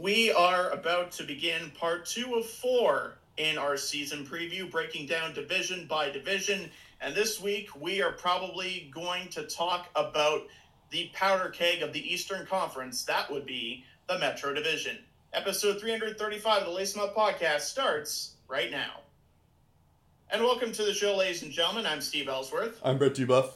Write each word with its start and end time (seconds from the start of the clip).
We 0.00 0.32
are 0.32 0.70
about 0.70 1.12
to 1.12 1.24
begin 1.24 1.72
part 1.78 2.06
two 2.06 2.36
of 2.36 2.46
four 2.46 3.18
in 3.36 3.58
our 3.58 3.76
season 3.76 4.24
preview, 4.24 4.70
breaking 4.70 5.08
down 5.08 5.34
division 5.34 5.86
by 5.86 6.08
division. 6.08 6.70
And 7.02 7.14
this 7.14 7.38
week, 7.38 7.68
we 7.78 8.00
are 8.00 8.12
probably 8.12 8.90
going 8.94 9.28
to 9.28 9.42
talk 9.42 9.90
about 9.94 10.46
the 10.88 11.10
powder 11.12 11.50
keg 11.50 11.82
of 11.82 11.92
the 11.92 12.00
Eastern 12.00 12.46
Conference. 12.46 13.04
That 13.04 13.30
would 13.30 13.44
be 13.44 13.84
the 14.06 14.18
Metro 14.18 14.54
Division. 14.54 14.96
Episode 15.34 15.78
335 15.78 16.62
of 16.62 16.68
the 16.68 16.72
Lace 16.72 16.96
Up 16.96 17.14
podcast 17.14 17.60
starts 17.60 18.36
right 18.48 18.70
now. 18.70 19.02
And 20.30 20.42
welcome 20.42 20.72
to 20.72 20.82
the 20.82 20.94
show, 20.94 21.14
ladies 21.14 21.42
and 21.42 21.52
gentlemen. 21.52 21.84
I'm 21.84 22.00
Steve 22.00 22.26
Ellsworth. 22.26 22.80
I'm 22.82 22.96
Brett 22.96 23.12
Dubuff. 23.12 23.52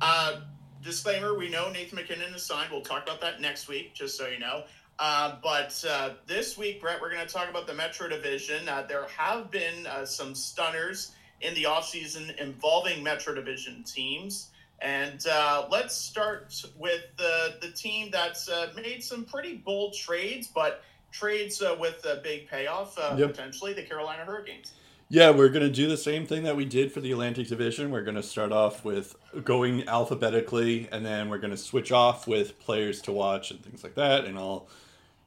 Uh, 0.00 0.40
disclaimer: 0.82 1.38
We 1.38 1.48
know 1.48 1.70
Nathan 1.70 1.94
MacKinnon 1.94 2.34
is 2.34 2.44
signed. 2.44 2.72
We'll 2.72 2.80
talk 2.80 3.04
about 3.04 3.20
that 3.20 3.40
next 3.40 3.68
week, 3.68 3.94
just 3.94 4.18
so 4.18 4.26
you 4.26 4.40
know. 4.40 4.64
Uh, 5.00 5.36
but 5.42 5.82
uh, 5.88 6.10
this 6.26 6.58
week, 6.58 6.78
Brett, 6.78 7.00
we're 7.00 7.10
going 7.10 7.26
to 7.26 7.32
talk 7.32 7.48
about 7.48 7.66
the 7.66 7.72
Metro 7.72 8.06
Division. 8.06 8.68
Uh, 8.68 8.84
there 8.86 9.06
have 9.16 9.50
been 9.50 9.86
uh, 9.86 10.04
some 10.04 10.34
stunners 10.34 11.12
in 11.40 11.54
the 11.54 11.62
offseason 11.62 12.38
involving 12.38 13.02
Metro 13.02 13.34
Division 13.34 13.82
teams. 13.82 14.50
And 14.82 15.26
uh, 15.26 15.66
let's 15.70 15.94
start 15.94 16.54
with 16.78 17.00
the, 17.16 17.54
the 17.62 17.70
team 17.70 18.10
that's 18.10 18.50
uh, 18.50 18.72
made 18.76 19.02
some 19.02 19.24
pretty 19.24 19.56
bold 19.56 19.94
trades, 19.94 20.48
but 20.54 20.82
trades 21.12 21.62
with 21.78 22.04
a 22.04 22.20
big 22.22 22.48
payoff, 22.48 22.98
yep. 23.16 23.30
potentially 23.30 23.72
the 23.72 23.82
Carolina 23.82 24.24
Hurricanes. 24.24 24.72
Yeah, 25.08 25.30
we're 25.30 25.48
going 25.48 25.66
to 25.66 25.72
do 25.72 25.88
the 25.88 25.96
same 25.96 26.26
thing 26.26 26.44
that 26.44 26.56
we 26.56 26.66
did 26.66 26.92
for 26.92 27.00
the 27.00 27.10
Atlantic 27.10 27.48
Division. 27.48 27.90
We're 27.90 28.04
going 28.04 28.16
to 28.16 28.22
start 28.22 28.52
off 28.52 28.84
with 28.84 29.16
going 29.44 29.88
alphabetically, 29.88 30.88
and 30.92 31.04
then 31.04 31.30
we're 31.30 31.38
going 31.38 31.50
to 31.50 31.56
switch 31.56 31.90
off 31.90 32.28
with 32.28 32.60
players 32.60 33.00
to 33.02 33.12
watch 33.12 33.50
and 33.50 33.60
things 33.60 33.82
like 33.82 33.96
that. 33.96 34.26
And 34.26 34.38
I'll 34.38 34.68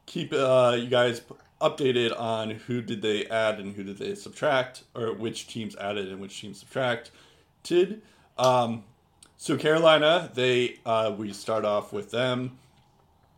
keep 0.06 0.34
uh, 0.34 0.76
you 0.80 0.88
guys 0.88 1.22
updated 1.62 2.18
on 2.20 2.52
who 2.52 2.82
did 2.82 3.02
they 3.02 3.26
add 3.28 3.60
and 3.60 3.76
who 3.76 3.84
did 3.84 3.98
they 3.98 4.16
subtract, 4.16 4.84
or 4.94 5.14
which 5.14 5.48
teams 5.48 5.76
added 5.78 6.10
and 6.10 6.20
which 6.20 6.40
teams 6.40 6.60
subtracted. 6.60 8.02
Um, 8.38 8.84
so 9.38 9.58
Carolina, 9.58 10.30
they 10.34 10.80
uh, 10.86 11.14
we 11.18 11.34
start 11.34 11.66
off 11.66 11.94
with 11.94 12.12
them. 12.12 12.58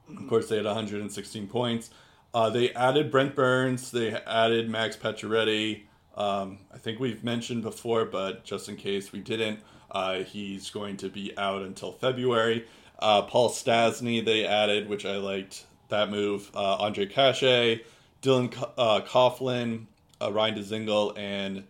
Of 0.10 0.28
course, 0.28 0.50
they 0.50 0.58
had 0.58 0.66
116 0.66 1.48
points. 1.48 1.90
Uh, 2.34 2.50
they 2.50 2.72
added 2.74 3.10
Brent 3.12 3.36
Burns. 3.36 3.92
They 3.92 4.12
added 4.14 4.70
Max 4.70 4.98
Pacioretty. 4.98 5.84
Um, 6.16 6.60
I 6.74 6.78
think 6.78 7.00
we've 7.00 7.24
mentioned 7.24 7.64
before, 7.64 8.06
but 8.06 8.44
just 8.44 8.70
in 8.70 8.76
case 8.76 9.12
we 9.12 9.20
didn't, 9.20 9.60
uh, 9.92 10.20
he's 10.20 10.70
going 10.70 10.98
to 10.98 11.10
be 11.10 11.38
out 11.38 11.62
until 11.62 11.92
February. 11.92 12.66
Uh, 13.00 13.22
Paul 13.24 13.50
Stastny 13.50 14.24
they 14.24 14.46
added, 14.46 14.88
which 14.90 15.06
I 15.06 15.18
liked 15.18 15.66
that 15.90 16.10
move. 16.10 16.52
Uh, 16.54 16.78
Ondrej 16.78 17.12
Kase, 17.12 17.82
Dylan 18.22 18.54
uh, 18.78 19.02
Coghlan, 19.02 19.86
uh, 20.22 20.32
Ryan 20.32 20.56
Dzingel, 20.56 21.18
and 21.18 21.64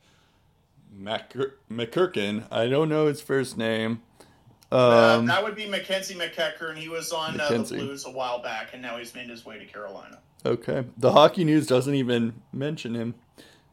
McKirkin. 1.02 2.46
I 2.52 2.68
don't 2.68 2.90
know 2.90 3.08
his 3.08 3.22
first 3.22 3.58
name. 3.58 4.02
Um, 4.72 5.28
that 5.28 5.44
would 5.44 5.56
be 5.56 5.68
Mackenzie 5.68 6.16
McEachern. 6.16 6.76
He 6.76 6.90
was 6.90 7.12
on 7.12 7.40
uh, 7.40 7.50
the 7.50 7.64
Blues 7.64 8.06
a 8.06 8.12
while 8.12 8.42
back, 8.42 8.70
and 8.74 8.82
now 8.82 8.98
he's 8.98 9.14
made 9.14 9.30
his 9.30 9.46
way 9.46 9.60
to 9.60 9.66
Carolina. 9.66 10.20
Okay. 10.46 10.86
The 10.98 11.12
Hockey 11.12 11.44
News 11.44 11.68
doesn't 11.68 11.96
even 11.96 12.34
mention 12.52 12.94
him. 12.94 13.16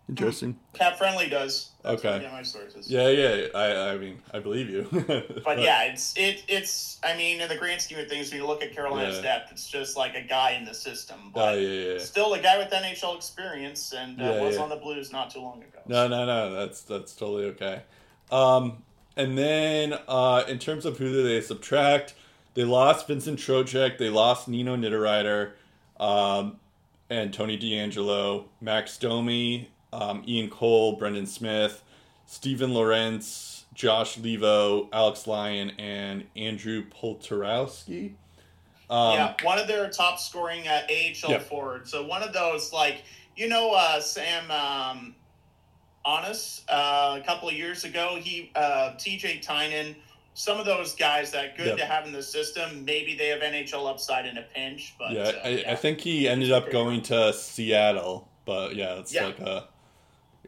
Interesting. 0.09 0.59
Cap 0.75 0.99
Friendly 0.99 1.29
does. 1.29 1.71
That's 1.83 2.05
okay. 2.05 2.29
my 2.33 2.43
sources. 2.43 2.91
Yeah, 2.91 3.09
yeah. 3.09 3.47
I, 3.55 3.93
I 3.93 3.99
mean, 3.99 4.21
I 4.35 4.41
believe 4.41 4.69
you. 4.69 4.87
but 5.45 5.61
yeah, 5.61 5.85
it's 5.85 6.17
it 6.17 6.43
it's. 6.49 6.99
I 7.05 7.17
mean, 7.17 7.41
in 7.41 7.49
the 7.49 7.57
grand 7.57 7.81
scheme 7.81 7.99
of 7.99 8.09
things, 8.09 8.31
when 8.31 8.41
you 8.41 8.47
look 8.47 8.63
at 8.63 8.75
Carolina's 8.75 9.17
yeah. 9.17 9.23
depth, 9.23 9.53
it's 9.53 9.69
just 9.69 9.97
like 9.97 10.15
a 10.15 10.23
guy 10.23 10.53
in 10.53 10.65
the 10.65 10.75
system. 10.75 11.19
Oh, 11.27 11.31
but 11.35 11.61
yeah, 11.61 11.69
yeah, 11.69 11.99
still 11.99 12.35
a 12.35 12.41
guy 12.41 12.59
with 12.59 12.71
NHL 12.71 13.17
experience, 13.17 13.95
and 13.97 14.21
uh, 14.21 14.39
was 14.43 14.59
on 14.59 14.69
the 14.69 14.77
Blues 14.77 15.13
not 15.13 15.31
too 15.31 15.41
long 15.41 15.59
ago. 15.59 15.79
No, 15.87 16.09
no, 16.09 16.27
no. 16.27 16.53
That's 16.53 16.83
that's 16.83 17.15
totally 17.15 17.47
okay. 17.47 17.83
Um, 18.31 18.83
and 19.17 19.39
then 19.39 19.95
uh, 20.09 20.45
in 20.49 20.59
terms 20.59 20.85
of 20.85 20.99
who 20.99 21.11
do 21.11 21.23
they 21.23 21.41
subtract, 21.41 22.15
they 22.55 22.65
lost 22.65 23.07
Vincent 23.07 23.39
Trocheck. 23.39 23.99
They 23.99 24.11
lost 24.11 24.49
Nino 24.49 24.77
Niederreiter. 24.77 25.53
Um, 25.99 26.59
and 27.13 27.33
Tony 27.33 27.59
DeAngelo, 27.59 28.47
Max 28.61 28.97
Domi, 28.97 29.69
um, 29.93 30.23
Ian 30.27 30.51
Cole, 30.51 30.97
Brendan 30.97 31.27
Smith, 31.27 31.83
Steven 32.27 32.73
Lorentz, 32.73 33.65
Josh 33.75 34.19
Leivo, 34.19 34.89
Alex 34.93 35.27
Lyon, 35.27 35.73
and 35.79 36.25
Andrew 36.37 36.85
Poturalski. 36.89 38.15
Um, 38.91 39.15
yeah, 39.15 39.35
one 39.43 39.59
of 39.59 39.67
their 39.67 39.89
top 39.89 40.19
scoring 40.19 40.69
uh, 40.69 40.83
AHL 40.89 41.31
yeah. 41.31 41.39
forwards. 41.39 41.91
So 41.91 42.05
one 42.05 42.23
of 42.23 42.33
those, 42.33 42.73
like 42.73 43.05
you 43.37 43.49
know, 43.49 43.73
uh, 43.73 44.01
Sam 44.01 44.51
um, 44.51 45.15
Anas, 46.05 46.63
uh, 46.69 47.19
a 47.21 47.25
couple 47.25 47.49
of 47.49 47.55
years 47.55 47.85
ago, 47.85 48.19
he 48.21 48.51
uh, 48.55 48.93
TJ 48.99 49.43
Tynan. 49.43 49.97
Some 50.35 50.59
of 50.59 50.65
those 50.65 50.95
guys 50.95 51.31
that 51.33 51.59
good 51.59 51.77
to 51.77 51.85
have 51.85 52.07
in 52.07 52.13
the 52.13 52.23
system. 52.23 52.87
Maybe 52.87 53.15
they 53.15 53.29
have 53.29 53.41
NHL 53.41 53.89
upside 53.89 54.25
in 54.25 54.39
a 54.39 54.43
pinch, 54.43 54.95
but 54.99 55.13
yeah, 55.13 55.21
uh, 55.21 55.33
I, 55.45 55.49
yeah. 55.49 55.73
I, 55.73 55.75
think 55.75 56.01
he 56.01 56.27
ended 56.27 56.51
up 56.51 56.71
going 56.71 57.03
to 57.03 57.35
Seattle. 57.35 58.29
But 58.47 58.75
yeah, 58.75 58.95
it's 58.95 59.15
like 59.15 59.39
a 59.41 59.69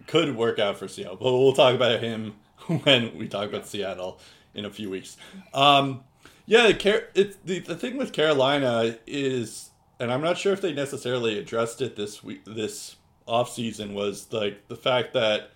could 0.07 0.37
work 0.37 0.59
out 0.59 0.79
for 0.79 0.89
Seattle. 0.89 1.17
But 1.17 1.33
we'll 1.33 1.53
talk 1.53 1.75
about 1.75 2.01
him 2.01 2.35
when 2.83 3.17
we 3.17 3.29
talk 3.29 3.49
about 3.49 3.67
Seattle 3.67 4.21
in 4.55 4.65
a 4.65 4.71
few 4.71 4.91
weeks. 4.91 5.17
Um, 5.53 6.05
yeah, 6.47 6.69
it's 6.69 7.37
the, 7.45 7.61
the 7.61 7.77
thing 7.77 7.97
with 7.97 8.13
Carolina 8.13 8.97
is, 9.07 9.71
and 9.99 10.13
I'm 10.13 10.21
not 10.21 10.39
sure 10.39 10.53
if 10.53 10.61
they 10.61 10.73
necessarily 10.73 11.39
addressed 11.39 11.81
it 11.81 11.97
this 11.97 12.23
week, 12.23 12.45
this 12.45 12.97
off 13.27 13.51
season 13.51 13.95
was 13.95 14.31
like 14.33 14.69
the 14.69 14.77
fact 14.77 15.15
that, 15.15 15.51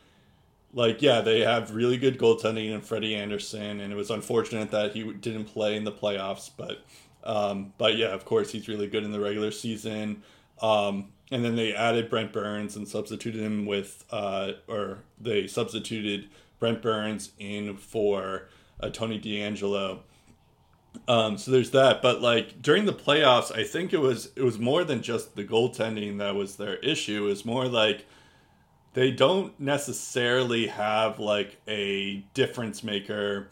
like, 0.73 1.03
yeah, 1.03 1.21
they 1.21 1.41
have 1.41 1.75
really 1.75 1.97
good 1.97 2.19
goaltending 2.19 2.75
and 2.75 2.85
Freddie 2.85 3.15
Andersen, 3.15 3.81
and 3.81 3.93
it 3.93 3.97
was 3.97 4.11
unfortunate 4.11 4.71
that 4.71 4.93
he 4.93 5.13
didn't 5.13 5.47
play 5.47 5.77
in 5.77 5.85
the 5.85 5.93
playoffs, 5.93 6.51
but, 6.55 6.85
um, 7.25 7.73
but 7.79 7.97
yeah, 7.97 8.09
of 8.09 8.25
course 8.25 8.51
he's 8.51 8.69
really 8.69 8.87
good 8.87 9.05
in 9.05 9.13
the 9.13 9.21
regular 9.21 9.51
season. 9.51 10.23
Um, 10.61 11.09
and 11.31 11.45
then 11.45 11.57
they 11.57 11.75
added 11.75 12.09
Brent 12.09 12.33
Burns 12.33 12.77
and 12.77 12.89
substituted 12.89 13.41
him 13.41 13.67
with, 13.67 14.05
uh, 14.11 14.53
or 14.67 14.99
they 15.21 15.47
substituted 15.47 16.29
Brent 16.59 16.83
Burns 16.83 17.33
in 17.39 17.77
for 17.77 18.49
uh, 18.81 18.89
Tony 18.91 19.21
DeAngelo. 19.21 20.01
Um, 21.07 21.39
so 21.39 21.51
there's 21.51 21.71
that, 21.71 22.03
but 22.03 22.23
like 22.23 22.61
during 22.63 22.87
the 22.87 22.93
playoffs, 22.93 23.57
I 23.57 23.63
think 23.63 23.93
it 23.93 24.01
was 24.01 24.31
it 24.37 24.43
was 24.43 24.59
more 24.59 24.85
than 24.85 25.03
just 25.03 25.37
the 25.37 25.45
goaltending 25.45 26.19
that 26.19 26.35
was 26.35 26.57
their 26.57 26.77
issue. 26.77 27.27
It 27.27 27.29
was 27.29 27.45
more 27.45 27.69
like 27.69 28.07
they 28.95 29.11
don't 29.11 29.59
necessarily 29.61 30.67
have 30.67 31.21
like 31.21 31.61
a 31.69 32.25
difference 32.35 32.83
maker 32.83 33.49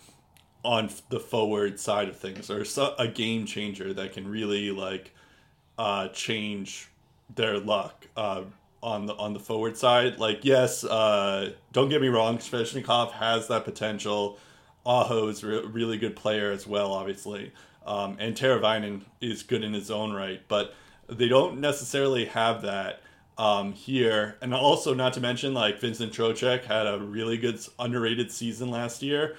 on 0.64 0.90
the 1.10 1.20
forward 1.20 1.78
side 1.78 2.08
of 2.08 2.16
things 2.16 2.50
or 2.50 2.64
a 2.98 3.06
game 3.06 3.46
changer 3.46 3.94
that 3.94 4.12
can 4.12 4.26
really 4.26 4.72
like 4.72 5.14
uh, 5.78 6.08
change 6.08 6.88
their 7.34 7.58
luck 7.58 8.06
uh, 8.16 8.42
on 8.82 9.06
the 9.06 9.14
on 9.16 9.32
the 9.32 9.40
forward 9.40 9.76
side. 9.76 10.18
Like, 10.18 10.44
yes, 10.44 10.84
uh, 10.84 11.52
don't 11.72 11.88
get 11.88 12.00
me 12.00 12.08
wrong, 12.08 12.38
Svechnikov 12.38 13.12
has 13.12 13.48
that 13.48 13.64
potential. 13.64 14.38
Aho 14.84 15.28
is 15.28 15.42
a 15.42 15.46
re- 15.48 15.66
really 15.66 15.98
good 15.98 16.14
player 16.14 16.52
as 16.52 16.66
well, 16.66 16.92
obviously, 16.92 17.52
um, 17.84 18.16
and 18.20 18.36
Teravainen 18.36 19.02
is 19.20 19.42
good 19.42 19.64
in 19.64 19.72
his 19.72 19.90
own 19.90 20.12
right, 20.12 20.40
but 20.46 20.74
they 21.08 21.28
don't 21.28 21.60
necessarily 21.60 22.26
have 22.26 22.62
that 22.62 23.00
um, 23.38 23.72
here. 23.72 24.36
And 24.40 24.54
also, 24.54 24.94
not 24.94 25.12
to 25.14 25.20
mention, 25.20 25.54
like 25.54 25.80
Vincent 25.80 26.12
Trocheck 26.12 26.64
had 26.64 26.86
a 26.86 26.98
really 26.98 27.36
good 27.36 27.58
underrated 27.78 28.30
season 28.30 28.70
last 28.70 29.02
year. 29.02 29.36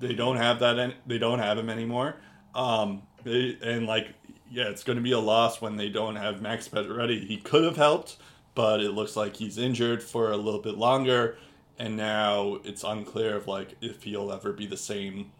They 0.00 0.14
don't 0.14 0.36
have 0.36 0.60
that. 0.60 0.78
Any- 0.78 0.96
they 1.06 1.18
don't 1.18 1.38
have 1.38 1.58
him 1.58 1.70
anymore. 1.70 2.16
Um, 2.54 3.02
they, 3.24 3.56
and 3.62 3.86
like 3.86 4.14
yeah, 4.50 4.64
it's 4.64 4.84
going 4.84 4.96
to 4.96 5.02
be 5.02 5.12
a 5.12 5.18
loss 5.18 5.60
when 5.60 5.76
they 5.76 5.88
don't 5.88 6.16
have 6.16 6.40
Max 6.40 6.68
Pacioretty. 6.68 7.26
He 7.26 7.36
could 7.36 7.64
have 7.64 7.76
helped, 7.76 8.16
but 8.54 8.80
it 8.80 8.92
looks 8.92 9.16
like 9.16 9.36
he's 9.36 9.58
injured 9.58 10.02
for 10.02 10.32
a 10.32 10.36
little 10.36 10.60
bit 10.60 10.76
longer, 10.76 11.36
and 11.78 11.96
now 11.96 12.58
it's 12.64 12.84
unclear 12.84 13.36
of 13.36 13.46
like 13.46 13.76
if 13.80 14.02
he'll 14.02 14.32
ever 14.32 14.52
be 14.52 14.66
the 14.66 14.76
same 14.76 15.30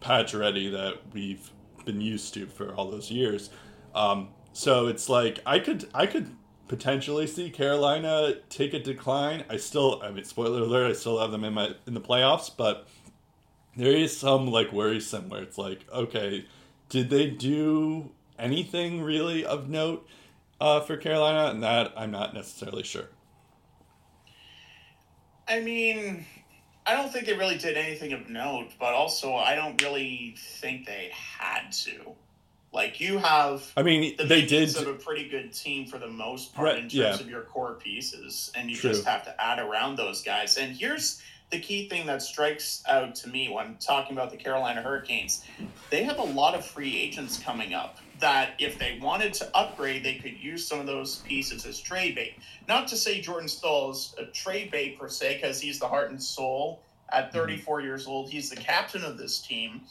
Pacioretty 0.00 0.70
that 0.72 1.00
we've 1.12 1.50
been 1.84 2.00
used 2.00 2.34
to 2.34 2.46
for 2.46 2.74
all 2.74 2.90
those 2.90 3.10
years. 3.10 3.50
Um, 3.94 4.28
so 4.52 4.86
it's 4.86 5.08
like 5.08 5.40
I 5.44 5.58
could 5.58 5.88
I 5.94 6.06
could 6.06 6.30
potentially 6.68 7.26
see 7.26 7.50
Carolina 7.50 8.34
take 8.48 8.72
a 8.74 8.78
decline. 8.78 9.44
I 9.48 9.56
still 9.56 10.00
I 10.02 10.10
mean 10.10 10.24
spoiler 10.24 10.62
alert, 10.62 10.90
I 10.90 10.92
still 10.94 11.18
have 11.20 11.30
them 11.30 11.44
in 11.44 11.54
my 11.54 11.70
in 11.86 11.94
the 11.94 12.00
playoffs, 12.00 12.50
but 12.54 12.86
there 13.76 13.92
is 13.92 14.16
some 14.16 14.46
like 14.46 14.72
worrisome 14.72 15.28
where 15.28 15.42
it's 15.42 15.58
like, 15.58 15.84
okay, 15.92 16.46
did 16.88 17.10
they 17.10 17.28
do 17.28 18.12
anything 18.38 19.02
really 19.02 19.44
of 19.44 19.68
note 19.68 20.06
uh, 20.60 20.80
for 20.80 20.96
Carolina, 20.96 21.50
and 21.50 21.62
that 21.62 21.92
I'm 21.96 22.10
not 22.10 22.34
necessarily 22.34 22.82
sure. 22.82 23.08
I 25.46 25.60
mean, 25.60 26.24
I 26.86 26.94
don't 26.94 27.12
think 27.12 27.26
they 27.26 27.34
really 27.34 27.58
did 27.58 27.76
anything 27.76 28.12
of 28.12 28.28
note, 28.28 28.70
but 28.78 28.94
also 28.94 29.34
I 29.34 29.54
don't 29.54 29.80
really 29.82 30.34
think 30.38 30.86
they 30.86 31.10
had 31.12 31.70
to. 31.72 32.14
Like 32.72 33.00
you 33.00 33.18
have, 33.18 33.70
I 33.76 33.82
mean, 33.82 34.16
the 34.16 34.24
they 34.24 34.44
did 34.44 34.74
have 34.74 34.88
a 34.88 34.94
pretty 34.94 35.28
good 35.28 35.52
team 35.52 35.86
for 35.86 35.98
the 35.98 36.08
most 36.08 36.54
part 36.54 36.66
right, 36.66 36.74
in 36.76 36.82
terms 36.82 36.94
yeah. 36.94 37.14
of 37.14 37.30
your 37.30 37.42
core 37.42 37.74
pieces, 37.74 38.50
and 38.56 38.68
you 38.68 38.76
True. 38.76 38.90
just 38.90 39.04
have 39.04 39.24
to 39.26 39.42
add 39.42 39.60
around 39.60 39.96
those 39.96 40.22
guys. 40.22 40.56
And 40.56 40.76
here's 40.76 41.22
the 41.50 41.60
key 41.60 41.88
thing 41.88 42.06
that 42.06 42.20
strikes 42.20 42.82
out 42.88 43.14
to 43.16 43.28
me 43.28 43.48
when 43.48 43.76
talking 43.76 44.16
about 44.16 44.32
the 44.32 44.36
Carolina 44.36 44.82
Hurricanes. 44.82 45.44
They 45.90 46.02
have 46.02 46.18
a 46.18 46.24
lot 46.24 46.54
of 46.54 46.66
free 46.66 46.98
agents 46.98 47.38
coming 47.38 47.74
up 47.74 47.98
that 48.20 48.54
if 48.58 48.78
they 48.78 48.98
wanted 49.02 49.34
to 49.34 49.56
upgrade, 49.56 50.04
they 50.04 50.14
could 50.14 50.38
use 50.38 50.66
some 50.66 50.80
of 50.80 50.86
those 50.86 51.16
pieces 51.18 51.66
as 51.66 51.80
trade 51.80 52.14
bait. 52.14 52.34
Not 52.68 52.88
to 52.88 52.96
say 52.96 53.20
Jordan 53.20 53.48
Staal 53.48 53.90
is 53.90 54.14
a 54.18 54.26
trade 54.26 54.70
bait 54.70 54.98
per 54.98 55.08
se, 55.08 55.40
because 55.40 55.60
he's 55.60 55.78
the 55.78 55.88
heart 55.88 56.10
and 56.10 56.22
soul 56.22 56.80
at 57.12 57.26
mm-hmm. 57.26 57.38
34 57.38 57.76
mm-hmm. 57.78 57.86
years 57.86 58.06
old. 58.06 58.30
He's 58.30 58.50
the 58.50 58.56
captain 58.56 59.04
of 59.04 59.18
this 59.18 59.40
team 59.40 59.82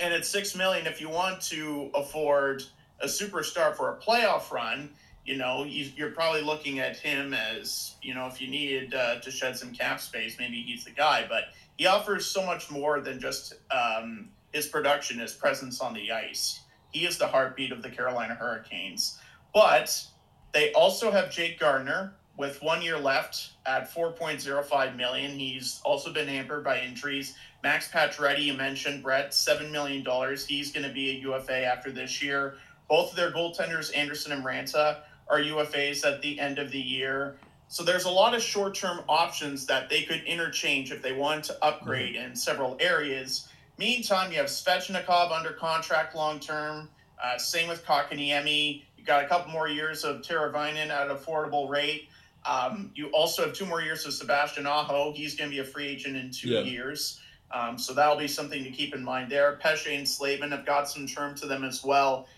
and 0.00 0.14
at 0.14 0.24
six 0.24 0.56
million, 0.56 0.86
if 0.86 1.00
you 1.00 1.08
want 1.08 1.40
to 1.42 1.90
afford 1.94 2.64
a 3.00 3.06
superstar 3.06 3.74
for 3.76 3.90
a 3.90 3.96
playoff 3.96 4.50
run, 4.50 4.90
you 5.24 5.36
know, 5.36 5.64
you're 5.64 6.10
probably 6.10 6.42
looking 6.42 6.78
at 6.80 6.96
him 6.96 7.34
as, 7.34 7.94
you 8.02 8.14
know, 8.14 8.26
if 8.26 8.40
you 8.40 8.48
needed 8.48 8.94
uh, 8.94 9.20
to 9.20 9.30
shed 9.30 9.56
some 9.56 9.72
cap 9.72 10.00
space, 10.00 10.36
maybe 10.38 10.62
he's 10.62 10.84
the 10.84 10.90
guy. 10.90 11.26
But 11.28 11.44
he 11.76 11.86
offers 11.86 12.26
so 12.26 12.44
much 12.44 12.70
more 12.70 13.00
than 13.00 13.20
just 13.20 13.54
um, 13.70 14.30
his 14.52 14.66
production, 14.66 15.18
his 15.18 15.34
presence 15.34 15.80
on 15.80 15.92
the 15.92 16.10
ice. 16.10 16.60
He 16.92 17.06
is 17.06 17.18
the 17.18 17.26
heartbeat 17.26 17.72
of 17.72 17.82
the 17.82 17.90
Carolina 17.90 18.34
Hurricanes. 18.34 19.18
But 19.54 20.04
they 20.52 20.72
also 20.72 21.10
have 21.10 21.30
Jake 21.30 21.58
Gardiner 21.58 22.14
with 22.36 22.62
one 22.62 22.80
year 22.80 22.98
left 22.98 23.50
at 23.66 23.92
4.05 23.92 24.96
million. 24.96 25.38
He's 25.38 25.80
also 25.84 26.12
been 26.12 26.28
hampered 26.28 26.64
by 26.64 26.80
injuries. 26.80 27.36
Max 27.62 27.90
Pacioretty, 27.90 28.44
you 28.44 28.54
mentioned, 28.54 29.02
Brett, 29.02 29.32
$7 29.32 29.70
million. 29.70 30.04
He's 30.48 30.72
going 30.72 30.86
to 30.86 30.92
be 30.92 31.10
a 31.10 31.20
UFA 31.20 31.64
after 31.64 31.90
this 31.92 32.22
year. 32.22 32.54
Both 32.88 33.10
of 33.10 33.16
their 33.16 33.30
goaltenders, 33.30 33.94
Andersen 33.94 34.32
and 34.32 34.44
Raanta, 34.44 34.98
are 35.28 35.38
UFAs 35.38 36.04
at 36.04 36.22
the 36.22 36.40
end 36.40 36.58
of 36.58 36.70
the 36.70 36.80
year. 36.80 37.36
So 37.68 37.84
there's 37.84 38.04
a 38.04 38.10
lot 38.10 38.34
of 38.34 38.42
short 38.42 38.74
term 38.74 39.00
options 39.08 39.66
that 39.66 39.88
they 39.88 40.02
could 40.02 40.22
interchange 40.24 40.90
if 40.90 41.02
they 41.02 41.12
want 41.12 41.44
to 41.44 41.64
upgrade 41.64 42.16
mm-hmm. 42.16 42.30
in 42.30 42.36
several 42.36 42.76
areas. 42.80 43.48
Meantime, 43.80 44.30
you 44.30 44.36
have 44.36 44.48
Svechnikov 44.48 45.32
under 45.32 45.52
contract 45.52 46.14
long 46.14 46.38
term. 46.38 46.90
Uh, 47.22 47.38
same 47.38 47.66
with 47.66 47.82
Kotkaniemi. 47.82 48.82
You 48.98 49.04
got 49.06 49.24
a 49.24 49.26
couple 49.26 49.50
more 49.50 49.68
years 49.68 50.04
of 50.04 50.20
Teravainen 50.20 50.90
at 50.90 51.10
an 51.10 51.16
affordable 51.16 51.66
rate. 51.66 52.10
Um, 52.44 52.90
you 52.94 53.06
also 53.08 53.42
have 53.42 53.54
two 53.54 53.64
more 53.64 53.80
years 53.80 54.04
of 54.04 54.12
Sebastian 54.12 54.66
Aho. 54.66 55.14
He's 55.14 55.34
going 55.34 55.48
to 55.48 55.56
be 55.56 55.60
a 55.60 55.64
free 55.64 55.86
agent 55.86 56.14
in 56.14 56.30
two 56.30 56.50
yeah. 56.50 56.60
years. 56.60 57.22
Um, 57.52 57.78
so 57.78 57.94
that'll 57.94 58.18
be 58.18 58.28
something 58.28 58.62
to 58.62 58.70
keep 58.70 58.94
in 58.94 59.02
mind 59.02 59.32
there. 59.32 59.56
Pesce 59.56 59.86
and 59.86 60.06
Slavin 60.06 60.50
have 60.50 60.66
got 60.66 60.86
some 60.86 61.06
term 61.06 61.34
to 61.36 61.46
them 61.46 61.64
as 61.64 61.82
well. 61.82 62.28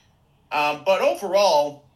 Um, 0.52 0.82
but 0.86 1.00
overall, 1.00 1.86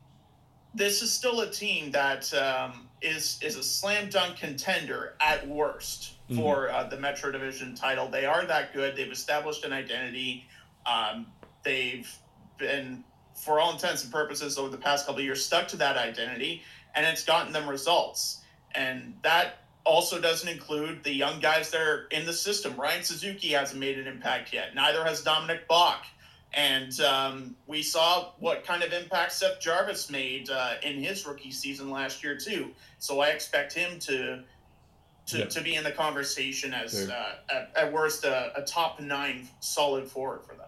this 0.75 1.03
is 1.03 1.13
still 1.13 1.43
a 1.43 1.49
team 1.49 1.93
that 1.93 2.35
um, 2.35 2.89
is 3.01 3.39
is 3.43 3.55
a 3.55 3.63
slam 3.63 4.11
dunk 4.11 4.39
contender 4.39 5.15
at 5.21 5.47
worst. 5.47 6.16
For 6.35 6.71
uh, 6.71 6.85
the 6.89 6.97
Metro 6.97 7.31
Division 7.31 7.77
title. 7.77 8.09
They 8.09 8.25
are 8.25 8.45
that 8.47 8.75
good. 8.75 8.97
They've 8.97 9.13
established 9.13 9.65
an 9.65 9.73
identity. 9.73 10.49
Um, 10.85 11.27
they've 11.63 12.13
been, 12.59 13.05
for 13.35 13.61
all 13.61 13.73
intents 13.73 14.03
and 14.03 14.13
purposes, 14.13 14.59
over 14.59 14.69
the 14.69 14.77
past 14.77 15.07
couple 15.07 15.21
of 15.21 15.25
years, 15.25 15.45
stuck 15.45 15.69
to 15.69 15.77
that 15.77 15.97
identity, 15.97 16.63
and 16.97 17.07
it's 17.07 17.25
gotten 17.25 17.53
them 17.53 17.69
results. 17.69 18.43
And 18.75 19.15
that 19.23 19.61
also 19.85 20.21
doesn't 20.21 20.49
include 20.49 21.05
the 21.05 21.13
young 21.13 21.39
guys 21.39 21.71
that 21.71 21.81
are 21.81 22.09
in 22.11 22.27
the 22.27 22.33
system. 22.33 22.75
Ryan 22.77 23.05
Suzuki 23.05 23.51
hasn't 23.51 23.79
made 23.79 23.99
an 23.99 24.09
impact 24.09 24.53
yet. 24.53 24.75
Neither 24.75 25.05
has 25.05 25.23
Dominik 25.23 25.61
Bokk. 25.71 26.05
And 26.53 26.99
um, 27.01 27.57
we 27.67 27.83
saw 27.83 28.33
what 28.39 28.65
kind 28.65 28.83
of 28.83 28.93
impact 28.93 29.33
Seth 29.33 29.61
Jarvis 29.61 30.11
made 30.11 30.49
uh, 30.51 30.75
in 30.83 31.01
his 31.01 31.27
rookie 31.27 31.51
season 31.51 31.91
last 31.91 32.25
year 32.25 32.37
too. 32.37 32.71
So 32.99 33.21
I 33.21 33.29
expect 33.29 33.75
him 33.75 33.99
to 34.01 34.43
to, 35.27 35.39
yep. 35.39 35.51
to 35.51 35.61
be 35.61 35.75
in 35.75 35.85
the 35.85 35.93
conversation 35.93 36.73
as 36.73 37.09
uh, 37.09 37.35
at, 37.51 37.73
at, 37.77 37.93
worst 37.93 38.25
a, 38.25 38.53
a 38.57 38.63
top 38.63 39.01
nine 39.01 39.49
solid 39.61 40.07
forward 40.07 40.43
for 40.43 40.55
them. 40.55 40.67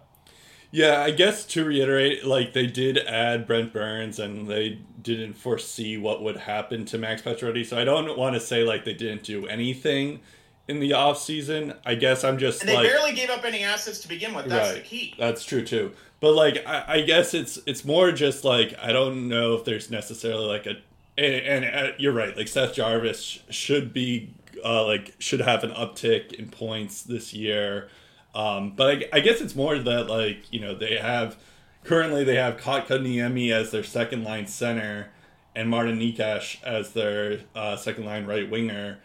Yeah, 0.71 1.01
I 1.01 1.11
guess 1.11 1.45
to 1.45 1.65
reiterate, 1.65 2.25
like 2.25 2.53
they 2.53 2.67
did 2.67 2.97
add 2.99 3.47
Brent 3.47 3.73
Burns 3.73 4.19
and 4.19 4.47
they 4.47 4.79
didn't 5.01 5.33
foresee 5.33 5.97
what 5.97 6.21
would 6.21 6.37
happen 6.37 6.85
to 6.85 6.97
Max 6.97 7.21
Pacioretty. 7.21 7.65
So 7.65 7.79
I 7.79 7.85
don't 7.85 8.17
want 8.17 8.35
to 8.35 8.39
say 8.39 8.63
like 8.63 8.85
they 8.85 8.93
didn't 8.93 9.23
do 9.23 9.47
anything 9.47 10.19
in 10.67 10.79
the 10.79 10.93
off 10.93 11.17
season. 11.17 11.73
I 11.85 11.95
guess 11.95 12.23
I'm 12.23 12.37
just 12.37 12.61
and 12.61 12.69
they 12.69 12.75
like, 12.75 12.87
barely 12.87 13.13
gave 13.13 13.31
up 13.31 13.43
any 13.45 13.63
assets 13.63 13.99
to 14.01 14.07
begin 14.07 14.35
with. 14.35 14.45
That's 14.45 14.69
right. 14.69 14.83
the 14.83 14.87
key. 14.87 15.15
That's 15.17 15.43
true 15.43 15.65
too. 15.65 15.93
But 16.19 16.33
like 16.33 16.63
I, 16.67 16.83
I, 16.87 17.01
guess 17.01 17.33
it's 17.33 17.57
it's 17.65 17.83
more 17.83 18.11
just 18.11 18.43
like 18.43 18.75
I 18.79 18.91
don't 18.91 19.27
know 19.27 19.55
if 19.55 19.65
there's 19.65 19.89
necessarily 19.89 20.45
like 20.45 20.67
a 20.67 20.75
and, 21.17 21.63
and 21.65 21.75
uh, 21.75 21.91
you're 21.97 22.13
right. 22.13 22.35
Like 22.35 22.47
Seth 22.47 22.73
Jarvis 22.75 23.39
should 23.49 23.93
be 23.93 24.33
uh, 24.63 24.85
like 24.85 25.15
should 25.19 25.41
have 25.41 25.63
an 25.63 25.71
uptick 25.71 26.33
in 26.33 26.49
points 26.49 27.03
this 27.03 27.33
year. 27.33 27.89
Um, 28.35 28.73
but 28.75 29.03
I, 29.13 29.17
I 29.17 29.19
guess 29.21 29.41
it's 29.41 29.55
more 29.55 29.77
that 29.77 30.07
like 30.07 30.51
you 30.51 30.59
know 30.59 30.75
they 30.75 30.97
have 30.97 31.37
currently 31.83 32.23
they 32.23 32.35
have 32.35 32.57
Kotkaniemi 32.57 33.51
as 33.51 33.71
their 33.71 33.83
second 33.83 34.23
line 34.23 34.47
center 34.47 35.11
and 35.55 35.69
Martin 35.69 35.99
Necas 35.99 36.63
as 36.63 36.93
their 36.93 37.41
uh, 37.55 37.75
second 37.75 38.05
line 38.05 38.25
right 38.25 38.49
winger. 38.49 38.99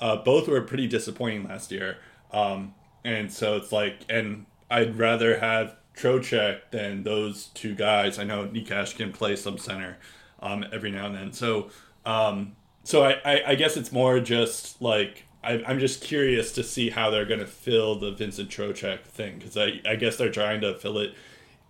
Uh, 0.00 0.16
both 0.16 0.48
were 0.48 0.60
pretty 0.62 0.86
disappointing 0.86 1.44
last 1.44 1.70
year. 1.70 1.98
Um, 2.32 2.74
and 3.04 3.30
so 3.32 3.56
it's 3.56 3.70
like, 3.70 4.04
and 4.08 4.46
I'd 4.70 4.96
rather 4.96 5.38
have 5.38 5.76
Trocheck 5.96 6.70
than 6.70 7.02
those 7.02 7.46
two 7.54 7.74
guys. 7.74 8.18
I 8.18 8.24
know 8.24 8.46
Nikash 8.46 8.96
can 8.96 9.12
play 9.12 9.36
some 9.36 9.58
center 9.58 9.98
um, 10.40 10.64
every 10.72 10.90
now 10.90 11.06
and 11.06 11.14
then. 11.14 11.32
So, 11.32 11.70
um, 12.06 12.56
so 12.84 13.04
I, 13.04 13.20
I, 13.24 13.42
I 13.48 13.54
guess 13.54 13.76
it's 13.76 13.92
more 13.92 14.20
just 14.20 14.80
like 14.80 15.24
I, 15.42 15.52
am 15.70 15.78
just 15.78 16.02
curious 16.02 16.52
to 16.52 16.62
see 16.62 16.90
how 16.90 17.10
they're 17.10 17.24
going 17.24 17.40
to 17.40 17.46
fill 17.46 17.98
the 17.98 18.12
Vincent 18.12 18.50
Trocheck 18.50 19.02
thing 19.02 19.38
because 19.38 19.56
I, 19.56 19.80
I 19.86 19.96
guess 19.96 20.16
they're 20.16 20.30
trying 20.30 20.60
to 20.60 20.74
fill 20.74 20.98
it 20.98 21.14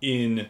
in 0.01 0.47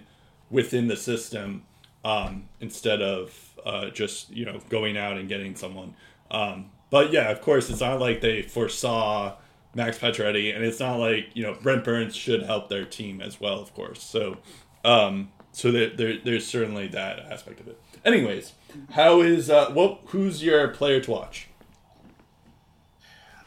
within 0.49 0.87
the 0.87 0.97
system 0.97 1.63
um, 2.03 2.49
instead 2.59 3.01
of 3.01 3.51
uh, 3.65 3.89
just 3.89 4.31
you 4.31 4.45
know 4.45 4.59
going 4.69 4.97
out 4.97 5.17
and 5.17 5.29
getting 5.29 5.55
someone. 5.55 5.95
Um, 6.31 6.71
but 6.89 7.11
yeah, 7.11 7.29
of 7.29 7.41
course, 7.41 7.69
it's 7.69 7.81
not 7.81 7.99
like 7.99 8.21
they 8.21 8.41
foresaw 8.41 9.35
Max 9.75 9.97
Pacioretty, 9.97 10.53
and 10.55 10.63
it's 10.63 10.79
not 10.79 10.97
like 10.97 11.29
you 11.33 11.43
know 11.43 11.53
Brent 11.61 11.83
Burns 11.83 12.15
should 12.15 12.43
help 12.43 12.69
their 12.69 12.85
team 12.85 13.21
as 13.21 13.39
well, 13.39 13.59
of 13.59 13.73
course. 13.73 14.01
So, 14.03 14.37
um, 14.83 15.31
so 15.51 15.71
there, 15.71 15.89
there, 15.89 16.17
there's 16.23 16.45
certainly 16.45 16.87
that 16.89 17.19
aspect 17.19 17.59
of 17.59 17.67
it. 17.67 17.79
Anyways, 18.03 18.53
how 18.91 19.21
is 19.21 19.49
uh, 19.49 19.71
what? 19.71 20.01
Who's 20.07 20.43
your 20.43 20.67
player 20.69 20.99
to 21.01 21.11
watch? 21.11 21.47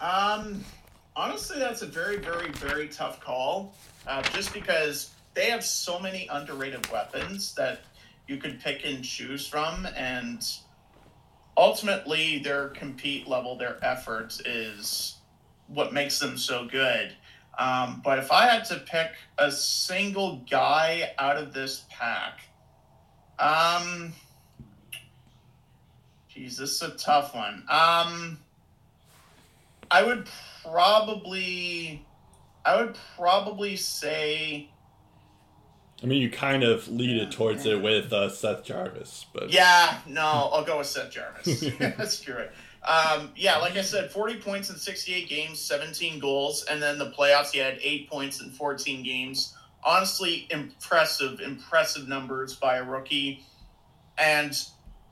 Um, 0.00 0.64
honestly, 1.16 1.58
that's 1.58 1.82
a 1.82 1.87
very, 1.87 2.18
very, 2.18 2.50
very 2.52 2.88
tough 2.88 3.20
call. 3.20 3.75
Uh, 4.06 4.22
just 4.22 4.52
because 4.52 5.14
they 5.34 5.46
have 5.50 5.64
so 5.64 5.99
many 5.99 6.28
underrated 6.30 6.90
weapons 6.90 7.54
that 7.54 7.80
you 8.28 8.37
could 8.37 8.60
pick 8.60 8.84
and 8.84 9.02
choose 9.02 9.46
from, 9.46 9.87
and 9.96 10.46
ultimately 11.56 12.38
their 12.38 12.68
compete 12.68 13.26
level, 13.26 13.56
their 13.56 13.78
effort 13.82 14.40
is 14.46 15.16
what 15.68 15.92
makes 15.92 16.18
them 16.18 16.37
so 16.37 16.66
good. 16.66 17.14
Um, 17.58 18.02
but 18.04 18.18
if 18.18 18.32
I 18.32 18.46
had 18.46 18.64
to 18.66 18.76
pick 18.80 19.12
a 19.38 19.50
single 19.50 20.44
guy 20.50 21.12
out 21.18 21.37
of 21.37 21.52
this 21.52 21.84
pack, 21.88 22.40
um, 23.38 24.12
geez, 26.34 26.56
this 26.56 26.70
is 26.70 26.82
a 26.82 26.90
tough 26.96 27.34
one. 27.34 27.64
Um, 27.68 28.38
I 29.90 30.02
would 30.02 30.28
probably, 30.62 32.04
I 32.64 32.82
would 32.82 32.96
probably 33.16 33.76
say 33.76 34.68
I 36.04 36.06
mean, 36.06 36.20
you 36.20 36.28
kind 36.28 36.62
of 36.62 36.86
lead 36.88 37.16
it 37.16 37.32
towards 37.32 37.64
it 37.64 37.80
with 37.80 38.12
uh, 38.12 38.28
Seth 38.28 38.62
Jarvis, 38.64 39.24
but 39.32 39.50
yeah, 39.50 40.00
no, 40.06 40.50
I'll 40.52 40.64
go 40.64 40.78
with 40.78 40.86
Seth 40.86 41.10
Jarvis. 41.10 41.60
That's 41.78 42.20
true. 42.20 42.46
Um, 42.82 43.30
yeah, 43.34 43.56
like 43.56 43.76
I 43.76 43.80
said, 43.80 44.10
40 44.10 44.36
points 44.40 44.68
in 44.68 44.76
68 44.76 45.28
games, 45.30 45.58
17 45.60 46.18
goals, 46.18 46.64
and 46.64 46.82
then 46.82 46.98
the 46.98 47.10
playoffs, 47.12 47.52
he 47.52 47.58
had 47.58 47.78
eight 47.80 48.10
points 48.10 48.42
in 48.42 48.50
14 48.50 49.02
games. 49.02 49.54
Honestly, 49.82 50.46
impressive, 50.50 51.40
impressive 51.40 52.06
numbers 52.06 52.54
by 52.54 52.76
a 52.76 52.84
rookie. 52.84 53.42
And 54.18 54.54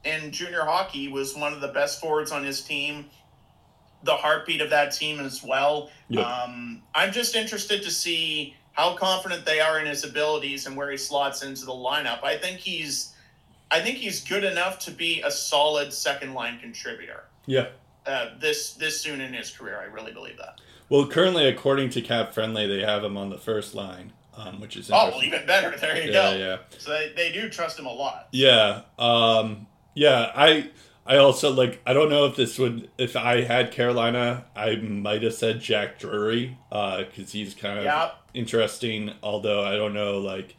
in 0.05 0.31
junior 0.33 0.65
hockey, 0.65 1.09
was 1.09 1.37
one 1.37 1.53
of 1.53 1.61
the 1.61 1.69
best 1.69 2.01
forwards 2.01 2.33
on 2.33 2.45
his 2.45 2.63
team, 2.63 3.07
the 4.03 4.15
heartbeat 4.15 4.61
of 4.61 4.71
that 4.71 4.93
team 4.93 5.21
as 5.21 5.43
well. 5.43 5.91
Um, 6.25 6.83
I'm 6.95 7.13
just 7.13 7.37
interested 7.37 7.83
to 7.83 7.91
see 7.91 8.57
how 8.73 8.95
confident 8.97 9.45
they 9.45 9.61
are 9.61 9.79
in 9.79 9.87
his 9.87 10.03
abilities 10.05 10.67
and 10.67 10.77
where 10.77 10.91
he 10.91 10.97
slots 10.97 11.43
into 11.43 11.65
the 11.65 11.73
lineup. 11.73 12.25
I 12.25 12.37
think 12.37 12.59
he's 12.59 13.15
I 13.71 13.81
think 13.81 13.97
he's 13.99 14.23
good 14.23 14.45
enough 14.45 14.79
to 14.81 14.91
be 14.91 15.23
a 15.23 15.31
solid 15.31 15.93
second 15.93 16.35
line 16.35 16.59
contributor. 16.59 17.25
Yeah. 17.47 17.69
Uh, 18.05 18.31
this 18.41 18.75
this 18.75 19.01
soon 19.01 19.21
in 19.21 19.33
his 19.33 19.51
career, 19.51 19.79
I 19.81 19.85
really 19.85 20.13
believe 20.13 20.37
that. 20.39 20.61
Well, 20.89 21.07
currently, 21.07 21.47
according 21.49 21.91
to 21.91 22.03
Cap 22.03 22.35
Friendly, 22.35 22.67
they 22.67 22.81
have 22.85 23.03
him 23.05 23.17
on 23.17 23.31
the 23.31 23.39
first 23.39 23.75
line. 23.75 24.13
um, 24.37 24.61
which 24.61 24.77
is 24.77 24.91
oh 24.91 25.11
well, 25.11 25.23
even 25.23 25.47
better. 25.47 25.77
There 25.77 25.97
you 25.97 26.13
yeah, 26.13 26.33
go. 26.33 26.37
Yeah, 26.37 26.57
So 26.79 26.91
they, 26.91 27.13
they 27.15 27.33
do 27.33 27.49
trust 27.49 27.79
him 27.79 27.87
a 27.87 27.93
lot. 27.93 28.29
Yeah, 28.33 28.83
um, 28.99 29.67
yeah. 29.95 30.33
I 30.35 30.71
I 31.07 31.17
also 31.17 31.51
like. 31.51 31.81
I 31.87 31.93
don't 31.93 32.11
know 32.11 32.27
if 32.27 32.37
this 32.37 32.59
would. 32.59 32.91
If 32.99 33.17
I 33.17 33.43
had 33.43 33.73
Carolina, 33.73 34.45
I 34.55 34.77
might 34.77 35.23
have 35.23 35.35
said 35.35 35.61
Jack 35.61 35.99
Drury 35.99 36.57
because 36.69 37.09
uh, 37.19 37.33
he's 37.33 37.55
kind 37.55 37.79
of 37.79 37.85
yep. 37.85 38.17
interesting. 38.35 39.13
Although 39.23 39.65
I 39.65 39.77
don't 39.77 39.95
know, 39.95 40.19
like 40.19 40.57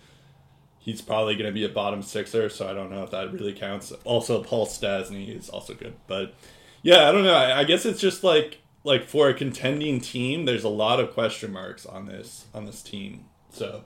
he's 0.80 1.02
probably 1.02 1.36
going 1.36 1.46
to 1.46 1.54
be 1.54 1.64
a 1.64 1.70
bottom 1.70 2.02
sixer, 2.02 2.50
so 2.50 2.68
I 2.68 2.74
don't 2.74 2.92
know 2.92 3.04
if 3.04 3.12
that 3.12 3.32
really 3.32 3.54
counts. 3.54 3.94
Also, 4.04 4.44
Paul 4.44 4.68
Stastny 4.68 5.36
is 5.38 5.50
also 5.50 5.74
good, 5.74 5.96
but 6.08 6.34
yeah, 6.82 7.08
I 7.08 7.12
don't 7.14 7.24
know. 7.24 7.34
I, 7.34 7.60
I 7.60 7.64
guess 7.64 7.86
it's 7.86 8.02
just 8.02 8.24
like 8.24 8.60
like 8.84 9.06
for 9.06 9.30
a 9.30 9.34
contending 9.34 10.02
team, 10.02 10.46
there's 10.46 10.66
a 10.66 10.70
lot 10.70 11.00
of 11.00 11.14
question 11.14 11.54
marks 11.54 11.86
on 11.86 12.06
this 12.06 12.48
on 12.54 12.66
this 12.66 12.84
team. 12.84 13.26
So 13.50 13.86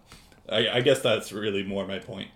I, 0.50 0.70
I 0.70 0.82
guess 0.82 1.01
that's 1.01 1.32
really 1.32 1.63
more 1.63 1.86
my 1.86 2.00
point. 2.00 2.30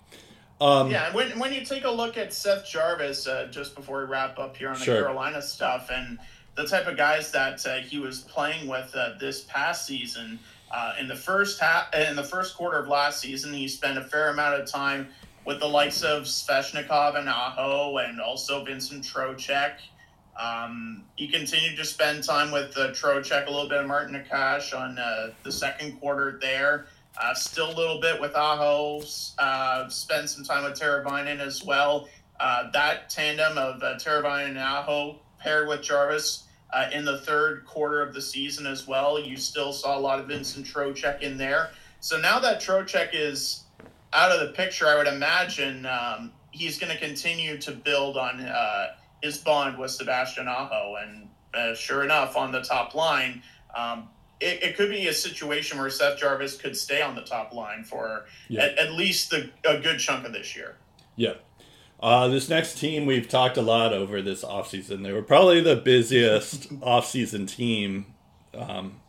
Um, 0.62 0.91
yeah, 0.91 1.12
when 1.13 1.39
when 1.39 1.51
you 1.51 1.65
take 1.65 1.86
a 1.86 1.89
look 1.89 2.18
at 2.18 2.32
Seth 2.32 2.70
Jarvis, 2.70 3.25
uh, 3.25 3.48
just 3.50 3.75
before 3.75 4.06
we 4.06 4.06
wrap 4.06 4.38
up 4.38 4.56
here 4.56 4.70
on 4.70 4.77
the 4.77 4.86
sure. 4.86 5.01
Carolina 5.01 5.41
stuff, 5.41 5.89
and 5.91 6.20
the 6.56 6.68
type 6.68 6.86
of 6.86 6.96
guys 6.96 7.32
that 7.32 7.65
uh, 7.65 7.77
he 7.77 7.98
was 7.98 8.22
playing 8.22 8.68
with 8.68 8.94
uh, 8.96 9.13
this 9.20 9.41
past 9.41 9.88
season, 9.88 10.38
uh, 10.72 10.94
in 11.00 11.08
the 11.08 11.15
first 11.15 11.60
half, 11.60 11.91
in 11.96 12.15
the 12.15 12.24
first 12.24 12.56
quarter 12.56 12.77
of 12.77 12.88
last 12.88 13.20
season, 13.20 13.51
he 13.51 13.68
spent 13.68 13.98
a 13.98 14.03
fair 14.03 14.30
amount 14.30 14.62
of 14.62 14.70
time 14.70 15.08
with 15.46 15.60
the 15.60 15.68
likes 15.68 16.03
of 16.03 16.24
Svechnikov 16.24 17.18
and 17.18 17.27
Aho, 17.27 17.98
and 17.98 18.22
also 18.22 18.63
Vincent 18.63 19.03
Trocheck. 19.03 19.74
Um, 20.39 21.06
he 21.15 21.27
continued 21.27 21.75
to 21.77 21.86
spend 21.86 22.24
time 22.24 22.51
with 22.51 22.77
uh, 22.77 22.89
Trocheck, 22.89 23.48
a 23.48 23.50
little 23.50 23.68
bit 23.68 23.80
of 23.80 23.88
Martin 23.88 24.13
Necas 24.13 24.77
on 24.80 25.00
uh, 25.00 25.32
the 25.41 25.51
second 25.51 26.00
quarter 26.00 26.38
there. 26.39 26.86
Uh, 27.20 27.34
still 27.34 27.70
a 27.70 27.75
little 27.75 28.00
bit 28.00 28.20
with 28.20 28.36
Aho. 28.36 29.03
Uh, 29.38 29.89
spend 29.89 30.30
some 30.30 30.44
time 30.44 30.63
with 30.63 30.80
Teravainen 30.80 31.39
as 31.39 31.63
well. 31.63 32.08
Uh, 32.39 32.72
that 32.72 33.10
tandem 33.10 33.58
of 33.58 33.84
uh, 33.84 33.96
Teravainen 33.96 34.50
and 34.50 34.58
Aho 34.58 35.20
paired 35.39 35.68
with 35.68 35.82
Jarvis 35.82 36.46
uh, 36.74 36.89
in 36.94 37.06
the 37.06 37.20
third 37.20 37.65
quarter 37.65 38.01
of 38.01 38.13
the 38.13 38.22
season 38.22 38.65
as 38.65 38.88
well. 38.88 39.20
You 39.20 39.38
still 39.38 39.74
saw 39.74 39.98
a 39.98 40.00
lot 40.00 40.20
of 40.20 40.27
Vincent 40.27 40.65
Trocheck 40.65 41.22
in 41.22 41.38
there. 41.38 41.72
So 42.00 42.20
now 42.20 42.39
that 42.39 42.62
Trocheck 42.62 43.10
is 43.13 43.63
out 44.13 44.32
of 44.32 44.39
the 44.39 44.53
picture, 44.53 44.88
I 44.88 44.96
would 44.96 45.08
imagine 45.08 45.86
um, 45.86 46.32
he's 46.51 46.80
going 46.80 46.91
to 46.91 47.00
continue 47.00 47.58
to 47.60 47.72
build 47.72 48.18
on 48.18 48.41
uh, 48.41 48.96
his 49.22 49.38
bond 49.38 49.77
with 49.77 49.91
Sebastian 49.91 50.48
Aho. 50.48 50.96
And 51.01 51.27
uh, 51.53 51.75
sure 51.75 52.03
enough, 52.03 52.36
on 52.36 52.51
the 52.51 52.62
top 52.62 52.96
line, 52.96 53.44
um, 53.75 54.10
it, 54.41 54.63
it, 54.63 54.75
could 54.75 54.89
be 54.89 55.07
a 55.07 55.13
situation 55.13 55.77
where 55.77 55.89
Seth 55.89 56.17
Jarvis 56.17 56.57
could 56.57 56.75
stay 56.75 57.01
on 57.01 57.15
the 57.15 57.21
top 57.21 57.53
line 57.53 57.83
for 57.83 58.25
yeah. 58.50 58.63
at, 58.63 58.77
at, 58.77 58.91
least 58.93 59.29
the, 59.29 59.50
a 59.65 59.79
good 59.79 60.00
chunk 60.00 60.25
of 60.25 60.33
this 60.33 60.55
year. 60.55 60.75
Yeah. 61.15 61.36
Uh, 62.00 62.27
this 62.27 62.50
next 62.50 62.79
team, 62.79 63.05
we've 63.05 63.29
talked 63.29 63.57
a 63.57 63.62
lot 63.62 63.93
over 63.93 64.21
this 64.21 64.43
offseason. 64.43 65.03
They 65.03 65.12
were 65.12 65.21
probably 65.21 65.62
the 65.62 65.75
busiest 65.75 66.69
offseason 66.79 67.48
team. 67.48 68.07
Um, 68.53 69.00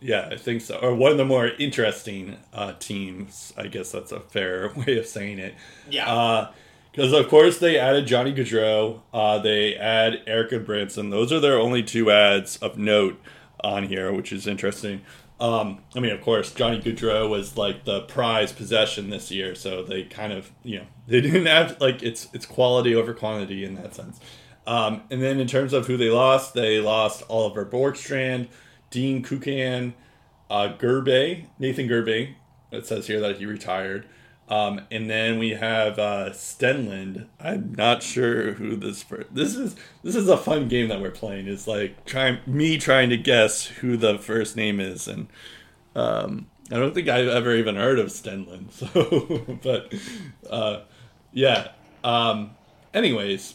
yeah, 0.00 0.28
I 0.32 0.36
think 0.36 0.62
so. 0.62 0.76
Or 0.76 0.94
one 0.94 1.12
of 1.12 1.18
the 1.18 1.24
more 1.24 1.46
interesting 1.46 2.36
uh, 2.52 2.72
teams. 2.78 3.52
I 3.56 3.68
guess 3.68 3.92
that's 3.92 4.12
a 4.12 4.20
fair 4.20 4.72
way 4.76 4.98
of 4.98 5.06
saying 5.06 5.38
it. 5.38 5.54
Yeah. 5.88 6.12
Uh, 6.12 6.52
because 6.92 7.12
of 7.12 7.28
course 7.28 7.58
they 7.58 7.78
added 7.78 8.08
Johnny 8.08 8.34
Gaudreau, 8.34 9.02
uh, 9.14 9.38
they 9.38 9.76
add 9.76 10.22
Erik 10.26 10.50
Gudbranson. 10.50 11.12
Those 11.12 11.32
are 11.32 11.38
their 11.38 11.56
only 11.56 11.84
two 11.84 12.10
ads 12.10 12.56
of 12.56 12.76
note 12.76 13.20
on 13.62 13.84
here, 13.84 14.12
which 14.12 14.32
is 14.32 14.46
interesting. 14.46 15.02
Um, 15.40 15.82
I 15.96 16.00
mean, 16.00 16.12
of 16.12 16.20
course, 16.20 16.52
Johnny 16.52 16.80
Gaudreau 16.80 17.28
was 17.28 17.56
like 17.56 17.84
the 17.84 18.02
prize 18.02 18.52
possession 18.52 19.08
this 19.08 19.30
year, 19.30 19.54
so 19.54 19.82
they 19.82 20.04
kind 20.04 20.32
of, 20.32 20.50
you 20.62 20.80
know, 20.80 20.86
they 21.06 21.20
didn't 21.20 21.46
have 21.46 21.80
like 21.80 22.02
it's 22.02 22.28
it's 22.32 22.46
quality 22.46 22.94
over 22.94 23.14
quantity 23.14 23.64
in 23.64 23.74
that 23.76 23.94
sense. 23.94 24.20
Um, 24.66 25.02
and 25.10 25.22
then 25.22 25.40
in 25.40 25.46
terms 25.46 25.72
of 25.72 25.86
who 25.86 25.96
they 25.96 26.10
lost, 26.10 26.54
they 26.54 26.80
lost 26.80 27.22
Oliver 27.28 27.64
Bjorkstrand, 27.64 28.48
Dean 28.90 29.24
Kukan, 29.24 29.94
uh, 30.50 30.74
Gerbe, 30.78 31.46
Nathan 31.58 31.88
Gerbe. 31.88 32.34
It 32.70 32.86
says 32.86 33.06
here 33.06 33.20
that 33.20 33.38
he 33.38 33.46
retired. 33.46 34.06
Um, 34.50 34.80
and 34.90 35.08
then 35.08 35.38
we 35.38 35.50
have 35.50 35.98
uh, 36.00 36.30
Stenlund. 36.30 37.26
I'm 37.38 37.72
not 37.78 38.02
sure 38.02 38.54
who 38.54 38.74
this 38.74 39.00
for. 39.00 39.24
This 39.30 39.54
is 39.54 39.76
this 40.02 40.16
is 40.16 40.28
a 40.28 40.36
fun 40.36 40.66
game 40.66 40.88
that 40.88 41.00
we're 41.00 41.12
playing. 41.12 41.46
It's 41.46 41.68
like 41.68 42.04
trying 42.04 42.38
me 42.46 42.76
trying 42.76 43.10
to 43.10 43.16
guess 43.16 43.66
who 43.66 43.96
the 43.96 44.18
first 44.18 44.56
name 44.56 44.80
is, 44.80 45.06
and 45.06 45.28
um, 45.94 46.48
I 46.72 46.80
don't 46.80 46.92
think 46.92 47.08
I've 47.08 47.28
ever 47.28 47.54
even 47.54 47.76
heard 47.76 48.00
of 48.00 48.08
Stenlund. 48.08 48.72
So, 48.72 49.58
but 49.62 49.94
uh, 50.50 50.80
yeah. 51.32 51.68
Um, 52.02 52.56
anyways, 52.92 53.54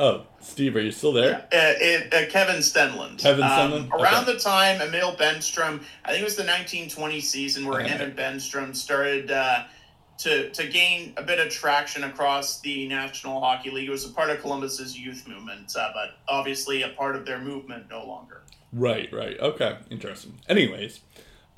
Oh, 0.00 0.24
Steve, 0.40 0.76
are 0.76 0.80
you 0.80 0.92
still 0.92 1.12
there? 1.12 1.46
Yeah. 1.52 2.08
Uh, 2.10 2.16
uh, 2.16 2.26
Kevin 2.30 2.56
Stenlund. 2.56 3.18
Kevin 3.18 3.44
um, 3.44 3.50
Stenlund. 3.50 3.92
Um, 3.92 4.00
around 4.00 4.22
okay. 4.22 4.32
the 4.32 4.38
time 4.38 4.80
Emil 4.80 5.14
Bemstrom, 5.14 5.82
I 6.06 6.12
think 6.12 6.22
it 6.22 6.24
was 6.24 6.36
the 6.36 6.44
1920 6.44 7.20
season 7.20 7.66
where 7.66 7.82
okay. 7.82 7.90
him 7.90 8.00
and 8.00 8.16
Bemstrom 8.16 8.74
started 8.74 9.30
uh, 9.30 9.64
to 10.16 10.48
to 10.50 10.66
gain 10.66 11.12
a 11.18 11.22
bit 11.22 11.38
of 11.38 11.52
traction 11.52 12.04
across 12.04 12.60
the 12.60 12.88
National 12.88 13.40
Hockey 13.40 13.70
League. 13.70 13.88
It 13.88 13.90
was 13.90 14.06
a 14.06 14.12
part 14.14 14.30
of 14.30 14.40
Columbus's 14.40 14.98
youth 14.98 15.28
movement, 15.28 15.76
uh, 15.76 15.90
but 15.92 16.16
obviously 16.28 16.82
a 16.82 16.88
part 16.88 17.14
of 17.14 17.26
their 17.26 17.38
movement 17.38 17.90
no 17.90 18.06
longer. 18.06 18.40
Right. 18.72 19.12
Right. 19.12 19.38
Okay. 19.38 19.76
Interesting. 19.90 20.40
Anyways, 20.48 21.00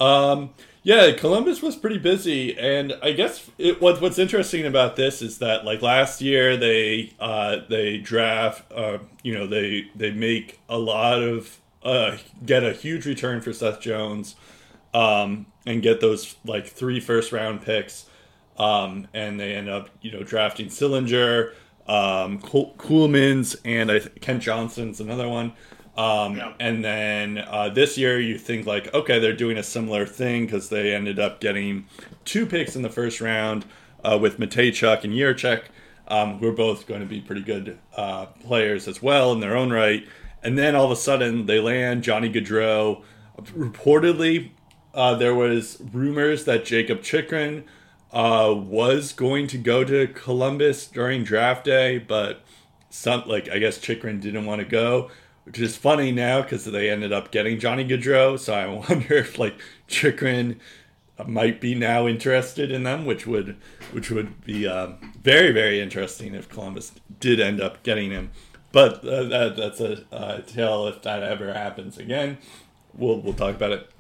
um, 0.01 0.51
yeah, 0.85 1.13
Columbus 1.13 1.63
was 1.63 1.77
pretty 1.77 1.99
busy, 1.99 2.59
and 2.59 2.95
I 3.03 3.13
guess 3.13 3.49
it, 3.57 3.81
what, 3.81 4.01
what's 4.01 4.19
interesting 4.19 4.67
about 4.67 4.97
this 4.97 5.23
is 5.23 5.39
that 5.39 5.65
like 5.65 5.81
last 5.81 6.21
year 6.21 6.57
they 6.57 7.13
uh, 7.21 7.59
they 7.69 7.99
draft, 7.99 8.71
uh, 8.73 8.99
you 9.23 9.33
know, 9.33 9.47
they 9.47 9.89
they 9.95 10.11
make 10.11 10.59
a 10.69 10.79
lot 10.79 11.23
of 11.23 11.59
uh, 11.85 12.17
get 12.45 12.65
a 12.65 12.73
huge 12.73 13.07
return 13.07 13.41
for 13.41 13.53
Seth 13.53 13.81
Jones, 13.81 14.35
um, 14.93 15.47
and 15.67 15.83
get 15.83 16.01
those 16.01 16.35
like 16.45 16.67
three 16.67 16.99
first 16.99 17.31
round 17.31 17.63
picks, 17.63 18.07
um, 18.59 19.07
and 19.15 19.39
they 19.39 19.55
end 19.55 19.69
up 19.69 19.89
you 20.01 20.11
know 20.11 20.25
drafting 20.25 20.67
Sillinger, 20.67 21.53
um, 21.87 22.41
Ceulemans, 22.41 23.55
and 23.65 23.89
I 23.89 24.01
Kent 24.01 24.43
Johnson's 24.43 25.01
another 25.01 25.29
one. 25.29 25.53
Um, 25.97 26.37
yeah. 26.37 26.55
And 26.59 26.85
then 26.85 27.39
uh, 27.39 27.69
this 27.69 27.99
year, 27.99 28.19
you 28.19 28.39
think 28.39 28.67
like, 28.67 28.93
okay, 28.95 29.19
they're 29.19 29.37
doing 29.37 29.59
a 29.59 29.63
similar 29.63 30.07
thing 30.07 30.47
because 30.47 30.69
they 30.69 30.95
ended 30.95 31.19
up 31.19 31.41
getting 31.41 31.87
two 32.25 32.47
picks 32.47 32.77
in 32.77 32.83
the 32.83 32.91
first 32.91 33.21
round 33.21 33.65
uh, 34.03 34.19
with 34.21 34.39
Mateychuk 34.39 35.05
and 35.05 35.13
Jiricek, 35.13 35.65
um, 36.09 36.39
who 36.39 36.49
are 36.49 36.53
both 36.53 36.87
going 36.87 37.01
to 37.01 37.07
be 37.07 37.21
pretty 37.21 37.43
good 37.43 37.79
uh, 37.97 38.27
players 38.27 38.89
as 38.89 39.03
well 39.03 39.33
in 39.33 39.41
their 39.41 39.57
own 39.57 39.71
right. 39.71 40.07
And 40.43 40.59
then 40.59 40.75
all 40.75 40.87
of 40.87 40.91
a 40.91 40.97
sudden, 40.97 41.47
they 41.47 41.61
land 41.61 42.03
Johnny 42.03 42.33
Gaudreau. 42.33 43.03
Reportedly, 43.39 44.51
uh, 44.95 45.15
there 45.15 45.35
was 45.35 45.81
rumors 45.93 46.45
that 46.47 46.65
Jakob 46.65 47.03
Chychrun 47.03 47.65
uh, 48.13 48.53
was 48.55 49.13
going 49.13 49.47
to 49.49 49.59
go 49.59 49.85
to 49.85 50.07
Columbus 50.09 50.87
during 50.87 51.23
draft 51.23 51.65
day, 51.65 51.99
but 51.99 52.43
some 52.91 53.23
like 53.27 53.49
I 53.49 53.59
guess 53.59 53.79
Chikrin 53.79 54.21
didn't 54.21 54.45
want 54.45 54.61
to 54.61 54.67
go 54.67 55.11
which 55.45 55.59
is 55.59 55.77
funny 55.77 56.13
now 56.13 56.43
because 56.43 56.65
they 56.65 56.91
ended 56.91 57.13
up 57.13 57.31
getting 57.31 57.59
Johnny 57.59 57.85
Gaudreau. 57.85 58.39
So 58.39 58.55
I 58.55 58.67
wonder 58.89 59.15
if 59.15 59.39
like 59.39 59.55
Chychrun 59.89 60.61
might 61.27 61.61
be 61.61 61.75
now 61.75 62.07
interested 62.07 62.71
in 62.71 62.85
them, 62.85 63.05
which 63.05 63.27
would 63.27 63.57
which 63.93 64.11
would 64.11 64.45
be 64.45 64.67
um, 64.67 65.13
very 65.23 65.53
very 65.53 65.81
interesting 65.81 66.35
if 66.35 66.49
Columbus 66.49 66.93
did 67.21 67.41
end 67.41 67.61
up 67.61 67.83
getting 67.83 68.11
him. 68.11 68.31
But 68.71 69.07
uh, 69.07 69.25
that, 69.25 69.57
that's 69.57 69.81
a 69.81 70.05
uh, 70.15 70.41
tale 70.41 70.87
if 70.87 71.03
that 71.03 71.23
ever 71.23 71.53
happens 71.53 71.99
again. 71.99 72.39
We'll 72.95 73.21
we'll 73.21 73.35
talk 73.35 73.55
about 73.55 73.73
it. 73.73 73.91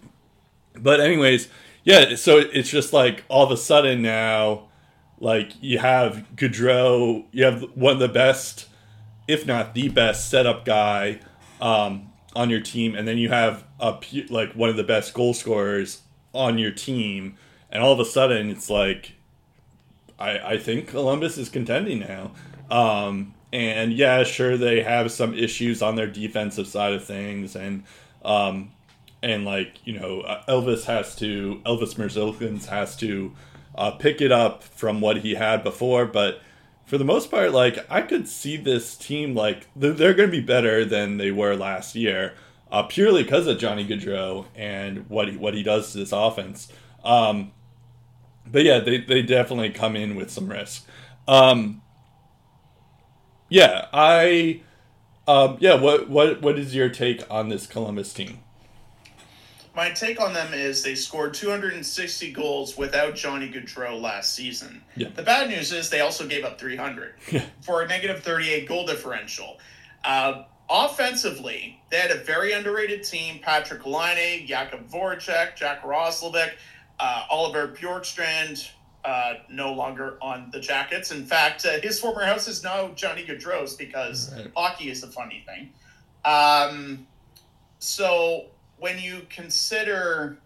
But 0.74 1.00
anyways, 1.00 1.48
yeah. 1.84 2.14
So 2.16 2.38
it's 2.38 2.70
just 2.70 2.92
like 2.92 3.24
all 3.28 3.44
of 3.44 3.50
a 3.50 3.56
sudden 3.56 4.00
now, 4.00 4.68
like 5.18 5.52
you 5.60 5.78
have 5.80 6.24
Gaudreau, 6.36 7.26
you 7.32 7.44
have 7.44 7.62
one 7.74 7.94
of 7.94 7.98
the 7.98 8.08
best, 8.08 8.68
if 9.28 9.46
not 9.46 9.74
the 9.74 9.88
best, 9.88 10.30
setup 10.30 10.64
guy 10.64 11.20
um, 11.62 12.12
on 12.34 12.50
your 12.50 12.60
team, 12.60 12.94
and 12.94 13.08
then 13.08 13.16
you 13.16 13.30
have 13.30 13.64
a 13.80 13.98
like 14.28 14.52
one 14.52 14.68
of 14.68 14.76
the 14.76 14.84
best 14.84 15.14
goal 15.14 15.32
scorers 15.32 16.02
on 16.34 16.58
your 16.58 16.72
team, 16.72 17.36
and 17.70 17.82
all 17.82 17.92
of 17.92 18.00
a 18.00 18.04
sudden 18.04 18.50
it's 18.50 18.68
like, 18.68 19.12
I 20.18 20.38
I 20.38 20.58
think 20.58 20.88
Columbus 20.88 21.38
is 21.38 21.48
contending 21.48 22.00
now. 22.00 22.32
Um, 22.70 23.34
and 23.52 23.92
yeah, 23.92 24.24
sure 24.24 24.56
they 24.56 24.82
have 24.82 25.12
some 25.12 25.34
issues 25.34 25.82
on 25.82 25.94
their 25.94 26.06
defensive 26.06 26.66
side 26.66 26.94
of 26.94 27.04
things, 27.04 27.54
and 27.54 27.84
um, 28.24 28.72
and 29.22 29.44
like 29.44 29.78
you 29.84 29.98
know 29.98 30.22
Elvis 30.48 30.84
has 30.86 31.14
to 31.16 31.62
Elvis 31.64 31.94
Merzlikins 31.94 32.66
has 32.66 32.96
to 32.96 33.32
uh, 33.76 33.92
pick 33.92 34.20
it 34.20 34.32
up 34.32 34.64
from 34.64 35.00
what 35.00 35.18
he 35.18 35.36
had 35.36 35.62
before, 35.62 36.06
but 36.06 36.40
for 36.92 36.98
the 36.98 37.04
most 37.06 37.30
part, 37.30 37.52
like 37.52 37.78
I 37.90 38.02
could 38.02 38.28
see 38.28 38.58
this 38.58 38.98
team 38.98 39.34
like 39.34 39.66
they're, 39.74 40.12
going 40.12 40.28
to 40.28 40.30
be 40.30 40.42
better 40.42 40.84
than 40.84 41.16
they 41.16 41.30
were 41.30 41.56
last 41.56 41.94
year, 41.94 42.34
uh, 42.70 42.82
purely 42.82 43.22
because 43.22 43.46
of 43.46 43.58
Johnny 43.58 43.82
Gaudreau 43.82 44.44
and 44.54 45.08
what 45.08 45.28
he, 45.28 45.38
what 45.38 45.54
he 45.54 45.62
does 45.62 45.90
to 45.92 45.96
this 45.96 46.12
offense. 46.12 46.70
Um, 47.02 47.52
but 48.46 48.64
yeah, 48.64 48.78
they, 48.80 48.98
they 48.98 49.22
definitely 49.22 49.70
come 49.70 49.96
in 49.96 50.16
with 50.16 50.30
some 50.30 50.50
risk. 50.50 50.86
Um, 51.26 51.80
yeah, 53.48 53.86
I 53.94 54.60
um, 55.26 55.56
yeah, 55.60 55.76
what 55.76 56.10
what 56.10 56.42
what 56.42 56.58
is 56.58 56.74
your 56.74 56.90
take 56.90 57.22
on 57.30 57.48
this 57.48 57.66
Columbus 57.66 58.12
team? 58.12 58.40
My 59.74 59.90
take 59.90 60.20
on 60.20 60.34
them 60.34 60.52
is 60.52 60.82
they 60.82 60.94
scored 60.94 61.32
260 61.34 62.32
goals 62.32 62.76
without 62.76 63.14
Johnny 63.14 63.48
Gaudreau 63.50 63.98
last 64.00 64.34
season. 64.34 64.82
Yeah. 64.96 65.08
The 65.14 65.22
bad 65.22 65.48
news 65.48 65.72
is 65.72 65.88
they 65.88 66.00
also 66.00 66.26
gave 66.26 66.44
up 66.44 66.58
300 66.60 67.14
Yeah. 67.30 67.44
for 67.62 67.80
a 67.82 67.88
negative 67.88 68.22
38 68.22 68.68
goal 68.68 68.86
differential. 68.86 69.58
Uh, 70.04 70.42
offensively, 70.68 71.80
they 71.90 71.96
had 71.98 72.10
a 72.10 72.18
very 72.22 72.52
underrated 72.52 73.02
team: 73.04 73.38
Patrick 73.40 73.86
Laine, 73.86 74.46
Jakub 74.46 74.90
Voracek, 74.90 75.56
Jack 75.56 75.82
Roslovic, 75.82 76.52
uh, 77.00 77.24
Oliver 77.30 77.68
Bjorkstrand, 77.68 78.68
uh, 79.06 79.34
no 79.48 79.72
longer 79.72 80.18
on 80.20 80.50
the 80.52 80.60
Jackets. 80.60 81.12
In 81.12 81.24
fact, 81.24 81.64
uh, 81.64 81.80
his 81.82 81.98
former 81.98 82.24
house 82.24 82.46
is 82.46 82.62
now 82.62 82.88
Johnny 82.94 83.24
Gaudreau's 83.24 83.74
because 83.74 84.34
Right. 84.34 84.50
hockey 84.54 84.90
is 84.90 85.02
a 85.02 85.08
funny 85.08 85.44
thing. 85.46 85.72
Um, 86.24 87.06
so 87.78 88.46
when 88.82 88.98
you 88.98 89.24
consider 89.30 90.36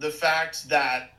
the 0.00 0.10
fact 0.10 0.68
that 0.68 1.12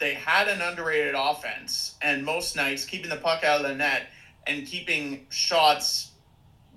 they 0.00 0.12
had 0.12 0.48
an 0.48 0.60
underrated 0.60 1.14
offense 1.16 1.94
and 2.02 2.24
most 2.24 2.56
nights 2.56 2.84
keeping 2.84 3.08
the 3.08 3.16
puck 3.16 3.44
out 3.44 3.60
of 3.60 3.68
the 3.68 3.76
net 3.76 4.08
and 4.44 4.66
keeping 4.66 5.24
shots, 5.28 6.10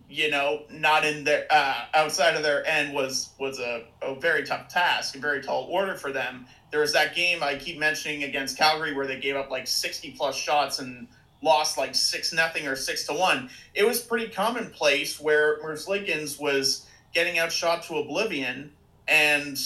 you 0.08 0.30
know, 0.30 0.62
not 0.70 1.04
in 1.04 1.24
their 1.24 1.48
uh, 1.50 1.86
outside 1.96 2.36
of 2.36 2.44
their 2.44 2.64
end 2.68 2.94
was 2.94 3.32
was 3.40 3.58
a, 3.58 3.86
a 4.04 4.14
very 4.20 4.44
tough 4.44 4.68
task, 4.68 5.16
a 5.16 5.20
very 5.20 5.42
tall 5.42 5.64
order 5.64 5.96
for 5.96 6.12
them. 6.12 6.46
There 6.70 6.82
was 6.82 6.94
that 6.94 7.16
game 7.16 7.42
I 7.42 7.56
keep 7.56 7.80
mentioning 7.80 8.26
against 8.26 8.56
Calgary 8.56 8.94
where 8.94 9.08
they 9.08 9.20
gave 9.20 9.36
up 9.36 9.50
like 9.50 9.66
sixty 9.66 10.12
plus 10.12 10.36
shots 10.36 10.78
and 10.78 11.08
lost 11.42 11.76
like 11.76 11.96
six 11.96 12.34
nothing 12.34 12.68
or 12.68 12.76
six 12.76 13.08
to 13.08 13.14
one. 13.14 13.50
It 13.74 13.84
was 13.84 14.00
pretty 14.00 14.28
commonplace 14.28 15.20
where 15.20 15.60
Merzlikins 15.64 16.40
was 16.40 16.86
getting 17.16 17.40
outshot 17.40 17.82
to 17.86 17.96
oblivion 17.96 18.74
and 19.08 19.58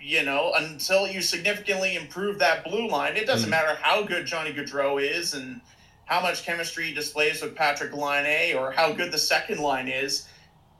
you 0.00 0.24
know 0.24 0.52
until 0.56 1.06
you 1.06 1.20
significantly 1.20 1.94
improve 1.94 2.38
that 2.38 2.64
blue 2.64 2.88
line 2.88 3.16
it 3.16 3.26
doesn't 3.26 3.48
Mm. 3.48 3.52
matter 3.52 3.78
how 3.82 4.02
good 4.02 4.24
johnny 4.26 4.52
gaudreau 4.52 5.00
is 5.02 5.34
and 5.34 5.60
how 6.06 6.20
much 6.20 6.44
chemistry 6.44 6.86
he 6.86 6.94
displays 6.94 7.42
with 7.42 7.54
patrick 7.54 7.92
laine 7.94 8.56
or 8.56 8.70
how 8.70 8.92
good 8.92 9.12
the 9.12 9.18
second 9.18 9.58
line 9.58 9.88
is 9.88 10.26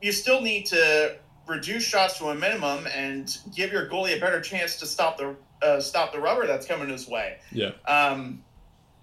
you 0.01 0.11
still 0.13 0.41
need 0.41 0.65
to 0.67 1.17
reduce 1.47 1.83
shots 1.85 2.17
to 2.19 2.27
a 2.31 2.35
minimum 2.35 2.87
and 2.95 3.39
give 3.55 3.73
your 3.73 3.87
goalie 3.89 4.17
a 4.17 4.21
better 4.21 4.41
chance 4.41 4.77
to 4.77 4.87
stop 4.87 5.19
the 5.19 5.37
uh, 5.63 5.79
stop 5.81 6.13
the 6.13 6.19
rubber 6.19 6.47
that's 6.47 6.67
coming 6.67 6.89
his 6.89 7.07
way 7.07 7.37
Yeah, 7.53 7.73
um, 7.87 8.43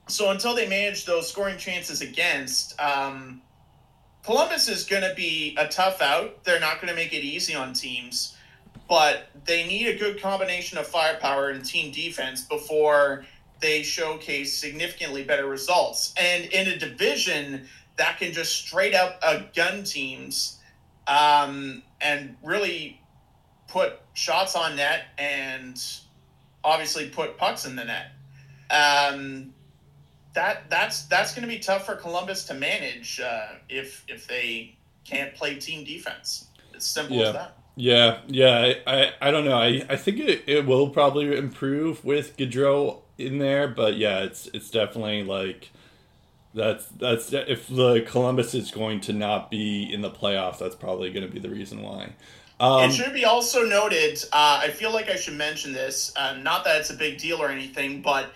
so 0.08 0.32
until 0.32 0.56
they 0.56 0.68
manage 0.68 1.06
those 1.06 1.30
scoring 1.30 1.58
chances 1.58 2.02
against, 2.02 2.80
um, 2.80 3.42
Columbus 4.24 4.68
is 4.70 4.86
going 4.86 5.04
to 5.04 5.14
be 5.16 5.54
a 5.60 5.68
tough 5.68 6.02
out. 6.02 6.44
They're 6.46 6.60
not 6.62 6.76
going 6.82 6.88
to 6.88 6.96
make 6.96 7.14
it 7.14 7.24
easy 7.26 7.54
on 7.56 7.74
teams, 7.74 8.37
but 8.88 9.30
they 9.46 9.68
need 9.68 9.88
a 9.88 9.98
good 9.98 10.22
combination 10.22 10.78
of 10.78 10.88
firepower 10.88 11.50
and 11.50 11.64
team 11.66 11.92
defense 11.92 12.42
before 12.42 13.26
they 13.60 13.84
showcase 13.84 14.54
significantly 14.54 15.24
better 15.24 15.48
results. 15.48 16.14
And 16.18 16.46
in 16.46 16.68
a 16.68 16.78
division 16.78 17.68
that 17.98 18.20
can 18.20 18.32
just 18.32 18.56
straight 18.56 18.94
up 18.94 19.22
gun 19.56 19.84
teams 19.84 20.60
um, 21.08 21.82
and 22.02 22.36
really 22.44 23.02
put 23.68 24.00
shots 24.14 24.56
on 24.56 24.76
net 24.76 25.06
and 25.18 25.82
obviously 26.64 27.10
put 27.10 27.38
pucks 27.38 27.66
in 27.66 27.76
the 27.76 27.86
net. 27.86 28.12
Um, 28.70 29.54
that 30.34 30.70
that's 30.70 31.04
that's 31.04 31.34
going 31.34 31.42
to 31.42 31.48
be 31.48 31.60
tough 31.60 31.86
for 31.86 31.96
Columbus 31.96 32.44
to 32.46 32.54
manage 32.54 33.20
uh, 33.20 33.48
if 33.70 34.06
if 34.08 34.28
they 34.28 34.76
can't 35.04 35.34
play 35.34 35.56
team 35.56 35.84
defense. 35.84 36.48
It's 36.74 36.86
simple 36.86 37.18
Yeah. 37.18 37.28
as 37.28 37.34
that. 37.34 37.57
Yeah, 37.78 38.18
yeah. 38.28 38.74
I, 38.88 38.92
I, 38.92 39.14
I 39.22 39.32
don't 39.32 39.46
know. 39.46 39.58
I, 39.58 39.86
I 39.88 39.96
think 39.96 40.20
it, 40.20 40.44
it 40.48 40.66
will 40.66 40.90
probably 40.90 41.38
improve 41.38 42.04
with 42.04 42.36
Gaudreau 42.36 43.02
in 43.18 43.38
there, 43.38 43.68
but 43.68 43.96
yeah, 43.96 44.24
it's 44.24 44.48
it's 44.48 44.70
definitely 44.72 45.24
like 45.24 45.70
that's 46.56 46.88
that's 46.88 47.32
if 47.32 47.68
the 47.68 48.02
Columbus 48.02 48.56
is 48.56 48.72
going 48.72 49.00
to 49.02 49.14
not 49.14 49.52
be 49.52 49.84
in 49.94 50.02
the 50.02 50.10
playoffs, 50.10 50.58
that's 50.58 50.76
probably 50.76 51.12
going 51.12 51.26
to 51.26 51.32
be 51.32 51.40
the 51.40 51.50
reason 51.50 51.84
why. 51.84 52.14
Um, 52.60 52.90
it 52.90 52.94
should 52.94 53.14
be 53.14 53.26
also 53.26 53.64
noted. 53.64 54.18
Uh, 54.34 54.62
I 54.64 54.70
feel 54.70 54.92
like 54.92 55.10
I 55.10 55.16
should 55.16 55.36
mention 55.36 55.72
this. 55.72 56.12
Uh, 56.16 56.36
not 56.42 56.64
that 56.64 56.80
it's 56.80 56.90
a 56.90 56.96
big 56.96 57.20
deal 57.20 57.38
or 57.38 57.50
anything, 57.50 58.02
but 58.02 58.32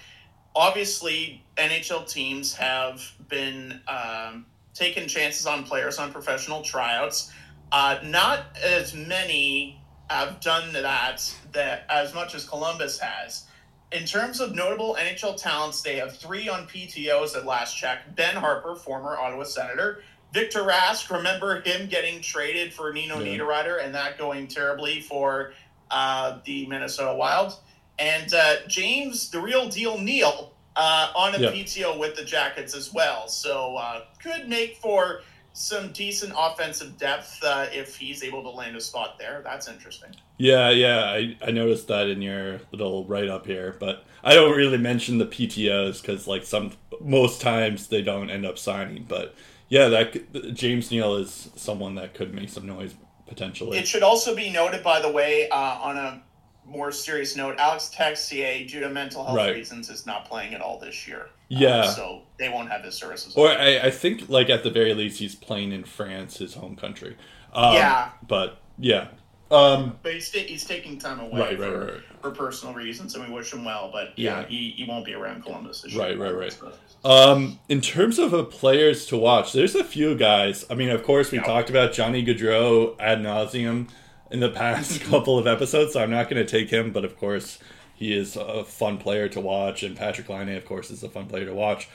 obviously 0.56 1.44
NHL 1.58 2.08
teams 2.08 2.54
have 2.54 3.02
been 3.30 3.82
um, 3.88 4.46
taking 4.76 5.08
chances 5.08 5.48
on 5.48 5.64
players 5.64 5.98
on 5.98 6.12
professional 6.12 6.62
tryouts. 6.62 7.32
Uh, 7.72 8.00
not 8.04 8.46
as 8.64 8.94
many 8.94 9.82
have 10.10 10.40
done 10.42 10.74
that 10.74 11.34
that 11.54 11.86
as 11.90 12.14
much 12.14 12.36
as 12.36 12.46
Columbus 12.48 13.00
has. 13.00 13.46
In 13.92 14.06
terms 14.06 14.40
of 14.40 14.56
notable 14.56 14.98
NHL 15.00 15.36
talents, 15.42 15.82
they 15.82 15.98
have 15.98 16.16
three 16.18 16.48
on 16.50 16.66
PTOs 16.68 17.36
at 17.36 17.46
last 17.46 17.76
check. 17.78 18.16
Ben 18.16 18.36
Harpur, 18.36 18.78
former 18.78 19.18
Ottawa 19.18 19.44
Senator. 19.44 20.02
Victor 20.34 20.62
Rask, 20.64 21.10
remember 21.10 21.60
him 21.62 21.88
getting 21.90 22.22
traded 22.22 22.74
for 22.74 22.94
Nino 22.94 23.20
Yeah. 23.20 23.38
Niederreiter 23.38 23.84
and 23.84 23.94
that 23.96 24.18
going 24.18 24.48
terribly 24.48 25.02
for 25.02 25.52
uh, 25.90 26.40
the 26.46 26.66
Minnesota 26.68 27.14
Wild. 27.14 27.54
And 28.00 28.34
uh, 28.34 28.56
James, 28.68 29.30
the 29.30 29.42
real 29.42 29.68
deal 29.68 29.98
Neal, 29.98 30.54
uh, 30.78 31.12
on 31.14 31.36
a 31.36 31.40
Yeah. 31.40 31.52
PTO 31.52 32.00
with 32.00 32.16
the 32.16 32.24
Jackets 32.24 32.74
as 32.74 32.94
well. 32.94 33.28
So 33.28 33.76
uh, 33.76 34.06
could 34.24 34.48
make 34.48 34.78
for 34.78 35.22
some 35.54 35.92
decent 35.92 36.34
offensive 36.38 36.98
depth 36.98 37.40
uh, 37.44 37.68
if 37.72 37.98
he's 37.98 38.24
able 38.24 38.42
to 38.44 38.50
land 38.50 38.76
a 38.76 38.82
spot 38.82 39.20
there. 39.20 39.42
That's 39.44 39.68
interesting. 39.68 40.16
Yeah, 40.38 40.70
yeah, 40.70 41.04
I, 41.04 41.38
I 41.46 41.52
noticed 41.52 41.88
that 41.90 42.08
in 42.08 42.22
your 42.22 42.62
little 42.72 43.06
write 43.06 43.30
up 43.30 43.46
here, 43.46 43.76
but 43.80 44.06
I 44.24 44.34
don't 44.34 44.56
really 44.56 44.78
mention 44.78 45.18
the 45.18 45.26
PTOs 45.26 46.02
because 46.02 46.28
like 46.28 46.44
some 46.46 46.74
most 47.00 47.42
times 47.42 47.88
they 47.88 48.02
don't 48.02 48.30
end 48.30 48.46
up 48.46 48.58
signing. 48.58 49.06
But 49.08 49.36
yeah, 49.68 49.90
that 49.90 50.54
James 50.54 50.90
Neal 50.90 51.16
is 51.16 51.50
someone 51.56 51.96
that 51.96 52.14
could 52.14 52.34
make 52.34 52.50
some 52.50 52.66
noise 52.66 52.96
potentially. 53.28 53.78
It 53.78 53.88
should 53.88 54.04
also 54.04 54.36
be 54.36 54.50
noted, 54.50 54.84
by 54.84 55.02
the 55.02 55.12
way, 55.12 55.50
uh, 55.50 55.56
on 55.56 55.98
a 55.98 56.22
more 56.66 56.92
serious 56.92 57.36
note, 57.36 57.56
Alex 57.58 57.92
Texier, 57.94 58.68
due 58.70 58.80
to 58.80 58.90
mental 58.90 59.24
health 59.26 59.36
Right. 59.38 59.54
reasons, 59.56 59.90
is 59.90 60.06
not 60.06 60.26
playing 60.26 60.54
at 60.54 60.62
all 60.62 60.80
this 60.80 61.08
year. 61.08 61.28
Yeah. 61.50 61.84
so 61.88 62.22
they 62.38 62.48
won't 62.48 62.70
have 62.72 62.82
his 62.84 62.96
services. 62.96 63.36
or 63.36 63.50
I, 63.50 63.80
I 63.80 63.92
think 63.92 64.30
like 64.30 64.50
at 64.50 64.64
the 64.64 64.70
very 64.72 64.94
least 64.94 65.20
he's 65.20 65.36
playing 65.36 65.74
in 65.74 65.84
France, 65.84 66.38
his 66.38 66.54
home 66.54 66.78
country. 66.78 67.18
Um, 67.54 67.74
Yeah. 67.74 68.10
but 68.26 68.60
yeah, 68.80 69.08
um, 69.52 69.98
but 70.02 70.14
he's, 70.14 70.32
he's 70.32 70.64
taking 70.64 70.98
time 70.98 71.20
away 71.20 71.40
right, 71.42 71.58
for, 71.58 71.64
right, 71.64 71.80
right, 71.80 71.94
right. 71.96 72.02
for 72.22 72.32
personal 72.32 72.74
reasons, 72.74 73.16
and 73.16 73.28
we 73.28 73.34
wish 73.34 73.52
him 73.52 73.66
well. 73.66 73.90
But 73.92 74.18
yeah, 74.18 74.42
Yeah. 74.42 74.48
He, 74.48 74.70
he 74.78 74.86
won't 74.86 75.04
be 75.06 75.14
around 75.14 75.44
Columbus 75.44 75.82
this 75.82 75.94
Right, 75.94 76.16
year. 76.16 76.34
right, 76.40 76.58
right. 76.62 76.74
Um, 77.04 77.60
in 77.68 77.82
terms 77.82 78.18
of 78.18 78.34
uh, 78.34 78.44
players 78.44 79.06
to 79.08 79.18
watch, 79.18 79.52
there's 79.52 79.76
a 79.76 79.84
few 79.84 80.16
guys. 80.16 80.64
I 80.70 80.76
mean, 80.76 80.90
of 80.90 81.04
course, 81.04 81.32
we 81.32 81.40
Yeah. 81.40 81.44
talked 81.44 81.70
about 81.70 81.92
Johnny 81.92 82.24
Gaudreau 82.24 82.96
ad 82.98 83.20
nauseum 83.20 83.90
in 84.32 84.40
the 84.40 84.50
past 84.50 85.02
couple 85.10 85.38
of 85.38 85.48
episodes, 85.48 85.94
so 85.94 86.02
I'm 86.02 86.12
not 86.12 86.30
going 86.30 86.46
to 86.46 86.50
take 86.50 86.70
him. 86.70 86.92
But 86.92 87.06
of 87.06 87.18
course, 87.18 87.60
he 87.96 88.14
is 88.18 88.36
a 88.36 88.64
fun 88.64 88.98
player 88.98 89.28
to 89.30 89.40
watch, 89.42 89.84
and 89.84 89.96
Patrick 89.96 90.30
Laine, 90.30 90.50
of 90.56 90.66
course, 90.66 90.90
is 90.92 91.04
a 91.04 91.10
fun 91.10 91.28
player 91.28 91.46
to 91.46 91.54
watch. 91.54 91.88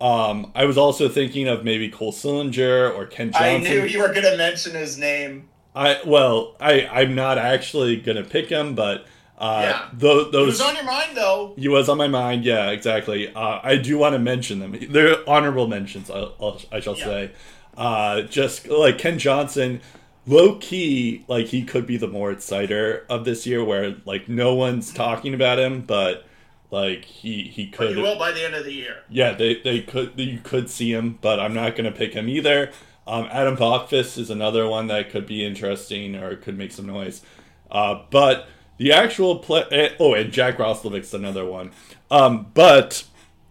Um, 0.00 0.50
I 0.54 0.64
was 0.64 0.76
also 0.76 1.08
thinking 1.08 1.46
of 1.46 1.62
maybe 1.64 1.88
Cole 1.88 2.12
Sillinger 2.12 2.92
or 2.94 3.06
Kent 3.06 3.34
Johnson. 3.34 3.46
I 3.54 3.58
knew 3.58 3.84
you 3.84 4.00
were 4.00 4.08
going 4.08 4.22
to 4.24 4.36
mention 4.36 4.74
his 4.74 4.98
name. 4.98 5.48
I 5.74 6.00
well, 6.04 6.54
I 6.60 6.86
I'm 6.86 7.14
not 7.14 7.38
actually 7.38 7.96
gonna 7.96 8.24
pick 8.24 8.50
him, 8.50 8.74
but 8.74 9.06
uh, 9.38 9.60
Yeah. 9.62 9.88
It 9.90 10.32
those 10.32 10.46
was 10.46 10.60
on 10.60 10.74
your 10.74 10.84
mind, 10.84 11.16
though. 11.16 11.54
he 11.56 11.66
was 11.68 11.88
on 11.88 11.96
my 11.96 12.08
mind. 12.08 12.44
Yeah, 12.44 12.68
exactly. 12.70 13.32
Uh, 13.34 13.58
I 13.62 13.76
do 13.76 13.96
want 13.96 14.12
to 14.14 14.18
mention 14.18 14.58
them. 14.58 14.76
They're 14.90 15.16
honorable 15.26 15.66
mentions. 15.68 16.10
I'll, 16.10 16.34
I'll, 16.38 16.60
I 16.70 16.80
shall 16.80 16.96
Yeah. 16.98 17.04
say. 17.04 17.30
Uh, 17.74 18.20
just 18.22 18.68
like 18.68 18.98
Kent 18.98 19.20
Johnson, 19.20 19.80
low 20.26 20.56
key, 20.56 21.24
like 21.28 21.46
he 21.46 21.64
could 21.64 21.86
be 21.86 21.96
the 21.96 22.08
Moritz 22.08 22.48
Seider 22.48 23.04
of 23.08 23.24
this 23.24 23.46
year, 23.46 23.64
where 23.64 23.96
like 24.04 24.28
no 24.28 24.54
one's 24.54 24.92
talking 24.92 25.34
about 25.34 25.58
him, 25.58 25.82
but 25.82 26.26
like 26.70 27.04
he 27.04 27.42
he 27.44 27.66
But 27.66 27.76
could. 27.78 27.96
you 27.96 28.02
will 28.02 28.18
by 28.18 28.32
the 28.32 28.44
end 28.44 28.54
of 28.54 28.64
the 28.64 28.72
year. 28.72 28.98
Yeah, 29.10 29.32
they, 29.32 29.60
they 29.60 29.80
could 29.80 30.12
you 30.16 30.40
could 30.42 30.70
see 30.70 30.92
him, 30.92 31.18
but 31.20 31.38
I'm 31.40 31.54
not 31.54 31.76
going 31.76 31.90
to 31.90 31.96
pick 31.96 32.14
him 32.14 32.28
either. 32.28 32.70
Um, 33.06 33.28
Adam 33.30 33.56
Boqvist 33.56 34.16
is 34.16 34.30
another 34.30 34.68
one 34.68 34.86
that 34.86 35.10
could 35.10 35.26
be 35.26 35.44
interesting 35.44 36.14
or 36.14 36.36
could 36.36 36.56
make 36.56 36.70
some 36.72 36.86
noise. 36.86 37.22
Uh, 37.70 38.02
but 38.10 38.46
the 38.76 38.92
actual 38.92 39.38
play, 39.40 39.64
eh, 39.72 39.88
oh, 39.98 40.14
and 40.14 40.32
Jack 40.32 40.58
Roslovic's 40.58 41.12
another 41.12 41.44
one. 41.44 41.72
Um, 42.10 42.46
but 42.54 43.04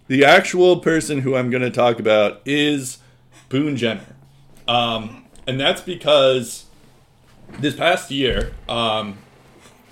the 0.08 0.24
actual 0.24 0.80
person 0.80 1.22
who 1.22 1.36
I'm 1.36 1.50
going 1.50 1.64
to 1.64 1.70
talk 1.72 2.00
about 2.00 2.42
is 2.46 3.00
Boone 3.50 3.76
Jenner, 3.76 4.16
um, 4.68 5.21
and 5.48 5.60
that's 5.60 5.82
because 5.82 6.66
this 7.60 7.76
past 7.76 8.12
year, 8.12 8.54
um, 8.70 9.18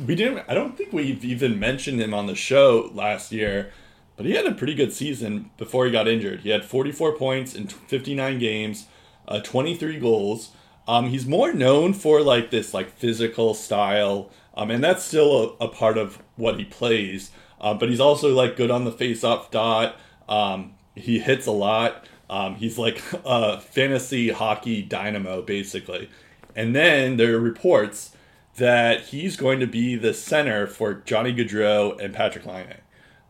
we 0.05 0.15
didn't. 0.15 0.43
I 0.47 0.53
don't 0.53 0.77
think 0.77 0.93
we've 0.93 1.23
even 1.25 1.59
mentioned 1.59 2.01
him 2.01 2.13
on 2.13 2.27
the 2.27 2.35
show 2.35 2.89
last 2.93 3.31
year, 3.31 3.71
but 4.15 4.25
he 4.25 4.33
had 4.33 4.45
a 4.45 4.53
pretty 4.53 4.73
good 4.73 4.93
season 4.93 5.51
before 5.57 5.85
he 5.85 5.91
got 5.91 6.07
injured. 6.07 6.41
He 6.41 6.49
had 6.49 6.65
44 6.65 7.17
points 7.17 7.53
in 7.53 7.67
59 7.67 8.39
games, 8.39 8.87
uh, 9.27 9.41
23 9.41 9.99
goals. 9.99 10.51
Um, 10.87 11.09
he's 11.09 11.27
more 11.27 11.53
known 11.53 11.93
for 11.93 12.21
like 12.21 12.49
this 12.49 12.73
like 12.73 12.89
physical 12.89 13.53
style, 13.53 14.31
um, 14.55 14.71
and 14.71 14.83
that's 14.83 15.03
still 15.03 15.55
a, 15.59 15.65
a 15.65 15.67
part 15.67 15.97
of 15.97 16.21
what 16.35 16.57
he 16.57 16.65
plays. 16.65 17.31
Uh, 17.61 17.73
but 17.73 17.89
he's 17.89 17.99
also 17.99 18.33
like 18.33 18.55
good 18.55 18.71
on 18.71 18.85
the 18.85 18.91
face-off 18.91 19.51
dot. 19.51 19.99
Um, 20.29 20.75
he 20.95 21.19
hits 21.19 21.45
a 21.45 21.51
lot. 21.51 22.05
Um, 22.29 22.55
he's 22.55 22.77
like 22.77 23.01
a 23.25 23.59
fantasy 23.59 24.29
hockey 24.29 24.81
dynamo, 24.81 25.41
basically. 25.41 26.09
And 26.55 26.75
then 26.75 27.17
there 27.17 27.35
are 27.35 27.39
reports 27.39 28.15
that 28.57 29.05
he's 29.05 29.37
going 29.37 29.59
to 29.61 29.67
be 29.67 29.95
the 29.95 30.13
center 30.13 30.67
for 30.67 30.93
Johnny 30.93 31.33
Gaudreau 31.33 31.99
and 31.99 32.13
Patrick 32.13 32.45
Laine. 32.45 32.75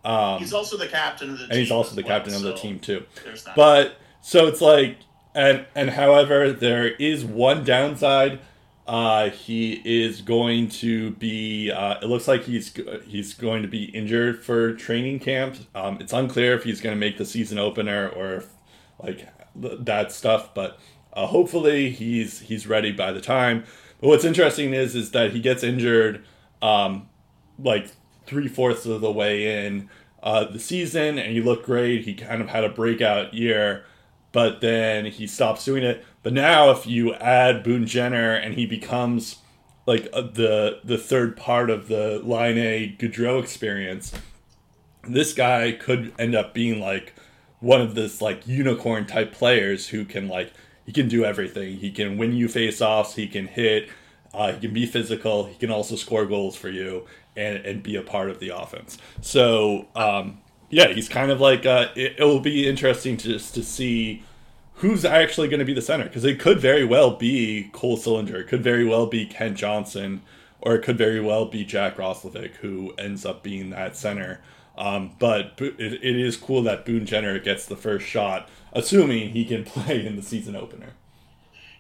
Um, 0.04 0.40
he's 0.40 0.54
also 0.54 0.78
the 0.78 0.88
captain 0.88 1.30
of 1.30 1.38
the 1.38 1.46
team. 1.46 1.52
And 1.52 1.60
he's 1.60 1.72
also 1.72 1.96
the 1.96 2.02
well, 2.02 2.18
captain 2.18 2.34
of 2.34 2.42
the 2.42 2.54
team 2.56 2.80
too. 2.80 3.06
But 3.56 3.98
so 4.22 4.48
it's 4.48 4.62
like 4.62 4.98
and 5.36 5.66
and 5.76 5.92
however 5.92 6.52
there 6.52 6.88
is 6.88 7.24
one 7.26 7.64
downside. 7.64 8.40
Uh, 8.88 9.30
he 9.30 9.82
is 9.86 10.22
going 10.22 10.68
to 10.68 11.12
be. 11.12 11.70
Uh, 11.70 12.00
it 12.02 12.06
looks 12.06 12.28
like 12.28 12.46
he's 12.46 12.74
he's 13.06 13.36
going 13.36 13.62
to 13.62 13.68
be 13.68 13.84
injured 13.86 14.44
for 14.44 14.74
training 14.74 15.20
camp. 15.20 15.58
Um, 15.76 16.00
it's 16.02 16.12
unclear 16.12 16.56
if 16.56 16.64
he's 16.64 16.82
going 16.82 16.96
to 16.96 17.00
make 17.00 17.20
the 17.20 17.26
season 17.26 17.60
opener 17.60 18.10
or 18.10 18.34
if, 18.38 18.48
like 19.00 19.28
that 19.56 20.12
stuff. 20.12 20.54
But 20.54 20.80
uh, 21.14 21.28
hopefully 21.28 21.90
he's 21.90 22.40
he's 22.42 22.68
ready 22.68 22.92
by 22.92 23.12
the 23.12 23.22
time. 23.22 23.64
But 24.00 24.08
what's 24.08 24.26
interesting 24.26 24.74
is 24.74 24.96
is 24.96 25.12
that 25.12 25.32
he 25.32 25.40
gets 25.40 25.64
injured, 25.64 26.24
um, 26.62 27.10
like 27.58 27.92
three 28.26 28.48
fourths 28.48 28.86
of 28.86 29.02
the 29.02 29.12
way 29.12 29.66
in 29.66 29.90
uh, 30.22 30.46
the 30.46 30.60
season, 30.60 31.18
and 31.18 31.32
he 31.32 31.42
looked 31.42 31.66
great. 31.66 32.04
He 32.06 32.14
kind 32.14 32.42
of 32.42 32.50
had 32.50 32.64
a 32.64 32.70
breakout 32.70 33.34
year, 33.34 33.86
but 34.32 34.62
then 34.62 35.06
he 35.06 35.28
stops 35.28 35.66
doing 35.66 35.84
it. 35.84 36.06
But 36.24 36.34
now, 36.34 36.72
if 36.72 36.86
you 36.86 37.14
add 37.16 37.64
Boone 37.64 37.86
Jenner 37.86 38.34
and 38.36 38.54
he 38.54 38.66
becomes 38.66 39.38
like 39.86 40.08
uh, 40.14 40.22
the 40.22 40.80
the 40.84 40.98
third 40.98 41.36
part 41.36 41.70
of 41.70 41.88
the 41.88 42.22
Line 42.24 42.58
A 42.58 42.96
Gaudreau 43.00 43.42
experience, 43.42 44.14
this 45.04 45.34
guy 45.34 45.72
could 45.72 46.14
end 46.20 46.36
up 46.36 46.54
being 46.54 46.80
like 46.80 47.14
one 47.60 47.82
of 47.82 47.95
this 47.95 48.22
like 48.22 48.48
unicorn 48.48 49.06
type 49.06 49.34
players 49.34 49.89
who 49.89 50.06
can 50.06 50.28
like 50.28 50.54
he 50.86 50.91
can 50.91 51.08
do 51.08 51.24
everything. 51.24 51.78
He 51.78 51.91
can 51.91 52.17
win 52.17 52.34
you 52.34 52.48
face 52.48 52.82
offs. 52.82 53.15
He 53.15 53.28
can 53.28 53.48
hit. 53.48 53.89
Uh, 54.34 54.54
he 54.54 54.60
can 54.60 54.74
be 54.74 54.86
physical. 54.86 55.45
He 55.45 55.56
can 55.56 55.72
also 55.72 55.95
score 55.95 56.26
goals 56.26 56.56
for 56.56 56.69
you 56.69 57.06
and, 57.36 57.58
and 57.65 57.84
be 57.84 57.95
a 57.95 58.02
part 58.02 58.30
of 58.30 58.39
the 58.39 58.50
offense. 58.50 58.98
So 59.22 59.88
um, 59.95 60.39
yeah, 60.69 60.89
he's 60.89 61.10
kind 61.10 61.32
of 61.32 61.41
like 61.41 61.65
uh, 61.65 61.89
it, 61.95 62.15
it, 62.19 62.24
will 62.24 62.39
be 62.39 62.67
interesting 62.67 63.17
to 63.17 63.28
just 63.28 63.54
to 63.56 63.63
see 63.63 64.24
who's 64.76 65.04
actually 65.04 65.48
going 65.48 65.60
to 65.60 65.65
be 65.65 65.74
the 65.74 65.82
center 65.82 66.06
because 66.06 66.26
it 66.26 66.39
could 66.39 66.60
very 66.60 66.86
well 66.86 67.15
be 67.15 67.69
Cole 67.74 67.98
Sillinger. 67.98 68.41
It 68.41 68.48
could 68.48 68.63
very 68.63 68.86
well 68.86 69.08
be 69.08 69.26
Kent 69.26 69.58
Johnson, 69.58 70.22
or 70.62 70.76
it 70.76 70.84
could 70.84 70.98
very 70.98 71.19
well 71.19 71.45
be 71.45 71.65
Jack 71.65 71.98
Roslovic 71.98 72.56
who 72.58 72.93
ends 72.98 73.26
up 73.26 73.43
being 73.43 73.72
that 73.72 73.98
center. 73.98 74.41
Um, 74.80 75.12
but 75.20 75.54
it, 75.60 75.94
it 76.02 76.15
is 76.15 76.38
cool 76.38 76.63
that 76.63 76.86
Boone 76.86 77.06
Jenner 77.06 77.38
gets 77.38 77.65
the 77.65 77.76
first 77.76 78.08
shot 78.08 78.50
assuming 78.74 79.30
he 79.30 79.46
can 79.46 79.63
play 79.65 80.06
in 80.06 80.15
the 80.15 80.22
season 80.22 80.56
opener. 80.56 80.94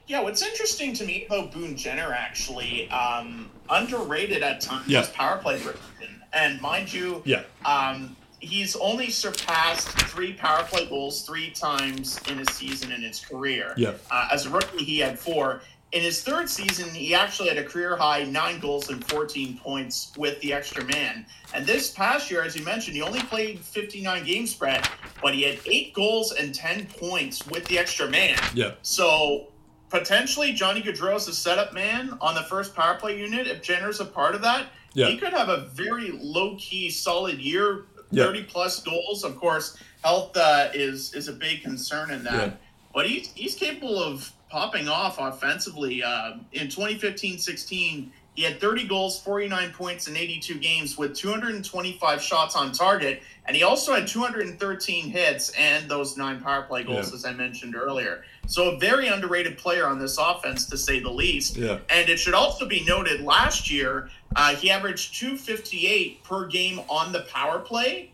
Yeah, 0.07 0.21
what's 0.21 0.41
interesting 0.41 0.93
to 0.93 1.05
me 1.05 1.27
though, 1.29 1.47
Boone 1.47 1.77
Jenner 1.77 2.11
actually 2.11 2.89
um, 2.89 3.49
underrated 3.69 4.41
at 4.41 4.59
times 4.59 4.87
yeah. 4.87 5.01
as 5.01 5.09
power 5.09 5.37
play 5.37 5.59
production, 5.59 6.23
and 6.33 6.59
mind 6.59 6.91
you, 6.91 7.21
yeah, 7.25 7.43
um, 7.63 8.15
he's 8.39 8.75
only 8.77 9.11
surpassed 9.11 9.87
three 9.87 10.33
power 10.33 10.63
play 10.63 10.87
goals 10.87 11.21
three 11.27 11.51
times 11.51 12.19
in 12.27 12.39
a 12.39 12.45
season 12.45 12.91
in 12.91 13.03
his 13.03 13.19
career. 13.19 13.75
Yeah, 13.77 13.93
uh, 14.09 14.29
as 14.31 14.47
a 14.47 14.49
rookie, 14.49 14.83
he 14.83 14.97
had 14.97 15.19
four. 15.19 15.61
In 15.91 16.03
his 16.03 16.21
third 16.21 16.47
season, 16.47 16.89
he 16.89 17.15
actually 17.15 17.49
had 17.49 17.57
a 17.57 17.63
career 17.63 17.95
high 17.95 18.23
nine 18.23 18.59
goals 18.59 18.89
and 18.89 19.03
14 19.05 19.57
points 19.57 20.11
with 20.17 20.39
the 20.41 20.53
extra 20.53 20.83
man. 20.85 21.25
And 21.53 21.65
this 21.65 21.89
past 21.89 22.29
year, 22.29 22.43
as 22.43 22.55
you 22.55 22.63
mentioned, 22.63 22.95
he 22.95 23.01
only 23.01 23.21
played 23.21 23.59
59 23.59 24.23
games, 24.23 24.53
Brett, 24.53 24.87
but 25.19 25.33
he 25.33 25.41
had 25.43 25.59
eight 25.65 25.95
goals 25.95 26.31
and 26.31 26.53
10 26.53 26.85
points 26.85 27.45
with 27.47 27.65
the 27.65 27.79
extra 27.79 28.07
man. 28.07 28.37
Yeah. 28.53 28.73
So 28.83 29.47
potentially 29.89 30.53
Johnny 30.53 30.83
Gaudreau 30.83 31.15
is 31.15 31.27
a 31.27 31.33
setup 31.33 31.73
man 31.73 32.15
on 32.21 32.35
the 32.35 32.43
first 32.43 32.75
power 32.75 32.95
play 32.95 33.19
unit. 33.19 33.47
If 33.47 33.63
Jenner's 33.63 33.99
a 33.99 34.05
part 34.05 34.35
of 34.35 34.43
that, 34.43 34.67
yeah. 34.93 35.07
he 35.07 35.17
could 35.17 35.33
have 35.33 35.49
a 35.49 35.69
very 35.73 36.11
low 36.11 36.55
key, 36.59 36.91
solid 36.91 37.39
year, 37.39 37.85
30 38.13 38.39
yeah. 38.39 38.45
plus 38.47 38.83
goals. 38.83 39.23
Of 39.23 39.37
course, 39.37 39.75
health 40.03 40.37
uh, 40.37 40.69
is 40.73 41.15
is 41.15 41.27
a 41.27 41.33
big 41.33 41.63
concern 41.63 42.11
in 42.11 42.23
that. 42.25 42.47
Yeah. 42.47 42.53
But 42.93 43.07
he's, 43.07 43.31
he's 43.33 43.55
capable 43.55 44.01
of 44.01 44.31
popping 44.49 44.87
off 44.87 45.17
offensively. 45.19 46.03
Uh, 46.03 46.37
in 46.53 46.67
2015-16, 46.67 48.09
he 48.39 48.45
had 48.45 48.61
30 48.61 48.87
goals, 48.87 49.19
49 49.21 49.73
points 49.73 50.07
in 50.07 50.15
82 50.15 50.59
games 50.59 50.97
with 50.97 51.13
225 51.13 52.21
shots 52.21 52.55
on 52.55 52.71
target, 52.71 53.21
and 53.45 53.55
he 53.55 53.63
also 53.63 53.93
had 53.93 54.07
213 54.07 55.09
hits 55.09 55.49
and 55.57 55.89
those 55.89 56.15
nine 56.15 56.39
power 56.39 56.61
play 56.61 56.83
goals, 56.83 57.09
yeah. 57.09 57.15
as 57.15 57.25
I 57.25 57.33
mentioned 57.33 57.75
earlier. 57.75 58.23
So 58.47 58.75
a 58.75 58.79
very 58.79 59.07
underrated 59.07 59.57
player 59.57 59.85
on 59.85 59.99
this 59.99 60.17
offense, 60.17 60.67
to 60.67 60.77
say 60.77 61.01
the 61.01 61.09
least. 61.09 61.57
Yeah. 61.57 61.79
And 61.89 62.09
it 62.09 62.17
should 62.17 62.33
also 62.33 62.65
be 62.65 62.85
noted, 62.85 63.19
last 63.21 63.69
year 63.69 64.09
uh, 64.37 64.55
he 64.55 64.71
averaged 64.71 65.19
258 65.19 66.23
per 66.23 66.47
game 66.47 66.79
on 66.87 67.11
the 67.11 67.23
power 67.23 67.59
play. 67.59 68.11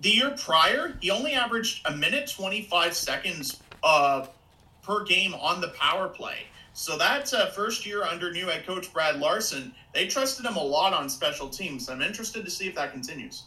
The 0.00 0.10
year 0.10 0.30
prior, 0.36 0.96
he 1.00 1.10
only 1.10 1.32
averaged 1.32 1.86
a 1.86 1.96
minute 1.96 2.30
25 2.30 2.94
seconds 2.94 3.60
uh, 3.82 4.26
per 4.88 5.04
game 5.04 5.34
on 5.34 5.60
the 5.60 5.68
power 5.68 6.08
play. 6.08 6.46
So 6.72 6.96
that's 6.96 7.34
uh, 7.34 7.50
first 7.50 7.84
year 7.84 8.04
under 8.04 8.32
new 8.32 8.46
head 8.46 8.66
coach 8.66 8.92
Brad 8.92 9.18
Larsen. 9.18 9.74
They 9.92 10.06
trusted 10.06 10.46
him 10.46 10.56
a 10.56 10.62
lot 10.62 10.94
on 10.94 11.10
special 11.10 11.48
teams. 11.48 11.90
I'm 11.90 12.00
interested 12.00 12.44
to 12.44 12.50
see 12.50 12.68
if 12.68 12.74
that 12.76 12.92
continues. 12.92 13.44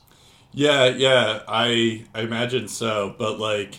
Yeah, 0.51 0.85
yeah, 0.85 1.41
I 1.47 2.05
I 2.13 2.21
imagine 2.21 2.67
so. 2.67 3.15
But 3.17 3.39
like, 3.39 3.75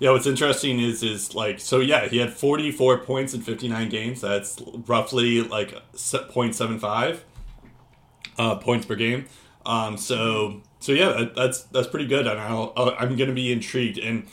yeah, 0.00 0.10
what's 0.10 0.26
interesting 0.26 0.80
is 0.80 1.02
is 1.02 1.34
like 1.34 1.60
so. 1.60 1.78
Yeah, 1.78 2.08
he 2.08 2.18
had 2.18 2.32
44 2.32 2.98
points 2.98 3.34
in 3.34 3.40
59 3.40 3.88
games. 3.88 4.20
That's 4.20 4.60
roughly 4.86 5.42
like 5.42 5.74
0.75 5.94 7.20
uh, 8.36 8.56
points 8.56 8.84
per 8.84 8.96
game. 8.96 9.26
Um, 9.64 9.96
so 9.96 10.60
so 10.80 10.92
yeah, 10.92 11.26
that's 11.36 11.62
that's 11.64 11.86
pretty 11.86 12.06
good, 12.06 12.26
and 12.26 12.38
I'll, 12.40 12.74
I'm 12.76 13.16
gonna 13.16 13.32
be 13.32 13.52
intrigued 13.52 13.98
and 13.98 14.26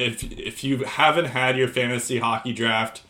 if 0.00 0.22
if 0.32 0.64
you 0.64 0.78
haven't 0.84 1.26
had 1.26 1.56
your 1.56 1.68
fantasy 1.68 2.18
hockey 2.18 2.52
draft, 2.52 3.02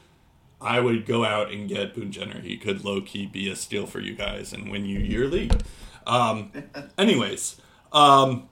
I 0.60 0.80
would 0.80 1.06
go 1.06 1.24
out 1.24 1.50
and 1.50 1.68
get 1.68 1.94
Boone 1.94 2.12
Jenner. 2.12 2.40
He 2.40 2.56
could 2.56 2.84
low 2.84 3.00
key 3.00 3.26
be 3.26 3.48
a 3.50 3.56
steal 3.56 3.86
for 3.86 4.00
you 4.00 4.14
guys 4.14 4.52
and 4.52 4.70
win 4.70 4.84
you 4.84 4.98
your 4.98 5.26
league. 5.28 5.62
Um, 6.06 6.52
anyways, 6.98 7.60
um, 7.92 8.48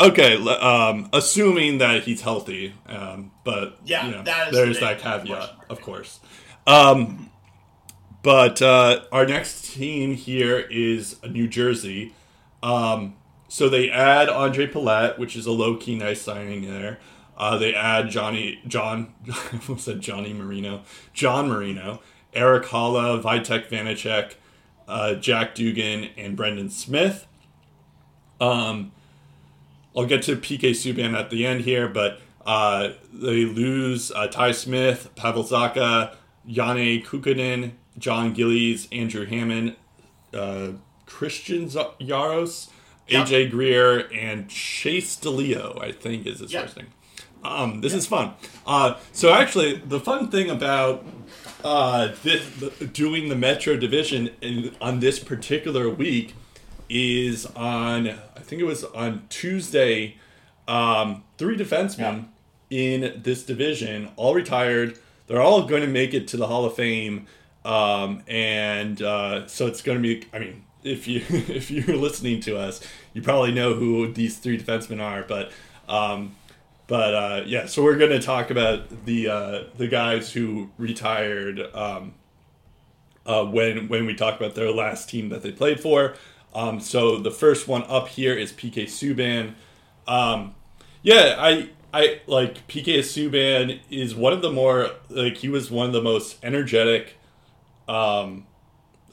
okay. 0.00 0.36
Um, 0.36 1.08
assuming 1.12 1.78
that 1.78 2.04
he's 2.04 2.22
healthy, 2.22 2.74
um, 2.86 3.32
but 3.44 3.78
yeah, 3.84 4.06
you 4.06 4.12
know, 4.12 4.22
that 4.22 4.52
there's 4.52 4.80
that 4.80 5.00
caveat, 5.00 5.50
of 5.68 5.80
course. 5.80 6.20
Um, 6.66 7.30
but 8.22 8.60
uh, 8.62 9.04
our 9.12 9.26
next 9.26 9.72
team 9.72 10.14
here 10.14 10.58
is 10.58 11.16
New 11.22 11.48
Jersey. 11.48 12.14
Um, 12.62 13.16
so 13.48 13.68
they 13.68 13.90
add 13.90 14.28
Ondrej 14.28 14.72
Palat, 14.72 15.18
which 15.18 15.36
is 15.36 15.46
a 15.46 15.52
low 15.52 15.76
key 15.76 15.96
nice 15.96 16.20
signing 16.20 16.62
there. 16.62 16.98
Uh, 17.38 17.56
they 17.56 17.72
add 17.72 18.10
Johnny 18.10 18.60
John, 18.66 19.14
I 19.32 19.60
almost 19.68 19.84
said 19.84 20.00
Johnny 20.00 20.32
Marino, 20.32 20.82
John 21.14 21.48
Marino, 21.48 22.02
Erik 22.34 22.64
Haula, 22.64 23.22
Vitek 23.22 23.68
Vanecek, 23.68 24.34
uh, 24.88 25.14
Jack 25.14 25.54
Dugan, 25.54 26.10
and 26.16 26.36
Brendan 26.36 26.68
Smith. 26.68 27.26
Um, 28.40 28.92
I'll 29.96 30.06
get 30.06 30.22
to 30.22 30.36
PK 30.36 30.70
Subban 30.70 31.18
at 31.18 31.30
the 31.30 31.46
end 31.46 31.62
here, 31.62 31.88
but 31.88 32.20
uh, 32.44 32.90
they 33.12 33.44
lose 33.44 34.10
uh, 34.12 34.26
Ty 34.26 34.52
Smith, 34.52 35.10
Pavel 35.14 35.44
Zacha, 35.44 36.14
Janne 36.48 37.04
Kuokkanen, 37.04 37.72
Jon 37.98 38.32
Gillies, 38.32 38.88
Andrew 38.90 39.26
Hammond, 39.26 39.76
uh, 40.34 40.72
Christian 41.06 41.68
Jaros, 41.68 42.70
AJ 43.08 43.50
Greer, 43.50 44.08
and 44.12 44.48
Chase 44.48 45.16
DeLeo, 45.16 45.80
I 45.82 45.92
think 45.92 46.26
is 46.26 46.40
his 46.40 46.52
first 46.52 46.76
name. 46.76 46.88
Um, 47.44 47.80
this 47.80 47.92
yeah. 47.92 47.98
is 47.98 48.06
fun. 48.06 48.34
Uh, 48.66 48.94
so 49.12 49.32
actually, 49.32 49.76
the 49.76 50.00
fun 50.00 50.30
thing 50.30 50.50
about 50.50 51.04
uh, 51.64 52.12
this, 52.22 52.48
the, 52.56 52.86
doing 52.86 53.28
the 53.28 53.36
Metro 53.36 53.76
Division 53.76 54.30
in, 54.40 54.74
on 54.80 55.00
this 55.00 55.18
particular 55.18 55.88
week 55.88 56.34
is 56.88 57.46
on 57.46 58.08
I 58.08 58.40
think 58.40 58.62
it 58.62 58.64
was 58.64 58.84
on 58.84 59.26
Tuesday. 59.28 60.16
Um, 60.66 61.24
three 61.38 61.56
defensemen 61.56 62.28
yeah. 62.68 62.78
in 62.78 63.22
this 63.22 63.42
division, 63.42 64.10
all 64.16 64.34
retired. 64.34 64.98
They're 65.26 65.40
all 65.40 65.66
going 65.66 65.82
to 65.82 65.88
make 65.88 66.14
it 66.14 66.28
to 66.28 66.36
the 66.36 66.46
Hall 66.46 66.64
of 66.64 66.74
Fame, 66.74 67.26
um, 67.64 68.22
and 68.26 69.00
uh, 69.02 69.46
so 69.46 69.66
it's 69.66 69.82
going 69.82 70.00
to 70.00 70.02
be. 70.02 70.26
I 70.32 70.38
mean, 70.38 70.64
if 70.84 71.06
you 71.06 71.22
if 71.30 71.70
you're 71.70 71.96
listening 71.96 72.40
to 72.42 72.58
us, 72.58 72.80
you 73.14 73.22
probably 73.22 73.52
know 73.52 73.74
who 73.74 74.10
these 74.12 74.38
three 74.38 74.58
defensemen 74.58 75.02
are. 75.02 75.22
But 75.22 75.52
um, 75.88 76.36
but 76.88 77.14
uh, 77.14 77.42
yeah, 77.46 77.66
so 77.66 77.84
we're 77.84 77.98
gonna 77.98 78.20
talk 78.20 78.50
about 78.50 79.04
the 79.04 79.28
uh, 79.28 79.64
the 79.76 79.86
guys 79.86 80.32
who 80.32 80.70
retired 80.78 81.60
um, 81.74 82.14
uh, 83.26 83.44
when 83.44 83.88
when 83.88 84.06
we 84.06 84.14
talk 84.14 84.40
about 84.40 84.54
their 84.54 84.72
last 84.72 85.08
team 85.08 85.28
that 85.28 85.42
they 85.42 85.52
played 85.52 85.80
for. 85.80 86.14
Um, 86.54 86.80
so 86.80 87.18
the 87.18 87.30
first 87.30 87.68
one 87.68 87.84
up 87.88 88.08
here 88.08 88.34
is 88.34 88.52
PK 88.52 88.84
Subban. 88.84 89.52
Um, 90.06 90.54
yeah, 91.02 91.36
I 91.38 91.68
I 91.92 92.22
like 92.26 92.66
PK 92.68 93.00
Subban 93.00 93.80
is 93.90 94.14
one 94.14 94.32
of 94.32 94.40
the 94.40 94.50
more 94.50 94.90
like 95.10 95.36
he 95.36 95.50
was 95.50 95.70
one 95.70 95.88
of 95.88 95.92
the 95.92 96.02
most 96.02 96.42
energetic, 96.42 97.18
um, 97.86 98.46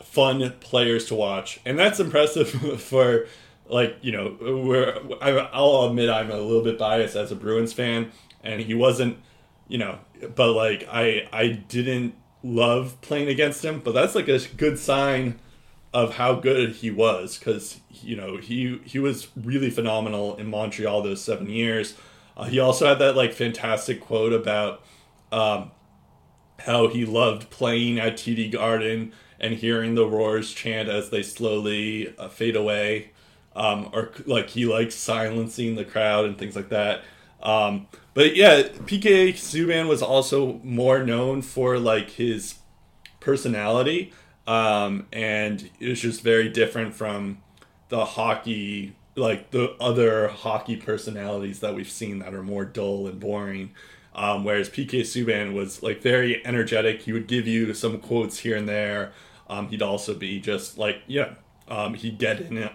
fun 0.01 0.53
players 0.61 1.07
to 1.07 1.15
watch, 1.15 1.59
and 1.65 1.77
that's 1.77 1.99
impressive 1.99 2.49
for 2.81 3.27
like 3.67 3.97
you 4.01 4.11
know 4.11 4.29
where 4.63 4.99
I'll 5.21 5.85
admit 5.85 6.09
I'm 6.09 6.31
a 6.31 6.37
little 6.37 6.63
bit 6.63 6.77
biased 6.77 7.15
as 7.15 7.31
a 7.31 7.35
Bruins 7.35 7.73
fan, 7.73 8.11
and 8.43 8.61
he 8.61 8.73
wasn't, 8.73 9.17
you 9.67 9.77
know, 9.77 9.99
but 10.35 10.53
like 10.53 10.87
I 10.91 11.27
I 11.31 11.47
didn't 11.49 12.15
love 12.43 12.99
playing 13.01 13.27
against 13.27 13.65
him, 13.65 13.81
but 13.83 13.93
that's 13.93 14.15
like 14.15 14.27
a 14.27 14.39
good 14.55 14.77
sign 14.77 15.39
of 15.93 16.15
how 16.15 16.33
good 16.33 16.71
he 16.71 16.91
was 16.91 17.39
because 17.39 17.79
you 17.89 18.15
know 18.15 18.37
he 18.37 18.79
he 18.83 18.99
was 18.99 19.29
really 19.35 19.69
phenomenal 19.69 20.35
in 20.35 20.47
Montreal 20.47 21.01
those 21.01 21.23
seven 21.23 21.49
years. 21.49 21.95
Uh, 22.37 22.43
he 22.43 22.59
also 22.59 22.85
had 22.85 22.99
that 22.99 23.15
like 23.15 23.33
fantastic 23.33 24.01
quote 24.01 24.33
about 24.33 24.83
um, 25.31 25.71
how 26.59 26.87
he 26.87 27.05
loved 27.05 27.49
playing 27.49 27.99
at 27.99 28.17
TD 28.17 28.51
Garden 28.51 29.13
and 29.39 29.53
hearing 29.55 29.95
the 29.95 30.05
Roars 30.05 30.53
chant 30.53 30.89
as 30.89 31.09
they 31.09 31.23
slowly 31.23 32.13
uh, 32.17 32.27
fade 32.29 32.55
away, 32.55 33.11
um, 33.55 33.89
or 33.93 34.11
like 34.25 34.49
he 34.49 34.65
likes 34.65 34.95
silencing 34.95 35.75
the 35.75 35.85
crowd 35.85 36.25
and 36.25 36.37
things 36.37 36.55
like 36.55 36.69
that. 36.69 37.03
Um, 37.41 37.87
but 38.13 38.35
yeah, 38.35 38.63
PK 38.63 39.33
Subban 39.33 39.87
was 39.87 40.01
also 40.01 40.59
more 40.63 41.03
known 41.03 41.41
for 41.41 41.77
like 41.77 42.11
his 42.11 42.55
personality, 43.19 44.13
um, 44.47 45.07
and 45.11 45.69
it 45.79 45.89
was 45.89 46.01
just 46.01 46.21
very 46.21 46.49
different 46.49 46.93
from 46.93 47.39
the 47.89 48.03
hockey, 48.03 48.95
like 49.15 49.51
the 49.51 49.75
other 49.79 50.27
hockey 50.27 50.75
personalities 50.75 51.59
that 51.59 51.75
we've 51.75 51.89
seen 51.89 52.19
that 52.19 52.33
are 52.33 52.43
more 52.43 52.65
dull 52.65 53.07
and 53.07 53.19
boring. 53.19 53.71
Um, 54.13 54.45
whereas 54.45 54.69
PK 54.69 55.01
Subban 55.01 55.53
was 55.53 55.83
like 55.83 56.01
very 56.01 56.45
energetic. 56.45 57.01
He 57.01 57.11
would 57.11 57.27
give 57.27 57.47
you 57.47 57.73
some 57.73 57.99
quotes 57.99 58.39
here 58.39 58.55
and 58.55 58.67
there. 58.67 59.11
Um, 59.49 59.67
he'd 59.67 59.81
also 59.81 60.13
be 60.13 60.39
just 60.39 60.77
like 60.77 61.01
yeah, 61.05 61.35
um, 61.67 61.93
he'd 61.95 62.17
get 62.17 62.41
in 62.41 62.69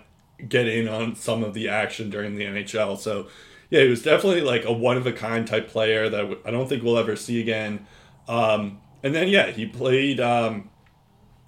get 0.48 0.66
in 0.68 0.88
on 0.88 1.16
some 1.16 1.44
of 1.44 1.54
the 1.54 1.68
action 1.68 2.10
during 2.10 2.36
the 2.36 2.44
NHL. 2.44 2.98
So 2.98 3.28
yeah, 3.70 3.82
he 3.82 3.88
was 3.88 4.02
definitely 4.02 4.42
like 4.42 4.64
a 4.64 4.72
one 4.72 4.96
of 4.96 5.06
a 5.06 5.12
kind 5.12 5.46
type 5.46 5.68
player 5.68 6.08
that 6.08 6.38
I 6.44 6.50
don't 6.50 6.68
think 6.68 6.82
we'll 6.82 6.98
ever 6.98 7.16
see 7.16 7.40
again. 7.40 7.86
Um, 8.28 8.80
and 9.02 9.14
then 9.14 9.28
yeah, 9.28 9.50
he 9.50 9.66
played 9.66 10.20
um, 10.20 10.70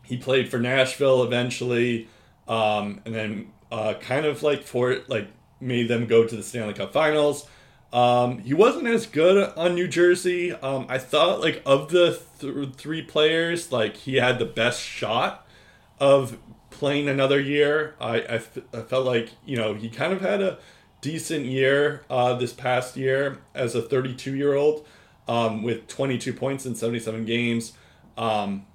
he 0.02 0.16
played 0.16 0.50
for 0.50 0.58
Nashville 0.58 1.22
eventually, 1.22 2.08
um, 2.48 3.00
and 3.04 3.14
then 3.14 3.52
uh, 3.70 3.94
kind 3.94 4.26
of 4.26 4.42
like 4.42 4.62
for 4.62 4.98
like 5.08 5.28
made 5.60 5.88
them 5.88 6.06
go 6.06 6.26
to 6.26 6.36
the 6.36 6.42
Stanley 6.42 6.74
Cup 6.74 6.92
Finals. 6.92 7.48
Um, 7.92 8.38
he 8.38 8.54
wasn't 8.54 8.86
as 8.86 9.06
good 9.06 9.52
on 9.56 9.74
New 9.74 9.86
Jersey. 9.86 10.52
Um, 10.52 10.86
I 10.88 10.98
thought 10.98 11.40
like 11.40 11.62
of 11.66 11.90
the 11.90 12.20
th- 12.40 12.74
three 12.76 13.02
players, 13.02 13.70
like 13.70 13.96
he 13.96 14.16
had 14.16 14.38
the 14.38 14.46
best 14.46 14.80
shot 14.80 15.46
of 15.98 16.38
playing 16.82 17.08
another 17.08 17.38
year. 17.38 17.94
I, 18.00 18.16
I, 18.16 18.34
f- 18.42 18.58
I 18.74 18.80
felt 18.80 19.06
like 19.06 19.28
you 19.46 19.56
know 19.56 19.74
he 19.74 19.88
kind 19.88 20.12
of 20.12 20.20
had 20.20 20.42
a 20.42 20.58
decent 21.00 21.46
year 21.46 22.02
uh, 22.10 22.34
this 22.34 22.52
past 22.52 22.96
year 22.96 23.38
as 23.54 23.76
a 23.76 23.82
32 23.82 24.34
year 24.34 24.54
old 24.54 24.84
um, 25.28 25.62
with 25.62 25.86
22 25.86 26.32
points 26.32 26.66
in 26.66 26.74
77 26.74 27.24
games. 27.24 27.74
Um, 28.18 28.66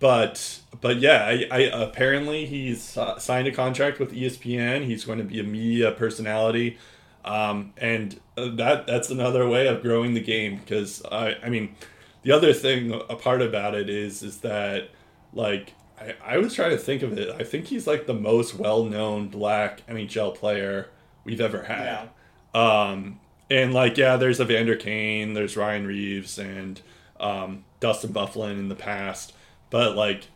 but 0.00 0.58
but 0.80 0.96
yeah, 0.98 1.24
I, 1.24 1.46
I 1.52 1.58
apparently 1.60 2.46
he's 2.46 2.96
uh, 2.96 3.20
signed 3.20 3.46
a 3.46 3.52
contract 3.52 4.00
with 4.00 4.10
ESPN. 4.12 4.84
He's 4.84 5.04
going 5.04 5.18
to 5.18 5.24
be 5.24 5.38
a 5.38 5.44
media 5.44 5.92
personality, 5.92 6.78
um, 7.24 7.74
and 7.76 8.18
uh, 8.36 8.48
that 8.56 8.88
that's 8.88 9.08
another 9.08 9.46
way 9.48 9.68
of 9.68 9.82
growing 9.82 10.14
the 10.14 10.20
game. 10.20 10.56
Because 10.56 11.00
I 11.12 11.36
I 11.44 11.48
mean, 11.48 11.76
the 12.22 12.32
other 12.32 12.52
thing 12.52 12.92
a 13.08 13.14
part 13.14 13.40
about 13.40 13.76
it 13.76 13.88
is 13.88 14.24
is 14.24 14.38
that 14.38 14.88
like 15.32 15.74
I, 16.02 16.34
I 16.34 16.38
was 16.38 16.54
trying 16.54 16.70
to 16.70 16.78
think 16.78 17.02
of 17.02 17.16
it. 17.16 17.34
I 17.38 17.44
think 17.44 17.66
he's 17.66 17.86
like 17.86 18.06
the 18.06 18.14
most 18.14 18.54
well 18.54 18.84
known 18.84 19.28
black 19.28 19.86
NHL 19.86 20.34
player 20.34 20.88
we've 21.24 21.40
ever 21.40 21.62
had. 21.64 22.08
Yeah. 22.54 22.88
Um, 22.88 23.20
and 23.50 23.72
like, 23.74 23.96
yeah, 23.96 24.16
there's 24.16 24.40
Evander 24.40 24.76
Kane, 24.76 25.34
there's 25.34 25.56
Ryan 25.56 25.86
Reaves, 25.86 26.38
and 26.38 26.80
um, 27.20 27.64
Dustin 27.80 28.12
Byfuglien 28.12 28.58
in 28.58 28.68
the 28.68 28.74
past, 28.74 29.32
but 29.70 29.96
like 29.96 30.28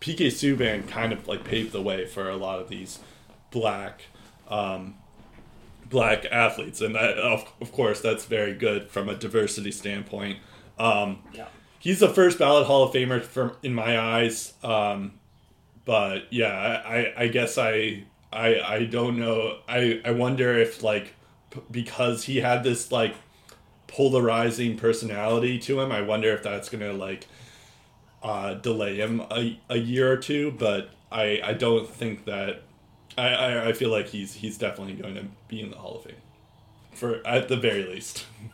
PK 0.00 0.26
Subban 0.26 0.86
kind 0.88 1.12
of 1.12 1.26
like 1.28 1.44
paved 1.44 1.72
the 1.72 1.82
way 1.82 2.06
for 2.06 2.28
a 2.28 2.36
lot 2.36 2.60
of 2.60 2.68
these 2.68 2.98
black 3.50 4.02
um, 4.48 4.96
black 5.88 6.26
athletes, 6.26 6.80
and 6.80 6.94
that 6.94 7.18
of, 7.18 7.50
of 7.60 7.72
course 7.72 8.00
that's 8.00 8.24
very 8.24 8.54
good 8.54 8.90
from 8.90 9.08
a 9.08 9.14
diversity 9.14 9.70
standpoint. 9.70 10.38
Um, 10.78 11.20
yeah. 11.32 11.46
He's 11.84 12.00
the 12.00 12.08
first 12.08 12.38
ballot 12.38 12.66
Hall 12.66 12.84
of 12.84 12.94
Famer 12.94 13.22
from 13.22 13.58
in 13.62 13.74
my 13.74 13.98
eyes. 14.00 14.54
Um, 14.62 15.20
but 15.84 16.32
yeah, 16.32 16.82
I, 16.82 17.12
I 17.14 17.28
guess 17.28 17.58
I 17.58 18.04
I 18.32 18.58
I 18.58 18.84
don't 18.86 19.18
know. 19.18 19.58
I 19.68 20.00
I 20.02 20.12
wonder 20.12 20.56
if 20.58 20.82
like 20.82 21.12
because 21.70 22.24
he 22.24 22.38
had 22.38 22.64
this 22.64 22.90
like 22.90 23.14
polarizing 23.86 24.78
personality 24.78 25.58
to 25.58 25.78
him, 25.78 25.92
I 25.92 26.00
wonder 26.00 26.32
if 26.32 26.42
that's 26.42 26.70
gonna 26.70 26.94
like 26.94 27.26
uh, 28.22 28.54
delay 28.54 28.96
him 28.96 29.20
a, 29.30 29.60
a 29.68 29.76
year 29.76 30.10
or 30.10 30.16
two. 30.16 30.52
But 30.52 30.88
I 31.12 31.42
I 31.44 31.52
don't 31.52 31.86
think 31.86 32.24
that. 32.24 32.62
I, 33.18 33.68
I 33.68 33.72
feel 33.74 33.90
like 33.90 34.08
he's 34.08 34.32
he's 34.32 34.56
definitely 34.56 34.94
going 34.94 35.16
to 35.16 35.26
be 35.48 35.60
in 35.60 35.70
the 35.70 35.76
Hall 35.76 35.98
of 35.98 36.04
Fame, 36.04 36.16
for 36.94 37.24
at 37.26 37.48
the 37.48 37.58
very 37.58 37.84
least. 37.84 38.24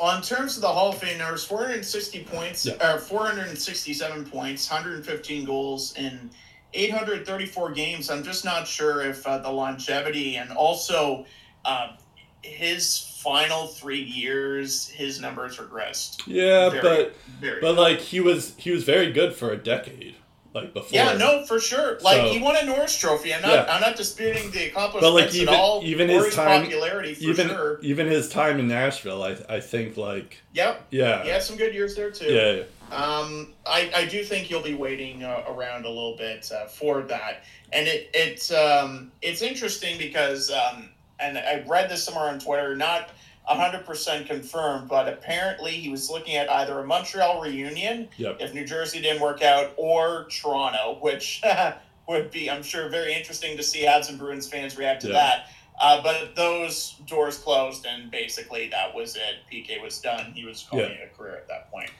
On 0.00 0.22
terms 0.22 0.56
of 0.56 0.62
the 0.62 0.68
Hall 0.68 0.90
of 0.90 0.98
Fame 0.98 1.18
numbers, 1.18 1.44
460 1.44 2.24
points, 2.24 2.64
yeah. 2.64 2.94
or 2.94 2.98
467 2.98 4.24
points, 4.24 4.70
115 4.70 5.44
goals, 5.44 5.94
in 5.96 6.30
834 6.72 7.72
games. 7.72 8.10
I'm 8.10 8.22
just 8.22 8.44
not 8.44 8.66
sure 8.66 9.02
if 9.02 9.26
uh, 9.26 9.38
the 9.38 9.50
longevity 9.50 10.36
and 10.36 10.50
also 10.52 11.26
uh, 11.64 11.96
his 12.42 12.98
final 13.22 13.66
three 13.66 14.00
years, 14.00 14.88
his 14.88 15.20
numbers 15.20 15.58
regressed. 15.58 16.22
Yeah, 16.26 16.70
very, 16.70 16.82
but 16.82 17.16
very 17.40 17.60
but 17.60 17.74
like 17.76 17.98
he 18.00 18.20
was 18.20 18.54
he 18.56 18.70
was 18.70 18.84
very 18.84 19.12
good 19.12 19.34
for 19.34 19.50
a 19.50 19.56
decade. 19.56 20.16
Like 20.52 20.74
before. 20.74 20.90
Yeah, 20.92 21.16
no, 21.16 21.44
for 21.46 21.60
sure. 21.60 21.98
Like 22.00 22.16
so, 22.16 22.32
he 22.32 22.40
won 22.40 22.56
a 22.56 22.64
Norris 22.64 22.96
Trophy. 22.96 23.32
I'm 23.32 23.42
not. 23.42 23.52
Yeah. 23.52 23.72
I'm 23.72 23.80
not 23.80 23.96
disputing 23.96 24.50
the 24.50 24.66
accomplishments 24.66 25.02
but 25.02 25.12
like 25.12 25.34
even, 25.34 25.54
at 25.54 25.60
all. 25.60 25.82
Even 25.84 26.08
his 26.08 26.34
time, 26.34 26.62
popularity 26.62 27.14
for 27.14 27.22
even, 27.22 27.48
sure. 27.48 27.78
Even 27.82 28.06
his 28.08 28.28
time 28.28 28.58
in 28.58 28.66
Nashville, 28.66 29.22
I 29.22 29.36
I 29.48 29.60
think 29.60 29.96
like. 29.96 30.42
Yep. 30.54 30.86
Yeah. 30.90 31.22
He 31.22 31.28
had 31.28 31.42
some 31.42 31.56
good 31.56 31.72
years 31.72 31.94
there 31.94 32.10
too. 32.10 32.32
Yeah. 32.32 32.62
Um, 32.94 33.52
I, 33.64 33.90
I 33.94 34.04
do 34.06 34.24
think 34.24 34.50
you'll 34.50 34.62
be 34.62 34.74
waiting 34.74 35.22
uh, 35.22 35.44
around 35.48 35.84
a 35.84 35.88
little 35.88 36.16
bit 36.16 36.50
uh, 36.50 36.66
for 36.66 37.02
that, 37.02 37.44
and 37.72 37.86
it 37.86 38.10
it's 38.12 38.50
um, 38.52 39.12
it's 39.22 39.42
interesting 39.42 39.96
because 39.96 40.50
um, 40.50 40.90
and 41.20 41.38
I 41.38 41.62
read 41.68 41.88
this 41.88 42.02
somewhere 42.02 42.28
on 42.28 42.40
Twitter, 42.40 42.74
not 42.74 43.10
hundred 43.56 43.84
percent 43.84 44.26
confirmed, 44.26 44.88
but 44.88 45.08
apparently 45.08 45.72
he 45.72 45.90
was 45.90 46.10
looking 46.10 46.36
at 46.36 46.50
either 46.50 46.78
a 46.78 46.86
Montreal 46.86 47.40
reunion 47.40 48.08
yep. 48.16 48.36
if 48.40 48.54
New 48.54 48.64
Jersey 48.64 49.00
didn't 49.00 49.22
work 49.22 49.42
out, 49.42 49.72
or 49.76 50.26
Toronto, 50.30 50.98
which 51.00 51.42
would 52.08 52.30
be 52.30 52.50
I'm 52.50 52.62
sure 52.62 52.88
very 52.88 53.14
interesting 53.14 53.56
to 53.56 53.62
see 53.62 53.84
how 53.84 54.00
some 54.02 54.18
Bruins 54.18 54.48
fans 54.48 54.76
react 54.76 55.02
to 55.02 55.08
yeah. 55.08 55.14
that. 55.14 55.46
Uh, 55.80 56.02
but 56.02 56.36
those 56.36 56.96
doors 57.06 57.38
closed, 57.38 57.86
and 57.86 58.10
basically 58.10 58.68
that 58.68 58.94
was 58.94 59.16
it. 59.16 59.36
PK 59.50 59.82
was 59.82 59.98
done. 60.00 60.32
He 60.34 60.44
was 60.44 60.66
calling 60.68 60.90
yeah. 60.90 61.04
it 61.04 61.10
a 61.12 61.16
career 61.16 61.36
at 61.36 61.48
that 61.48 61.70
point. 61.70 61.90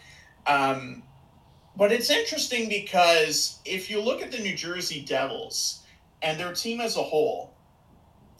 Um, 0.46 1.02
but 1.76 1.90
it's 1.90 2.10
interesting 2.10 2.68
because 2.68 3.58
if 3.64 3.88
you 3.88 4.02
look 4.02 4.20
at 4.20 4.30
the 4.30 4.38
New 4.38 4.54
Jersey 4.54 5.02
Devils 5.02 5.82
and 6.20 6.38
their 6.38 6.52
team 6.52 6.80
as 6.80 6.96
a 6.96 7.02
whole, 7.02 7.54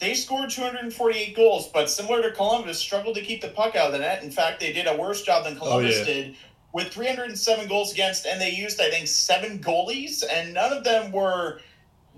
they 0.01 0.15
scored 0.15 0.49
248 0.49 1.35
goals, 1.35 1.67
but 1.67 1.87
similar 1.87 2.23
to 2.23 2.31
Columbus, 2.31 2.79
struggled 2.79 3.15
to 3.15 3.21
keep 3.21 3.39
the 3.39 3.49
puck 3.49 3.75
out 3.75 3.85
of 3.85 3.91
the 3.93 3.99
net. 3.99 4.23
In 4.23 4.31
fact, 4.31 4.59
they 4.59 4.73
did 4.73 4.87
a 4.87 4.97
worse 4.97 5.21
job 5.21 5.45
than 5.45 5.55
Columbus 5.55 5.97
oh, 5.97 5.99
yeah. 5.99 6.05
did 6.05 6.35
with 6.73 6.87
307 6.87 7.67
goals 7.67 7.93
against, 7.93 8.25
and 8.25 8.41
they 8.41 8.49
used, 8.49 8.81
I 8.81 8.89
think, 8.89 9.07
seven 9.07 9.59
goalies, 9.59 10.23
and 10.27 10.55
none 10.55 10.73
of 10.73 10.83
them 10.83 11.11
were 11.11 11.59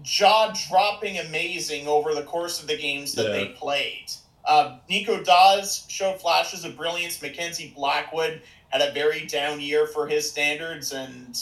jaw 0.02 0.54
dropping 0.70 1.20
amazing 1.20 1.88
over 1.88 2.16
the 2.16 2.24
course 2.24 2.62
of 2.62 2.68
the 2.68 2.78
games 2.78 3.16
that 3.16 3.26
yeah. 3.26 3.32
they 3.32 3.46
played. 3.50 4.06
Uh, 4.46 4.78
Nico 4.90 5.22
Daws 5.22 5.86
showed 5.90 6.22
flashes 6.22 6.64
of 6.64 6.78
brilliance. 6.78 7.22
Mackenzie 7.22 7.74
Blackwood 7.76 8.42
had 8.70 8.82
a 8.82 8.94
very 8.94 9.26
down 9.26 9.60
year 9.60 9.88
for 9.88 10.08
his 10.08 10.30
standards, 10.30 10.94
and 10.94 11.38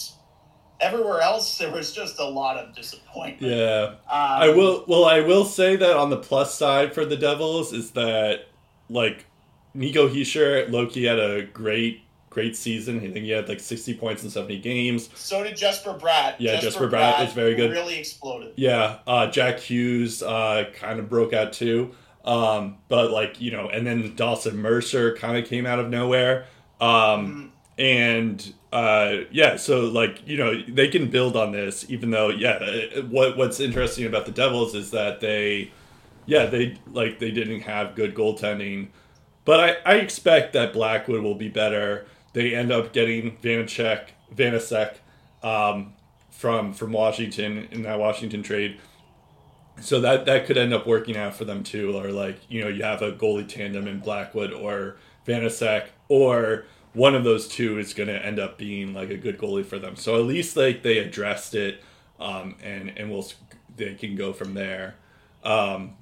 everywhere 0.81 1.21
else 1.21 1.57
there 1.57 1.71
was 1.71 1.93
just 1.93 2.19
a 2.19 2.25
lot 2.25 2.57
of 2.57 2.75
disappointment. 2.75 3.53
Yeah, 3.53 3.83
um, 3.85 3.97
I 4.09 4.49
will. 4.49 4.83
Well, 4.87 5.05
I 5.05 5.21
will 5.21 5.45
say 5.45 5.75
that 5.75 5.95
on 5.95 6.09
the 6.09 6.17
plus 6.17 6.57
side 6.57 6.93
for 6.93 7.05
the 7.05 7.15
Devils 7.15 7.71
is 7.71 7.91
that 7.91 8.47
like 8.89 9.25
Nico 9.73 10.09
Hischier, 10.09 10.69
Loki 10.69 11.05
had 11.05 11.19
a 11.19 11.43
great 11.43 12.03
great 12.29 12.55
season. 12.55 12.97
I 12.97 13.11
think 13.11 13.25
he 13.25 13.29
had 13.29 13.47
like 13.49 13.59
60 13.59 13.93
points 13.95 14.23
in 14.23 14.29
70 14.29 14.59
games. 14.59 15.09
So 15.15 15.43
did 15.43 15.57
Jesper 15.57 15.93
Bratt. 15.93 16.35
Yeah, 16.39 16.53
Jesper, 16.53 16.65
Jesper 16.65 16.87
Bratt, 16.87 17.13
Bratt 17.15 17.25
was 17.25 17.33
very 17.33 17.55
good. 17.55 17.71
Really 17.71 17.99
exploded. 17.99 18.53
Yeah, 18.55 18.99
uh, 19.05 19.27
Jack 19.27 19.59
Hughes 19.59 20.23
uh, 20.23 20.69
kind 20.73 20.99
of 20.99 21.09
broke 21.09 21.33
out 21.33 21.53
too. 21.53 21.91
Um, 22.23 22.77
but 22.87 23.11
like 23.11 23.39
you 23.41 23.51
know, 23.51 23.69
and 23.69 23.85
then 23.85 24.15
Dawson 24.15 24.57
Mercer 24.57 25.15
kind 25.15 25.37
of 25.37 25.45
came 25.45 25.65
out 25.65 25.79
of 25.79 25.89
nowhere. 25.89 26.45
Um, 26.79 26.89
mm-hmm. 26.89 27.47
And 27.77 28.53
uh, 28.71 29.25
yeah, 29.31 29.55
so 29.57 29.81
like 29.81 30.27
you 30.27 30.37
know, 30.37 30.61
they 30.67 30.87
can 30.87 31.09
build 31.09 31.35
on 31.35 31.51
this, 31.51 31.85
even 31.89 32.11
though 32.11 32.29
yeah, 32.29 33.01
what 33.09 33.37
what's 33.37 33.59
interesting 33.59 34.05
about 34.05 34.25
the 34.25 34.31
Devils 34.31 34.75
is 34.75 34.91
that 34.91 35.19
they, 35.19 35.71
yeah, 36.25 36.45
they 36.45 36.77
like 36.91 37.19
they 37.19 37.31
didn't 37.31 37.61
have 37.61 37.95
good 37.95 38.15
goaltending. 38.15 38.87
But 39.43 39.81
I, 39.85 39.93
I 39.93 39.95
expect 39.95 40.53
that 40.53 40.71
Blackwood 40.71 41.23
will 41.23 41.35
be 41.35 41.49
better 41.49 42.05
they 42.33 42.55
end 42.55 42.71
up 42.71 42.93
getting 42.93 43.37
Vanecek 43.37 44.09
Vanecek 44.33 44.95
um, 45.43 45.93
from 46.29 46.73
from 46.73 46.91
Washington 46.91 47.67
in 47.71 47.83
that 47.83 47.99
Washington 47.99 48.43
trade. 48.43 48.79
So 49.79 49.99
that 50.01 50.25
that 50.25 50.45
could 50.45 50.57
end 50.57 50.73
up 50.73 50.85
working 50.85 51.17
out 51.17 51.35
for 51.35 51.45
them 51.45 51.63
too, 51.63 51.95
or 51.97 52.11
like 52.11 52.39
you 52.49 52.61
know 52.61 52.67
you 52.67 52.83
have 52.83 53.01
a 53.01 53.11
goalie 53.11 53.47
tandem 53.47 53.87
in 53.87 53.99
Blackwood 53.99 54.53
or 54.53 54.97
Vanecek 55.27 55.87
or 56.07 56.65
one 56.93 57.15
of 57.15 57.23
those 57.23 57.47
two 57.47 57.79
is 57.79 57.93
going 57.93 58.09
to 58.09 58.25
end 58.25 58.39
up 58.39 58.57
being 58.57 58.93
like 58.93 59.09
a 59.09 59.17
good 59.17 59.37
goalie 59.37 59.65
for 59.65 59.79
them. 59.79 59.95
So 59.95 60.15
at 60.15 60.25
least 60.25 60.57
like 60.57 60.83
they 60.83 60.97
addressed 60.97 61.55
it, 61.55 61.83
um, 62.19 62.55
and 62.61 62.91
and 62.97 63.09
we'll 63.11 63.27
they 63.75 63.95
can 63.95 64.15
go 64.15 64.33
from 64.33 64.53
there. 64.53 64.95
Um, 65.43 65.95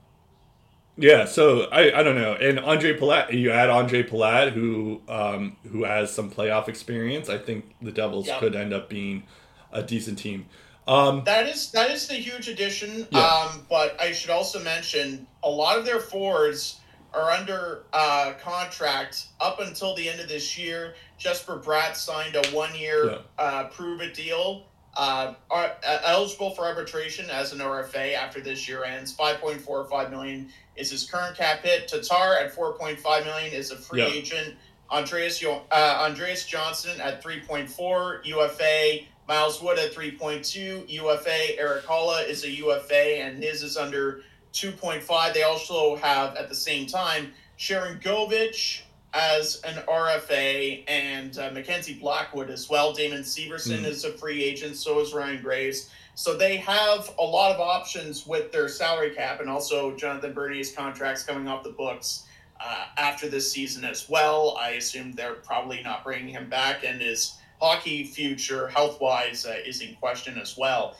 yeah, 0.97 1.25
so 1.25 1.61
I, 1.71 1.99
I 1.99 2.03
don't 2.03 2.15
know. 2.15 2.33
And 2.33 2.59
Ondrej 2.59 2.99
Palat, 2.99 3.31
you 3.31 3.51
add 3.51 3.69
Ondrej 3.69 4.09
Palat, 4.09 4.51
who 4.51 5.01
um, 5.07 5.55
who 5.71 5.83
has 5.85 6.13
some 6.13 6.29
playoff 6.29 6.67
experience. 6.67 7.29
I 7.29 7.37
think 7.37 7.73
the 7.81 7.91
Devils 7.91 8.27
yep. 8.27 8.39
could 8.39 8.55
end 8.55 8.73
up 8.73 8.89
being 8.89 9.23
a 9.71 9.81
decent 9.81 10.17
team. 10.17 10.47
Um, 10.87 11.23
that 11.25 11.47
is 11.47 11.71
that 11.71 11.91
is 11.91 12.07
the 12.07 12.15
huge 12.15 12.49
addition. 12.49 13.07
Yeah. 13.11 13.19
Um, 13.21 13.65
but 13.69 13.99
I 14.01 14.11
should 14.11 14.31
also 14.31 14.61
mention 14.61 15.27
a 15.43 15.49
lot 15.49 15.77
of 15.77 15.85
their 15.85 15.99
forwards 15.99 16.78
are 17.13 17.31
under 17.31 17.83
uh, 17.93 18.33
contract 18.41 19.27
up 19.39 19.59
until 19.59 19.95
the 19.95 20.07
end 20.07 20.19
of 20.19 20.27
this 20.27 20.57
year. 20.57 20.93
Jesper 21.17 21.57
Bratt 21.57 21.95
signed 21.95 22.35
a 22.35 22.47
one 22.49 22.73
year 22.75 23.05
yeah. 23.11 23.17
uh, 23.37 23.63
prove 23.67 24.01
it 24.01 24.13
deal. 24.13 24.65
Uh, 24.95 25.35
are, 25.49 25.71
uh, 25.87 25.99
eligible 26.05 26.51
for 26.51 26.65
arbitration 26.65 27.29
as 27.29 27.53
an 27.53 27.59
RFA 27.59 28.15
after 28.15 28.41
this 28.41 28.67
year 28.67 28.83
ends. 28.83 29.11
Five 29.11 29.39
point 29.39 29.61
four 29.61 29.85
five 29.85 30.09
million 30.11 30.49
is 30.79 30.89
his 30.89 31.09
current 31.09 31.37
cap 31.37 31.63
hit. 31.63 31.87
Tatar 31.87 32.37
at 32.37 32.55
4.5 32.55 33.25
million 33.25 33.53
is 33.53 33.71
a 33.71 33.75
free 33.75 34.01
yep. 34.01 34.11
agent. 34.11 34.55
Andreas 34.91 35.43
uh, 35.43 35.59
Andreas 35.71 36.45
Johnsson 36.45 36.99
at 37.01 37.23
3.4 37.23 38.25
UFA. 38.25 39.05
Miles 39.27 39.61
Wood 39.61 39.77
at 39.77 39.93
3.2 39.93 40.89
UFA. 40.89 41.59
Erik 41.59 41.85
Haula 41.85 42.27
is 42.27 42.43
a 42.45 42.49
UFA, 42.49 43.21
and 43.21 43.43
his 43.43 43.61
is 43.61 43.77
under 43.77 44.23
2.5. 44.53 45.33
They 45.33 45.43
also 45.43 45.95
have 45.97 46.35
at 46.35 46.49
the 46.49 46.55
same 46.55 46.87
time 46.87 47.33
Sharangovich 47.57 48.81
as 49.13 49.61
an 49.63 49.75
RFA 49.87 50.83
and 50.87 51.37
uh, 51.37 51.49
Mackenzie 51.51 51.95
Blackwood 51.95 52.49
as 52.49 52.69
well. 52.69 52.93
Damon 52.93 53.21
Severson 53.21 53.79
mm. 53.79 53.85
is 53.85 54.03
a 54.05 54.11
free 54.11 54.43
agent, 54.43 54.75
so 54.75 54.99
is 54.99 55.13
Ryan 55.13 55.41
Graves. 55.41 55.89
So 56.15 56.37
they 56.37 56.57
have 56.57 57.09
a 57.17 57.23
lot 57.23 57.53
of 57.53 57.59
options 57.59 58.27
with 58.27 58.51
their 58.51 58.67
salary 58.67 59.11
cap, 59.11 59.39
and 59.39 59.49
also 59.49 59.95
Jonathan 59.95 60.33
Bernier's 60.33 60.71
contracts 60.71 61.23
coming 61.23 61.47
off 61.47 61.63
the 61.63 61.71
books 61.71 62.25
uh, 62.59 62.85
after 62.97 63.29
this 63.29 63.51
season 63.51 63.85
as 63.85 64.09
well. 64.09 64.57
I 64.59 64.71
assume 64.71 65.13
they're 65.13 65.35
probably 65.35 65.81
not 65.81 66.03
bringing 66.03 66.29
him 66.29 66.49
back, 66.49 66.83
and 66.83 67.01
his 67.01 67.37
hockey 67.61 68.03
future, 68.03 68.67
health 68.67 68.99
wise, 68.99 69.45
uh, 69.45 69.55
is 69.65 69.81
in 69.81 69.95
question 69.95 70.37
as 70.37 70.57
well. 70.57 70.95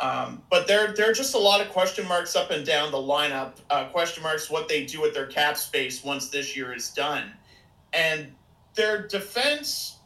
Um, 0.00 0.42
but 0.48 0.68
there, 0.68 0.92
there 0.92 1.10
are 1.10 1.12
just 1.12 1.34
a 1.34 1.38
lot 1.38 1.60
of 1.60 1.70
question 1.70 2.06
marks 2.06 2.36
up 2.36 2.50
and 2.50 2.64
down 2.64 2.92
the 2.92 2.98
lineup. 2.98 3.54
Uh, 3.68 3.86
question 3.86 4.22
marks 4.22 4.48
what 4.48 4.68
they 4.68 4.86
do 4.86 5.00
with 5.00 5.12
their 5.12 5.26
cap 5.26 5.56
space 5.56 6.04
once 6.04 6.28
this 6.28 6.56
year 6.56 6.72
is 6.72 6.90
done, 6.90 7.32
and 7.92 8.32
their 8.74 9.06
defense. 9.06 9.96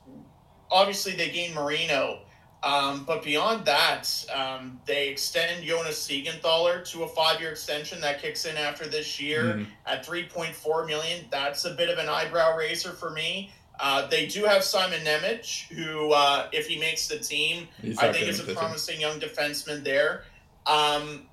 Obviously, 0.71 1.13
they 1.13 1.29
gain 1.29 1.53
Marino 1.53 2.21
um, 2.63 3.05
but 3.05 3.25
beyond 3.25 3.65
that, 3.65 4.09
um, 4.33 4.81
they 4.87 5.09
extend 5.09 5.65
Jonas 5.65 6.07
Siegenthaler 6.07 6.85
to 6.93 7.03
a 7.03 7.09
five-year 7.09 7.51
extension 7.51 8.01
that 8.03 8.23
kicks 8.23 8.45
in 8.45 8.57
after 8.57 8.87
this 8.87 9.21
year 9.21 9.45
mm-hmm. 9.45 9.65
at 9.87 10.07
3.4 10.07 10.87
million. 10.87 11.27
That's 11.31 11.65
a 11.65 11.75
bit 11.75 11.89
of 11.89 11.99
an 11.99 12.09
eyebrow 12.09 12.57
raiser 12.57 12.93
for 12.93 13.11
me. 13.11 13.51
Uh, 13.83 14.07
they 14.07 14.27
do 14.27 14.45
have 14.45 14.63
Simon 14.63 15.05
Nemec, 15.05 15.69
who, 15.69 16.13
uh, 16.13 16.49
if 16.53 16.69
he 16.69 16.79
makes 16.79 17.09
the 17.09 17.19
team, 17.19 17.69
I 17.99 18.13
think 18.13 18.29
is 18.29 18.41
a 18.41 18.55
promising 18.55 19.01
young 19.01 19.19
defenseman 19.19 19.83
there. 19.83 20.25
Um, 20.67 21.27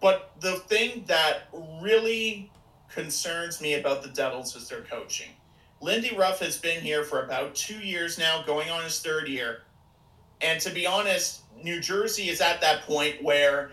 but 0.00 0.32
the 0.40 0.56
thing 0.56 1.04
that 1.06 1.48
really 1.80 2.50
concerns 2.92 3.60
me 3.60 3.74
about 3.74 4.02
the 4.02 4.08
Devils 4.08 4.56
is 4.56 4.68
their 4.68 4.82
coaching. 4.82 5.30
Lindy 5.80 6.14
Ruff 6.14 6.40
has 6.40 6.58
been 6.58 6.82
here 6.82 7.04
for 7.04 7.24
about 7.24 7.54
two 7.54 7.78
years 7.78 8.18
now, 8.18 8.42
going 8.42 8.68
on 8.68 8.82
his 8.82 9.00
third 9.00 9.28
year 9.28 9.62
and 10.42 10.60
to 10.60 10.70
be 10.70 10.86
honest, 10.86 11.42
New 11.62 11.80
Jersey 11.80 12.28
is 12.28 12.40
at 12.40 12.60
that 12.60 12.82
point 12.82 13.22
where 13.22 13.72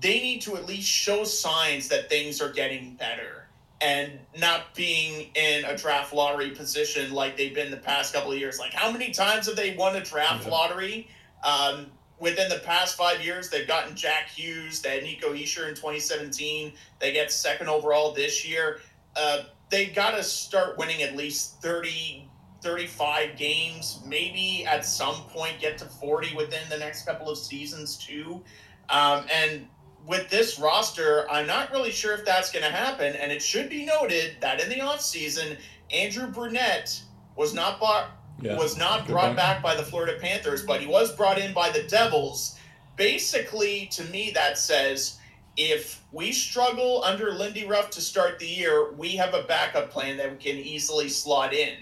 they 0.00 0.20
need 0.20 0.42
to 0.42 0.56
at 0.56 0.66
least 0.66 0.88
show 0.88 1.24
signs 1.24 1.88
that 1.88 2.08
things 2.08 2.40
are 2.40 2.52
getting 2.52 2.94
better 2.94 3.43
and 3.80 4.18
not 4.38 4.74
being 4.74 5.30
in 5.34 5.64
a 5.64 5.76
draft 5.76 6.12
lottery 6.12 6.50
position 6.50 7.12
like 7.12 7.36
they've 7.36 7.54
been 7.54 7.70
the 7.70 7.76
past 7.76 8.14
couple 8.14 8.32
of 8.32 8.38
years. 8.38 8.58
Like, 8.58 8.72
how 8.72 8.90
many 8.90 9.10
times 9.10 9.46
have 9.46 9.56
they 9.56 9.76
won 9.76 9.96
a 9.96 10.00
draft 10.00 10.42
mm-hmm. 10.42 10.50
lottery? 10.50 11.08
Um, 11.44 11.86
within 12.18 12.48
the 12.48 12.60
past 12.60 12.96
five 12.96 13.22
years, 13.22 13.50
they've 13.50 13.68
gotten 13.68 13.94
Jack 13.94 14.28
Hughes, 14.30 14.80
they 14.80 14.96
had 14.96 15.02
Nico 15.02 15.32
Hischier 15.32 15.68
in 15.68 15.74
2017. 15.74 16.72
They 17.00 17.12
get 17.12 17.30
second 17.32 17.68
overall 17.68 18.12
this 18.12 18.48
year. 18.48 18.80
Uh, 19.16 19.44
they 19.70 19.86
got 19.86 20.12
to 20.12 20.22
start 20.22 20.78
winning 20.78 21.02
at 21.02 21.16
least 21.16 21.60
30 21.60 22.28
35 22.64 23.36
games, 23.36 24.00
maybe 24.06 24.64
at 24.64 24.86
some 24.86 25.16
point 25.28 25.60
get 25.60 25.76
to 25.76 25.84
40 25.84 26.34
within 26.34 26.62
the 26.70 26.78
next 26.78 27.04
couple 27.04 27.28
of 27.28 27.36
seasons, 27.36 27.98
too. 27.98 28.42
Um, 28.88 29.26
and 29.30 29.68
with 30.06 30.28
this 30.28 30.58
roster, 30.58 31.28
I'm 31.30 31.46
not 31.46 31.70
really 31.70 31.90
sure 31.90 32.14
if 32.14 32.24
that's 32.24 32.50
going 32.50 32.64
to 32.64 32.70
happen. 32.70 33.14
And 33.16 33.32
it 33.32 33.42
should 33.42 33.70
be 33.70 33.84
noted 33.84 34.36
that 34.40 34.60
in 34.60 34.68
the 34.68 34.76
offseason, 34.76 35.56
Andrew 35.90 36.26
Brunette 36.26 37.00
was 37.36 37.54
not 37.54 37.80
bought, 37.80 38.10
yeah, 38.40 38.56
was 38.56 38.76
not 38.76 39.06
brought 39.06 39.36
back 39.36 39.62
by 39.62 39.74
the 39.74 39.82
Florida 39.82 40.18
Panthers, 40.20 40.64
but 40.64 40.80
he 40.80 40.86
was 40.86 41.14
brought 41.16 41.38
in 41.38 41.52
by 41.52 41.70
the 41.70 41.82
Devils. 41.84 42.58
Basically, 42.96 43.86
to 43.92 44.04
me, 44.04 44.30
that 44.34 44.58
says 44.58 45.18
if 45.56 46.02
we 46.12 46.32
struggle 46.32 47.02
under 47.04 47.32
Lindy 47.32 47.64
Ruff 47.64 47.90
to 47.90 48.00
start 48.00 48.38
the 48.38 48.46
year, 48.46 48.92
we 48.92 49.10
have 49.10 49.34
a 49.34 49.42
backup 49.44 49.90
plan 49.90 50.16
that 50.16 50.30
we 50.30 50.36
can 50.36 50.56
easily 50.56 51.08
slot 51.08 51.54
in. 51.54 51.76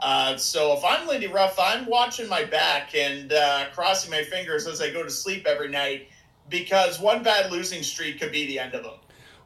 Uh, 0.00 0.36
so 0.36 0.72
if 0.72 0.84
I'm 0.84 1.06
Lindy 1.06 1.28
Ruff, 1.28 1.56
I'm 1.60 1.86
watching 1.86 2.28
my 2.28 2.44
back 2.44 2.94
and 2.96 3.32
uh, 3.32 3.66
crossing 3.72 4.10
my 4.10 4.24
fingers 4.24 4.66
as 4.66 4.80
I 4.80 4.90
go 4.90 5.04
to 5.04 5.10
sleep 5.10 5.46
every 5.46 5.68
night 5.68 6.08
because 6.52 7.00
one 7.00 7.24
bad 7.24 7.50
losing 7.50 7.82
streak 7.82 8.20
could 8.20 8.30
be 8.30 8.46
the 8.46 8.60
end 8.60 8.74
of 8.74 8.84
them. 8.84 8.94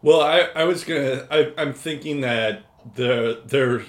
Well, 0.02 0.20
I, 0.20 0.40
I 0.54 0.64
was 0.64 0.84
gonna. 0.84 1.26
I, 1.30 1.52
I'm 1.56 1.72
thinking 1.72 2.20
that 2.20 2.64
the 2.94 3.40
they're. 3.46 3.82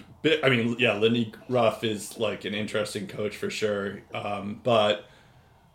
I 0.43 0.49
mean, 0.49 0.77
yeah, 0.79 0.97
Lindy 0.97 1.33
Ruff 1.49 1.83
is 1.83 2.17
like 2.17 2.45
an 2.45 2.53
interesting 2.53 3.07
coach 3.07 3.35
for 3.35 3.49
sure, 3.49 4.01
um, 4.13 4.61
but 4.63 5.05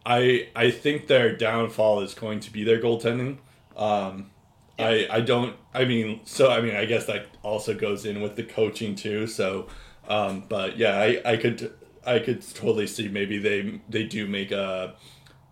I 0.06 0.48
I 0.56 0.70
think 0.70 1.06
their 1.08 1.36
downfall 1.36 2.00
is 2.00 2.14
going 2.14 2.40
to 2.40 2.52
be 2.52 2.64
their 2.64 2.80
goaltending. 2.80 3.38
Um, 3.76 4.30
yeah. 4.78 4.86
I 4.86 5.06
I 5.10 5.20
don't. 5.20 5.56
I 5.74 5.84
mean, 5.84 6.20
so 6.24 6.50
I 6.50 6.62
mean, 6.62 6.74
I 6.74 6.86
guess 6.86 7.04
that 7.06 7.26
also 7.42 7.74
goes 7.74 8.06
in 8.06 8.22
with 8.22 8.36
the 8.36 8.42
coaching 8.42 8.94
too. 8.94 9.26
So 9.26 9.68
um, 10.08 10.44
but 10.48 10.76
yeah, 10.76 10.98
I, 10.98 11.20
I 11.24 11.36
could 11.36 11.72
I 12.04 12.18
could 12.18 12.42
totally 12.54 12.86
see 12.86 13.08
maybe 13.08 13.38
they 13.38 13.80
they 13.88 14.04
do 14.04 14.26
make 14.26 14.50
a 14.50 14.94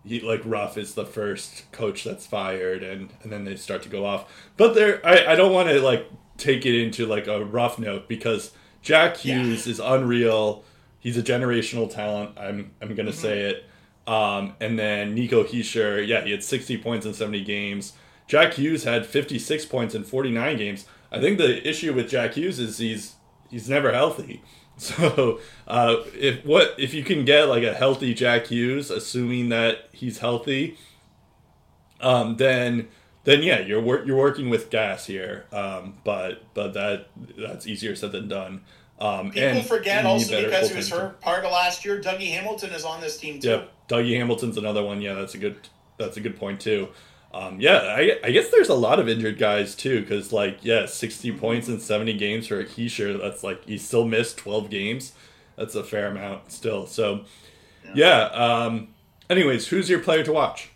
he, 0.05 0.21
like 0.21 0.43
Ruff 0.45 0.79
is 0.79 0.95
the 0.95 1.05
first 1.05 1.71
coach 1.73 2.05
that's 2.05 2.27
fired 2.27 2.83
and 2.83 3.13
and 3.23 3.31
then 3.33 3.45
they 3.45 3.57
start 3.57 3.83
to 3.83 3.89
go 3.89 4.05
off. 4.07 4.31
But 4.57 4.75
there 4.75 5.05
I, 5.07 5.33
I 5.33 5.37
don't 5.37 5.53
want 5.53 5.69
to 5.69 5.81
like 5.81 6.07
take 6.37 6.65
it 6.65 6.81
into 6.81 7.07
like 7.07 7.27
a 7.27 7.45
rough 7.45 7.79
note 7.79 8.09
because 8.09 8.53
Jack 8.83 9.19
Hughes 9.19 9.67
yeah. 9.67 9.73
is 9.73 9.81
unreal. 9.81 10.65
He's 10.99 11.17
a 11.17 11.23
generational 11.23 11.93
talent. 11.93 12.39
I'm 12.39 12.73
I'm 12.81 12.95
gonna 12.95 13.11
mm-hmm. 13.11 13.21
say 13.21 13.41
it. 13.43 13.65
Um, 14.07 14.55
and 14.61 14.79
then 14.79 15.15
Nico 15.15 15.45
Hischier, 15.45 16.05
yeah, 16.05 16.25
he 16.25 16.33
had 16.33 16.43
60 16.43 16.79
points 16.79 17.07
in 17.07 17.15
70 17.15 17.45
games. 17.45 17.93
Jack 18.27 18.55
Hughes 18.55 18.83
had 18.83 19.07
56 19.07 19.67
points 19.67 19.95
in 19.95 20.03
49 20.03 20.57
games. 20.57 20.87
I 21.13 21.21
think 21.21 21.39
the 21.39 21.69
issue 21.69 21.93
with 21.93 22.09
Jack 22.09 22.35
Hughes 22.35 22.59
is 22.59 22.79
he's 22.79 23.15
he's 23.51 23.69
never 23.69 23.93
healthy. 23.93 24.43
So 24.81 25.41
uh, 25.68 25.97
if 26.14 26.43
what 26.45 26.74
if 26.78 26.95
you 26.95 27.05
can 27.05 27.26
get 27.26 27.49
like 27.51 27.62
a 27.64 27.74
healthy 27.74 28.14
Jack 28.14 28.47
Hughes, 28.47 28.91
assuming 28.91 29.51
that 29.51 29.91
he's 29.93 30.18
healthy, 30.20 30.78
um, 32.01 32.37
then 32.39 32.89
then 33.24 33.43
yeah, 33.43 33.61
you're 33.61 33.83
wor- 33.83 34.03
you're 34.07 34.16
working 34.16 34.49
with 34.49 34.70
gas 34.70 35.05
here. 35.05 35.45
Um, 35.53 35.99
but 36.03 36.43
but 36.55 36.72
that 36.72 37.09
that's 37.37 37.66
easier 37.66 37.95
said 37.95 38.12
than 38.12 38.28
done. 38.28 38.62
Um, 38.99 39.33
People 39.33 39.62
forget 39.62 40.05
also 40.05 40.45
because 40.45 40.70
he 40.70 40.76
was 40.76 40.91
hurt 40.91 41.20
part 41.20 41.45
of 41.45 41.53
last 41.53 41.85
year. 41.85 42.01
Dougie 42.01 42.31
Hamilton 42.31 42.70
is 42.70 42.85
on 42.85 43.01
this 43.01 43.18
team 43.18 43.41
too. 43.41 43.49
Yep, 43.49 43.72
Dougie 43.89 44.16
Hamilton's 44.16 44.57
another 44.57 44.83
one. 44.83 45.03
Yeah, 45.03 45.14
that's 45.14 45.35
a 45.35 45.39
good 45.39 45.57
that's 45.99 46.16
a 46.16 46.20
good 46.20 46.39
point 46.39 46.61
too. 46.61 46.89
Um, 47.33 47.61
yeah, 47.61 47.78
I, 47.78 48.18
I 48.24 48.31
guess 48.33 48.51
there's 48.51 48.68
a 48.68 48.74
lot 48.74 48.99
of 48.99 49.09
injured 49.09 49.39
guys 49.39 49.74
too, 49.76 50.01
because 50.01 50.33
like 50.33 50.59
yeah, 50.62 50.87
60 50.87 51.33
points 51.33 51.68
in 51.68 51.78
70 51.78 52.14
games 52.14 52.49
for 52.49 52.59
a 52.59 52.64
Hischier. 52.64 53.20
That's 53.20 53.45
like 53.45 53.64
he 53.64 53.78
still 53.78 54.05
missed 54.05 54.37
12 54.39 54.68
games. 54.68 55.12
That's 55.57 55.74
a 55.74 55.85
fair 55.85 56.09
amount 56.09 56.51
still. 56.51 56.87
So 56.87 57.24
yeah. 57.85 57.93
yeah 57.95 58.64
um, 58.64 58.89
anyways, 59.28 59.68
who's 59.68 59.89
your 59.89 60.01
player 60.01 60.24
to 60.24 60.33
watch? 60.33 60.70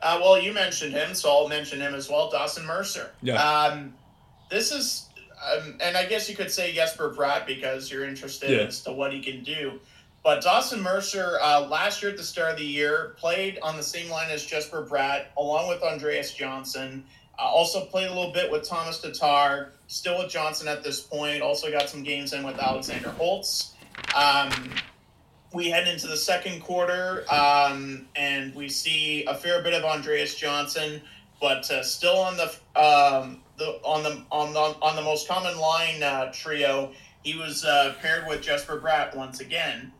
Uh, 0.00 0.18
well, 0.20 0.38
you 0.38 0.52
mentioned 0.52 0.92
him, 0.92 1.14
so 1.14 1.30
I'll 1.30 1.48
mention 1.48 1.80
him 1.80 1.94
as 1.94 2.10
well. 2.10 2.30
Dawson 2.30 2.66
Mercer. 2.66 3.10
Yeah. 3.22 3.42
Um, 3.42 3.94
this 4.50 4.70
is, 4.70 5.08
um, 5.42 5.78
and 5.80 5.96
I 5.96 6.04
guess 6.04 6.28
you 6.28 6.36
could 6.36 6.50
say 6.50 6.74
Jesper 6.74 7.12
Bratt 7.16 7.46
because 7.46 7.90
you're 7.90 8.04
interested 8.04 8.50
yeah. 8.50 8.66
as 8.66 8.82
to 8.82 8.92
what 8.92 9.14
he 9.14 9.22
can 9.22 9.42
do. 9.42 9.80
But 10.24 10.40
Dawson 10.40 10.80
Mercer, 10.80 11.38
uh, 11.42 11.68
last 11.68 12.00
year 12.00 12.10
at 12.10 12.16
the 12.16 12.24
start 12.24 12.52
of 12.52 12.56
the 12.56 12.64
year, 12.64 13.14
played 13.18 13.58
on 13.62 13.76
the 13.76 13.82
same 13.82 14.08
line 14.08 14.30
as 14.30 14.42
Jesper 14.42 14.82
Bratt, 14.82 15.26
along 15.36 15.68
with 15.68 15.82
Andreas 15.82 16.32
Johnsson. 16.32 17.04
Uh, 17.38 17.42
also 17.42 17.84
played 17.84 18.08
a 18.08 18.14
little 18.14 18.32
bit 18.32 18.50
with 18.50 18.66
Thomas 18.66 18.98
Tatar, 18.98 19.72
still 19.86 20.18
with 20.18 20.30
Johnsson 20.30 20.66
at 20.66 20.82
this 20.82 20.98
point. 20.98 21.42
Also 21.42 21.70
got 21.70 21.90
some 21.90 22.02
games 22.02 22.32
in 22.32 22.42
with 22.42 22.58
Alexander 22.58 23.10
Holtz. 23.10 23.74
Um, 24.16 24.50
we 25.52 25.68
head 25.68 25.86
into 25.86 26.06
the 26.06 26.16
second 26.16 26.62
quarter, 26.62 27.26
um, 27.30 28.06
and 28.16 28.54
we 28.54 28.70
see 28.70 29.26
a 29.26 29.34
fair 29.34 29.62
bit 29.62 29.74
of 29.74 29.84
Andreas 29.84 30.36
Johnsson, 30.36 31.02
but 31.38 31.70
uh, 31.70 31.82
still 31.82 32.16
on 32.16 32.38
the 32.38 32.44
um, 32.80 33.42
the 33.58 33.78
on 33.84 34.02
the 34.02 34.24
on 34.32 34.54
the 34.54 34.60
on 34.80 34.96
the 34.96 35.02
most 35.02 35.28
common 35.28 35.58
line 35.58 36.02
uh, 36.02 36.32
trio. 36.32 36.92
He 37.22 37.36
was 37.36 37.64
uh, 37.64 37.94
paired 38.00 38.26
with 38.26 38.40
Jesper 38.40 38.80
Bratt 38.80 39.14
once 39.14 39.40
again 39.40 39.92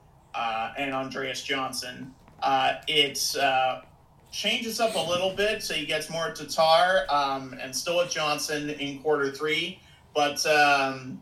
and 0.76 0.92
Andreas 0.92 1.42
Johnsson. 1.42 2.14
Uh, 2.42 2.74
it 2.88 3.36
uh, 3.40 3.80
changes 4.30 4.80
up 4.80 4.94
a 4.94 5.10
little 5.10 5.30
bit, 5.30 5.62
so 5.62 5.74
he 5.74 5.86
gets 5.86 6.10
more 6.10 6.30
Tatar 6.30 7.06
um, 7.08 7.54
and 7.60 7.74
still 7.74 8.00
at 8.00 8.10
Johnsson 8.10 8.70
in 8.70 8.98
quarter 9.00 9.30
three. 9.30 9.80
But 10.14 10.44
um, 10.46 11.20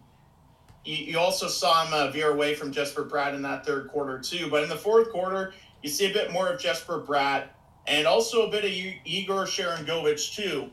you, 0.84 0.96
you, 0.96 1.18
also 1.18 1.48
saw 1.48 1.86
him 1.86 1.94
uh, 1.94 2.10
veer 2.10 2.30
away 2.30 2.54
from 2.54 2.72
Jesper 2.72 3.04
Bratt 3.04 3.34
in 3.34 3.42
that 3.42 3.64
third 3.64 3.88
quarter, 3.88 4.18
too. 4.18 4.48
But 4.50 4.62
in 4.62 4.68
the 4.68 4.76
fourth 4.76 5.10
quarter, 5.10 5.54
you 5.82 5.88
see 5.88 6.10
a 6.10 6.12
bit 6.12 6.32
more 6.32 6.48
of 6.48 6.60
Jesper 6.60 7.00
Bratt 7.00 7.48
and 7.86 8.06
also 8.06 8.46
a 8.46 8.50
bit 8.50 8.64
of 8.64 8.70
Igor 8.70 9.44
Sharangovich, 9.44 10.34
too. 10.34 10.70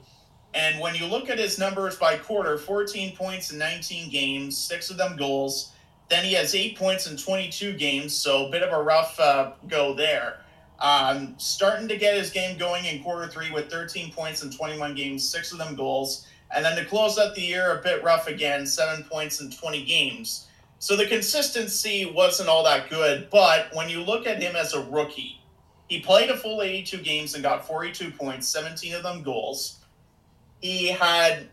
And 0.54 0.80
when 0.80 0.96
you 0.96 1.06
look 1.06 1.30
at 1.30 1.38
his 1.38 1.60
numbers 1.60 1.96
by 1.96 2.18
quarter 2.18 2.58
14 2.58 3.16
points 3.16 3.52
in 3.52 3.60
19 3.60 4.10
games, 4.10 4.58
six 4.58 4.90
of 4.90 4.98
them 4.98 5.16
goals. 5.16 5.74
Then 6.10 6.26
he 6.26 6.34
has 6.34 6.56
eight 6.56 6.78
points 6.78 7.08
in 7.08 7.18
22 7.18 7.74
games, 7.74 8.16
so 8.16 8.48
a 8.48 8.50
bit 8.50 8.64
of 8.64 8.74
a 8.74 8.82
rough 8.82 9.20
uh, 9.20 9.52
go 9.68 9.94
there. 9.94 10.42
Um, 10.80 11.36
starting 11.38 11.88
to 11.90 11.98
get 11.98 12.16
his 12.16 12.32
game 12.32 12.58
going 12.58 12.86
in 12.86 13.04
quarter 13.04 13.28
three 13.28 13.52
with 13.52 13.70
13 13.70 14.12
points 14.12 14.44
in 14.44 14.50
21 14.50 14.96
games, 14.96 15.28
six 15.28 15.52
of 15.52 15.58
them 15.58 15.76
goals. 15.76 16.26
And 16.56 16.66
then 16.66 16.76
to 16.78 16.86
close 16.86 17.20
out 17.20 17.36
the 17.36 17.42
year, 17.42 17.78
a 17.78 17.82
bit 17.82 18.04
rough 18.04 18.28
again, 18.28 18.66
seven 18.66 19.04
points 19.04 19.42
in 19.42 19.52
20 19.52 19.86
games. 19.86 20.48
So 20.80 20.96
the 20.96 21.06
consistency 21.06 22.06
wasn't 22.06 22.50
all 22.50 22.64
that 22.64 22.90
good. 22.90 23.30
But 23.30 23.68
when 23.74 23.90
you 23.90 24.02
look 24.02 24.26
at 24.26 24.42
him 24.42 24.56
as 24.56 24.74
a 24.74 24.84
rookie, 24.86 25.42
he 25.90 26.00
played 26.00 26.30
a 26.30 26.38
full 26.38 26.62
82 26.62 26.98
games 27.00 27.34
and 27.34 27.44
got 27.44 27.68
42 27.68 28.12
points, 28.12 28.48
17 28.48 28.94
of 28.96 29.04
them 29.04 29.22
goals. 29.22 29.80
He 30.62 30.88
had 30.88 31.50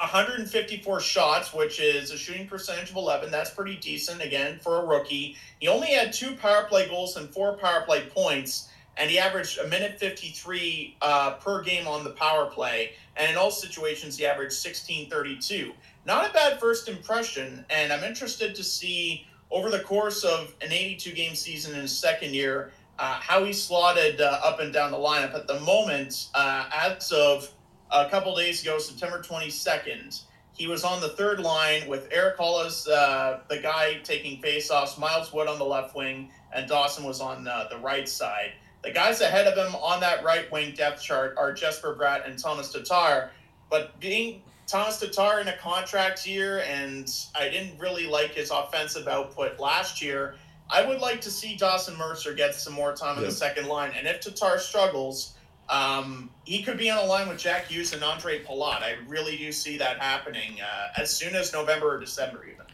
154 0.00 1.00
shots, 1.00 1.52
which 1.52 1.80
is 1.80 2.10
a 2.10 2.18
shooting 2.18 2.46
percentage 2.46 2.90
of 2.90 2.96
11. 2.96 3.30
That's 3.30 3.50
pretty 3.50 3.76
decent, 3.76 4.22
again, 4.22 4.58
for 4.60 4.82
a 4.82 4.84
rookie. 4.84 5.36
He 5.60 5.68
only 5.68 5.88
had 5.88 6.12
two 6.12 6.34
power 6.36 6.64
play 6.64 6.88
goals 6.88 7.16
and 7.16 7.28
four 7.30 7.56
power 7.56 7.82
play 7.82 8.06
points, 8.06 8.68
and 8.96 9.10
he 9.10 9.18
averaged 9.18 9.58
a 9.58 9.68
minute 9.68 9.98
53 9.98 10.96
uh, 11.02 11.30
per 11.34 11.62
game 11.62 11.86
on 11.86 12.04
the 12.04 12.10
power 12.10 12.46
play. 12.46 12.92
And 13.16 13.30
in 13.30 13.36
all 13.36 13.50
situations, 13.50 14.16
he 14.16 14.26
averaged 14.26 14.64
1632. 14.64 15.72
Not 16.06 16.30
a 16.30 16.32
bad 16.32 16.60
first 16.60 16.88
impression, 16.88 17.64
and 17.70 17.92
I'm 17.92 18.04
interested 18.04 18.54
to 18.54 18.64
see 18.64 19.26
over 19.50 19.70
the 19.70 19.80
course 19.80 20.24
of 20.24 20.54
an 20.60 20.72
82 20.72 21.12
game 21.12 21.34
season 21.34 21.74
in 21.74 21.82
his 21.82 21.96
second 21.96 22.34
year 22.34 22.72
uh, 22.98 23.14
how 23.20 23.44
he 23.44 23.52
slotted 23.52 24.20
uh, 24.20 24.40
up 24.42 24.60
and 24.60 24.72
down 24.72 24.90
the 24.90 24.98
lineup. 24.98 25.34
At 25.34 25.46
the 25.46 25.60
moment, 25.60 26.28
uh, 26.34 26.68
as 26.72 27.12
of 27.12 27.50
a 27.90 28.08
couple 28.08 28.34
days 28.34 28.62
ago, 28.62 28.78
September 28.78 29.20
22nd. 29.20 30.22
He 30.52 30.66
was 30.66 30.82
on 30.82 31.00
the 31.00 31.10
third 31.10 31.40
line 31.40 31.88
with 31.88 32.08
Erik 32.10 32.36
Haula, 32.36 32.66
uh, 32.88 33.40
the 33.48 33.58
guy 33.58 34.00
taking 34.02 34.42
faceoffs, 34.42 34.98
Miles 34.98 35.32
Wood 35.32 35.46
on 35.46 35.58
the 35.58 35.64
left 35.64 35.94
wing, 35.94 36.30
and 36.52 36.68
Dawson 36.68 37.04
was 37.04 37.20
on 37.20 37.46
uh, 37.46 37.68
the 37.70 37.78
right 37.78 38.08
side. 38.08 38.52
The 38.82 38.90
guys 38.90 39.20
ahead 39.20 39.46
of 39.46 39.56
him 39.56 39.74
on 39.76 40.00
that 40.00 40.24
right 40.24 40.50
wing 40.50 40.74
depth 40.74 41.02
chart 41.02 41.34
are 41.36 41.52
Jesper 41.52 41.96
Bratt 41.98 42.28
and 42.28 42.38
Thomas 42.38 42.72
Tatar. 42.72 43.30
But 43.70 43.98
being 44.00 44.42
Thomas 44.66 44.98
Tatar 44.98 45.40
in 45.40 45.48
a 45.48 45.56
contract 45.56 46.26
year, 46.26 46.60
and 46.60 47.10
I 47.34 47.48
didn't 47.48 47.78
really 47.78 48.06
like 48.06 48.34
his 48.34 48.50
offensive 48.50 49.08
output 49.08 49.58
last 49.58 50.02
year. 50.02 50.34
I 50.70 50.84
would 50.84 51.00
like 51.00 51.20
to 51.22 51.30
see 51.30 51.56
Dawson 51.56 51.96
Mercer 51.96 52.34
get 52.34 52.54
some 52.54 52.74
more 52.74 52.92
time 52.92 53.16
in 53.18 53.24
the 53.24 53.30
second 53.30 53.66
line. 53.66 53.92
And 53.96 54.06
if 54.06 54.20
Tatar 54.20 54.58
struggles, 54.58 55.34
um, 55.70 56.30
he 56.44 56.62
could 56.62 56.78
be 56.78 56.90
on 56.90 56.98
a 56.98 57.06
line 57.06 57.28
with 57.28 57.38
Jack 57.38 57.66
Hughes 57.66 57.92
and 57.92 58.02
Ondrej 58.02 58.44
Palat. 58.46 58.82
I 58.82 58.96
really 59.06 59.36
do 59.36 59.52
see 59.52 59.76
that 59.78 59.98
happening 59.98 60.60
uh, 60.60 61.00
as 61.00 61.14
soon 61.14 61.34
as 61.34 61.52
November 61.52 61.94
or 61.94 62.00
December, 62.00 62.44
even. 62.44 62.64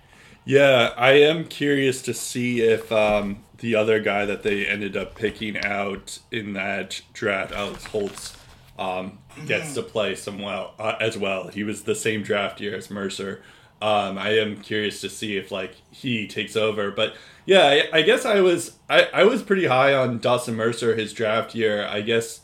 Yeah, 0.44 0.92
I 0.96 1.12
am 1.12 1.44
curious 1.44 2.02
to 2.02 2.14
see 2.14 2.60
if 2.60 2.92
um, 2.92 3.44
the 3.58 3.74
other 3.74 3.98
guy 3.98 4.26
that 4.26 4.42
they 4.42 4.66
ended 4.66 4.96
up 4.96 5.14
picking 5.14 5.58
out 5.64 6.18
in 6.30 6.52
that 6.52 7.00
draft, 7.12 7.52
Alex 7.52 7.84
Holtz, 7.86 8.36
um, 8.78 9.18
gets 9.46 9.66
mm-hmm. 9.66 9.74
to 9.74 9.82
play 9.82 10.14
some 10.14 10.38
well 10.38 10.74
uh, 10.78 10.96
as 11.00 11.16
well. 11.16 11.48
He 11.48 11.64
was 11.64 11.84
the 11.84 11.94
same 11.94 12.22
draft 12.22 12.60
year 12.60 12.76
as 12.76 12.90
Mercer. 12.90 13.42
Um, 13.80 14.18
I 14.18 14.30
am 14.38 14.60
curious 14.60 15.00
to 15.00 15.08
see 15.08 15.36
if 15.36 15.50
like 15.50 15.74
he 15.90 16.26
takes 16.26 16.56
over, 16.56 16.90
but 16.90 17.14
yeah, 17.44 17.66
I, 17.66 17.98
I 17.98 18.02
guess 18.02 18.24
I 18.24 18.40
was 18.40 18.76
I, 18.88 19.08
I 19.12 19.24
was 19.24 19.42
pretty 19.42 19.66
high 19.66 19.94
on 19.94 20.18
Dawson 20.18 20.54
Mercer 20.54 20.94
his 20.94 21.12
draft 21.12 21.54
year. 21.54 21.86
I 21.86 22.00
guess 22.00 22.40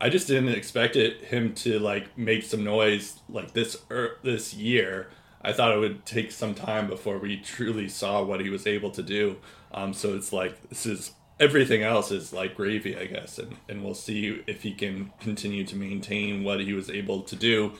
I 0.00 0.08
just 0.08 0.26
didn't 0.26 0.50
expect 0.50 0.96
it 0.96 1.24
him 1.24 1.54
to 1.56 1.78
like 1.78 2.16
make 2.18 2.42
some 2.42 2.64
noise 2.64 3.20
like 3.28 3.52
this 3.52 3.76
er, 3.90 4.18
this 4.22 4.54
year. 4.54 5.08
I 5.42 5.52
thought 5.52 5.72
it 5.72 5.78
would 5.78 6.06
take 6.06 6.32
some 6.32 6.54
time 6.54 6.88
before 6.88 7.18
we 7.18 7.36
truly 7.36 7.88
saw 7.88 8.22
what 8.22 8.40
he 8.40 8.50
was 8.50 8.66
able 8.66 8.90
to 8.92 9.02
do. 9.02 9.36
Um, 9.72 9.92
so 9.92 10.14
it's 10.14 10.32
like 10.32 10.68
this 10.68 10.86
is 10.86 11.12
everything 11.38 11.82
else 11.82 12.10
is 12.10 12.32
like 12.32 12.54
gravy, 12.54 12.96
I 12.96 13.06
guess, 13.06 13.38
and 13.38 13.56
and 13.68 13.84
we'll 13.84 13.94
see 13.94 14.42
if 14.46 14.62
he 14.62 14.72
can 14.72 15.12
continue 15.20 15.64
to 15.64 15.76
maintain 15.76 16.44
what 16.44 16.60
he 16.60 16.72
was 16.72 16.90
able 16.90 17.22
to 17.22 17.36
do 17.36 17.72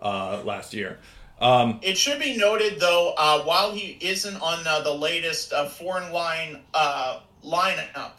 uh, 0.00 0.42
last 0.44 0.74
year. 0.74 0.98
Um, 1.40 1.78
it 1.82 1.96
should 1.96 2.18
be 2.18 2.36
noted, 2.36 2.80
though, 2.80 3.14
uh, 3.16 3.42
while 3.42 3.72
he 3.72 3.96
isn't 4.00 4.36
on 4.42 4.66
uh, 4.66 4.80
the 4.80 4.92
latest 4.92 5.52
uh, 5.52 5.68
foreign 5.68 6.12
line 6.12 6.62
uh, 6.74 7.20
lineup, 7.44 8.12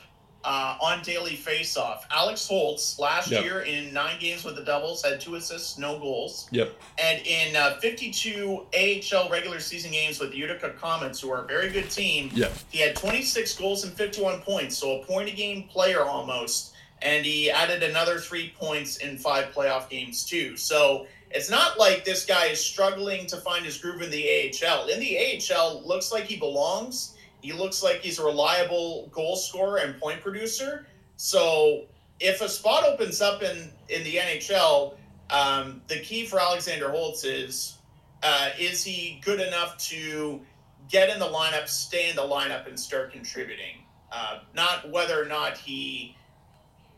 uh, 0.43 0.77
on 0.81 1.01
daily 1.03 1.35
faceoff. 1.35 2.01
Alex 2.11 2.47
Holtz 2.47 2.97
last 2.97 3.29
yep. 3.29 3.43
year 3.43 3.61
in 3.61 3.93
nine 3.93 4.19
games 4.19 4.43
with 4.43 4.55
the 4.55 4.63
Devils 4.63 5.03
had 5.03 5.19
two 5.19 5.35
assists, 5.35 5.77
no 5.77 5.99
goals. 5.99 6.47
Yep. 6.51 6.73
And 6.97 7.25
in 7.25 7.55
uh, 7.55 7.77
52 7.79 8.65
AHL 8.73 9.29
regular 9.29 9.59
season 9.59 9.91
games 9.91 10.19
with 10.19 10.31
the 10.31 10.37
Utica 10.37 10.71
Comets, 10.71 11.19
who 11.19 11.29
are 11.31 11.43
a 11.43 11.47
very 11.47 11.69
good 11.69 11.89
team, 11.89 12.31
yep. 12.33 12.53
he 12.69 12.79
had 12.79 12.95
26 12.95 13.53
goals 13.55 13.83
and 13.83 13.93
51 13.93 14.41
points, 14.41 14.77
so 14.77 15.01
a 15.01 15.05
point 15.05 15.29
a 15.29 15.35
game 15.35 15.63
player 15.63 16.03
almost. 16.03 16.73
And 17.01 17.25
he 17.25 17.49
added 17.49 17.83
another 17.83 18.19
three 18.19 18.53
points 18.59 18.97
in 18.97 19.17
five 19.17 19.53
playoff 19.53 19.89
games 19.89 20.25
too. 20.25 20.57
So 20.57 21.07
it's 21.31 21.49
not 21.49 21.77
like 21.77 22.05
this 22.05 22.25
guy 22.25 22.47
is 22.47 22.59
struggling 22.59 23.25
to 23.27 23.37
find 23.37 23.65
his 23.65 23.77
groove 23.77 24.01
in 24.01 24.09
the 24.09 24.53
AHL. 24.63 24.87
In 24.87 24.99
the 24.99 25.17
AHL, 25.17 25.81
looks 25.85 26.11
like 26.11 26.25
he 26.25 26.37
belongs 26.37 27.15
he 27.41 27.53
looks 27.53 27.83
like 27.83 28.01
he's 28.01 28.19
a 28.19 28.25
reliable 28.25 29.07
goal 29.11 29.35
scorer 29.35 29.77
and 29.77 29.99
point 29.99 30.21
producer. 30.21 30.85
So 31.15 31.85
if 32.19 32.41
a 32.41 32.49
spot 32.49 32.83
opens 32.85 33.21
up 33.21 33.41
in, 33.41 33.71
in 33.87 34.03
the 34.03 34.15
NHL, 34.15 34.95
um, 35.29 35.81
the 35.87 35.99
key 35.99 36.25
for 36.25 36.39
Alexander 36.39 36.89
Holtz 36.89 37.23
is 37.23 37.77
uh, 38.23 38.49
is 38.59 38.83
he 38.83 39.21
good 39.23 39.39
enough 39.39 39.77
to 39.77 40.41
get 40.89 41.09
in 41.09 41.19
the 41.19 41.25
lineup, 41.25 41.67
stay 41.67 42.09
in 42.09 42.15
the 42.15 42.21
lineup, 42.21 42.67
and 42.67 42.77
start 42.77 43.11
contributing? 43.13 43.83
Uh, 44.11 44.39
not 44.53 44.89
whether 44.91 45.21
or 45.21 45.25
not 45.25 45.57
he. 45.57 46.15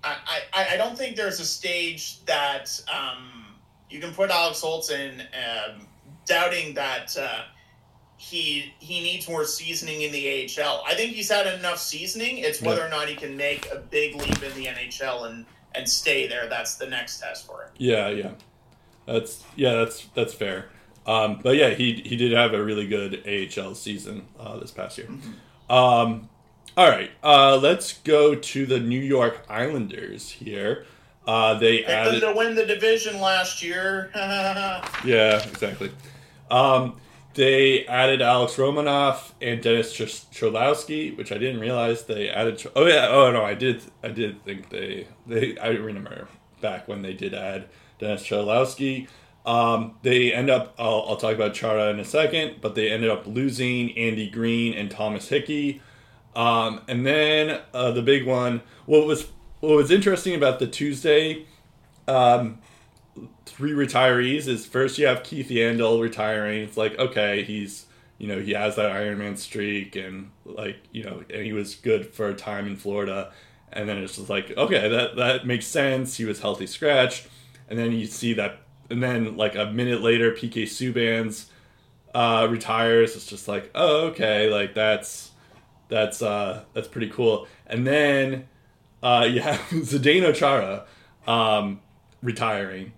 I, 0.03 0.17
I, 0.53 0.67
I 0.73 0.77
don't 0.77 0.97
think 0.97 1.15
there's 1.15 1.39
a 1.39 1.45
stage 1.45 2.25
that 2.25 2.81
um, 2.91 3.45
you 3.89 3.99
can 3.99 4.13
put 4.13 4.31
Alex 4.31 4.61
Holtz 4.61 4.89
in, 4.89 5.21
um, 5.21 5.87
doubting 6.25 6.73
that. 6.73 7.15
Uh, 7.15 7.43
he 8.21 8.71
he 8.77 9.01
needs 9.01 9.27
more 9.27 9.43
seasoning 9.43 10.03
in 10.03 10.11
the 10.11 10.47
AHL. 10.59 10.83
I 10.85 10.93
think 10.93 11.13
he's 11.13 11.31
had 11.31 11.47
enough 11.57 11.79
seasoning. 11.79 12.37
It's 12.37 12.61
whether 12.61 12.85
or 12.85 12.89
not 12.89 13.09
he 13.09 13.15
can 13.15 13.35
make 13.35 13.67
a 13.71 13.77
big 13.77 14.15
leap 14.15 14.43
in 14.43 14.53
the 14.53 14.67
NHL 14.67 15.27
and 15.27 15.43
and 15.73 15.89
stay 15.89 16.27
there. 16.27 16.47
That's 16.47 16.75
the 16.75 16.85
next 16.85 17.19
test 17.19 17.47
for 17.47 17.63
him. 17.63 17.69
Yeah, 17.77 18.09
yeah, 18.09 18.31
that's 19.07 19.43
yeah, 19.55 19.73
that's 19.73 20.05
that's 20.13 20.35
fair. 20.35 20.69
Um, 21.07 21.39
but 21.41 21.55
yeah, 21.55 21.71
he 21.71 22.03
he 22.05 22.15
did 22.15 22.31
have 22.33 22.53
a 22.53 22.63
really 22.63 22.87
good 22.87 23.23
AHL 23.27 23.73
season 23.73 24.27
uh, 24.39 24.59
this 24.59 24.69
past 24.69 24.99
year. 24.99 25.07
Mm-hmm. 25.07 25.73
Um, 25.73 26.29
all 26.77 26.89
right, 26.89 27.09
uh, 27.23 27.57
let's 27.57 27.93
go 28.01 28.35
to 28.35 28.65
the 28.67 28.79
New 28.79 29.01
York 29.01 29.43
Islanders 29.49 30.29
here. 30.29 30.85
Uh, 31.25 31.57
they 31.57 31.77
Picked 31.77 31.89
added 31.89 32.19
to 32.19 32.33
win 32.35 32.53
the 32.53 32.67
division 32.67 33.19
last 33.19 33.63
year. 33.63 34.11
yeah, 34.15 35.43
exactly. 35.47 35.91
Um, 36.51 37.00
they 37.33 37.85
added 37.85 38.21
Alex 38.21 38.55
Romanov 38.55 39.31
and 39.41 39.61
Dennis 39.61 39.93
Cholowski, 39.97 41.15
which 41.15 41.31
I 41.31 41.37
didn't 41.37 41.61
realize 41.61 42.03
they 42.03 42.29
added. 42.29 42.63
Oh 42.75 42.85
yeah, 42.85 43.07
oh 43.09 43.31
no, 43.31 43.43
I 43.43 43.53
did. 43.53 43.81
I 44.03 44.09
did 44.09 44.43
think 44.43 44.69
they 44.69 45.07
they. 45.25 45.57
I 45.57 45.69
remember 45.69 46.27
back 46.61 46.87
when 46.87 47.01
they 47.01 47.13
did 47.13 47.33
add 47.33 47.67
Dennis 47.99 48.23
Cholowski. 48.23 49.07
Um, 49.45 49.95
they 50.03 50.33
end 50.33 50.49
up. 50.49 50.75
I'll, 50.77 51.05
I'll 51.07 51.17
talk 51.17 51.35
about 51.35 51.53
Chara 51.53 51.89
in 51.89 51.99
a 51.99 52.05
second, 52.05 52.57
but 52.61 52.75
they 52.75 52.91
ended 52.91 53.09
up 53.09 53.25
losing 53.25 53.97
Andy 53.97 54.29
Greene 54.29 54.73
and 54.73 54.91
Thomas 54.91 55.29
Hickey. 55.29 55.81
Um, 56.35 56.81
and 56.87 57.05
then 57.05 57.61
uh, 57.73 57.91
the 57.91 58.01
big 58.01 58.25
one. 58.25 58.61
What 58.85 59.07
was 59.07 59.27
what 59.61 59.75
was 59.75 59.91
interesting 59.91 60.35
about 60.35 60.59
the 60.59 60.67
Tuesday 60.67 61.45
um, 62.07 62.59
three 63.45 63.71
retirees 63.71 64.47
is 64.47 64.65
first 64.65 64.97
you 64.97 65.07
have 65.07 65.23
Keith 65.23 65.49
Yandle 65.49 66.01
retiring. 66.01 66.63
It's 66.63 66.77
like 66.77 66.97
okay, 66.97 67.43
he's 67.43 67.85
you 68.17 68.27
know 68.27 68.39
he 68.39 68.51
has 68.51 68.75
that 68.75 68.91
Iron 68.91 69.17
Man 69.19 69.37
streak 69.37 69.95
and 69.95 70.31
like 70.45 70.77
you 70.91 71.03
know 71.03 71.23
and 71.29 71.43
he 71.43 71.53
was 71.53 71.75
good 71.75 72.07
for 72.07 72.29
a 72.29 72.35
time 72.35 72.67
in 72.67 72.75
Florida. 72.75 73.31
And 73.73 73.87
then 73.87 73.97
it's 73.97 74.17
just 74.17 74.29
like 74.29 74.55
okay, 74.57 74.89
that 74.89 75.15
that 75.15 75.47
makes 75.47 75.65
sense. 75.65 76.17
He 76.17 76.25
was 76.25 76.41
healthy 76.41 76.67
scratch, 76.67 77.27
and 77.69 77.79
then 77.79 77.93
you 77.93 78.05
see 78.05 78.33
that, 78.33 78.59
and 78.89 79.01
then 79.01 79.37
like 79.37 79.55
a 79.55 79.67
minute 79.67 80.01
later, 80.01 80.31
PK 80.31 80.63
Subban's 80.63 81.49
uh, 82.13 82.47
retires. 82.49 83.15
It's 83.15 83.25
just 83.25 83.47
like 83.47 83.71
oh 83.73 84.07
okay, 84.07 84.49
like 84.49 84.73
that's 84.73 85.31
that's 85.87 86.21
uh 86.21 86.63
that's 86.73 86.89
pretty 86.89 87.09
cool. 87.09 87.47
And 87.65 87.87
then 87.87 88.49
uh, 89.01 89.27
you 89.29 89.41
have 89.41 89.59
Zdeno 89.69 90.35
Chara 90.35 90.85
um, 91.25 91.79
retiring 92.21 92.93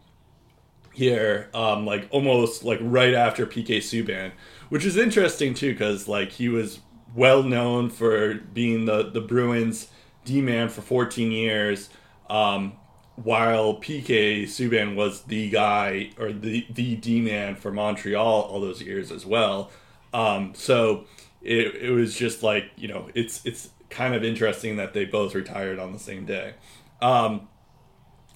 here, 0.93 1.49
um, 1.53 1.85
like 1.85 2.07
almost 2.11 2.63
like 2.63 2.79
right 2.81 3.13
after 3.13 3.45
PK 3.45 3.77
Subban, 3.77 4.31
which 4.69 4.85
is 4.85 4.95
interesting 4.97 5.53
too, 5.53 5.73
because 5.73 6.07
like 6.07 6.31
he 6.31 6.49
was 6.49 6.79
well 7.15 7.43
known 7.43 7.89
for 7.89 8.35
being 8.35 8.85
the 8.85 9.09
the 9.09 9.21
Bruins 9.21 9.87
D 10.25 10.41
man 10.41 10.69
for 10.69 10.81
14 10.81 11.31
years, 11.31 11.89
um, 12.29 12.73
while 13.15 13.75
PK 13.75 14.43
Subban 14.43 14.95
was 14.95 15.23
the 15.23 15.49
guy 15.49 16.11
or 16.17 16.31
the 16.31 16.65
the 16.69 16.95
D 16.95 17.21
man 17.21 17.55
for 17.55 17.71
Montreal 17.71 18.41
all 18.43 18.61
those 18.61 18.81
years 18.81 19.11
as 19.11 19.25
well. 19.25 19.71
Um, 20.13 20.53
so 20.55 21.05
it, 21.41 21.75
it 21.75 21.91
was 21.91 22.15
just 22.15 22.43
like 22.43 22.71
you 22.77 22.87
know 22.87 23.09
it's 23.15 23.45
it's 23.45 23.69
kind 23.89 24.15
of 24.15 24.23
interesting 24.23 24.77
that 24.77 24.93
they 24.93 25.05
both 25.05 25.35
retired 25.35 25.79
on 25.79 25.91
the 25.91 25.99
same 25.99 26.25
day. 26.25 26.53
Um, 27.01 27.47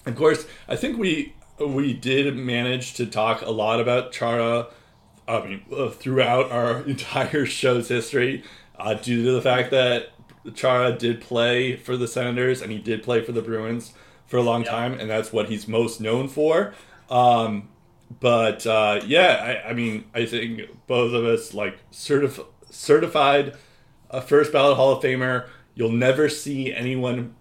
of 0.06 0.16
course, 0.16 0.46
I 0.68 0.76
think 0.76 0.98
we 0.98 1.34
we 1.60 1.92
did 1.92 2.36
manage 2.36 2.94
to 2.94 3.06
talk 3.06 3.42
a 3.42 3.50
lot 3.50 3.80
about 3.80 4.12
Chara. 4.12 4.68
I 5.26 5.44
mean, 5.44 5.64
uh, 5.74 5.90
throughout 5.90 6.50
our 6.50 6.80
entire 6.86 7.46
show's 7.46 7.88
history, 7.88 8.42
uh, 8.78 8.94
due 8.94 9.24
to 9.24 9.32
the 9.32 9.42
fact 9.42 9.70
that 9.70 10.10
Chara 10.54 10.92
did 10.92 11.20
play 11.20 11.76
for 11.76 11.96
the 11.96 12.08
Senators 12.08 12.62
and 12.62 12.72
he 12.72 12.78
did 12.78 13.02
play 13.02 13.22
for 13.22 13.32
the 13.32 13.42
Bruins 13.42 13.92
for 14.26 14.36
a 14.36 14.42
long 14.42 14.62
time, 14.64 14.98
and 14.98 15.08
that's 15.08 15.32
what 15.32 15.48
he's 15.48 15.66
most 15.66 16.00
known 16.00 16.28
for. 16.28 16.74
Um, 17.10 17.68
but 18.20 18.66
uh, 18.66 19.00
yeah, 19.06 19.62
I, 19.64 19.70
I, 19.70 19.72
mean, 19.72 20.04
I 20.14 20.26
think 20.26 20.62
both 20.86 21.12
of 21.12 21.24
us 21.24 21.54
like 21.54 21.78
certif- 21.90 22.46
certified 22.70 23.56
a 24.10 24.20
first 24.20 24.52
ballot 24.52 24.76
Hall 24.76 24.92
of 24.92 25.02
Famer. 25.02 25.46
You'll 25.74 25.92
never 25.92 26.28
see 26.28 26.72
anyone 26.72 27.34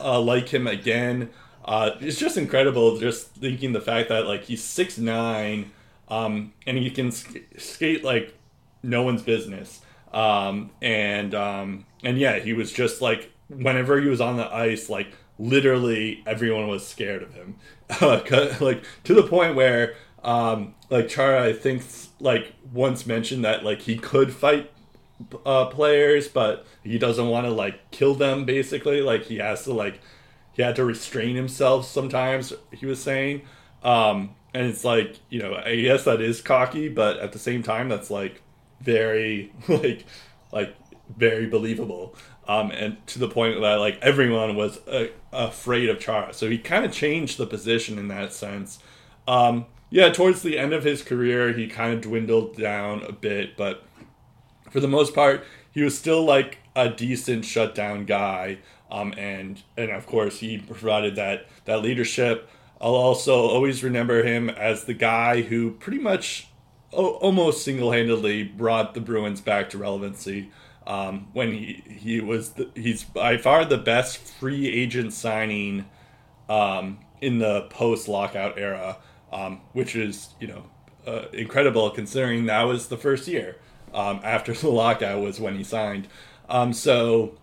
uh, 0.00 0.20
like 0.20 0.50
him 0.50 0.66
again. 0.66 1.30
Uh, 1.66 1.90
it's 2.00 2.18
just 2.18 2.36
incredible 2.36 2.98
just 2.98 3.28
thinking 3.34 3.72
the 3.72 3.80
fact 3.80 4.08
that 4.08 4.26
like 4.26 4.44
he's 4.44 4.62
six 4.62 4.98
nine 4.98 5.70
um, 6.08 6.52
and 6.66 6.78
he 6.78 6.90
can 6.90 7.10
sk- 7.10 7.38
skate 7.58 8.04
like 8.04 8.34
no 8.82 9.02
one's 9.02 9.22
business. 9.22 9.80
Um, 10.12 10.70
and 10.80 11.34
um, 11.34 11.86
and 12.04 12.18
yeah, 12.18 12.38
he 12.38 12.52
was 12.52 12.72
just 12.72 13.02
like 13.02 13.32
whenever 13.48 14.00
he 14.00 14.08
was 14.08 14.20
on 14.20 14.36
the 14.36 14.52
ice, 14.52 14.88
like 14.88 15.08
literally 15.38 16.22
everyone 16.26 16.68
was 16.68 16.86
scared 16.86 17.22
of 17.22 17.34
him, 17.34 17.56
like 18.00 18.84
to 19.04 19.14
the 19.14 19.24
point 19.24 19.56
where 19.56 19.94
um, 20.22 20.74
like 20.90 21.08
Chara 21.08 21.44
I 21.44 21.52
think 21.52 21.82
like 22.20 22.54
once 22.72 23.06
mentioned 23.06 23.44
that 23.44 23.64
like 23.64 23.82
he 23.82 23.98
could 23.98 24.32
fight 24.32 24.70
uh, 25.44 25.66
players, 25.66 26.28
but 26.28 26.66
he 26.82 26.98
doesn't 26.98 27.28
want 27.28 27.46
to 27.46 27.52
like 27.52 27.90
kill 27.90 28.14
them. 28.14 28.44
Basically, 28.44 29.00
like 29.02 29.24
he 29.24 29.38
has 29.38 29.64
to 29.64 29.72
like 29.72 30.00
he 30.56 30.62
had 30.62 30.74
to 30.76 30.84
restrain 30.84 31.36
himself 31.36 31.86
sometimes. 31.86 32.52
He 32.72 32.86
was 32.86 33.02
saying, 33.02 33.42
um, 33.82 34.34
and 34.54 34.66
it's 34.66 34.84
like 34.84 35.18
you 35.28 35.38
know, 35.38 35.54
I 35.54 35.76
guess 35.76 36.04
that 36.04 36.22
is 36.22 36.40
cocky, 36.40 36.88
but 36.88 37.18
at 37.18 37.32
the 37.32 37.38
same 37.38 37.62
time, 37.62 37.90
that's 37.90 38.10
like 38.10 38.42
very 38.80 39.52
like 39.68 40.06
like 40.50 40.74
very 41.14 41.46
believable. 41.46 42.16
Um, 42.48 42.70
and 42.70 43.04
to 43.08 43.18
the 43.18 43.28
point 43.28 43.60
that 43.60 43.74
like 43.74 43.98
everyone 44.00 44.56
was 44.56 44.78
uh, 44.86 45.08
afraid 45.32 45.90
of 45.90 46.00
Chara, 46.00 46.32
so 46.32 46.48
he 46.48 46.58
kind 46.58 46.84
of 46.84 46.92
changed 46.92 47.38
the 47.38 47.46
position 47.46 47.98
in 47.98 48.08
that 48.08 48.32
sense. 48.32 48.78
Um, 49.28 49.66
yeah, 49.90 50.10
towards 50.10 50.42
the 50.42 50.58
end 50.58 50.72
of 50.72 50.84
his 50.84 51.02
career, 51.02 51.52
he 51.52 51.66
kind 51.66 51.94
of 51.94 52.00
dwindled 52.00 52.56
down 52.56 53.02
a 53.02 53.12
bit, 53.12 53.56
but 53.56 53.84
for 54.70 54.80
the 54.80 54.88
most 54.88 55.14
part, 55.14 55.44
he 55.70 55.82
was 55.82 55.98
still 55.98 56.24
like 56.24 56.58
a 56.74 56.88
decent 56.88 57.44
shutdown 57.44 58.04
guy. 58.04 58.58
Um, 58.90 59.14
and 59.16 59.62
and 59.76 59.90
of 59.90 60.06
course, 60.06 60.40
he 60.40 60.58
provided 60.58 61.16
that 61.16 61.46
that 61.64 61.82
leadership. 61.82 62.48
I'll 62.80 62.94
also 62.94 63.46
always 63.48 63.82
remember 63.82 64.22
him 64.22 64.50
as 64.50 64.84
the 64.84 64.94
guy 64.94 65.42
who 65.42 65.72
pretty 65.72 65.98
much 65.98 66.48
o- 66.92 67.14
almost 67.14 67.64
single 67.64 67.92
handedly 67.92 68.44
brought 68.44 68.94
the 68.94 69.00
Bruins 69.00 69.40
back 69.40 69.70
to 69.70 69.78
relevancy. 69.78 70.50
Um, 70.86 71.28
when 71.32 71.52
he 71.52 71.82
he 71.88 72.20
was 72.20 72.50
the, 72.50 72.70
he's 72.74 73.02
by 73.02 73.38
far 73.38 73.64
the 73.64 73.78
best 73.78 74.18
free 74.18 74.68
agent 74.68 75.12
signing 75.12 75.86
um, 76.48 76.98
in 77.20 77.38
the 77.38 77.62
post 77.70 78.06
lockout 78.08 78.58
era, 78.58 78.98
um, 79.32 79.62
which 79.72 79.96
is 79.96 80.28
you 80.38 80.46
know 80.46 80.66
uh, 81.06 81.26
incredible 81.32 81.90
considering 81.90 82.46
that 82.46 82.62
was 82.64 82.88
the 82.88 82.96
first 82.96 83.26
year 83.26 83.56
um, 83.94 84.20
after 84.22 84.52
the 84.54 84.68
lockout 84.68 85.20
was 85.20 85.40
when 85.40 85.56
he 85.56 85.64
signed. 85.64 86.08
Um, 86.48 86.72
so, 86.72 87.36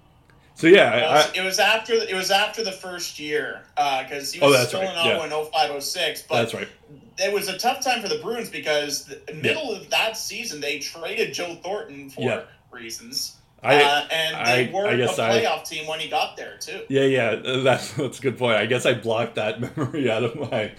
so 0.56 0.68
yeah, 0.68 0.96
well, 0.96 1.12
I, 1.12 1.40
it 1.40 1.44
was 1.44 1.60
after 1.60 1.94
it 1.94 2.14
was 2.14 2.32
after 2.32 2.64
the 2.64 2.72
first 2.72 3.20
year 3.20 3.62
because 3.76 4.30
uh, 4.30 4.34
he 4.34 4.40
was 4.40 4.56
oh, 4.56 4.66
still 4.66 4.82
right. 4.82 4.92
in 4.92 4.98
Ottawa 4.98 5.26
yeah. 5.26 5.40
in 5.40 5.46
0506. 5.52 6.24
But 6.24 6.36
that's 6.36 6.54
right. 6.54 6.68
It 7.18 7.34
was 7.34 7.48
a 7.48 7.58
tough 7.58 7.84
time 7.84 8.02
for 8.02 8.08
the 8.08 8.20
Bruins 8.20 8.50
because 8.50 9.06
the 9.06 9.34
middle 9.34 9.74
yeah. 9.74 9.82
of 9.82 9.90
that 9.90 10.18
season 10.18 10.62
they 10.62 10.80
traded 10.80 11.34
Joe 11.34 11.58
Thornton 11.64 12.10
for 12.10 12.22
yeah. 12.22 12.44
reasons. 12.72 13.38
I, 13.64 13.82
uh, 13.82 14.08
and 14.12 14.48
they 14.48 14.70
I, 14.70 14.74
were 14.74 14.88
I 14.88 14.94
a 14.94 15.08
playoff 15.08 15.68
team 15.68 15.88
when 15.88 16.02
he 16.02 16.10
got 16.10 16.36
there 16.36 16.58
too. 16.60 16.82
Yeah, 16.90 17.04
yeah, 17.04 17.36
that's 17.64 17.94
that's 17.94 18.20
a 18.20 18.22
good 18.22 18.38
point. 18.38 18.58
I 18.58 18.66
guess 18.66 18.86
I 18.86 18.94
blocked 18.94 19.36
that 19.36 19.60
memory 19.78 20.12
out 20.12 20.24
of 20.24 20.36
my 20.52 20.74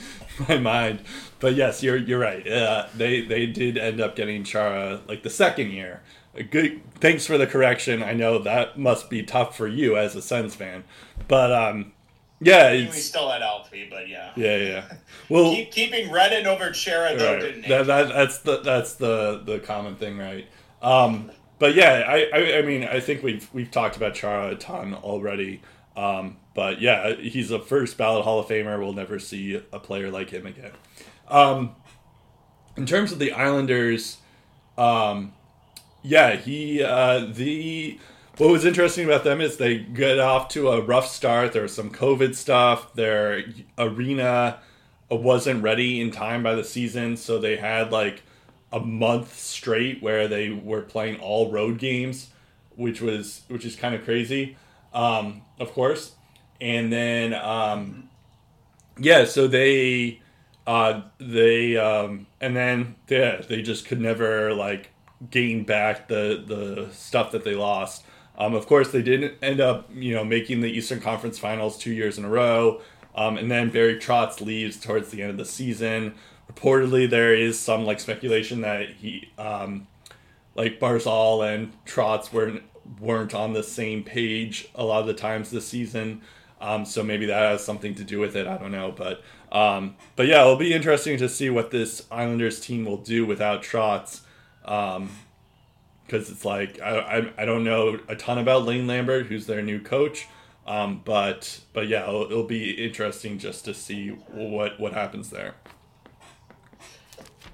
my 0.49 0.59
mind. 0.59 1.01
But 1.41 1.55
yes, 1.55 1.83
you're 1.83 1.97
you're 1.97 2.19
right. 2.19 2.47
Uh, 2.47 2.87
they 2.95 3.23
they 3.23 3.47
did 3.47 3.79
end 3.79 4.01
up 4.01 4.17
getting 4.17 4.45
Chara 4.45 5.01
like 5.09 5.23
the 5.23 5.31
second 5.31 5.71
year. 5.71 6.03
Good. 6.51 6.81
Thanks 7.01 7.27
for 7.27 7.39
the 7.39 7.47
correction. 7.47 8.03
I 8.03 8.13
know 8.13 8.39
that 8.39 8.79
must 8.79 9.09
be 9.11 9.23
tough 9.23 9.57
for 9.57 9.69
you 9.69 9.97
as 9.97 10.17
a 10.17 10.23
Sens 10.23 10.55
fan, 10.55 10.85
but 11.29 11.53
um, 11.53 11.93
yeah, 12.41 12.73
we 12.73 12.91
still 12.91 13.31
had 13.31 13.43
Alfie, 13.43 13.87
but 13.89 14.09
yeah, 14.09 14.33
yeah, 14.37 14.57
yeah. 14.57 14.93
Well, 15.29 15.55
Keep, 15.55 15.73
keeping 15.73 16.13
Redden 16.13 16.47
over 16.47 16.71
Chara 16.71 17.17
though 17.17 17.35
right. 17.35 17.41
didn't. 17.41 17.69
That, 17.69 17.87
that, 17.87 18.09
that's 18.09 18.39
the 18.39 18.61
that's 18.61 18.95
the 18.95 19.43
the 19.45 19.61
common 19.61 19.97
thing, 19.97 20.19
right? 20.19 20.47
Um, 20.83 21.31
but 21.59 21.75
yeah, 21.75 22.05
I, 22.07 22.29
I, 22.35 22.59
I 22.59 22.63
mean, 22.63 22.85
I 22.85 23.01
think 23.01 23.23
we've 23.23 23.49
we've 23.53 23.71
talked 23.71 23.97
about 23.97 24.15
Chara 24.15 24.51
a 24.51 24.57
ton 24.57 24.95
already. 24.95 25.63
Um, 25.97 26.39
but 26.55 26.81
yeah, 26.81 27.15
he's 27.15 27.51
a 27.51 27.61
first 27.61 27.97
ballot 27.97 28.25
Hall 28.25 28.41
of 28.41 28.47
Famer. 28.47 28.79
We'll 28.79 28.93
never 28.93 29.19
see 29.19 29.63
a 29.73 29.79
player 29.79 30.11
like 30.11 30.31
him 30.31 30.47
again. 30.47 30.73
Um, 31.29 31.77
in 32.77 32.87
terms 32.87 33.13
of 33.13 33.19
the 33.19 33.33
Islanders, 33.33 34.19
um, 34.77 35.33
yeah, 36.05 36.37
he 36.37 36.83
uh, 36.83 37.27
the 37.33 37.99
what 38.37 38.51
was 38.51 38.65
interesting 38.65 39.07
about 39.07 39.25
them 39.25 39.41
is 39.41 39.57
they 39.57 39.79
get 39.79 40.19
off 40.21 40.49
to 40.51 40.69
a 40.69 40.81
rough 40.81 41.09
start. 41.09 41.53
There 41.53 41.63
was 41.63 41.75
some 41.75 41.91
COVID 41.91 42.35
stuff. 42.35 42.93
Their 42.95 43.45
arena 43.79 44.61
wasn't 45.11 45.63
ready 45.63 46.01
in 46.01 46.11
time 46.11 46.43
by 46.43 46.55
the 46.55 46.65
season, 46.65 47.17
so 47.17 47.39
they 47.39 47.57
had 47.57 47.91
like 47.91 48.23
a 48.71 48.81
month 48.81 49.39
straight 49.39 50.03
where 50.03 50.29
they 50.29 50.51
were 50.51 50.83
playing 50.83 51.21
all 51.21 51.51
road 51.51 51.79
games, 51.79 52.31
which 52.77 53.01
was 53.01 53.43
which 53.49 53.65
is 53.65 53.75
kind 53.75 53.95
of 53.95 54.05
crazy, 54.05 54.57
um, 54.93 55.41
of 55.59 55.73
course. 55.73 56.13
And 56.61 56.93
then 56.93 57.33
um, 57.33 58.11
yeah, 58.99 59.25
so 59.25 59.47
they 59.47 60.21
uh, 60.67 61.01
they 61.19 61.79
um, 61.79 62.27
and 62.43 62.55
then 62.55 62.97
yeah 63.09 63.41
they 63.41 63.63
just 63.63 63.87
could 63.87 64.03
never 64.03 64.53
like 64.53 64.91
gain 65.31 65.65
back 65.65 66.09
the 66.09 66.43
the 66.47 66.89
stuff 66.93 67.33
that 67.33 67.45
they 67.45 67.55
lost. 67.55 68.05
Um, 68.37 68.55
of 68.55 68.67
course, 68.67 68.91
they 68.91 69.03
didn't 69.03 69.35
end 69.43 69.61
up 69.61 69.89
you 69.95 70.15
know 70.15 70.25
making 70.25 70.61
the 70.61 70.71
Eastern 70.71 71.01
Conference 71.01 71.39
Finals 71.39 71.79
two 71.79 71.93
years 71.93 72.19
in 72.19 72.25
a 72.25 72.29
row. 72.29 72.81
Um, 73.15 73.39
and 73.39 73.51
then 73.51 73.71
Barry 73.71 73.97
Trotz 73.97 74.41
leaves 74.41 74.81
towards 74.81 75.11
the 75.11 75.23
end 75.23 75.31
of 75.31 75.37
the 75.37 75.45
season. 75.45 76.15
Reportedly, 76.53 77.09
there 77.09 77.35
is 77.35 77.59
some 77.59 77.85
like 77.85 78.01
speculation 78.01 78.61
that 78.63 78.91
he, 78.91 79.31
um, 79.39 79.87
like 80.57 80.81
Barzal 80.81 81.55
and 81.55 81.73
Trotz 81.85 82.33
weren't 82.33 82.63
weren't 83.01 83.35
on 83.35 83.53
the 83.53 83.63
same 83.63 84.03
page 84.03 84.69
a 84.75 84.85
lot 84.85 85.01
of 85.01 85.07
the 85.07 85.15
times 85.15 85.51
this 85.51 85.67
season. 85.67 86.23
Um, 86.61 86.85
so 86.85 87.03
maybe 87.03 87.27
that 87.27 87.51
has 87.53 87.65
something 87.65 87.95
to 87.97 88.05
do 88.05 88.19
with 88.19 88.37
it. 88.37 88.47
I 88.47 88.57
don't 88.57 88.73
know, 88.73 88.93
but 88.93 89.23
um, 89.53 89.97
but 90.17 90.27
yeah, 90.27 90.41
it'll 90.41 90.57
be 90.57 90.73
interesting 90.73 91.17
to 91.19 91.29
see 91.29 91.51
what 91.51 91.71
this 91.71 92.07
Islanders 92.11 92.61
team 92.61 92.85
will 92.85 92.97
do 92.97 93.25
without 93.25 93.63
Trotz. 93.63 94.23
Um, 94.65 95.11
because 96.07 96.31
it's 96.31 96.45
like 96.45 96.81
I, 96.81 96.99
I, 96.99 97.33
I 97.39 97.45
don't 97.45 97.65
know 97.65 97.99
a 98.09 98.17
ton 98.17 98.39
about 98.39 98.65
Lane 98.65 98.87
Lambert, 98.87 99.27
who's 99.27 99.47
their 99.47 99.63
new 99.63 99.81
coach. 99.81 100.27
Um, 100.67 101.03
but 101.05 101.61
but 101.73 101.89
yeah, 101.89 102.09
it'll, 102.09 102.25
it'll, 102.25 102.45
be 102.45 102.71
interesting 102.71 103.39
just 103.39 103.67
to 103.67 103.75
see 103.75 104.09
what 104.09 104.81
what 104.81 104.95
happens 104.95 105.29
there. 105.31 105.55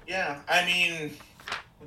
Yeah, 0.07 0.39
I 0.47 0.65
mean, 0.65 1.11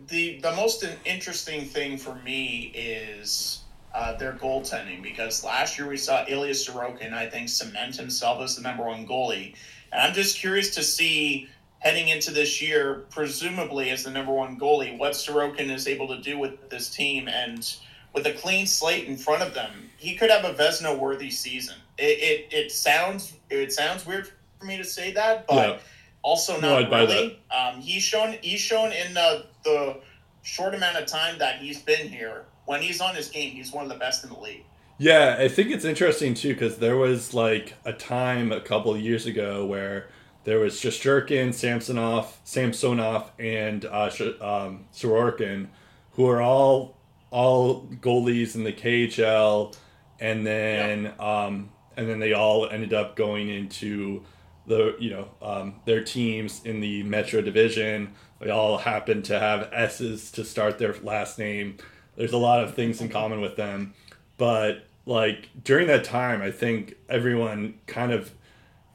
the 0.08 0.38
the 0.40 0.52
most 0.52 0.84
interesting 1.06 1.64
thing 1.64 1.96
for 1.96 2.14
me 2.16 2.72
is 2.74 3.62
uh, 3.94 4.16
their 4.16 4.34
goaltending 4.34 5.02
because 5.02 5.42
last 5.42 5.78
year 5.78 5.88
we 5.88 5.96
saw 5.96 6.26
Ilya 6.28 6.52
Sorokin, 6.52 7.14
I 7.14 7.30
think, 7.30 7.48
cement 7.48 7.96
himself 7.96 8.42
as 8.42 8.56
the 8.56 8.62
number 8.62 8.84
one 8.84 9.06
goalie, 9.06 9.54
and 9.92 10.02
I'm 10.02 10.12
just 10.12 10.38
curious 10.38 10.74
to 10.74 10.82
see 10.82 11.48
heading 11.84 12.08
into 12.08 12.30
this 12.30 12.62
year, 12.62 13.04
presumably 13.10 13.90
as 13.90 14.04
the 14.04 14.10
number 14.10 14.32
one 14.32 14.58
goalie, 14.58 14.98
what 14.98 15.12
Sorokin 15.12 15.70
is 15.70 15.86
able 15.86 16.08
to 16.08 16.18
do 16.18 16.38
with 16.38 16.70
this 16.70 16.88
team 16.88 17.28
and 17.28 17.76
with 18.14 18.26
a 18.26 18.32
clean 18.32 18.66
slate 18.66 19.06
in 19.06 19.16
front 19.18 19.42
of 19.42 19.52
them, 19.52 19.90
he 19.98 20.14
could 20.14 20.30
have 20.30 20.44
a 20.44 20.54
Vezina 20.54 20.98
worthy 20.98 21.30
season. 21.30 21.76
It, 21.98 22.48
it, 22.50 22.54
it 22.56 22.72
sounds 22.72 23.34
it 23.50 23.72
sounds 23.72 24.06
weird 24.06 24.30
for 24.58 24.64
me 24.64 24.78
to 24.78 24.84
say 24.84 25.12
that, 25.12 25.46
but 25.46 25.68
yeah. 25.68 25.78
also 26.22 26.58
not 26.60 26.90
no, 26.90 26.98
really. 26.98 27.38
Um, 27.56 27.80
he's 27.80 28.02
shown 28.02 28.36
he's 28.40 28.60
shown 28.60 28.92
in 28.92 29.14
the, 29.14 29.44
the 29.64 30.00
short 30.42 30.74
amount 30.74 30.96
of 30.96 31.06
time 31.06 31.38
that 31.38 31.60
he's 31.60 31.80
been 31.80 32.08
here. 32.08 32.46
When 32.64 32.80
he's 32.80 33.02
on 33.02 33.14
his 33.14 33.28
game, 33.28 33.52
he's 33.52 33.72
one 33.72 33.84
of 33.84 33.90
the 33.90 33.98
best 33.98 34.24
in 34.24 34.30
the 34.30 34.40
league. 34.40 34.64
Yeah, 34.96 35.36
I 35.38 35.48
think 35.48 35.70
it's 35.70 35.84
interesting 35.84 36.32
too 36.34 36.54
because 36.54 36.78
there 36.78 36.96
was 36.96 37.34
like 37.34 37.74
a 37.84 37.92
time 37.92 38.52
a 38.52 38.60
couple 38.60 38.96
years 38.96 39.26
ago 39.26 39.66
where 39.66 40.08
there 40.44 40.58
was 40.58 40.74
Shesterkin, 40.74 41.52
Samsonov, 41.52 42.38
Samsonov, 42.44 43.32
and 43.38 43.84
uh, 43.86 44.10
um, 44.40 44.84
Sorokin, 44.92 45.68
who 46.12 46.28
are 46.28 46.40
all 46.40 46.96
all 47.30 47.82
goalies 48.00 48.54
in 48.54 48.62
the 48.62 48.72
KHL, 48.72 49.74
and 50.20 50.46
then 50.46 51.12
um, 51.18 51.70
and 51.96 52.08
then 52.08 52.20
they 52.20 52.32
all 52.32 52.68
ended 52.68 52.92
up 52.92 53.16
going 53.16 53.48
into 53.48 54.22
the 54.66 54.96
you 54.98 55.10
know 55.10 55.28
um, 55.42 55.74
their 55.86 56.04
teams 56.04 56.62
in 56.64 56.80
the 56.80 57.02
Metro 57.02 57.40
Division. 57.40 58.12
They 58.40 58.50
all 58.50 58.78
happen 58.78 59.22
to 59.22 59.38
have 59.38 59.70
S's 59.72 60.30
to 60.32 60.44
start 60.44 60.78
their 60.78 60.94
last 61.02 61.38
name. 61.38 61.78
There's 62.16 62.32
a 62.32 62.38
lot 62.38 62.62
of 62.62 62.74
things 62.74 63.00
in 63.00 63.08
common 63.08 63.40
with 63.40 63.56
them, 63.56 63.94
but 64.36 64.86
like 65.06 65.48
during 65.64 65.86
that 65.88 66.04
time, 66.04 66.42
I 66.42 66.50
think 66.50 66.94
everyone 67.08 67.74
kind 67.86 68.12
of 68.12 68.32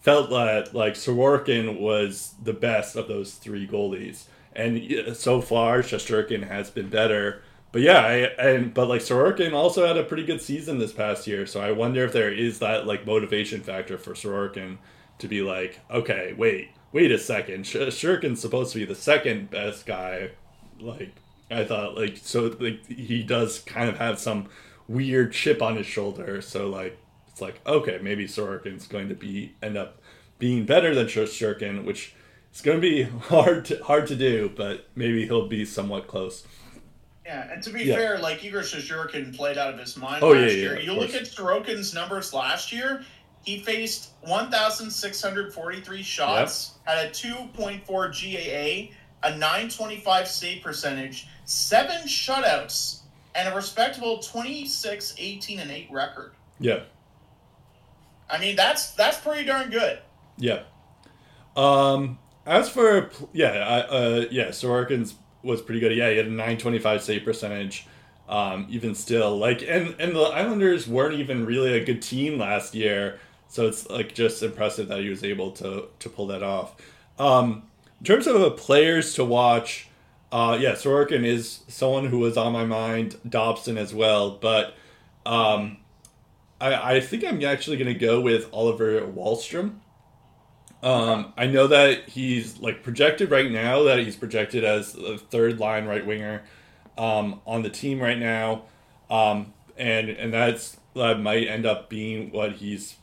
felt 0.09 0.31
that 0.31 0.73
like 0.73 0.95
Sorokin 0.95 1.79
was 1.79 2.33
the 2.41 2.53
best 2.53 2.95
of 2.95 3.07
those 3.07 3.35
three 3.35 3.67
goalies, 3.67 4.23
and 4.55 5.15
so 5.15 5.39
far 5.39 5.83
Shesterkin 5.83 6.47
has 6.47 6.71
been 6.71 6.89
better. 6.89 7.43
But 7.71 7.83
yeah, 7.83 7.99
I, 7.99 8.15
and 8.43 8.73
but 8.73 8.87
like 8.87 9.01
Sorokin 9.01 9.53
also 9.53 9.85
had 9.85 9.97
a 9.97 10.03
pretty 10.03 10.23
good 10.23 10.41
season 10.41 10.79
this 10.79 10.93
past 10.93 11.27
year, 11.27 11.45
so 11.45 11.61
I 11.61 11.71
wonder 11.73 12.03
if 12.03 12.11
there 12.11 12.33
is 12.33 12.57
that 12.57 12.87
like 12.87 13.05
motivation 13.05 13.61
factor 13.61 13.99
for 13.99 14.13
Sorokin 14.13 14.79
to 15.19 15.27
be 15.27 15.43
like, 15.43 15.79
okay, 15.91 16.33
wait, 16.35 16.69
wait 16.91 17.11
a 17.11 17.19
second, 17.19 17.65
Sorokin's 17.65 18.41
supposed 18.41 18.73
to 18.73 18.79
be 18.79 18.85
the 18.85 18.95
second 18.95 19.51
best 19.51 19.85
guy. 19.85 20.31
Like 20.79 21.13
I 21.51 21.65
thought, 21.65 21.95
like 21.95 22.17
so, 22.17 22.55
like 22.59 22.83
he 22.87 23.21
does 23.21 23.59
kind 23.59 23.87
of 23.87 23.99
have 23.99 24.17
some 24.17 24.49
weird 24.87 25.33
chip 25.33 25.61
on 25.61 25.75
his 25.75 25.85
shoulder, 25.85 26.41
so 26.41 26.67
like 26.67 26.97
it's 27.27 27.41
like 27.41 27.61
okay, 27.67 27.99
maybe 28.01 28.25
Sorokin's 28.25 28.87
going 28.87 29.09
to 29.09 29.15
be 29.15 29.53
end 29.61 29.77
up 29.77 29.98
being 30.39 30.65
better 30.65 30.95
than 30.95 31.05
Shurkin, 31.05 31.83
which 31.83 32.15
is 32.53 32.61
going 32.61 32.77
to 32.77 32.81
be 32.81 33.03
hard 33.27 33.65
to, 33.65 33.83
hard 33.83 34.07
to 34.07 34.15
do, 34.15 34.51
but 34.55 34.87
maybe 34.95 35.25
he'll 35.25 35.47
be 35.47 35.65
somewhat 35.65 36.07
close. 36.07 36.45
Yeah, 37.25 37.51
and 37.51 37.61
to 37.61 37.69
be 37.69 37.83
yeah. 37.83 37.95
fair, 37.95 38.17
like 38.17 38.43
Igor 38.43 38.61
Shesterkin 38.61 39.35
played 39.35 39.59
out 39.59 39.71
of 39.71 39.79
his 39.79 39.95
mind 39.95 40.23
oh, 40.23 40.29
last 40.29 40.51
yeah, 40.51 40.57
year. 40.57 40.79
you 40.79 40.93
look 40.93 41.13
at 41.13 41.23
Sorokin's 41.25 41.93
numbers 41.93 42.33
last 42.33 42.71
year, 42.71 43.03
he 43.43 43.59
faced 43.59 44.13
1,643 44.21 46.01
shots, 46.01 46.73
yep. 46.87 46.97
had 46.97 47.05
a 47.05 47.09
2.4 47.11 47.85
GAA, 47.85 48.95
a 49.27 49.31
925 49.37 50.27
save 50.27 50.63
percentage, 50.63 51.27
seven 51.45 52.01
shutouts, 52.07 53.01
and 53.35 53.47
a 53.47 53.55
respectable 53.55 54.17
26, 54.19 55.13
18, 55.19 55.59
and 55.59 55.69
8 55.69 55.87
record. 55.91 56.31
Yeah. 56.59 56.79
I 58.27 58.39
mean, 58.39 58.55
that's 58.55 58.91
that's 58.91 59.17
pretty 59.19 59.45
darn 59.45 59.69
good. 59.69 59.99
Yeah. 60.39 60.63
Um, 61.55 62.17
as 62.45 62.69
for 62.69 63.11
yeah, 63.33 63.51
uh, 63.89 64.25
yeah, 64.31 64.47
Sorokin's 64.47 65.15
was 65.43 65.61
pretty 65.61 65.79
good. 65.79 65.95
Yeah, 65.95 66.09
he 66.09 66.17
had 66.17 66.25
a 66.25 66.29
925 66.29 67.03
save 67.03 67.23
percentage. 67.23 67.85
Um, 68.27 68.67
even 68.69 68.93
still, 68.93 69.37
like, 69.37 69.63
and 69.63 69.95
and 69.99 70.15
the 70.15 70.21
Islanders 70.21 70.87
weren't 70.87 71.15
even 71.15 71.45
really 71.45 71.73
a 71.73 71.83
good 71.83 72.01
team 72.01 72.37
last 72.37 72.75
year, 72.75 73.19
so 73.47 73.67
it's 73.67 73.89
like 73.89 74.13
just 74.13 74.43
impressive 74.43 74.87
that 74.89 74.99
he 74.99 75.09
was 75.09 75.23
able 75.23 75.51
to 75.53 75.85
to 75.97 76.09
pull 76.09 76.27
that 76.27 76.43
off. 76.43 76.75
Um, 77.17 77.63
in 77.99 78.05
terms 78.05 78.27
of 78.27 78.55
players 78.55 79.15
to 79.15 79.25
watch, 79.25 79.87
uh, 80.31 80.57
yeah, 80.59 80.73
Sorokin 80.73 81.25
is 81.25 81.61
someone 81.67 82.05
who 82.05 82.19
was 82.19 82.37
on 82.37 82.53
my 82.53 82.65
mind. 82.65 83.17
Dobson 83.27 83.77
as 83.79 83.95
well, 83.95 84.31
but 84.31 84.75
um, 85.25 85.77
I 86.61 86.97
I 86.97 86.99
think 86.99 87.25
I'm 87.25 87.43
actually 87.43 87.77
gonna 87.77 87.95
go 87.95 88.21
with 88.21 88.47
Oliver 88.53 89.01
Wahlstrom. 89.01 89.79
Um, 90.81 91.33
I 91.35 91.47
know 91.47 91.67
that 91.67 92.09
he's 92.09 92.59
like 92.59 92.83
projected 92.83 93.31
right 93.31 93.51
now 93.51 93.83
that 93.83 93.99
he's 93.99 94.15
projected 94.15 94.63
as 94.63 94.95
a 94.95 95.17
third 95.17 95.59
line 95.59 95.85
right 95.85 96.05
winger 96.05 96.43
um, 96.97 97.41
on 97.45 97.63
the 97.63 97.69
team 97.69 97.99
right 97.99 98.17
now, 98.17 98.63
um, 99.09 99.53
and 99.77 100.09
and 100.09 100.33
that's 100.33 100.77
that 100.95 101.19
might 101.19 101.47
end 101.47 101.65
up 101.65 101.89
being 101.89 102.31
what 102.31 102.53
he's 102.53 102.95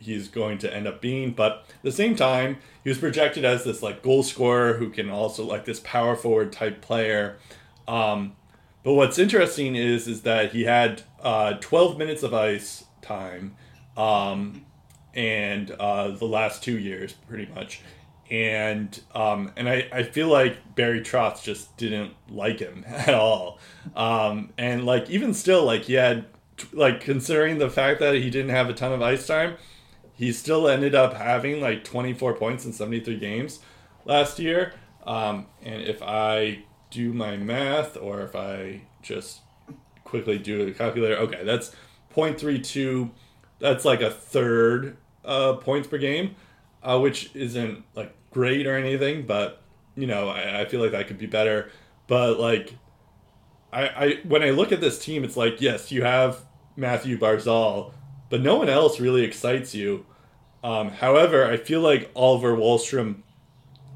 he's 0.00 0.28
going 0.28 0.58
to 0.58 0.74
end 0.74 0.88
up 0.88 1.00
being. 1.00 1.32
But 1.32 1.64
at 1.68 1.82
the 1.82 1.92
same 1.92 2.16
time, 2.16 2.58
he 2.82 2.88
was 2.88 2.98
projected 2.98 3.44
as 3.44 3.64
this 3.64 3.82
like 3.82 4.02
goal 4.02 4.22
scorer 4.24 4.74
who 4.74 4.90
can 4.90 5.08
also 5.08 5.44
like 5.44 5.64
this 5.64 5.80
power 5.80 6.16
forward 6.16 6.52
type 6.52 6.80
player. 6.80 7.38
Um, 7.86 8.34
but 8.82 8.94
what's 8.94 9.18
interesting 9.18 9.76
is 9.76 10.08
is 10.08 10.22
that 10.22 10.52
he 10.52 10.64
had 10.64 11.02
uh, 11.22 11.54
12 11.60 11.98
minutes 11.98 12.22
of 12.22 12.34
ice 12.34 12.84
time. 13.02 13.54
Um, 13.96 14.64
and 15.14 15.70
uh, 15.72 16.08
the 16.08 16.26
last 16.26 16.62
two 16.62 16.78
years, 16.78 17.12
pretty 17.28 17.50
much. 17.52 17.82
And 18.30 18.98
um, 19.14 19.52
and 19.56 19.68
I, 19.68 19.88
I 19.92 20.02
feel 20.04 20.28
like 20.28 20.76
Barry 20.76 21.00
Trotz 21.00 21.42
just 21.42 21.76
didn't 21.76 22.14
like 22.28 22.60
him 22.60 22.84
at 22.88 23.14
all. 23.14 23.58
Um, 23.96 24.52
and 24.56 24.84
like 24.86 25.10
even 25.10 25.34
still, 25.34 25.64
like 25.64 25.82
he 25.82 25.94
had 25.94 26.26
like 26.72 27.00
considering 27.00 27.58
the 27.58 27.70
fact 27.70 28.00
that 28.00 28.14
he 28.14 28.30
didn't 28.30 28.50
have 28.50 28.68
a 28.68 28.74
ton 28.74 28.92
of 28.92 29.02
ice 29.02 29.26
time, 29.26 29.56
he 30.14 30.32
still 30.32 30.68
ended 30.68 30.94
up 30.94 31.14
having 31.14 31.60
like 31.60 31.82
24 31.82 32.34
points 32.34 32.64
in 32.64 32.72
73 32.72 33.18
games 33.18 33.60
last 34.04 34.38
year. 34.38 34.74
Um, 35.06 35.46
and 35.62 35.82
if 35.82 36.02
I 36.02 36.64
do 36.90 37.12
my 37.12 37.36
math, 37.36 37.96
or 37.96 38.20
if 38.22 38.36
I 38.36 38.82
just 39.02 39.40
quickly 40.04 40.38
do 40.38 40.68
a 40.68 40.72
calculator, 40.72 41.16
okay, 41.16 41.42
that's 41.44 41.74
0.32 42.14 43.10
that's 43.60 43.84
like 43.84 44.00
a 44.00 44.10
third 44.10 44.96
uh, 45.24 45.54
points 45.54 45.88
per 45.88 45.98
game, 45.98 46.34
uh, 46.82 46.98
which 46.98 47.34
isn't 47.34 47.84
like 47.94 48.14
great 48.30 48.66
or 48.66 48.76
anything, 48.76 49.26
but 49.26 49.62
you 49.94 50.06
know 50.06 50.28
I, 50.28 50.62
I 50.62 50.64
feel 50.64 50.80
like 50.80 50.92
that 50.92 51.06
could 51.06 51.18
be 51.18 51.26
better. 51.26 51.70
But 52.06 52.40
like, 52.40 52.74
I, 53.72 53.88
I 53.88 54.20
when 54.24 54.42
I 54.42 54.50
look 54.50 54.72
at 54.72 54.80
this 54.80 54.98
team, 54.98 55.24
it's 55.24 55.36
like 55.36 55.60
yes, 55.60 55.92
you 55.92 56.02
have 56.02 56.40
Matthew 56.76 57.18
Barzal, 57.18 57.92
but 58.28 58.40
no 58.40 58.56
one 58.56 58.68
else 58.68 58.98
really 58.98 59.22
excites 59.22 59.74
you. 59.74 60.06
Um, 60.62 60.90
however, 60.90 61.46
I 61.46 61.56
feel 61.56 61.80
like 61.80 62.10
Oliver 62.14 62.54
Wahlstrom 62.54 63.22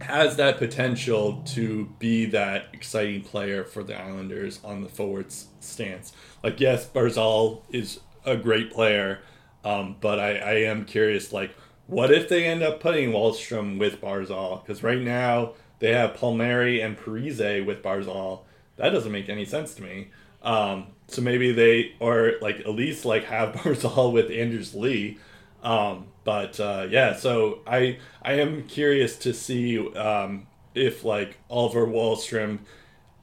has 0.00 0.36
that 0.36 0.58
potential 0.58 1.42
to 1.46 1.86
be 1.98 2.26
that 2.26 2.66
exciting 2.72 3.22
player 3.22 3.64
for 3.64 3.82
the 3.82 3.98
Islanders 3.98 4.60
on 4.64 4.82
the 4.82 4.88
forward 4.88 5.32
stance. 5.60 6.12
Like, 6.42 6.60
yes, 6.60 6.86
Barzal 6.86 7.62
is 7.70 8.00
a 8.24 8.36
great 8.36 8.72
player, 8.72 9.20
um, 9.64 9.96
but 10.00 10.18
I, 10.20 10.36
I 10.36 10.52
am 10.60 10.84
curious, 10.84 11.32
like, 11.32 11.54
what 11.86 12.12
if 12.12 12.28
they 12.28 12.46
end 12.46 12.62
up 12.62 12.80
putting 12.80 13.10
Wahlstrom 13.10 13.78
with 13.78 14.00
Barzal? 14.00 14.62
Because 14.62 14.82
right 14.82 15.00
now 15.00 15.52
they 15.78 15.92
have 15.92 16.14
Palmieri 16.14 16.80
and 16.80 16.96
Parise 16.96 17.64
with 17.64 17.82
Barzal. 17.82 18.40
That 18.76 18.90
doesn't 18.90 19.12
make 19.12 19.28
any 19.28 19.44
sense 19.44 19.74
to 19.74 19.82
me. 19.82 20.10
Um, 20.42 20.88
so 21.08 21.22
maybe 21.22 21.52
they, 21.52 21.94
or 22.00 22.34
like 22.40 22.60
at 22.60 22.70
least 22.70 23.04
like 23.04 23.24
have 23.24 23.52
Barzal 23.54 24.12
with 24.12 24.30
Anders 24.30 24.74
Lee. 24.74 25.18
Um, 25.62 26.06
but 26.24 26.60
uh, 26.60 26.86
yeah, 26.90 27.14
so 27.14 27.60
I 27.66 27.98
I 28.22 28.34
am 28.34 28.64
curious 28.64 29.16
to 29.18 29.32
see 29.32 29.78
um, 29.94 30.46
if 30.74 31.04
like 31.04 31.38
Oliver 31.50 31.86
Wahlstrom 31.86 32.60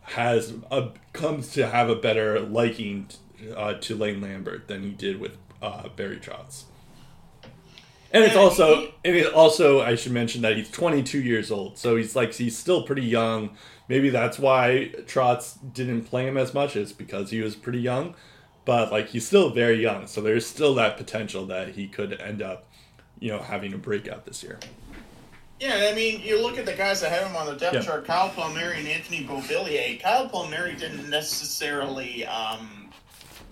has 0.02 0.54
a 0.72 0.90
comes 1.14 1.52
to 1.54 1.68
have 1.68 1.90
a 1.90 1.96
better 1.96 2.40
liking 2.40 3.08
uh, 3.56 3.74
to 3.76 3.96
Lane 3.96 4.22
Lambert 4.22 4.68
than 4.68 4.84
he 4.84 4.92
did 4.92 5.20
with 5.20 5.41
uh, 5.62 5.88
Barry 5.90 6.18
Trotz. 6.18 6.64
And 8.14 8.24
it's 8.26 8.36
also 8.36 8.92
and 9.06 9.16
it 9.16 9.34
also 9.34 9.82
I 9.82 9.96
should 9.96 10.12
mention 10.12 10.42
that 10.42 10.58
he's 10.58 10.70
22 10.70 11.22
years 11.22 11.50
old, 11.50 11.78
so 11.78 11.96
he's 11.96 12.16
like 12.16 12.34
he's 12.34 12.58
still 12.58 12.84
pretty 12.84 13.06
young. 13.06 13.52
Maybe 13.88 14.10
that's 14.10 14.38
why 14.38 14.92
Trotz 15.06 15.58
didn't 15.74 16.04
play 16.04 16.28
him 16.28 16.38
as 16.38 16.54
much, 16.54 16.76
is 16.76 16.92
because 16.92 17.30
he 17.30 17.42
was 17.42 17.56
pretty 17.56 17.80
young. 17.80 18.16
But 18.66 18.92
like 18.92 19.08
he's 19.08 19.26
still 19.26 19.50
very 19.52 19.82
young, 19.82 20.08
so 20.08 20.22
there's 20.22 20.46
still 20.46 20.76
that 20.76 20.98
potential 20.98 21.46
that 21.48 21.70
he 21.70 21.88
could 21.88 22.20
end 22.20 22.42
up, 22.42 22.68
you 23.20 23.32
know, 23.32 23.40
having 23.40 23.74
a 23.74 23.78
breakout 23.78 24.26
this 24.26 24.44
year. 24.44 24.60
Yeah, 25.62 25.90
I 25.92 25.96
mean, 25.96 26.22
you 26.22 26.42
look 26.42 26.58
at 26.58 26.66
the 26.66 26.74
guys 26.74 27.02
that 27.02 27.12
have 27.12 27.28
him 27.28 27.36
on 27.36 27.46
the 27.46 27.56
depth 27.56 27.76
yeah. 27.76 27.82
chart: 27.82 28.06
Kyle 28.06 28.30
Palmieri 28.30 28.80
and 28.80 28.88
Anthony 28.90 29.24
Beauvillier. 29.24 30.02
Kyle 30.02 30.28
Palmieri 30.28 30.76
didn't 30.76 31.10
necessarily. 31.10 32.26
Um, 32.26 32.81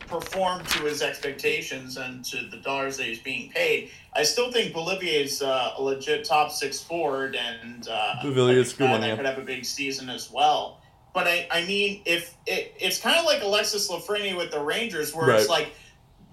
performed 0.10 0.68
to 0.70 0.84
his 0.84 1.02
expectations 1.02 1.98
and 1.98 2.26
to 2.26 2.48
the 2.50 2.58
dollars 2.58 2.98
that 2.98 3.06
he's 3.06 3.20
being 3.20 3.50
paid. 3.52 3.92
I 4.16 4.24
still 4.24 4.52
think 4.52 4.74
Beauvillier 4.74 5.24
is 5.24 5.42
uh, 5.42 5.74
a 5.78 5.82
legit 5.82 6.26
top 6.26 6.52
six 6.52 6.82
forward, 6.82 7.36
and 7.36 7.88
uh, 7.88 8.16
is 8.24 8.74
good 8.74 8.90
one. 8.90 9.02
That 9.02 9.08
yeah. 9.08 9.16
could 9.16 9.26
have 9.26 9.38
a 9.38 9.44
big 9.44 9.66
season 9.66 10.10
as 10.10 10.32
well. 10.32 10.82
But 11.14 11.28
I, 11.28 11.48
I 11.52 11.66
mean, 11.66 12.02
if 12.06 12.36
it, 12.46 12.74
it's 12.80 13.00
kind 13.00 13.18
of 13.18 13.26
like 13.26 13.42
Alexis 13.42 13.90
Lafreniere 13.90 14.38
with 14.38 14.52
the 14.52 14.60
Rangers, 14.60 15.14
where 15.14 15.28
right. 15.28 15.40
it's 15.40 15.50
like, 15.50 15.74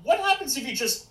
what 0.03 0.19
happens 0.19 0.57
if 0.57 0.65
he 0.65 0.75
just 0.75 1.09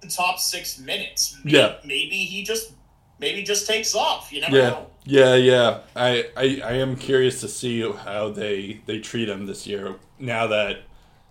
the 0.00 0.08
top 0.08 0.38
six 0.38 0.78
minutes? 0.78 1.38
Maybe, 1.44 1.56
yeah, 1.56 1.76
maybe 1.84 2.16
he 2.16 2.42
just 2.42 2.72
maybe 3.18 3.42
just 3.42 3.66
takes 3.66 3.94
off. 3.94 4.32
You 4.32 4.40
never 4.40 4.56
yeah. 4.56 4.70
know. 4.70 4.86
Yeah, 5.04 5.34
yeah. 5.34 5.80
I, 5.96 6.26
I 6.36 6.62
I 6.64 6.72
am 6.74 6.96
curious 6.96 7.40
to 7.40 7.48
see 7.48 7.80
how 7.90 8.30
they 8.30 8.80
they 8.86 8.98
treat 9.00 9.28
him 9.28 9.46
this 9.46 9.66
year. 9.66 9.96
Now 10.18 10.46
that 10.48 10.82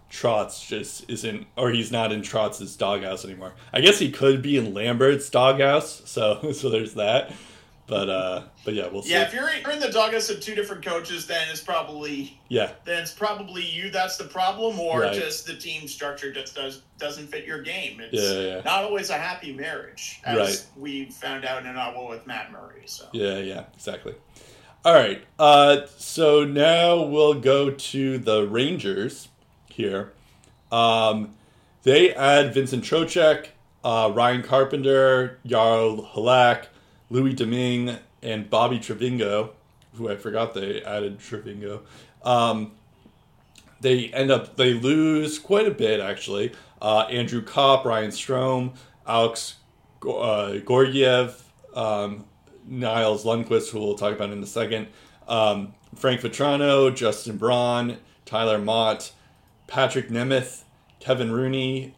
Trotz 0.10 0.66
just 0.68 1.10
isn't, 1.10 1.46
or 1.56 1.72
he's 1.72 1.92
not 1.92 2.12
in 2.12 2.22
Trotz's 2.22 2.76
doghouse 2.76 3.24
anymore. 3.24 3.54
I 3.72 3.82
guess 3.82 4.00
he 4.00 4.12
could 4.12 4.42
be 4.42 4.58
in 4.58 4.74
Lambert's 4.74 5.30
doghouse, 5.30 6.02
so 6.06 6.52
so 6.54 6.70
there's 6.70 6.96
that. 6.96 7.32
But 7.90 8.10
uh, 8.10 8.44
but 8.66 8.76
yeah, 8.76 8.88
we'll 8.88 9.02
see. 9.02 9.12
Yeah, 9.12 9.24
if 9.24 9.34
you're 9.34 9.50
in, 9.50 9.62
you're 9.62 9.72
in 9.72 9.80
the 9.80 9.92
doghouse 9.92 10.30
of 10.30 10.40
two 10.40 10.54
different 10.54 10.86
coaches, 10.86 11.26
then 11.26 11.48
it's 11.50 11.62
probably 11.62 12.40
yeah, 12.48 12.72
then 12.86 13.02
it's 13.02 13.12
probably 13.12 13.64
you 13.64 13.90
that's 13.90 14.16
the 14.18 14.26
problem, 14.26 14.80
or 14.80 15.02
right. 15.02 15.14
just 15.14 15.48
the 15.48 15.56
team 15.56 15.88
structure 15.88 16.32
just 16.32 16.56
does 16.56 16.84
doesn't 17.00 17.28
fit 17.28 17.46
your 17.46 17.64
game. 17.64 18.00
It's 18.00 18.22
yeah, 18.22 18.40
yeah. 18.40 18.62
not 18.64 18.84
always 18.84 19.10
a 19.10 19.18
happy 19.18 19.54
marriage, 19.54 20.22
as 20.24 20.38
right. 20.38 20.66
we 20.78 21.06
found 21.06 21.46
out 21.46 21.66
in 21.66 21.76
Ottawa 21.76 22.10
with 22.10 22.28
Matt 22.28 22.52
Murray. 22.52 22.84
So 22.86 23.08
yeah, 23.12 23.40
yeah, 23.40 23.66
exactly. 23.74 24.14
All 24.86 24.94
right, 24.94 25.24
uh, 25.40 25.88
so 25.98 26.44
now 26.44 27.02
we'll 27.02 27.40
go 27.40 27.72
to 27.72 28.18
the 28.20 28.48
Rangers 28.48 29.30
here. 29.80 30.12
Um, 30.74 31.36
they 31.84 32.14
add 32.14 32.54
Vincent 32.54 32.84
Trocheck, 32.84 33.48
uh, 33.84 34.12
Ryan 34.14 34.44
Carpenter, 34.44 35.40
Jaro 35.48 36.12
Halak, 36.12 36.68
Louis 37.10 37.34
Domingue, 37.34 37.98
and 38.22 38.50
Bobby 38.50 38.78
Trivigno, 38.78 39.52
who 39.96 40.10
I 40.10 40.18
forgot 40.18 40.54
they 40.54 40.84
added 40.84 41.20
Trivigno. 41.20 41.82
Um, 42.24 42.74
they 43.80 44.10
end 44.10 44.30
up 44.30 44.58
they 44.58 44.74
lose 44.74 45.40
quite 45.40 45.66
a 45.66 45.72
bit 45.72 46.02
actually. 46.02 46.52
Uh, 46.82 47.06
Andrew 47.10 47.42
Copp, 47.42 47.86
Ryan 47.86 48.12
Strome, 48.12 48.76
Alex 49.08 49.56
uh, 50.06 50.58
Georgiev, 50.58 51.42
um, 51.74 52.26
Niles 52.68 53.24
Lundkvist, 53.24 53.72
who 53.72 53.80
we'll 53.80 53.96
talk 53.96 54.14
about 54.14 54.32
in 54.32 54.44
a 54.44 54.46
second, 54.46 54.88
um, 55.28 55.74
Frank 55.96 56.20
Vatrano, 56.20 56.94
Justin 56.94 57.38
Braun, 57.38 57.98
Tyler 58.26 58.60
Motte, 58.60 59.14
Patrik 59.70 60.10
Nemeth, 60.10 60.64
Kevin 61.00 61.32
Rooney, 61.32 61.94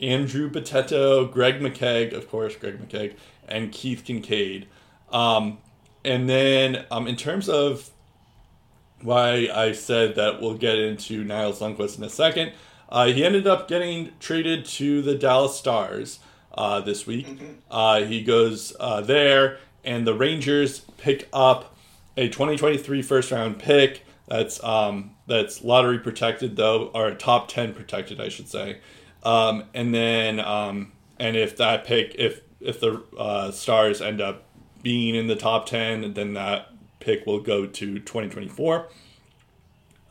Andrew 0.00 0.50
Bitetto, 0.50 1.30
Greg 1.30 1.60
McKegg, 1.60 2.12
of 2.12 2.28
course, 2.28 2.56
Greg 2.56 2.78
McKegg, 2.78 3.16
and 3.48 3.72
Keith 3.72 4.04
Kinkaid. 4.04 4.66
Um, 5.10 5.58
and 6.04 6.28
then 6.28 6.84
um, 6.90 7.06
in 7.06 7.16
terms 7.16 7.48
of 7.48 7.90
why 9.00 9.48
I 9.52 9.72
said 9.72 10.14
that 10.16 10.40
we'll 10.40 10.54
get 10.54 10.78
into 10.78 11.24
Niles 11.24 11.60
Lundkvist 11.60 11.98
in 11.98 12.04
a 12.04 12.08
second, 12.08 12.52
uh, 12.88 13.06
he 13.06 13.24
ended 13.24 13.46
up 13.46 13.68
getting 13.68 14.12
traded 14.20 14.64
to 14.66 15.02
the 15.02 15.14
Dallas 15.14 15.56
Stars 15.56 16.18
uh, 16.54 16.80
this 16.80 17.06
week. 17.06 17.26
Mm-hmm. 17.26 17.52
Uh, 17.70 18.00
he 18.02 18.22
goes 18.22 18.74
uh, 18.78 19.00
there, 19.00 19.58
and 19.84 20.06
the 20.06 20.14
Rangers 20.14 20.80
pick 20.98 21.28
up 21.32 21.76
a 22.16 22.28
2023 22.28 23.02
first 23.02 23.30
round 23.30 23.58
pick 23.58 24.04
that's 24.28 24.62
um, 24.62 25.11
that's 25.26 25.62
lottery 25.62 25.98
protected 25.98 26.56
though, 26.56 26.90
or 26.94 27.14
top 27.14 27.48
ten 27.48 27.74
protected, 27.74 28.20
I 28.20 28.28
should 28.28 28.48
say. 28.48 28.78
Um, 29.22 29.64
and 29.74 29.94
then 29.94 30.40
um, 30.40 30.92
and 31.18 31.36
if 31.36 31.56
that 31.58 31.84
pick, 31.84 32.14
if 32.18 32.40
if 32.60 32.80
the 32.80 33.02
uh, 33.18 33.50
Stars 33.50 34.00
end 34.00 34.20
up 34.20 34.44
being 34.82 35.14
in 35.14 35.26
the 35.26 35.36
top 35.36 35.66
ten, 35.66 36.14
then 36.14 36.34
that 36.34 36.68
pick 37.00 37.26
will 37.26 37.40
go 37.40 37.66
to 37.66 37.98
2024 37.98 38.88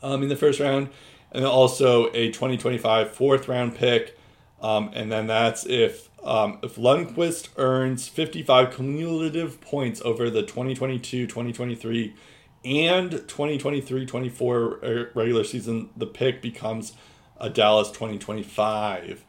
um, 0.03 0.24
in 0.24 0.30
the 0.30 0.36
first 0.36 0.59
round, 0.59 0.89
and 1.32 1.43
then 1.43 1.51
also 1.51 2.07
a 2.14 2.28
2025 2.28 3.12
fourth 3.12 3.47
round 3.47 3.76
pick. 3.76 4.18
Um, 4.62 4.91
and 4.93 5.12
then 5.12 5.28
that's 5.28 5.66
if 5.66 6.09
um, 6.24 6.59
if 6.62 6.76
Lundkvist 6.76 7.49
earns 7.57 8.07
55 8.07 8.76
cumulative 8.76 9.59
points 9.59 10.01
over 10.03 10.30
the 10.30 10.43
2022 10.43 11.26
2023 11.26 12.14
and 12.64 13.12
2023-24 13.12 15.16
regular 15.16 15.43
season, 15.43 15.89
the 15.97 16.05
pick 16.05 16.41
becomes 16.41 16.93
a 17.38 17.49
Dallas 17.49 17.89
2025 17.89 19.26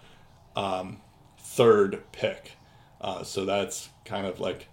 um, 0.54 0.98
third 1.38 2.02
pick. 2.12 2.52
Uh, 3.00 3.24
so 3.24 3.44
that's 3.44 3.88
kind 4.04 4.26
of 4.26 4.38
like 4.38 4.68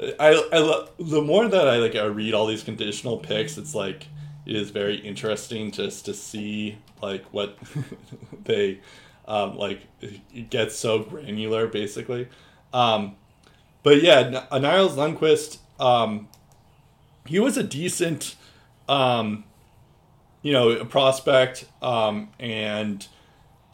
I, 0.00 0.48
I 0.52 0.86
the 0.98 1.22
more 1.22 1.48
that 1.48 1.68
I 1.68 1.78
like 1.78 1.96
I 1.96 2.04
read 2.04 2.34
all 2.34 2.46
these 2.46 2.62
conditional 2.62 3.18
picks, 3.18 3.58
it's 3.58 3.74
like 3.74 4.06
it 4.46 4.54
is 4.54 4.70
very 4.70 4.96
interesting 4.96 5.72
just 5.72 6.04
to 6.04 6.14
see 6.14 6.78
like 7.02 7.24
what 7.32 7.58
they 8.44 8.80
um, 9.26 9.56
like 9.56 9.80
it 10.00 10.50
gets 10.50 10.76
so 10.76 11.00
granular 11.00 11.66
basically. 11.66 12.28
Um, 12.72 13.16
but 13.82 14.02
yeah, 14.02 14.46
Niles 14.52 14.96
Lundkvist 14.96 15.58
um, 15.80 16.28
he 17.28 17.38
was 17.38 17.56
a 17.56 17.62
decent, 17.62 18.36
um, 18.88 19.44
you 20.42 20.52
know, 20.52 20.70
a 20.70 20.84
prospect, 20.84 21.66
um, 21.82 22.30
and 22.40 23.06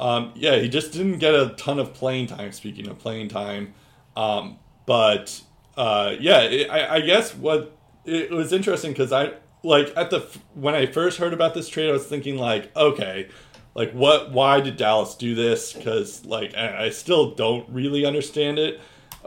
um, 0.01 0.33
yeah, 0.35 0.57
he 0.57 0.69
just 0.69 0.93
didn't 0.93 1.19
get 1.19 1.35
a 1.35 1.51
ton 1.57 1.79
of 1.79 1.95
playing 1.95 2.27
time. 2.27 2.53
Speaking 2.53 2.89
of 2.89 2.99
playing 2.99 3.29
time, 3.29 3.75
um, 4.17 4.59
but 4.87 5.41
uh, 5.77 6.15
yeah, 6.19 6.41
it, 6.41 6.69
I, 6.69 6.97
I 6.97 7.01
guess 7.01 7.35
what 7.35 7.77
it 8.05 8.31
was 8.31 8.53
interesting 8.53 8.91
because 8.93 9.13
I 9.13 9.35
like 9.63 9.93
at 9.97 10.11
the 10.11 10.27
when 10.55 10.75
I 10.75 10.87
first 10.87 11.19
heard 11.19 11.33
about 11.33 11.55
this 11.55 11.69
trade, 11.69 11.89
I 11.89 11.93
was 11.93 12.07
thinking 12.07 12.37
like, 12.37 12.75
okay, 12.77 13.29
like 13.75 13.93
what? 13.93 14.33
Why 14.33 14.61
did 14.61 14.77
Dallas 14.77 15.15
do 15.15 15.35
this? 15.35 15.73
Because 15.73 16.25
like 16.25 16.55
I 16.55 16.91
still 16.91 17.35
don't 17.35 17.69
really 17.69 18.05
understand 18.05 18.59
it 18.59 18.81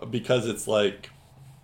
because 0.09 0.45
it's 0.47 0.67
like 0.67 1.09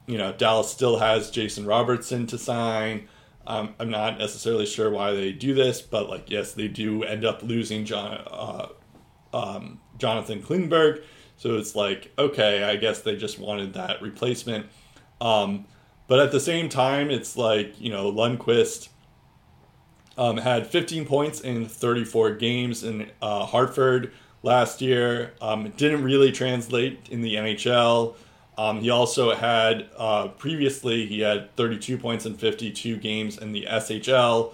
you 0.08 0.18
know, 0.18 0.34
Dallas 0.34 0.70
still 0.70 1.00
has 1.00 1.32
Jason 1.32 1.66
Robertson 1.66 2.28
to 2.28 2.38
sign. 2.38 3.08
Um, 3.46 3.76
I'm 3.80 3.90
not 3.90 4.18
necessarily 4.20 4.66
sure 4.66 4.90
why 4.90 5.12
they 5.12 5.32
do 5.32 5.54
this, 5.54 5.82
but 5.82 6.10
like, 6.10 6.30
yes, 6.30 6.54
they 6.54 6.68
do 6.68 7.04
end 7.04 7.26
up 7.26 7.44
losing 7.44 7.86
John, 7.86 8.22
uh, 8.28 8.68
um, 9.34 9.80
Jonathan 9.98 10.42
Klingberg. 10.42 11.04
So 11.38 11.56
it's 11.56 11.76
like, 11.76 12.12
okay, 12.18 12.64
I 12.64 12.78
guess 12.78 13.02
they 13.02 13.16
just 13.16 13.40
wanted 13.40 13.74
that 13.74 14.02
replacement. 14.02 14.68
Um, 15.20 15.66
but 16.08 16.20
at 16.20 16.32
the 16.32 16.40
same 16.40 16.70
time, 16.70 17.10
it's 17.10 17.38
like, 17.38 17.80
you 17.80 17.90
know, 17.90 18.12
Lundkvist 18.12 18.90
um, 20.18 20.38
had 20.38 20.68
15 20.68 21.06
points 21.06 21.42
in 21.42 21.66
34 21.66 22.36
games 22.36 22.84
in 22.84 23.10
uh, 23.22 23.46
Hartford 23.46 24.14
last 24.42 24.82
year. 24.82 25.34
Um, 25.42 25.70
didn't 25.72 26.04
really 26.04 26.32
translate 26.32 27.08
in 27.10 27.22
the 27.22 27.36
NHL. 27.36 28.16
Um, 28.58 28.82
he 28.82 28.90
also 28.90 29.34
had 29.36 29.90
uh, 29.98 30.28
previously 30.30 31.06
he 31.06 31.22
had 31.22 31.56
32 31.56 31.98
points 31.98 32.26
in 32.26 32.36
52 32.36 32.98
games 32.98 33.38
in 33.38 33.52
the 33.52 33.66
SHL, 33.70 34.54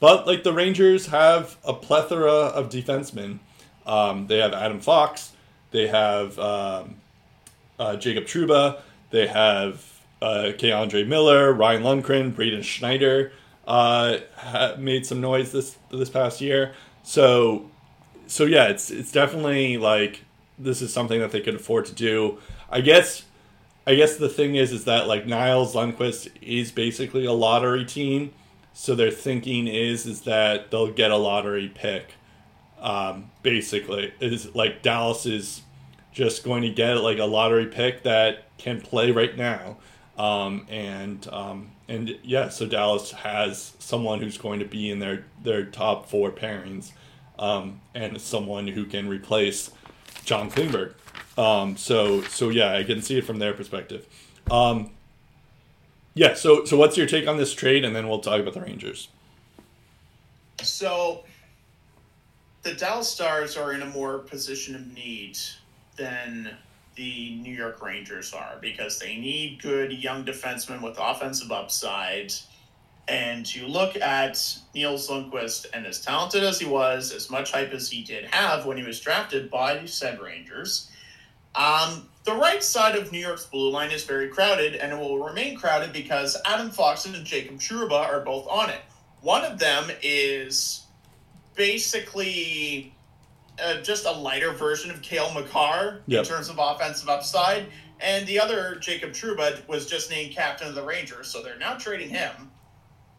but 0.00 0.26
like 0.26 0.42
the 0.42 0.52
Rangers 0.52 1.06
have 1.06 1.56
a 1.64 1.74
plethora 1.74 2.32
of 2.32 2.70
defensemen. 2.70 3.38
Um, 3.86 4.26
they 4.26 4.38
have 4.38 4.52
Adam 4.52 4.80
Fox, 4.80 5.32
they 5.70 5.86
have 5.88 6.38
um, 6.38 6.96
uh, 7.78 7.96
Jacob 7.96 8.24
Trouba, 8.24 8.80
they 9.10 9.26
have 9.26 9.84
uh, 10.22 10.52
K'Andre 10.56 11.06
Miller, 11.06 11.52
Ryan 11.52 11.84
Lindgren, 11.84 12.30
Braden 12.30 12.62
Schneider 12.62 13.32
uh, 13.66 14.18
made 14.78 15.06
some 15.06 15.20
noise 15.20 15.52
this 15.52 15.76
this 15.90 16.08
past 16.10 16.40
year. 16.40 16.74
So, 17.02 17.68
so 18.26 18.44
yeah, 18.44 18.68
it's 18.68 18.90
it's 18.90 19.12
definitely 19.12 19.76
like 19.76 20.24
this 20.58 20.80
is 20.80 20.92
something 20.92 21.20
that 21.20 21.32
they 21.32 21.40
could 21.40 21.54
afford 21.54 21.86
to 21.86 21.94
do. 21.94 22.38
I 22.70 22.80
guess 22.80 23.24
I 23.86 23.94
guess 23.94 24.16
the 24.16 24.28
thing 24.28 24.56
is 24.56 24.72
is 24.72 24.84
that 24.84 25.06
like 25.06 25.26
Niles 25.26 25.74
Lundkvist 25.74 26.30
is 26.42 26.72
basically 26.72 27.24
a 27.24 27.32
lottery 27.32 27.84
team, 27.84 28.32
so 28.72 28.94
their 28.94 29.10
thinking 29.10 29.68
is 29.68 30.06
is 30.06 30.22
that 30.22 30.70
they'll 30.70 30.92
get 30.92 31.10
a 31.10 31.16
lottery 31.16 31.68
pick. 31.68 32.14
Um, 32.80 33.30
basically, 33.42 34.12
is 34.20 34.54
like 34.54 34.82
Dallas 34.82 35.24
is 35.24 35.62
just 36.12 36.44
going 36.44 36.62
to 36.62 36.70
get 36.70 36.94
like 36.94 37.18
a 37.18 37.24
lottery 37.24 37.66
pick 37.66 38.02
that 38.02 38.44
can 38.58 38.80
play 38.80 39.12
right 39.12 39.36
now, 39.36 39.76
um, 40.18 40.66
and 40.68 41.26
um, 41.28 41.70
and 41.88 42.18
yeah, 42.24 42.48
so 42.48 42.66
Dallas 42.66 43.12
has 43.12 43.74
someone 43.78 44.20
who's 44.20 44.36
going 44.36 44.58
to 44.58 44.66
be 44.66 44.90
in 44.90 44.98
their 44.98 45.24
their 45.42 45.64
top 45.64 46.08
four 46.08 46.32
pairings, 46.32 46.90
um, 47.38 47.80
and 47.94 48.20
someone 48.20 48.66
who 48.66 48.84
can 48.84 49.08
replace 49.08 49.70
John 50.24 50.50
Klingberg. 50.50 50.94
Um, 51.38 51.76
so 51.76 52.22
so 52.22 52.48
yeah, 52.48 52.72
I 52.72 52.84
can 52.84 53.02
see 53.02 53.18
it 53.18 53.24
from 53.24 53.38
their 53.38 53.52
perspective. 53.52 54.06
Um, 54.50 54.90
yeah. 56.14 56.34
So 56.34 56.64
so 56.64 56.76
what's 56.76 56.96
your 56.96 57.06
take 57.06 57.28
on 57.28 57.36
this 57.36 57.52
trade, 57.52 57.84
and 57.84 57.94
then 57.94 58.08
we'll 58.08 58.20
talk 58.20 58.40
about 58.40 58.54
the 58.54 58.60
Rangers. 58.60 59.08
So 60.62 61.24
the 62.62 62.74
Dallas 62.74 63.08
Stars 63.08 63.56
are 63.56 63.72
in 63.72 63.82
a 63.82 63.86
more 63.86 64.18
position 64.18 64.74
of 64.74 64.92
need 64.92 65.38
than 65.96 66.56
the 66.96 67.36
New 67.36 67.54
York 67.54 67.82
Rangers 67.82 68.32
are 68.32 68.56
because 68.60 68.98
they 68.98 69.16
need 69.16 69.62
good 69.62 69.92
young 69.92 70.24
defensemen 70.24 70.82
with 70.82 70.96
offensive 70.98 71.52
upside. 71.52 72.32
And 73.08 73.54
you 73.54 73.68
look 73.68 73.94
at 73.96 74.58
Nils 74.74 75.08
Lundkvist, 75.08 75.66
and 75.72 75.86
as 75.86 76.00
talented 76.00 76.42
as 76.42 76.58
he 76.58 76.66
was, 76.66 77.12
as 77.12 77.30
much 77.30 77.52
hype 77.52 77.72
as 77.72 77.88
he 77.88 78.02
did 78.02 78.24
have 78.24 78.66
when 78.66 78.76
he 78.76 78.82
was 78.82 78.98
drafted 78.98 79.48
by 79.48 79.76
the 79.78 79.86
said 79.86 80.20
Rangers, 80.20 80.90
um, 81.56 82.08
the 82.24 82.34
right 82.34 82.62
side 82.62 82.96
of 82.96 83.12
New 83.12 83.18
York's 83.20 83.46
blue 83.46 83.70
line 83.70 83.90
is 83.90 84.04
very 84.04 84.28
crowded, 84.28 84.74
and 84.74 84.92
it 84.92 84.98
will 84.98 85.18
remain 85.24 85.56
crowded 85.56 85.92
because 85.92 86.36
Adam 86.44 86.70
Fox 86.70 87.06
and 87.06 87.24
Jacob 87.24 87.58
Trouba 87.58 87.92
are 87.92 88.20
both 88.20 88.46
on 88.48 88.68
it. 88.68 88.80
One 89.22 89.44
of 89.44 89.58
them 89.58 89.90
is 90.02 90.84
basically 91.54 92.94
uh, 93.62 93.80
just 93.80 94.06
a 94.06 94.10
lighter 94.10 94.52
version 94.52 94.90
of 94.90 95.00
Cale 95.02 95.32
Makar 95.32 96.02
yep. 96.06 96.20
in 96.20 96.24
terms 96.24 96.48
of 96.48 96.58
offensive 96.58 97.08
upside, 97.08 97.66
and 98.00 98.26
the 98.26 98.38
other 98.38 98.76
Jacob 98.76 99.12
Trouba 99.12 99.66
was 99.68 99.86
just 99.86 100.10
named 100.10 100.34
captain 100.34 100.68
of 100.68 100.74
the 100.74 100.82
Rangers, 100.82 101.28
so 101.28 101.42
they're 101.42 101.58
now 101.58 101.74
trading 101.74 102.10
him. 102.10 102.50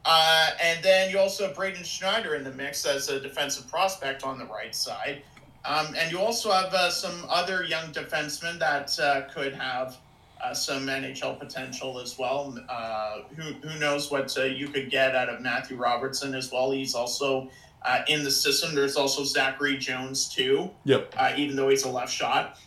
Uh, 0.06 0.52
and 0.62 0.84
then 0.84 1.10
you 1.10 1.20
also 1.20 1.48
have 1.48 1.56
Braden 1.56 1.84
Schneider 1.84 2.36
in 2.36 2.44
the 2.44 2.52
mix 2.52 2.86
as 2.86 3.10
a 3.10 3.20
defensive 3.20 3.68
prospect 3.68 4.24
on 4.24 4.38
the 4.38 4.46
right 4.46 4.74
side. 4.74 5.24
Um, 5.68 5.94
and 5.98 6.10
you 6.10 6.20
also 6.20 6.50
have 6.50 6.74
uh, 6.74 6.90
some 6.90 7.26
other 7.30 7.64
young 7.66 7.92
defensemen 7.92 8.58
that 8.60 8.98
uh, 9.00 9.28
could 9.34 9.54
have 9.54 9.98
uh, 10.42 10.54
some 10.54 10.88
NHL 10.88 11.38
potential 11.38 12.00
as 12.00 12.18
well. 12.18 12.58
Uh, 12.70 13.24
who, 13.36 13.54
who 13.68 13.78
knows 13.78 14.10
what 14.10 14.36
uh, 14.38 14.44
you 14.44 14.70
could 14.70 14.90
get 14.90 15.14
out 15.14 15.28
of 15.28 15.42
Matthew 15.42 15.76
Robertson 15.76 16.34
as 16.36 16.52
well? 16.54 16.72
He's 16.72 16.96
also 16.96 17.50
uh, 17.82 18.02
in 18.08 18.24
the 18.24 18.32
system. 18.32 18.76
There's 18.76 18.96
also 18.96 19.26
Zachary 19.26 19.78
Jones 19.78 20.30
too. 20.30 20.72
Yep. 20.86 21.14
even 21.38 21.58
though 21.58 21.68
he's 21.68 21.84
a 21.84 21.90
left 21.90 22.14
shot, 22.14 22.58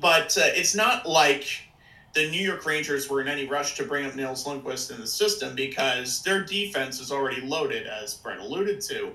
but 0.00 0.34
it's 0.38 0.74
not 0.74 1.06
like 1.06 1.46
the 2.14 2.30
New 2.30 2.40
York 2.40 2.64
Rangers 2.64 3.10
were 3.10 3.20
in 3.20 3.28
any 3.28 3.46
rush 3.46 3.76
to 3.76 3.84
bring 3.84 4.06
up 4.06 4.14
Nils 4.14 4.46
Lundkvist 4.46 4.94
in 4.94 5.00
the 5.00 5.06
system 5.06 5.54
because 5.54 6.22
their 6.22 6.42
defense 6.42 7.00
is 7.00 7.12
already 7.12 7.42
loaded, 7.42 7.86
as 7.86 8.14
Brent 8.14 8.40
alluded 8.40 8.80
to. 8.82 9.12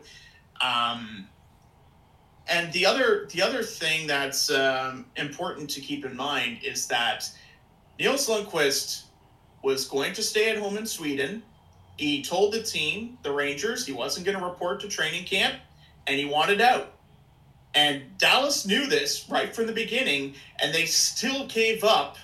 Um, 0.61 1.27
and 2.49 2.71
the 2.73 2.85
other 2.85 3.27
the 3.31 3.41
other 3.41 3.63
thing 3.63 4.07
that's 4.07 4.49
um, 4.49 5.05
important 5.15 5.69
to 5.71 5.81
keep 5.81 6.05
in 6.05 6.15
mind 6.15 6.59
is 6.63 6.87
that 6.87 7.29
Nils 7.99 8.27
Lundkvist 8.27 9.03
was 9.63 9.87
going 9.87 10.13
to 10.13 10.23
stay 10.23 10.49
at 10.49 10.57
home 10.57 10.77
in 10.77 10.85
Sweden. 10.85 11.43
He 11.97 12.23
told 12.23 12.53
the 12.53 12.61
team, 12.61 13.17
the 13.23 13.31
Rangers, 13.31 13.85
he 13.85 13.91
wasn't 13.91 14.25
going 14.25 14.37
to 14.37 14.45
report 14.45 14.79
to 14.81 14.87
training 14.87 15.25
camp, 15.25 15.55
and 16.05 16.17
he 16.17 16.25
wanted 16.25 16.61
out. 16.61 16.93
And 17.73 18.17
Dallas 18.17 18.65
knew 18.65 18.87
this 18.87 19.27
right 19.29 19.53
from 19.53 19.67
the 19.67 19.73
beginning, 19.73 20.35
and 20.61 20.73
they 20.73 20.85
still 20.85 21.47
gave 21.47 21.83
up 21.83 22.17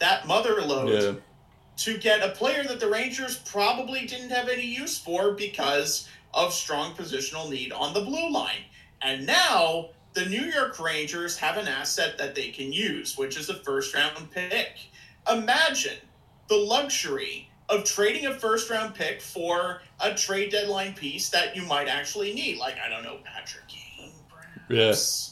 that 0.00 0.26
mother 0.26 0.60
load 0.62 1.02
yeah. 1.02 1.14
to 1.76 1.98
get 1.98 2.22
a 2.22 2.30
player 2.30 2.64
that 2.64 2.80
the 2.80 2.88
Rangers 2.88 3.38
probably 3.38 4.06
didn't 4.06 4.30
have 4.30 4.48
any 4.48 4.66
use 4.66 4.98
for 4.98 5.32
because 5.32 6.08
of 6.34 6.52
strong 6.52 6.94
positional 6.94 7.48
need 7.48 7.72
on 7.72 7.94
the 7.94 8.00
blue 8.00 8.30
line. 8.30 8.64
And 9.04 9.26
now 9.26 9.90
the 10.14 10.26
New 10.26 10.42
York 10.42 10.78
Rangers 10.78 11.36
have 11.38 11.56
an 11.56 11.68
asset 11.68 12.18
that 12.18 12.34
they 12.34 12.50
can 12.50 12.72
use, 12.72 13.16
which 13.16 13.38
is 13.38 13.48
a 13.48 13.54
first 13.54 13.94
round 13.94 14.30
pick. 14.30 14.78
Imagine 15.30 15.98
the 16.48 16.56
luxury 16.56 17.48
of 17.68 17.84
trading 17.84 18.26
a 18.26 18.34
first 18.34 18.70
round 18.70 18.94
pick 18.94 19.20
for 19.20 19.82
a 20.00 20.14
trade 20.14 20.50
deadline 20.50 20.94
piece 20.94 21.30
that 21.30 21.56
you 21.56 21.62
might 21.62 21.88
actually 21.88 22.34
need. 22.34 22.58
Like, 22.58 22.76
I 22.84 22.88
don't 22.88 23.02
know, 23.02 23.18
Patrick 23.24 23.66
Kane, 23.68 24.12
perhaps. 24.28 24.60
Yes. 24.68 25.28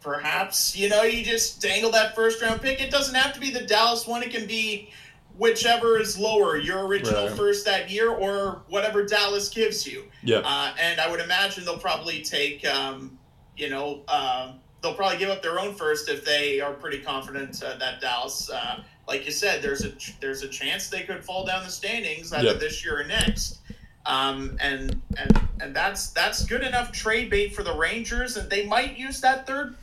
Perhaps, 0.00 0.76
you 0.76 0.88
know, 0.88 1.02
you 1.02 1.24
just 1.24 1.60
dangle 1.60 1.90
that 1.92 2.14
first 2.14 2.42
round 2.42 2.60
pick. 2.60 2.80
It 2.80 2.90
doesn't 2.90 3.14
have 3.14 3.32
to 3.34 3.40
be 3.40 3.50
the 3.50 3.62
Dallas 3.62 4.06
one, 4.06 4.22
it 4.22 4.30
can 4.30 4.46
be 4.46 4.90
whichever 5.36 5.98
is 5.98 6.18
lower, 6.18 6.56
your 6.56 6.86
original 6.86 7.26
right. 7.26 7.36
first 7.36 7.64
that 7.64 7.90
year 7.90 8.10
or 8.10 8.62
whatever 8.68 9.04
Dallas 9.04 9.48
gives 9.48 9.86
you. 9.86 10.04
Yeah. 10.22 10.42
Uh, 10.44 10.74
and 10.78 11.00
I 11.00 11.10
would 11.10 11.20
imagine 11.20 11.64
they'll 11.64 11.78
probably 11.78 12.22
take, 12.22 12.66
um, 12.66 13.18
you 13.56 13.70
know, 13.70 14.02
uh, 14.08 14.52
they'll 14.82 14.94
probably 14.94 15.18
give 15.18 15.30
up 15.30 15.42
their 15.42 15.58
own 15.58 15.74
first 15.74 16.08
if 16.08 16.24
they 16.24 16.60
are 16.60 16.72
pretty 16.72 16.98
confident 16.98 17.62
uh, 17.62 17.76
that 17.78 18.00
Dallas, 18.00 18.50
uh, 18.50 18.82
like 19.08 19.24
you 19.24 19.32
said, 19.32 19.62
there's 19.62 19.84
a 19.84 19.92
there's 20.20 20.42
a 20.42 20.48
chance 20.48 20.88
they 20.88 21.02
could 21.02 21.24
fall 21.24 21.44
down 21.44 21.64
the 21.64 21.70
standings 21.70 22.32
either 22.32 22.50
yep. 22.50 22.60
this 22.60 22.84
year 22.84 23.00
or 23.00 23.04
next. 23.04 23.58
Um, 24.06 24.56
and 24.60 25.00
and 25.16 25.48
and 25.60 25.76
that's 25.76 26.10
that's 26.10 26.44
good 26.44 26.62
enough 26.62 26.92
trade 26.92 27.30
bait 27.30 27.54
for 27.54 27.62
the 27.62 27.74
Rangers, 27.74 28.36
and 28.36 28.50
they 28.50 28.66
might 28.66 28.96
use 28.98 29.20
that 29.20 29.46
third, 29.46 29.76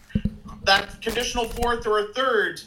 that 0.64 1.02
conditional 1.02 1.46
fourth 1.46 1.88
or 1.88 2.00
a 2.00 2.14
third 2.14 2.62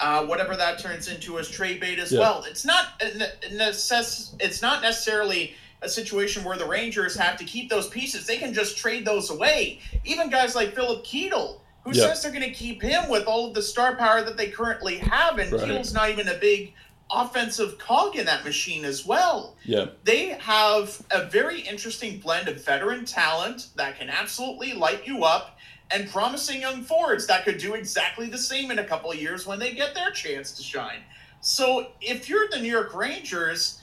uh, 0.00 0.24
whatever 0.26 0.56
that 0.56 0.78
turns 0.78 1.08
into 1.08 1.38
as 1.38 1.48
trade 1.48 1.80
bait 1.80 1.98
as 1.98 2.12
yeah. 2.12 2.20
well. 2.20 2.44
It's 2.44 2.64
not 2.64 2.98
necess- 3.00 4.34
It's 4.40 4.62
not 4.62 4.82
necessarily 4.82 5.54
a 5.82 5.88
situation 5.88 6.44
where 6.44 6.56
the 6.56 6.66
Rangers 6.66 7.14
have 7.16 7.36
to 7.36 7.44
keep 7.44 7.70
those 7.70 7.88
pieces. 7.88 8.26
They 8.26 8.38
can 8.38 8.54
just 8.54 8.76
trade 8.76 9.04
those 9.04 9.30
away. 9.30 9.80
Even 10.04 10.30
guys 10.30 10.54
like 10.54 10.74
Filip 10.74 11.04
Chytil, 11.04 11.60
who 11.84 11.92
yeah. 11.92 12.06
says 12.06 12.22
they're 12.22 12.32
going 12.32 12.42
to 12.42 12.50
keep 12.50 12.82
him 12.82 13.08
with 13.08 13.26
all 13.26 13.48
of 13.48 13.54
the 13.54 13.62
star 13.62 13.94
power 13.96 14.22
that 14.22 14.36
they 14.36 14.48
currently 14.48 14.96
have, 14.98 15.38
and 15.38 15.52
right. 15.52 15.62
Chytil's 15.62 15.92
not 15.92 16.10
even 16.10 16.28
a 16.28 16.34
big 16.34 16.72
offensive 17.10 17.78
cog 17.78 18.16
in 18.16 18.24
that 18.26 18.44
machine 18.44 18.84
as 18.84 19.04
well. 19.04 19.54
Yeah. 19.64 19.86
They 20.04 20.30
have 20.30 21.04
a 21.10 21.26
very 21.26 21.60
interesting 21.60 22.18
blend 22.18 22.48
of 22.48 22.64
veteran 22.64 23.04
talent 23.04 23.68
that 23.76 23.98
can 23.98 24.08
absolutely 24.08 24.72
light 24.72 25.06
you 25.06 25.22
up 25.24 25.58
and 25.90 26.10
promising 26.10 26.60
young 26.60 26.82
forwards 26.82 27.26
that 27.26 27.44
could 27.44 27.58
do 27.58 27.74
exactly 27.74 28.26
the 28.26 28.38
same 28.38 28.70
in 28.70 28.78
a 28.78 28.84
couple 28.84 29.10
of 29.10 29.18
years 29.18 29.46
when 29.46 29.58
they 29.58 29.72
get 29.74 29.94
their 29.94 30.10
chance 30.10 30.52
to 30.52 30.62
shine. 30.62 31.00
So 31.40 31.88
if 32.00 32.28
you're 32.28 32.48
the 32.50 32.58
New 32.58 32.70
York 32.70 32.94
Rangers, 32.94 33.80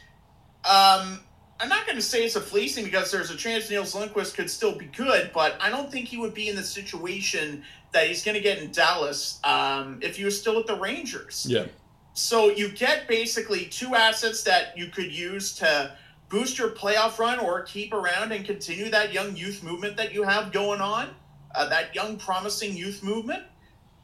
um, 0.65 1.19
I'm 1.59 1.69
not 1.69 1.85
going 1.85 1.95
to 1.95 2.01
say 2.01 2.25
it's 2.25 2.35
a 2.35 2.41
fleecing 2.41 2.83
because 2.83 3.11
there's 3.11 3.29
a 3.29 3.37
chance 3.37 3.69
Nils 3.69 3.93
Lundkvist 3.93 4.35
could 4.35 4.49
still 4.49 4.75
be 4.75 4.85
good, 4.85 5.29
but 5.31 5.57
I 5.61 5.69
don't 5.69 5.91
think 5.91 6.07
he 6.07 6.17
would 6.17 6.33
be 6.33 6.49
in 6.49 6.55
the 6.55 6.63
situation 6.63 7.63
that 7.91 8.07
he's 8.07 8.23
going 8.23 8.35
to 8.35 8.41
get 8.41 8.57
in 8.57 8.71
Dallas 8.71 9.39
um, 9.43 9.99
if 10.01 10.17
he 10.17 10.25
was 10.25 10.39
still 10.39 10.59
at 10.59 10.65
the 10.65 10.75
Rangers. 10.75 11.45
Yeah. 11.47 11.65
So 12.13 12.49
you 12.49 12.69
get 12.69 13.07
basically 13.07 13.65
two 13.65 13.95
assets 13.95 14.43
that 14.43 14.77
you 14.77 14.87
could 14.87 15.13
use 15.13 15.53
to 15.57 15.95
boost 16.29 16.57
your 16.57 16.69
playoff 16.69 17.19
run 17.19 17.39
or 17.39 17.61
keep 17.61 17.93
around 17.93 18.31
and 18.31 18.43
continue 18.43 18.89
that 18.89 19.13
young 19.13 19.35
youth 19.35 19.63
movement 19.63 19.97
that 19.97 20.13
you 20.13 20.23
have 20.23 20.51
going 20.51 20.81
on 20.81 21.09
uh, 21.55 21.67
that 21.69 21.93
young, 21.95 22.17
promising 22.17 22.75
youth 22.75 23.03
movement. 23.03 23.43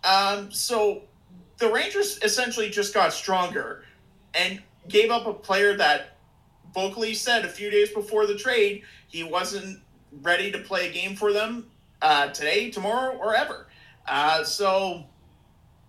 Um, 0.04 0.52
so 0.52 1.04
the 1.58 1.72
Rangers 1.72 2.20
essentially 2.24 2.70
just 2.70 2.94
got 2.94 3.14
stronger 3.14 3.84
and 4.34 4.62
gave 4.88 5.12
up 5.12 5.26
a 5.26 5.34
player 5.34 5.76
that 5.78 6.18
vocally 6.74 7.14
said 7.14 7.46
a 7.46 7.50
few 7.50 7.70
days 7.70 7.90
before 7.90 8.28
the 8.28 8.36
trade 8.36 8.84
he 9.08 9.24
wasn't 9.24 9.80
ready 10.22 10.52
to 10.52 10.60
play 10.60 10.90
a 10.90 10.94
game 10.94 11.16
for 11.16 11.34
them 11.34 11.68
uh, 12.02 12.28
today, 12.28 12.70
tomorrow, 12.70 13.16
or 13.18 13.36
ever. 13.36 13.68
Uh, 14.08 14.44
so, 14.44 15.06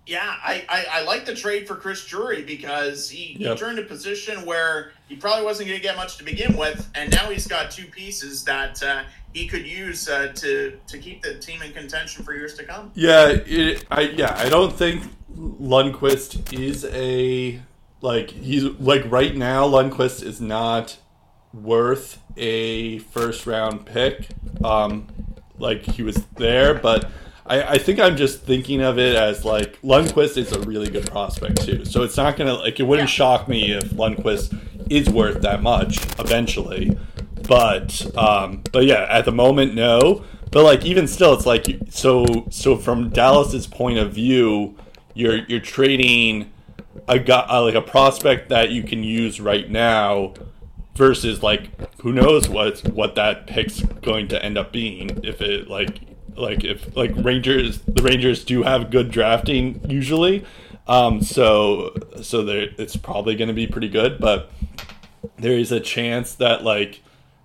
Yeah, 0.07 0.21
I, 0.25 0.65
I, 0.69 0.87
I, 0.91 1.03
like 1.05 1.27
the 1.27 1.35
trade 1.35 1.69
for 1.69 1.77
Chris 1.77 2.05
Drury 2.07 2.43
because 2.43 3.11
he, 3.11 3.37
yep. 3.39 3.53
he 3.53 3.59
turned 3.59 3.79
a 3.79 3.83
position 3.83 4.47
where 4.47 4.93
he 5.09 5.17
probably 5.17 5.45
wasn't 5.45 5.69
going 5.69 5.81
to 5.81 5.83
get 5.83 5.97
much 5.97 6.19
to 6.19 6.25
begin 6.25 6.57
with, 6.57 6.89
and 6.95 7.11
now 7.11 7.31
he's 7.31 7.47
got 7.47 7.71
two 7.71 7.87
pieces 7.87 8.45
that 8.45 8.83
uh, 8.83 9.05
he 9.33 9.47
could 9.47 9.67
use 9.67 10.09
uh, 10.09 10.33
to 10.35 10.79
to 10.87 10.99
keep 10.99 11.23
the 11.23 11.39
team 11.39 11.63
in 11.63 11.73
contention 11.73 12.25
for 12.25 12.35
years 12.35 12.55
to 12.55 12.65
come. 12.65 12.91
Yeah, 12.95 13.29
it, 13.29 13.85
I 13.91 14.03
yeah 14.03 14.35
I 14.37 14.49
don't 14.49 14.73
think 14.73 15.05
Lundkvist 15.35 16.53
is 16.53 16.85
a 16.87 17.61
like 18.01 18.31
he's 18.31 18.65
like 18.65 19.11
right 19.11 19.35
now 19.35 19.67
Lundkvist 19.67 20.23
is 20.23 20.41
not 20.41 20.99
worth 21.53 22.23
a 22.37 22.99
first 22.99 23.47
round 23.47 23.87
pick. 23.87 24.29
Um, 24.63 25.09
like 25.59 25.83
he 25.83 26.03
was 26.03 26.25
there, 26.37 26.75
but 26.75 27.11
I, 27.49 27.63
I 27.63 27.79
think 27.79 27.99
I'm 27.99 28.17
just 28.17 28.43
thinking 28.43 28.81
of 28.83 28.99
it 28.99 29.17
as 29.17 29.45
like 29.45 29.81
Lundkvist 29.83 30.37
is 30.37 30.53
a 30.53 30.61
really 30.61 30.91
good 30.91 31.11
prospect 31.11 31.63
too. 31.63 31.85
So 31.85 32.03
it's 32.03 32.17
not 32.17 32.37
gonna 32.37 32.55
like 32.55 32.79
it 32.79 32.85
wouldn't 32.85 33.09
yeah. 33.09 33.15
shock 33.15 33.49
me 33.49 33.73
if 33.73 33.85
Lundkvist 33.91 34.78
is 34.91 35.09
worth 35.09 35.43
that 35.43 35.63
much 35.63 35.99
eventually. 36.19 36.97
But 37.47 38.17
um, 38.17 38.63
but 38.73 38.85
yeah, 38.85 39.07
at 39.09 39.25
the 39.25 39.33
moment, 39.33 39.75
no. 39.75 40.25
But 40.51 40.65
like 40.65 40.85
even 40.85 41.07
still, 41.07 41.35
it's 41.35 41.47
like 41.47 41.67
so 41.91 42.47
so 42.51 42.77
from 42.77 43.11
Dallas's 43.11 43.67
point 43.67 43.99
of 43.99 44.13
view, 44.13 44.77
you're 45.15 45.45
you're 45.47 45.61
trading 45.61 46.53
a 47.07 47.19
guy 47.19 47.47
uh, 47.49 47.63
like 47.63 47.75
a 47.75 47.83
prospect 47.83 48.49
that 48.49 48.71
you 48.71 48.83
can 48.83 49.03
use 49.03 49.41
right 49.41 49.71
now 49.71 50.35
versus 50.95 51.43
like 51.43 51.71
who 52.03 52.13
knows 52.13 52.49
what 52.49 52.81
what 52.89 53.15
that 53.15 53.47
pick's 53.47 53.81
going 54.03 54.29
to 54.29 54.45
end 54.45 54.59
up 54.59 54.73
being 54.73 55.21
if 55.23 55.41
it 55.41 55.69
like 55.69 56.01
like 56.39 56.65
if 56.65 56.97
like 56.97 57.13
Rangers, 57.17 57.81
the 57.81 58.03
Rangers 58.03 58.45
do 58.45 58.63
have 58.63 58.91
good 58.91 59.11
drafting 59.11 59.81
usually, 59.89 60.45
um, 60.89 61.23
so 61.23 61.95
so 62.23 62.45
it's 62.47 62.97
probably 62.97 63.37
going 63.37 63.49
to 63.49 63.55
be 63.55 63.67
pretty 63.67 63.89
good. 63.89 64.19
But 64.19 64.51
there 65.37 65.57
is 65.57 65.73
a 65.73 65.81
chance 65.81 66.35
that 66.37 66.65
like 66.65 67.03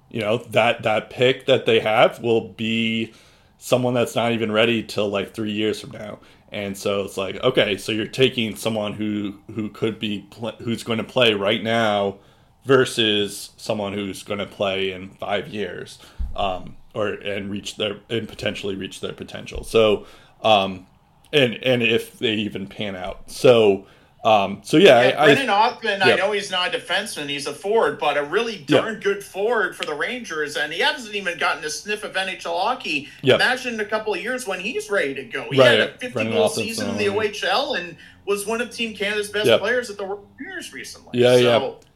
you 0.10 0.22
know 0.22 0.38
that 0.38 0.84
that 0.84 1.10
pick 1.10 1.46
that 1.46 1.66
they 1.66 1.80
have 1.80 2.22
will 2.22 2.50
be 2.50 3.14
someone 3.58 3.94
that's 3.94 4.16
not 4.16 4.32
even 4.32 4.52
ready 4.52 4.84
till 4.84 5.10
like 5.10 5.34
three 5.34 5.52
years 5.52 5.80
from 5.82 5.92
now. 5.92 6.20
And 6.52 6.78
so 6.78 7.02
it's 7.02 7.18
like, 7.18 7.36
okay, 7.38 7.78
so 7.78 7.92
you're 7.92 8.06
taking 8.06 8.56
someone 8.56 8.94
who 8.94 9.40
who 9.54 9.70
could 9.70 10.00
be 10.00 10.28
pl- 10.32 10.56
who's 10.60 10.84
going 10.84 11.00
to 11.00 11.04
play 11.04 11.34
right 11.34 11.64
now 11.64 12.18
versus 12.66 13.52
someone 13.58 13.94
who's 13.94 14.24
going 14.24 14.40
to 14.40 14.46
play 14.46 14.92
in 14.92 15.10
five 15.10 15.48
years. 15.48 16.00
Um, 16.36 16.78
or 16.94 17.08
and 17.08 17.50
reach 17.50 17.78
their 17.78 17.98
and 18.10 18.28
potentially 18.28 18.76
reach 18.76 19.02
their 19.02 19.14
potential. 19.14 19.64
So, 19.64 20.06
um, 20.42 20.86
and 21.34 21.56
and 21.64 21.84
if 21.84 22.20
they 22.20 22.36
even 22.36 22.68
pan 22.68 22.96
out. 22.96 23.30
So, 23.30 23.88
um, 24.24 24.62
so 24.64 24.78
yeah, 24.78 25.10
yeah 25.10 25.22
I, 25.22 25.34
Brennan 25.34 25.48
Othmann. 25.48 26.02
I 26.02 26.16
know 26.16 26.32
he's 26.32 26.52
not 26.52 26.74
a 26.74 26.78
defenseman; 26.78 27.28
he's 27.28 27.48
a 27.48 27.54
forward, 27.54 28.00
but 28.00 28.18
a 28.18 28.24
really 28.24 28.58
darn 28.60 29.00
good 29.00 29.24
forward 29.24 29.76
for 29.76 29.86
the 29.86 29.96
Rangers, 29.96 30.56
and 30.56 30.72
he 30.72 30.80
hasn't 30.80 31.16
even 31.16 31.38
gotten 31.38 31.64
a 31.66 31.70
sniff 31.70 32.04
of 32.04 32.14
NHL 32.14 32.58
hockey. 32.58 33.10
Imagine 33.24 33.74
in 33.74 33.80
a 33.80 33.86
couple 33.86 34.14
of 34.14 34.22
years 34.22 34.48
when 34.48 34.60
he's 34.60 34.90
ready 34.90 35.16
to 35.16 35.24
go. 35.24 35.48
He 35.52 35.60
right. 35.60 35.80
had 35.80 35.80
a 35.80 35.92
50 35.98 36.10
Brennan 36.10 36.34
goal 36.34 36.50
season 36.50 36.92
in 36.92 36.98
the 36.98 37.08
OHL 37.08 37.78
and 37.80 37.98
was 38.26 38.46
one 38.46 38.62
of 38.62 38.70
Team 38.70 38.96
Canada's 38.96 39.30
best 39.30 39.60
players 39.60 39.90
at 39.90 39.98
the 39.98 40.06
World 40.06 40.28
Juniors 40.38 40.72
recently. 40.72 41.20
Yeah, 41.20 41.36
so, 41.36 41.42
yeah. 41.42 41.88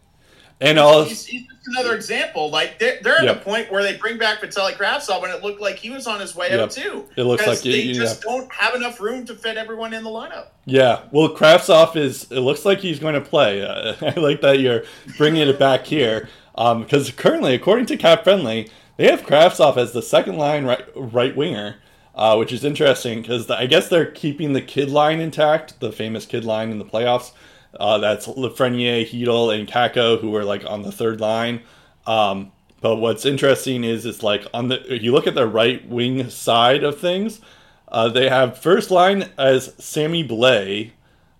And 0.59 0.79
all 0.79 1.03
he's, 1.03 1.25
he's, 1.25 1.45
just 1.45 1.67
another 1.67 1.95
example. 1.95 2.49
Like 2.49 2.79
they're, 2.79 2.99
they're 3.03 3.23
yep. 3.23 3.35
at 3.35 3.41
a 3.41 3.45
point 3.45 3.71
where 3.71 3.83
they 3.83 3.95
bring 3.97 4.17
back 4.17 4.41
Vitaly 4.41 4.73
Kravtsov, 4.73 5.23
and 5.23 5.31
it 5.31 5.43
looked 5.43 5.61
like 5.61 5.75
he 5.77 5.91
was 5.91 6.07
on 6.07 6.19
his 6.19 6.35
way 6.35 6.49
yep. 6.49 6.59
out 6.59 6.71
too. 6.71 7.05
It 7.15 7.23
looks 7.23 7.45
like 7.45 7.61
they 7.61 7.81
yeah. 7.81 7.93
just 7.93 8.21
don't 8.21 8.51
have 8.51 8.73
enough 8.73 8.99
room 8.99 9.25
to 9.27 9.35
fit 9.35 9.57
everyone 9.57 9.93
in 9.93 10.03
the 10.03 10.09
lineup. 10.09 10.47
Yeah, 10.65 11.03
well, 11.11 11.29
Kravtsov 11.29 11.95
is. 11.95 12.31
It 12.31 12.39
looks 12.39 12.65
like 12.65 12.79
he's 12.79 12.99
going 12.99 13.13
to 13.13 13.21
play. 13.21 13.61
Uh, 13.61 13.95
I 14.01 14.19
like 14.19 14.41
that 14.41 14.59
you're 14.59 14.83
bringing 15.17 15.47
it 15.47 15.59
back 15.59 15.85
here 15.85 16.27
because 16.55 17.09
um, 17.09 17.15
currently, 17.15 17.53
according 17.53 17.85
to 17.87 17.97
Cap 17.97 18.23
Friendly, 18.23 18.71
they 18.97 19.09
have 19.11 19.21
Kravtsov 19.21 19.77
as 19.77 19.93
the 19.93 20.01
second 20.01 20.37
line 20.37 20.65
right 20.65 20.85
right 20.95 21.35
winger. 21.35 21.77
Uh, 22.15 22.35
which 22.35 22.51
is 22.51 22.63
interesting 22.63 23.21
because 23.21 23.47
I 23.51 23.67
guess 23.67 23.89
they're 23.89 24.09
keeping 24.09 24.53
the 24.53 24.61
kid 24.61 24.89
line 24.89 25.19
intact, 25.19 25.79
the 25.81 25.91
famous 25.91 26.25
kid 26.25 26.43
line 26.43 26.71
in 26.71 26.79
the 26.79 26.83
playoffs. 26.83 27.31
Uh, 27.79 27.97
that's 27.97 28.27
Lafreniere, 28.27 29.07
Chytil, 29.07 29.57
and 29.57 29.67
Kakko, 29.67 30.19
who 30.19 30.35
are 30.35 30.45
like 30.45 30.65
on 30.65 30.81
the 30.81 30.91
third 30.91 31.19
line. 31.19 31.61
Um, 32.05 32.51
but 32.81 32.97
what's 32.97 33.25
interesting 33.25 33.83
is, 33.83 34.05
it's 34.05 34.23
like 34.23 34.45
on 34.53 34.67
the 34.67 34.99
you 35.01 35.11
look 35.11 35.27
at 35.27 35.35
the 35.35 35.47
right 35.47 35.87
wing 35.87 36.29
side 36.29 36.83
of 36.83 36.99
things, 36.99 37.41
uh, 37.87 38.09
they 38.09 38.29
have 38.29 38.57
first 38.57 38.91
line 38.91 39.29
as 39.37 39.73
Sammy 39.83 40.27
Blais 40.27 40.91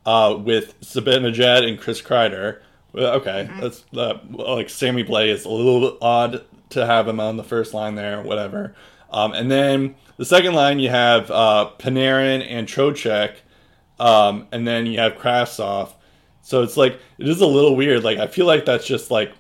uh, 0.06 0.36
with 0.38 0.80
Zibanejad 0.82 1.68
and 1.68 1.80
Chris 1.80 2.02
Kreider. 2.02 2.62
Okay, 2.96 3.48
mm-hmm. 3.50 3.60
that's 3.60 3.84
uh, 3.96 4.18
like 4.32 4.70
Sammy 4.70 5.04
Blais 5.04 5.30
is 5.30 5.46
a 5.46 5.50
little 5.50 5.98
odd 6.02 6.44
to 6.70 6.86
have 6.86 7.08
him 7.08 7.20
on 7.20 7.38
the 7.38 7.44
first 7.44 7.74
line 7.74 7.96
there, 7.96 8.22
whatever. 8.22 8.76
Um, 9.12 9.34
and 9.34 9.50
then 9.52 9.96
the 10.18 10.26
second 10.26 10.54
line 10.54 10.80
you 10.80 10.90
have 10.90 11.30
uh, 11.30 11.70
Panarin 11.78 12.46
and 12.48 12.68
Trocheck, 12.68 13.36
um, 14.00 14.48
and 14.52 14.68
then 14.68 14.86
you 14.86 15.00
have 15.00 15.14
Kravtsov. 15.14 15.94
So 16.48 16.64
it's 16.64 16.78
like 16.78 16.98
it 17.18 17.28
is 17.28 17.42
a 17.42 17.46
little 17.46 17.76
weird. 17.76 18.06
Like 18.06 18.20
I 18.20 18.28
feel 18.28 18.46
like 18.46 18.64
that's 18.64 18.88
just 18.88 19.12
like 19.12 19.34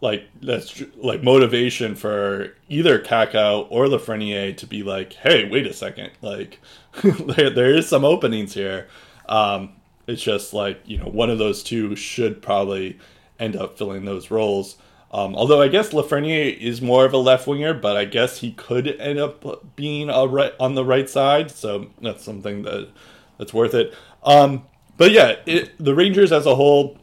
like 0.00 0.26
that's 0.40 0.82
like 0.96 1.22
motivation 1.22 1.94
for 1.94 2.56
either 2.70 2.98
Kakko 2.98 3.66
or 3.68 3.84
Lafreniere 3.84 4.56
to 4.56 4.66
be 4.66 4.82
like, 4.82 5.12
hey, 5.12 5.46
wait 5.46 5.66
a 5.66 5.74
second, 5.74 6.10
like 6.22 6.58
there, 7.02 7.50
there 7.50 7.74
is 7.74 7.86
some 7.86 8.06
openings 8.06 8.54
here. 8.54 8.88
Um, 9.28 9.74
it's 10.06 10.22
just 10.22 10.54
like 10.54 10.80
you 10.86 10.96
know 10.96 11.04
one 11.04 11.28
of 11.28 11.36
those 11.36 11.62
two 11.62 11.96
should 11.96 12.40
probably 12.40 12.98
end 13.38 13.54
up 13.54 13.76
filling 13.76 14.06
those 14.06 14.30
roles. 14.30 14.78
Um, 15.10 15.36
although 15.36 15.60
I 15.60 15.68
guess 15.68 15.90
Lafreniere 15.90 16.56
is 16.56 16.80
more 16.80 17.04
of 17.04 17.12
a 17.12 17.18
left 17.18 17.46
winger, 17.46 17.74
but 17.74 17.94
I 17.94 18.06
guess 18.06 18.38
he 18.38 18.52
could 18.52 18.88
end 18.88 19.18
up 19.18 19.76
being 19.76 20.08
a 20.08 20.26
right 20.26 20.54
on 20.58 20.76
the 20.76 20.84
right 20.86 21.10
side, 21.10 21.50
so 21.50 21.90
that's 22.00 22.24
something 22.24 22.62
that 22.62 22.88
that's 23.36 23.52
worth 23.52 23.74
it. 23.74 23.94
Um, 24.22 24.64
but 25.02 25.10
yeah, 25.10 25.34
it, 25.46 25.72
the 25.84 25.96
Rangers 25.96 26.30
as 26.30 26.46
a 26.46 26.54
whole, 26.54 26.96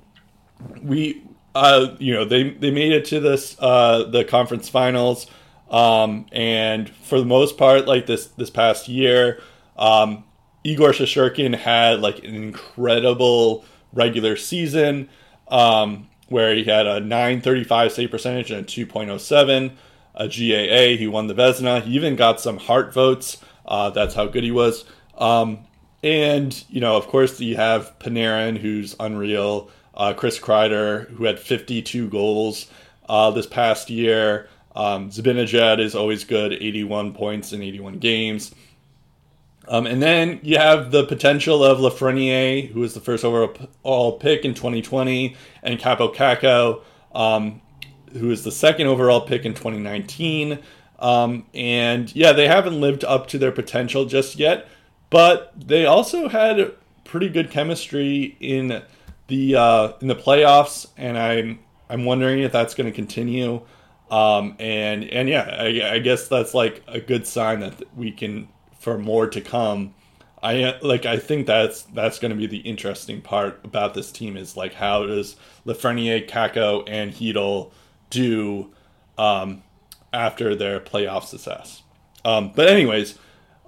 we 0.81 1.21
uh, 1.53 1.97
you 1.99 2.13
know 2.13 2.23
they 2.23 2.51
they 2.51 2.71
made 2.71 2.93
it 2.93 3.03
to 3.07 3.19
this 3.19 3.57
uh, 3.59 4.05
the 4.05 4.23
conference 4.23 4.69
finals, 4.69 5.27
um, 5.69 6.25
and 6.31 6.89
for 6.89 7.19
the 7.19 7.25
most 7.25 7.57
part, 7.57 7.87
like 7.87 8.05
this 8.05 8.27
this 8.27 8.49
past 8.49 8.87
year, 8.87 9.41
um, 9.75 10.23
Igor 10.63 10.91
Shesterkin 10.91 11.53
had 11.53 11.99
like 11.99 12.19
an 12.19 12.35
incredible 12.35 13.65
regular 13.91 14.37
season 14.37 15.09
um, 15.49 16.07
where 16.29 16.55
he 16.55 16.63
had 16.63 16.87
a 16.87 17.01
935 17.01 17.91
save 17.91 18.11
percentage 18.11 18.49
and 18.49 18.61
a 18.61 18.63
2.07 18.63 19.73
a 20.15 20.27
GAA. 20.29 20.97
He 20.97 21.05
won 21.05 21.27
the 21.27 21.35
Vezina. 21.35 21.81
He 21.81 21.95
even 21.97 22.15
got 22.15 22.39
some 22.39 22.59
Hart 22.59 22.93
votes. 22.93 23.43
Uh, 23.65 23.89
that's 23.89 24.15
how 24.15 24.27
good 24.27 24.45
he 24.45 24.51
was. 24.51 24.85
Um, 25.17 25.65
and, 26.03 26.63
you 26.69 26.81
know, 26.81 26.95
of 26.95 27.07
course, 27.07 27.39
you 27.39 27.55
have 27.55 27.97
Panarin, 27.99 28.57
who's 28.57 28.95
unreal. 28.99 29.69
Uh, 29.93 30.13
Chris 30.13 30.39
Kreider, 30.39 31.09
who 31.09 31.25
had 31.25 31.39
52 31.39 32.07
goals 32.07 32.67
uh, 33.09 33.31
this 33.31 33.45
past 33.45 33.89
year. 33.89 34.47
Um, 34.75 35.09
Zibanejad 35.09 35.79
is 35.79 35.93
always 35.93 36.23
good, 36.23 36.53
81 36.53 37.13
points 37.13 37.51
in 37.51 37.61
81 37.61 37.99
games. 37.99 38.55
Um, 39.67 39.85
and 39.85 40.01
then 40.01 40.39
you 40.41 40.57
have 40.57 40.91
the 40.91 41.05
potential 41.05 41.63
of 41.63 41.79
Lafreniere, 41.79 42.71
who 42.71 42.79
was 42.79 42.93
the 42.93 43.01
first 43.01 43.23
overall 43.25 44.17
pick 44.19 44.45
in 44.45 44.53
2020, 44.53 45.35
and 45.61 45.79
Kaapo 45.79 46.15
Kakko, 46.15 46.81
um, 47.13 47.61
who 48.13 48.31
is 48.31 48.43
the 48.43 48.51
second 48.51 48.87
overall 48.87 49.21
pick 49.21 49.45
in 49.45 49.53
2019. 49.53 50.59
Um, 50.97 51.45
and 51.53 52.13
yeah, 52.15 52.33
they 52.33 52.47
haven't 52.47 52.79
lived 52.79 53.03
up 53.03 53.27
to 53.27 53.37
their 53.37 53.51
potential 53.51 54.05
just 54.05 54.37
yet. 54.39 54.67
But 55.09 55.53
they 55.55 55.85
also 55.85 56.29
had 56.29 56.73
pretty 57.03 57.29
good 57.29 57.49
chemistry 57.49 58.37
in 58.39 58.83
the 59.27 59.55
uh, 59.55 59.93
in 60.01 60.07
the 60.07 60.15
playoffs, 60.15 60.87
and 60.97 61.17
I'm 61.17 61.59
I'm 61.89 62.05
wondering 62.05 62.39
if 62.39 62.51
that's 62.51 62.75
going 62.75 62.85
to 62.89 62.95
continue. 62.95 63.61
Um, 64.11 64.55
and 64.59 65.03
and 65.05 65.29
yeah, 65.29 65.55
I, 65.59 65.93
I, 65.93 65.99
guess 65.99 66.27
that's 66.27 66.55
like 66.55 66.81
a 66.87 66.99
good 66.99 67.27
sign 67.27 67.59
that 67.59 67.95
we 67.95 68.11
can 68.11 68.47
for 68.79 68.97
more 68.97 69.27
to 69.27 69.39
come. 69.39 69.93
I 70.41 70.79
like 70.81 71.05
I 71.05 71.17
think 71.17 71.45
that's 71.45 71.83
that's 71.83 72.17
going 72.17 72.31
to 72.31 72.37
be 72.37 72.47
the 72.47 72.57
interesting 72.57 73.21
part 73.21 73.59
about 73.63 73.93
this 73.93 74.11
team 74.11 74.35
is 74.35 74.57
like 74.57 74.73
how 74.73 75.05
does 75.05 75.35
Lafreniere, 75.65 76.27
Kakko, 76.27 76.83
and 76.87 77.13
Chytil 77.13 77.71
do 78.09 78.73
um, 79.17 79.61
after 80.11 80.55
their 80.55 80.79
playoff 80.79 81.25
success. 81.25 81.83
Um, 82.25 82.51
but 82.55 82.67
anyways, 82.67 83.17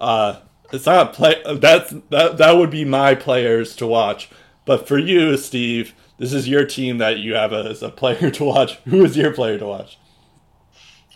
uh, 0.00 0.40
it's 0.72 0.86
not 0.86 1.12
play. 1.12 1.42
That's 1.46 1.90
that. 2.10 2.38
That 2.38 2.56
would 2.56 2.70
be 2.70 2.84
my 2.84 3.14
players 3.14 3.76
to 3.76 3.86
watch. 3.86 4.30
But 4.64 4.86
for 4.86 4.98
you, 4.98 5.36
Steve, 5.36 5.94
this 6.18 6.32
is 6.32 6.48
your 6.48 6.64
team 6.64 6.98
that 6.98 7.18
you 7.18 7.34
have 7.34 7.52
as 7.52 7.82
a 7.82 7.88
player 7.90 8.30
to 8.30 8.44
watch. 8.44 8.76
Who 8.84 9.04
is 9.04 9.16
your 9.16 9.32
player 9.32 9.58
to 9.58 9.66
watch? 9.66 9.98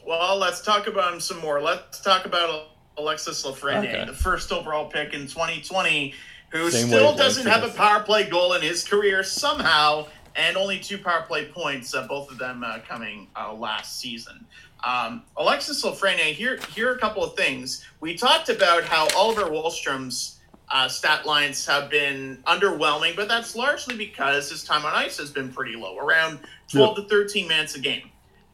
Well, 0.07 0.37
let's 0.37 0.61
talk 0.61 0.87
about 0.87 1.15
him 1.15 1.21
some 1.21 1.39
more. 1.41 1.61
Let's 1.61 2.01
talk 2.01 2.27
about 2.27 2.69
Alexis 2.99 3.45
Lafreniere, 3.45 3.89
okay. 3.89 4.05
the 4.07 4.13
first 4.13 4.53
overall 4.53 4.89
pick 4.89 5.13
in 5.13 5.23
2020, 5.23 6.15
who 6.51 6.71
Same 6.71 6.87
still 6.87 7.15
doesn't 7.15 7.47
have 7.47 7.65
a 7.65 7.69
power 7.69 8.03
play 8.03 8.29
goal 8.29 8.55
in 8.55 8.63
his 8.63 8.87
career 8.87 9.23
somehow, 9.23 10.07
and 10.35 10.57
only 10.57 10.79
two 10.79 10.99
power 10.99 11.23
play 11.23 11.47
points, 11.47 11.95
uh, 11.95 12.07
both 12.07 12.31
of 12.31 12.39
them 12.39 12.63
uh, 12.65 12.79
coming 12.89 13.29
uh, 13.37 13.53
last 13.53 13.99
season. 13.99 14.47
Um, 14.85 15.23
Alexis 15.37 15.85
Lafreniere, 15.85 16.33
here, 16.33 16.59
here 16.75 16.91
are 16.91 16.95
a 16.95 16.99
couple 16.99 17.25
of 17.25 17.35
things. 17.35 17.85
We 18.01 18.17
talked 18.17 18.49
about 18.49 18.85
how 18.85 19.09
Oliver 19.17 19.45
Wahlstrom's 19.45 20.39
uh, 20.71 20.89
stat 20.89 21.27
lines 21.27 21.65
have 21.67 21.91
been 21.91 22.43
underwhelming, 22.47 23.17
but 23.17 23.29
that's 23.29 23.55
largely 23.57 23.97
because 23.97 24.51
his 24.51 24.65
time 24.65 24.85
on 24.85 24.93
ice 24.93 25.17
has 25.19 25.31
been 25.31 25.53
pretty 25.53 25.77
low, 25.77 25.99
around 25.99 26.41
12 26.71 26.99
yep. 26.99 27.09
to 27.09 27.11
13 27.11 27.49
minutes 27.49 27.75
a 27.75 27.81
game. 27.81 28.11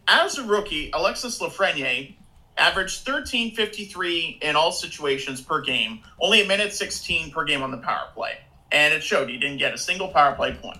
As 0.08 0.38
a 0.38 0.44
rookie, 0.44 0.90
Alexis 0.92 1.40
Lafreniere 1.40 2.14
averaged 2.58 3.06
13.53 3.06 4.42
in 4.42 4.56
all 4.56 4.72
situations 4.72 5.40
per 5.40 5.60
game, 5.60 6.00
only 6.20 6.42
a 6.42 6.46
minute 6.46 6.72
16 6.72 7.30
per 7.30 7.44
game 7.44 7.62
on 7.62 7.70
the 7.70 7.78
power 7.78 8.08
play. 8.14 8.38
And 8.70 8.92
it 8.92 9.02
showed 9.02 9.28
he 9.28 9.38
didn't 9.38 9.58
get 9.58 9.74
a 9.74 9.78
single 9.78 10.08
power 10.08 10.34
play 10.34 10.54
point. 10.54 10.78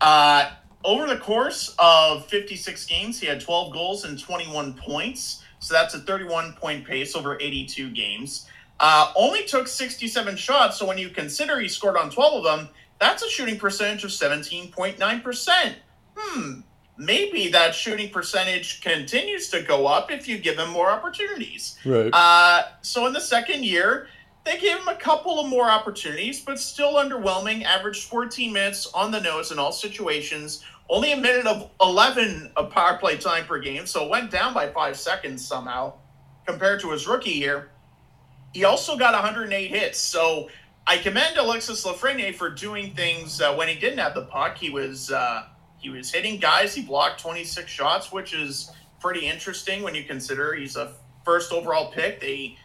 Uh, 0.00 0.50
over 0.84 1.06
the 1.06 1.16
course 1.16 1.74
of 1.78 2.26
56 2.26 2.86
games, 2.86 3.20
he 3.20 3.26
had 3.26 3.40
12 3.40 3.72
goals 3.72 4.04
and 4.04 4.18
21 4.18 4.74
points. 4.74 5.42
So 5.60 5.74
that's 5.74 5.94
a 5.94 5.98
31 5.98 6.52
point 6.54 6.86
pace 6.86 7.16
over 7.16 7.38
82 7.40 7.90
games. 7.90 8.46
Uh, 8.80 9.12
only 9.16 9.44
took 9.44 9.66
67 9.66 10.36
shots. 10.36 10.78
So 10.78 10.86
when 10.86 10.98
you 10.98 11.08
consider 11.08 11.58
he 11.58 11.68
scored 11.68 11.96
on 11.96 12.10
12 12.10 12.34
of 12.34 12.44
them, 12.44 12.68
that's 13.00 13.22
a 13.22 13.28
shooting 13.28 13.58
percentage 13.58 14.04
of 14.04 14.10
17.9%. 14.10 15.74
Hmm, 16.16 16.60
maybe 16.96 17.48
that 17.48 17.74
shooting 17.74 18.10
percentage 18.10 18.80
continues 18.80 19.48
to 19.50 19.62
go 19.62 19.86
up 19.86 20.10
if 20.10 20.28
you 20.28 20.38
give 20.38 20.58
him 20.58 20.70
more 20.70 20.90
opportunities. 20.90 21.78
Right. 21.84 22.10
Uh, 22.12 22.62
so 22.82 23.06
in 23.06 23.12
the 23.12 23.20
second 23.20 23.64
year, 23.64 24.08
they 24.48 24.56
gave 24.56 24.78
him 24.78 24.88
a 24.88 24.96
couple 24.96 25.38
of 25.38 25.46
more 25.46 25.68
opportunities, 25.68 26.40
but 26.40 26.58
still 26.58 26.94
underwhelming. 26.94 27.64
Averaged 27.64 28.04
14 28.08 28.50
minutes 28.50 28.86
on 28.94 29.10
the 29.10 29.20
nose 29.20 29.52
in 29.52 29.58
all 29.58 29.72
situations. 29.72 30.64
Only 30.88 31.12
a 31.12 31.18
minute 31.18 31.46
of 31.46 31.70
11 31.82 32.52
of 32.56 32.70
power 32.70 32.96
play 32.96 33.18
time 33.18 33.44
per 33.44 33.58
game, 33.58 33.86
so 33.86 34.06
it 34.06 34.10
went 34.10 34.30
down 34.30 34.54
by 34.54 34.70
five 34.70 34.96
seconds 34.96 35.46
somehow 35.46 35.92
compared 36.46 36.80
to 36.80 36.90
his 36.92 37.06
rookie 37.06 37.32
year. 37.32 37.68
He 38.54 38.64
also 38.64 38.96
got 38.96 39.12
108 39.12 39.68
hits, 39.68 39.98
so 39.98 40.48
I 40.86 40.96
commend 40.96 41.36
Alexis 41.36 41.84
Lafreniere 41.84 42.34
for 42.34 42.48
doing 42.48 42.94
things 42.94 43.42
uh, 43.42 43.54
when 43.54 43.68
he 43.68 43.74
didn't 43.74 43.98
have 43.98 44.14
the 44.14 44.24
puck. 44.24 44.56
He 44.56 44.70
was 44.70 45.10
uh, 45.10 45.42
he 45.76 45.90
was 45.90 46.10
hitting 46.10 46.40
guys. 46.40 46.74
He 46.74 46.80
blocked 46.80 47.20
26 47.20 47.70
shots, 47.70 48.10
which 48.10 48.32
is 48.32 48.72
pretty 48.98 49.26
interesting 49.26 49.82
when 49.82 49.94
you 49.94 50.04
consider 50.04 50.54
he's 50.54 50.76
a 50.76 50.94
first 51.22 51.52
overall 51.52 51.92
pick. 51.92 52.22
They 52.22 52.56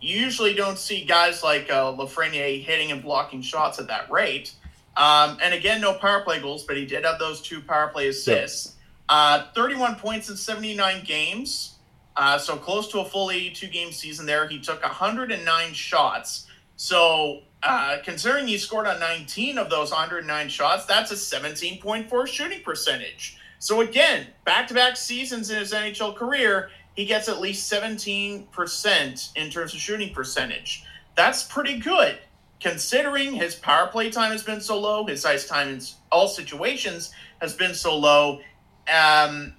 usually 0.00 0.54
don't 0.54 0.78
see 0.78 1.04
guys 1.04 1.42
like 1.42 1.70
uh, 1.70 1.92
Lafreniere 1.92 2.62
hitting 2.62 2.90
and 2.90 3.02
blocking 3.02 3.42
shots 3.42 3.78
at 3.78 3.88
that 3.88 4.10
rate. 4.10 4.54
Um, 4.96 5.38
and 5.42 5.54
again, 5.54 5.80
no 5.80 5.94
power 5.94 6.20
play 6.22 6.40
goals, 6.40 6.64
but 6.64 6.76
he 6.76 6.86
did 6.86 7.04
have 7.04 7.18
those 7.18 7.40
two 7.40 7.60
power 7.60 7.88
play 7.88 8.08
assists. 8.08 8.76
Uh, 9.08 9.46
31 9.54 9.96
points 9.96 10.30
in 10.30 10.36
79 10.36 11.04
games. 11.04 11.76
Uh, 12.16 12.38
so 12.38 12.56
close 12.56 12.88
to 12.88 13.00
a 13.00 13.04
full 13.04 13.30
82 13.30 13.66
game 13.68 13.92
season 13.92 14.26
there. 14.26 14.46
He 14.48 14.58
took 14.58 14.82
109 14.82 15.72
shots. 15.72 16.46
So 16.76 17.42
uh, 17.62 17.98
considering 18.04 18.46
he 18.46 18.58
scored 18.58 18.86
on 18.86 19.00
19 19.00 19.58
of 19.58 19.70
those 19.70 19.90
109 19.90 20.48
shots, 20.48 20.86
that's 20.86 21.10
a 21.10 21.14
17.4 21.14 22.26
shooting 22.26 22.62
percentage. 22.62 23.38
So 23.58 23.82
again, 23.82 24.26
back 24.44 24.68
to 24.68 24.74
back 24.74 24.96
seasons 24.96 25.50
in 25.50 25.58
his 25.58 25.72
NHL 25.72 26.16
career, 26.16 26.70
he 26.96 27.04
gets 27.04 27.28
at 27.28 27.40
least 27.40 27.72
17% 27.72 29.36
in 29.36 29.50
terms 29.50 29.74
of 29.74 29.80
shooting 29.80 30.12
percentage. 30.14 30.84
That's 31.16 31.42
pretty 31.42 31.78
good 31.78 32.18
considering 32.60 33.32
his 33.32 33.54
power 33.54 33.86
play 33.88 34.10
time 34.10 34.30
has 34.32 34.42
been 34.42 34.60
so 34.60 34.78
low, 34.78 35.06
his 35.06 35.24
ice 35.24 35.48
time 35.48 35.68
in 35.68 35.80
all 36.12 36.28
situations 36.28 37.10
has 37.40 37.54
been 37.54 37.74
so 37.74 37.96
low. 37.98 38.40
Um, 38.86 39.54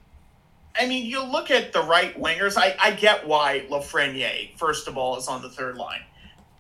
I 0.80 0.88
mean, 0.88 1.06
you 1.06 1.24
look 1.24 1.52
at 1.52 1.74
the 1.74 1.82
right 1.82 2.18
wingers. 2.20 2.58
I, 2.58 2.76
I 2.80 2.92
get 2.92 3.28
why 3.28 3.66
Lafreniere, 3.70 4.56
first 4.58 4.88
of 4.88 4.98
all, 4.98 5.18
is 5.18 5.28
on 5.28 5.42
the 5.42 5.50
third 5.50 5.78
line 5.78 6.02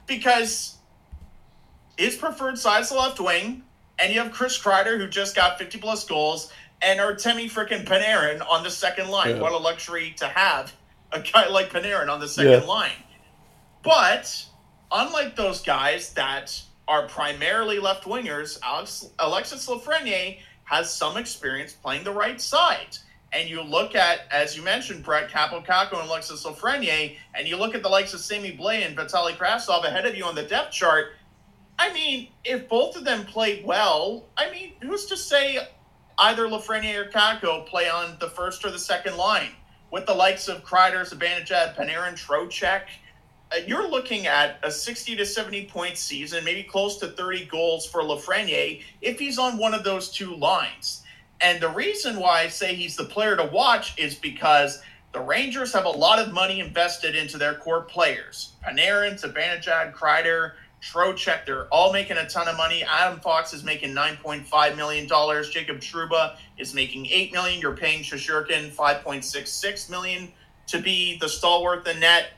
because 0.07 0.77
his 1.95 2.15
preferred 2.15 2.57
size 2.57 2.89
the 2.89 2.95
left 2.95 3.19
wing, 3.19 3.63
and 3.99 4.11
you 4.11 4.19
have 4.19 4.31
Chris 4.31 4.59
Kreider 4.59 4.97
who 4.97 5.07
just 5.07 5.35
got 5.35 5.59
50 5.59 5.77
plus 5.77 6.03
goals, 6.05 6.51
and 6.81 6.99
Artemi 6.99 7.45
freaking 7.45 7.85
Panarin 7.85 8.41
on 8.47 8.63
the 8.63 8.71
second 8.71 9.09
line. 9.09 9.35
Yeah. 9.35 9.41
What 9.41 9.51
a 9.51 9.57
luxury 9.57 10.13
to 10.17 10.27
have 10.27 10.73
a 11.11 11.19
guy 11.19 11.47
like 11.47 11.69
Panarin 11.69 12.09
on 12.09 12.19
the 12.19 12.27
second 12.27 12.51
yeah. 12.51 12.67
line. 12.67 12.91
But 13.83 14.45
unlike 14.91 15.35
those 15.35 15.61
guys 15.61 16.13
that 16.13 16.61
are 16.87 17.07
primarily 17.07 17.79
left 17.79 18.05
wingers, 18.05 18.59
Alex, 18.63 19.09
Alexis 19.19 19.67
Lafreniere 19.67 20.39
has 20.63 20.93
some 20.93 21.17
experience 21.17 21.73
playing 21.73 22.03
the 22.03 22.11
right 22.11 22.39
side. 22.39 22.97
And 23.33 23.49
you 23.49 23.61
look 23.61 23.95
at, 23.95 24.21
as 24.29 24.57
you 24.57 24.63
mentioned, 24.63 25.03
Brett 25.03 25.29
Kaapo 25.29 25.65
Kakko 25.65 25.99
and 25.99 26.09
Alexis 26.09 26.43
Lafreniere, 26.43 27.15
and 27.33 27.47
you 27.47 27.55
look 27.55 27.75
at 27.75 27.81
the 27.81 27.89
likes 27.89 28.13
of 28.13 28.19
Sammy 28.19 28.57
Blais 28.57 28.85
and 28.85 28.97
Vitaly 28.97 29.37
Kravtsov 29.37 29.85
ahead 29.85 30.05
of 30.05 30.15
you 30.15 30.25
on 30.25 30.35
the 30.35 30.43
depth 30.43 30.73
chart. 30.73 31.13
I 31.79 31.93
mean, 31.93 32.27
if 32.43 32.67
both 32.67 32.97
of 32.97 33.05
them 33.05 33.25
played 33.25 33.65
well, 33.65 34.25
I 34.37 34.51
mean, 34.51 34.73
who's 34.81 35.05
to 35.05 35.17
say 35.17 35.59
either 36.21 36.47
Lafreniere 36.47 37.07
or 37.07 37.09
Kakko 37.09 37.65
play 37.65 37.89
on 37.89 38.15
the 38.19 38.29
first 38.29 38.63
or 38.63 38.71
the 38.71 38.79
second 38.79 39.17
line? 39.17 39.49
With 39.91 40.05
the 40.05 40.13
likes 40.13 40.47
of 40.47 40.63
Kreider, 40.63 41.01
Zibanejad, 41.01 41.75
Panarin, 41.75 42.13
Trocheck, 42.13 42.83
uh, 43.51 43.57
you're 43.67 43.89
looking 43.89 44.27
at 44.27 44.57
a 44.63 44.71
60 44.71 45.17
to 45.17 45.25
70 45.25 45.65
point 45.65 45.97
season, 45.97 46.45
maybe 46.45 46.63
close 46.63 46.97
to 46.99 47.07
30 47.07 47.45
goals 47.45 47.85
for 47.85 48.01
Lafreniere 48.01 48.81
if 49.01 49.19
he's 49.19 49.37
on 49.37 49.57
one 49.57 49.73
of 49.73 49.83
those 49.83 50.09
two 50.09 50.35
lines. 50.35 51.03
And 51.41 51.59
the 51.59 51.69
reason 51.69 52.19
why 52.19 52.41
I 52.41 52.47
say 52.47 52.75
he's 52.75 52.95
the 52.95 53.03
player 53.03 53.35
to 53.35 53.45
watch 53.45 53.97
is 53.97 54.15
because 54.15 54.81
the 55.11 55.19
Rangers 55.19 55.73
have 55.73 55.85
a 55.85 55.89
lot 55.89 56.19
of 56.19 56.31
money 56.31 56.59
invested 56.61 57.15
into 57.15 57.37
their 57.37 57.55
core 57.55 57.81
players. 57.81 58.53
Panarin, 58.63 59.19
Zibanejad, 59.19 59.93
Kreider, 59.93 60.53
Trocheck, 60.81 61.45
they're 61.45 61.67
all 61.67 61.93
making 61.93 62.17
a 62.17 62.27
ton 62.27 62.47
of 62.47 62.57
money. 62.57 62.83
Adam 62.83 63.19
Fox 63.19 63.53
is 63.53 63.63
making 63.63 63.93
$9.5 63.93 64.75
million. 64.75 65.07
Jacob 65.07 65.77
Trouba 65.77 66.37
is 66.57 66.73
making 66.73 67.05
8 67.05 67.31
million. 67.31 67.61
You're 67.61 67.75
paying 67.75 68.03
Shesterkin 68.03 68.71
5.66 68.71 69.89
million 69.89 70.31
to 70.67 70.79
be 70.79 71.17
the 71.19 71.29
stalwart 71.29 71.85
the 71.85 71.93
net 71.95 72.31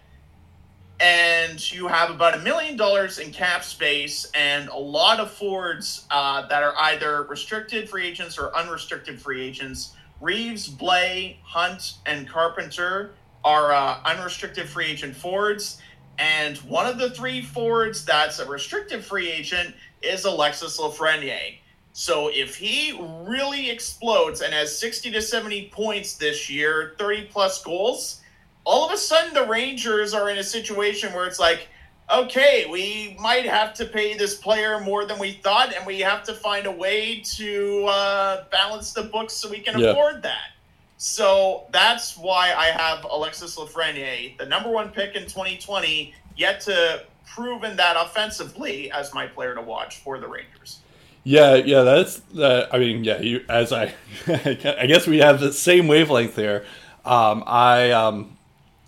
and 1.00 1.72
you 1.72 1.88
have 1.88 2.10
about 2.10 2.36
a 2.36 2.40
million 2.40 2.78
dollars 2.78 3.20
in 3.20 3.32
cap 3.32 3.64
space 3.64 4.30
and 4.36 4.70
a 4.70 4.78
lot 4.78 5.20
of 5.20 5.30
forwards 5.30 6.06
uh, 6.12 6.48
that 6.48 6.64
are 6.64 6.74
either 6.78 7.24
restricted 7.24 7.90
free 7.90 8.08
agents 8.08 8.38
or 8.38 8.56
unrestricted 8.56 9.22
free 9.22 9.42
agents. 9.42 9.96
Reaves, 10.22 10.70
Blais, 10.70 11.38
Hunt, 11.44 11.96
and 12.06 12.30
Carpenter 12.30 13.12
are 13.44 13.74
uh, 13.74 14.00
unrestricted 14.06 14.70
free 14.70 14.86
agent 14.86 15.16
forwards. 15.16 15.82
And 16.20 16.58
one 16.60 16.86
of 16.86 16.98
the 16.98 17.10
three 17.10 17.42
forwards 17.42 18.06
that's 18.06 18.40
a 18.40 18.48
restricted 18.48 19.04
free 19.04 19.30
agent 19.30 19.76
is 20.02 20.26
Alexis 20.26 20.80
Lafreniere. 20.80 21.58
So 21.94 22.30
if 22.34 22.56
he 22.56 23.00
really 23.26 23.70
explodes 23.70 24.42
and 24.42 24.54
has 24.54 24.78
60 24.78 25.12
to 25.12 25.22
70 25.22 25.70
points 25.70 26.16
this 26.16 26.50
year, 26.50 26.96
30 26.98 27.30
plus 27.32 27.64
goals, 27.64 28.22
all 28.66 28.86
of 28.86 28.92
a 28.92 28.98
sudden 28.98 29.34
the 29.34 29.46
Rangers 29.46 30.14
are 30.14 30.30
in 30.30 30.38
a 30.40 30.44
situation 30.44 31.14
where 31.14 31.26
it's 31.26 31.40
like, 31.40 31.68
okay, 32.12 32.66
we 32.70 33.16
might 33.20 33.46
have 33.46 33.74
to 33.76 33.86
pay 33.86 34.18
this 34.18 34.36
player 34.36 34.80
more 34.80 35.06
than 35.06 35.20
we 35.20 35.34
thought, 35.34 35.74
and 35.74 35.86
we 35.86 36.00
have 36.00 36.24
to 36.24 36.34
find 36.34 36.66
a 36.66 36.72
way 36.72 37.22
to 37.36 37.86
uh, 37.86 38.44
balance 38.52 38.94
the 38.94 39.04
books 39.04 39.34
so 39.34 39.50
we 39.50 39.60
can 39.60 39.80
yeah. 39.80 39.92
afford 39.92 40.24
that. 40.24 40.52
So 40.98 41.66
that's 41.72 42.18
why 42.18 42.54
I 42.54 42.68
have 42.68 43.04
Alexis 43.04 43.58
Lafreniere, 43.58 44.38
the 44.38 44.46
number 44.46 44.70
one 44.70 44.90
pick 44.90 45.16
in 45.16 45.24
2020, 45.24 46.14
yet 46.38 46.62
to 46.62 47.04
proven 47.26 47.76
that 47.78 47.96
offensively 47.98 48.92
as 48.92 49.14
my 49.14 49.28
player 49.28 49.56
to 49.56 49.62
watch 49.62 49.98
for 49.98 50.20
the 50.20 50.28
Rangers. 50.28 50.80
Yeah, 51.24 51.56
yeah, 51.56 51.84
that's 51.84 52.18
that. 52.34 52.74
I 52.74 52.80
mean, 52.80 53.04
yeah, 53.04 53.20
you 53.22 53.46
as 53.48 53.72
I, 53.72 53.94
I 54.28 54.86
guess 54.88 55.08
we 55.08 55.20
have 55.20 55.40
the 55.40 55.54
same 55.54 55.88
wavelength 55.88 56.36
there. 56.36 56.66
Um, 57.06 57.44
I 57.48 57.92
um, 57.92 58.38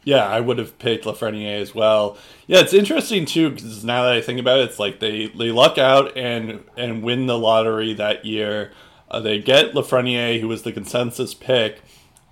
yeah, 0.03 0.25
I 0.25 0.39
would 0.39 0.57
have 0.59 0.77
picked 0.77 1.05
Lafreniere 1.05 1.61
as 1.61 1.73
well. 1.73 2.17
Yeah, 2.47 2.59
it's 2.59 2.73
interesting 2.73 3.25
too 3.25 3.49
because 3.51 3.83
now 3.83 4.03
that 4.03 4.13
I 4.13 4.21
think 4.21 4.39
about 4.39 4.59
it, 4.59 4.69
it's 4.69 4.79
like 4.79 4.99
they 4.99 5.27
they 5.27 5.51
luck 5.51 5.77
out 5.77 6.15
and 6.17 6.63
and 6.77 7.03
win 7.03 7.25
the 7.27 7.37
lottery 7.37 7.93
that 7.93 8.25
year. 8.25 8.71
Uh, 9.09 9.19
they 9.19 9.39
get 9.39 9.73
Lafreniere, 9.73 10.39
who 10.41 10.47
was 10.47 10.63
the 10.63 10.71
consensus 10.71 11.33
pick. 11.33 11.81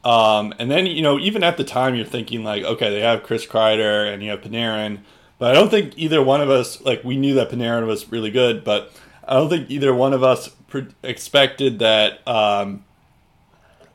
Um, 0.03 0.53
and 0.59 0.69
then 0.69 0.85
you 0.85 1.01
know, 1.01 1.19
even 1.19 1.43
at 1.43 1.57
the 1.57 1.63
time, 1.63 1.95
you're 1.95 2.05
thinking 2.05 2.43
like, 2.43 2.63
okay, 2.63 2.89
they 2.89 3.01
have 3.01 3.23
Chris 3.23 3.45
Kreider 3.45 4.11
and 4.11 4.21
you 4.21 4.31
have 4.31 4.41
Panarin, 4.41 4.99
but 5.39 5.51
I 5.51 5.53
don't 5.53 5.69
think 5.69 5.93
either 5.97 6.21
one 6.21 6.41
of 6.41 6.49
us 6.49 6.81
like 6.81 7.03
we 7.03 7.17
knew 7.17 7.33
that 7.35 7.49
Panarin 7.49 7.87
was 7.87 8.11
really 8.11 8.31
good, 8.31 8.63
but 8.63 8.91
I 9.27 9.35
don't 9.35 9.49
think 9.49 9.69
either 9.69 9.93
one 9.93 10.13
of 10.13 10.23
us 10.23 10.49
pre- 10.67 10.87
expected 11.03 11.79
that 11.79 12.25
um, 12.27 12.83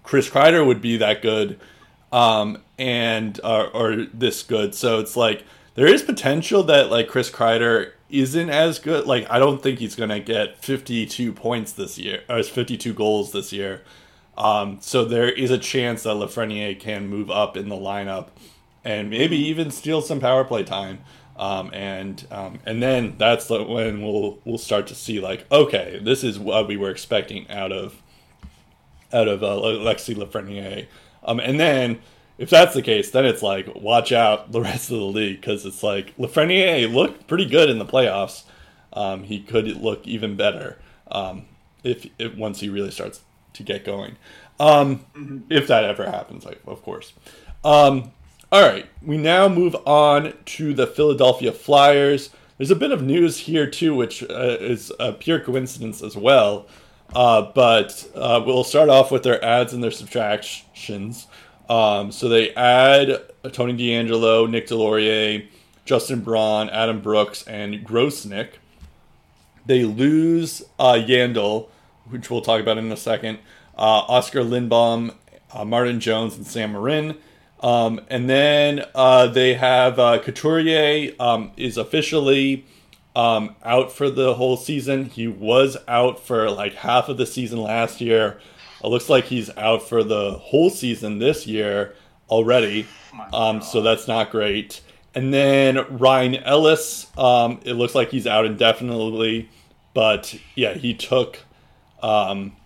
Chris 0.02 0.30
Kreider 0.30 0.66
would 0.66 0.80
be 0.80 0.97
that 0.97 1.20
good 1.20 1.60
um, 2.12 2.62
and 2.78 3.39
uh, 3.44 3.68
or 3.74 4.06
this 4.12 4.43
good. 4.43 4.74
So 4.74 4.98
it's 5.01 5.16
like 5.16 5.44
there 5.74 5.86
is 5.86 6.02
potential 6.02 6.62
that 6.64 6.90
like 6.90 7.09
Chris 7.09 7.30
Kreider 7.30 7.93
isn't 8.09 8.48
as 8.51 8.78
good. 8.78 9.06
Like 9.06 9.26
I 9.30 9.39
don't 9.39 9.62
think 9.62 9.78
he's 9.78 9.94
gonna 9.94 10.20
get 10.20 10.62
52 10.64 11.32
points 11.32 11.72
this 11.72 11.98
year 11.98 12.22
or 12.28 12.43
52 12.43 12.94
goals 12.94 13.32
this 13.32 13.52
year. 13.52 13.82
Um, 14.39 14.78
so 14.81 15.05
there 15.05 15.28
is 15.28 15.51
a 15.51 15.59
chance 15.59 16.05
that 16.05 16.15
Lafreniere 16.15 16.78
can 16.78 17.09
move 17.09 17.28
up 17.28 17.56
in 17.56 17.69
the 17.69 17.74
lineup 17.74 18.28
and 18.85 19.10
maybe 19.10 19.36
even 19.36 19.73
steal 19.73 20.01
some 20.01 20.20
power 20.20 20.44
play 20.44 20.62
time. 20.62 21.01
Um, 21.36 21.70
and 21.73 22.24
um, 22.31 22.60
and 22.65 22.82
then 22.82 23.16
that's 23.19 23.51
when 23.51 24.02
we'll 24.02 24.39
we'll 24.44 24.59
start 24.59 24.86
to 24.89 24.94
see 24.94 25.20
like 25.20 25.51
okay, 25.52 26.01
this 26.02 26.24
is 26.24 26.39
what 26.39 26.66
we 26.66 26.77
were 26.77 26.90
expecting 26.90 27.48
out 27.51 27.73
of 27.73 28.01
out 29.12 29.28
of 29.28 29.43
uh, 29.43 29.56
Lafreniere. 29.56 30.86
Um, 31.23 31.40
and 31.40 31.59
then 31.60 32.01
if 32.39 32.51
that's 32.51 32.74
the 32.74 32.82
case, 32.82 33.10
then 33.10 33.24
it's 33.24 33.43
like 33.43 33.73
watch 33.74 34.12
out 34.12 34.52
the 34.52 34.60
rest 34.62 34.90
of 34.90 34.98
the 34.98 35.05
league 35.05 35.40
because 35.40 35.66
it's 35.66 35.82
like 35.82 36.16
Lafreniere 36.16 36.93
looked 36.93 37.27
pretty 37.27 37.44
good 37.44 37.70
in 37.70 37.78
the 37.78 37.86
playoffs. 37.86 38.44
Um, 38.93 39.24
he 39.24 39.40
could 39.40 39.66
look 39.77 40.06
even 40.06 40.36
better 40.36 40.78
um, 41.10 41.47
if, 41.85 42.06
if 42.19 42.35
once 42.35 42.60
he 42.60 42.69
really 42.69 42.90
starts 42.90 43.20
to 43.59 43.62
get 43.62 43.85
going. 43.85 44.16
Um, 44.59 45.05
mm-hmm. 45.14 45.39
If 45.51 45.68
that 45.68 45.85
ever 45.85 46.05
happens, 46.05 46.44
like, 46.44 46.60
of 46.66 46.82
course. 46.82 47.12
Um, 47.64 48.12
all 48.51 48.62
right, 48.62 48.86
we 49.02 49.18
now 49.18 49.48
move 49.48 49.76
on 49.86 50.32
to 50.47 50.72
the 50.72 50.86
Philadelphia 50.86 51.52
Flyers. 51.52 52.30
There's 52.56 52.70
a 52.70 52.76
bit 52.76 52.90
of 52.90 53.02
news 53.02 53.39
here 53.39 53.68
too, 53.68 53.94
which 53.94 54.22
uh, 54.22 54.56
is 54.59 54.90
a 54.98 55.12
pure 55.12 55.39
coincidence 55.39 56.02
as 56.02 56.16
well. 56.16 56.66
Uh, 57.14 57.43
but 57.55 58.09
uh, 58.14 58.43
we'll 58.44 58.64
start 58.64 58.89
off 58.89 59.10
with 59.10 59.22
their 59.22 59.43
adds 59.44 59.72
and 59.72 59.82
their 59.82 59.90
subtractions. 59.90 61.26
Um, 61.68 62.10
so 62.10 62.28
they 62.28 62.55
add 62.55 63.22
Tony 63.52 63.74
DeAngelo, 63.74 64.48
Nick 64.48 64.66
Deslauriers, 64.66 65.47
Justin 65.85 66.20
Braun, 66.20 66.68
Adam 66.70 67.01
Brooks, 67.01 67.43
and 67.44 67.86
Grosenick. 67.86 68.55
They 69.66 69.85
lose 69.85 70.62
uh, 70.78 70.94
Yandle, 70.94 71.68
which 72.10 72.30
we'll 72.30 72.40
talk 72.40 72.60
about 72.60 72.78
in 72.78 72.90
a 72.93 72.97
second, 72.97 73.39
uh, 73.76 74.05
Oskar 74.09 74.40
Lindblom, 74.40 75.14
uh, 75.52 75.64
Martin 75.64 76.01
Jones, 76.01 76.36
and 76.36 76.47
Sam 76.47 76.72
Morin. 76.72 77.16
Um, 77.60 78.01
and 78.09 78.28
then 78.28 78.85
uh, 78.94 79.26
they 79.26 79.55
have 79.55 79.98
uh, 79.98 80.18
Couturier 80.20 81.12
um, 81.18 81.51
is 81.56 81.76
officially 81.76 82.66
um, 83.16 83.56
out 83.64 83.90
for 83.90 84.10
the 84.10 84.35
whole 84.35 84.56
season. 84.56 85.06
He 85.06 85.26
was 85.26 85.76
out 85.89 86.20
for 86.24 86.51
like 86.51 86.74
half 86.74 87.09
of 87.09 87.16
the 87.16 87.26
season 87.26 87.60
last 87.60 88.01
year. 88.01 88.39
It 88.82 88.86
looks 88.86 89.09
like 89.09 89.24
he's 89.24 89.51
out 89.56 89.82
for 89.82 90.05
the 90.05 90.32
whole 90.32 90.70
season 90.70 91.18
this 91.18 91.47
year 91.47 91.94
already. 92.30 92.86
Um, 93.32 93.60
so 93.60 93.80
that's 93.82 94.06
not 94.06 94.30
great. 94.30 94.80
And 95.14 95.35
then 95.35 95.85
Ryan 95.98 96.36
Ellis, 96.36 97.09
um, 97.18 97.60
it 97.64 97.74
looks 97.74 97.94
like 97.97 98.10
he's 98.10 98.26
out 98.26 98.47
indefinitely. 98.47 99.48
But 99.94 100.39
yeah, 100.55 100.74
he 100.74 100.94
took. 100.94 101.40
Um, 102.03 102.57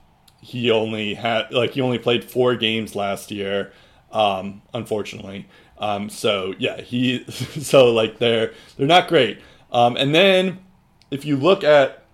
he 0.41 0.71
only 0.71 1.15
had 1.15 1.53
like 1.53 1.73
he 1.73 1.81
only 1.81 1.99
played 1.99 2.25
four 2.25 2.57
games 2.57 2.97
last 2.97 3.31
year, 3.31 3.73
um, 4.11 4.63
unfortunately. 4.75 5.49
Um, 5.79 6.11
so 6.11 6.55
yeah, 6.59 6.81
he 6.81 7.25
so 7.31 7.93
like 7.93 8.19
they're 8.19 8.53
they're 8.77 8.87
not 8.87 9.09
great. 9.09 9.41
Um, 9.71 9.97
and 9.97 10.15
then 10.15 10.59
if 11.11 11.25
you 11.25 11.37
look 11.37 11.63
at 11.65 12.05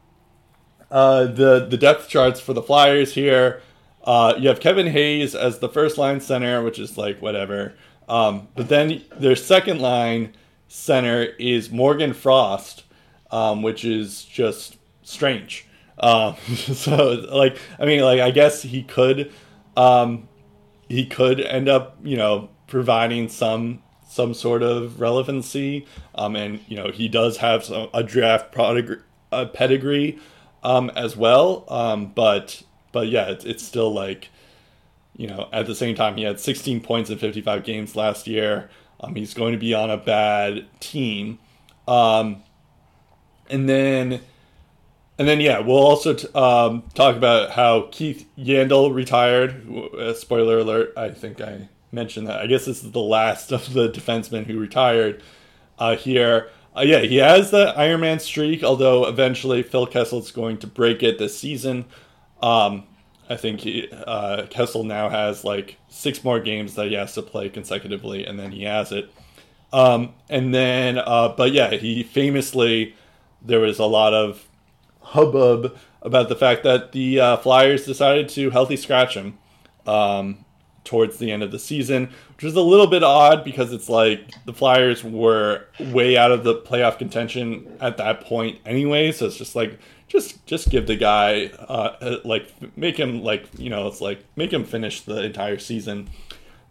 uh, 0.90 1.24
the 1.24 1.66
the 1.68 1.76
depth 1.76 2.08
charts 2.08 2.40
for 2.40 2.52
the 2.52 2.62
Flyers 2.62 3.14
here, 3.14 3.62
uh, 4.04 4.34
you 4.38 4.48
have 4.48 4.60
Kevin 4.60 4.86
Hayes 4.88 5.34
as 5.34 5.58
the 5.58 5.68
first 5.68 5.98
line 5.98 6.20
center, 6.20 6.62
which 6.62 6.78
is 6.78 6.96
like 6.98 7.20
whatever. 7.20 7.74
Um, 8.08 8.48
but 8.54 8.68
then 8.68 9.02
their 9.16 9.36
second 9.36 9.80
line 9.80 10.34
center 10.66 11.24
is 11.38 11.70
Morgan 11.70 12.14
Frost, 12.14 12.84
um, 13.30 13.62
which 13.62 13.84
is 13.84 14.24
just 14.24 14.78
strange. 15.02 15.67
Um, 16.00 16.36
so 16.56 17.26
like 17.32 17.58
I 17.78 17.86
mean 17.86 18.02
like 18.02 18.20
I 18.20 18.30
guess 18.30 18.62
he 18.62 18.82
could 18.82 19.32
um, 19.76 20.28
he 20.88 21.06
could 21.06 21.40
end 21.40 21.68
up 21.68 21.96
you 22.02 22.16
know 22.16 22.50
providing 22.66 23.28
some 23.28 23.82
some 24.08 24.34
sort 24.34 24.62
of 24.62 25.00
relevancy. 25.00 25.86
Um, 26.14 26.34
and 26.34 26.60
you 26.66 26.76
know 26.76 26.90
he 26.90 27.08
does 27.08 27.36
have 27.38 27.64
some, 27.64 27.88
a 27.94 28.02
draft 28.02 28.52
pedigree, 28.52 29.02
a 29.30 29.46
pedigree 29.46 30.18
um, 30.62 30.90
as 30.96 31.16
well. 31.16 31.64
Um, 31.68 32.06
but 32.06 32.62
but 32.92 33.08
yeah, 33.08 33.28
it's, 33.28 33.44
it's 33.44 33.64
still 33.64 33.92
like 33.92 34.30
you 35.16 35.26
know 35.26 35.48
at 35.52 35.66
the 35.66 35.74
same 35.74 35.94
time 35.94 36.16
he 36.16 36.24
had 36.24 36.40
16 36.40 36.80
points 36.80 37.10
in 37.10 37.18
55 37.18 37.64
games 37.64 37.94
last 37.94 38.26
year. 38.26 38.70
Um, 39.00 39.14
he's 39.14 39.34
going 39.34 39.52
to 39.52 39.58
be 39.58 39.74
on 39.74 39.90
a 39.90 39.96
bad 39.96 40.66
team. 40.80 41.38
Um, 41.86 42.42
and 43.48 43.68
then 43.68 44.20
and 45.18 45.26
then 45.26 45.40
yeah, 45.40 45.58
we'll 45.58 45.76
also 45.76 46.14
t- 46.14 46.28
um, 46.34 46.84
talk 46.94 47.16
about 47.16 47.50
how 47.50 47.88
Keith 47.90 48.26
Yandle 48.38 48.94
retired. 48.94 49.68
Uh, 49.94 50.14
spoiler 50.14 50.58
alert! 50.58 50.92
I 50.96 51.10
think 51.10 51.40
I 51.40 51.68
mentioned 51.92 52.28
that. 52.28 52.40
I 52.40 52.46
guess 52.46 52.64
this 52.66 52.84
is 52.84 52.92
the 52.92 53.00
last 53.00 53.52
of 53.52 53.72
the 53.72 53.88
defensemen 53.88 54.46
who 54.46 54.58
retired 54.58 55.22
uh, 55.78 55.96
here. 55.96 56.50
Uh, 56.76 56.82
yeah, 56.82 57.00
he 57.00 57.16
has 57.16 57.50
the 57.50 57.74
Ironman 57.76 58.20
streak, 58.20 58.62
although 58.62 59.06
eventually 59.06 59.62
Phil 59.62 59.86
Kessel's 59.86 60.30
going 60.30 60.58
to 60.58 60.66
break 60.66 61.02
it 61.02 61.18
this 61.18 61.36
season. 61.36 61.86
Um, 62.40 62.86
I 63.28 63.36
think 63.36 63.60
he, 63.60 63.88
uh, 63.90 64.46
Kessel 64.48 64.84
now 64.84 65.08
has 65.08 65.44
like 65.44 65.76
six 65.88 66.22
more 66.22 66.40
games 66.40 66.74
that 66.74 66.86
he 66.86 66.94
has 66.94 67.14
to 67.14 67.22
play 67.22 67.48
consecutively, 67.48 68.24
and 68.24 68.38
then 68.38 68.52
he 68.52 68.62
has 68.64 68.92
it. 68.92 69.12
Um, 69.72 70.14
and 70.30 70.54
then, 70.54 70.98
uh, 70.98 71.34
but 71.36 71.52
yeah, 71.52 71.70
he 71.70 72.02
famously, 72.02 72.94
there 73.42 73.60
was 73.60 73.78
a 73.78 73.84
lot 73.84 74.14
of 74.14 74.47
hubbub 75.08 75.76
about 76.02 76.28
the 76.28 76.36
fact 76.36 76.62
that 76.64 76.92
the 76.92 77.20
uh, 77.20 77.36
Flyers 77.38 77.84
decided 77.84 78.28
to 78.30 78.50
healthy 78.50 78.76
scratch 78.76 79.14
him. 79.14 79.38
Um, 79.86 80.44
towards 80.88 81.18
the 81.18 81.30
end 81.30 81.42
of 81.42 81.50
the 81.50 81.58
season, 81.58 82.08
which 82.34 82.42
was 82.42 82.54
a 82.54 82.62
little 82.62 82.86
bit 82.86 83.02
odd 83.02 83.44
because 83.44 83.74
it's 83.74 83.90
like 83.90 84.20
the 84.46 84.54
Flyers 84.54 85.04
were 85.04 85.66
way 85.78 86.16
out 86.16 86.32
of 86.32 86.44
the 86.44 86.54
playoff 86.54 86.96
contention 86.96 87.76
at 87.78 87.98
that 87.98 88.22
point 88.22 88.58
anyway. 88.64 89.12
So 89.12 89.26
it's 89.26 89.36
just 89.36 89.54
like 89.54 89.78
just 90.08 90.44
just 90.46 90.70
give 90.70 90.86
the 90.86 90.96
guy 90.96 91.50
uh, 91.58 91.96
uh 92.00 92.16
like 92.24 92.50
make 92.76 92.96
him 92.96 93.22
like 93.22 93.46
you 93.58 93.68
know 93.68 93.86
it's 93.86 94.00
like 94.00 94.24
make 94.34 94.50
him 94.50 94.64
finish 94.64 95.02
the 95.02 95.22
entire 95.22 95.58
season. 95.58 96.08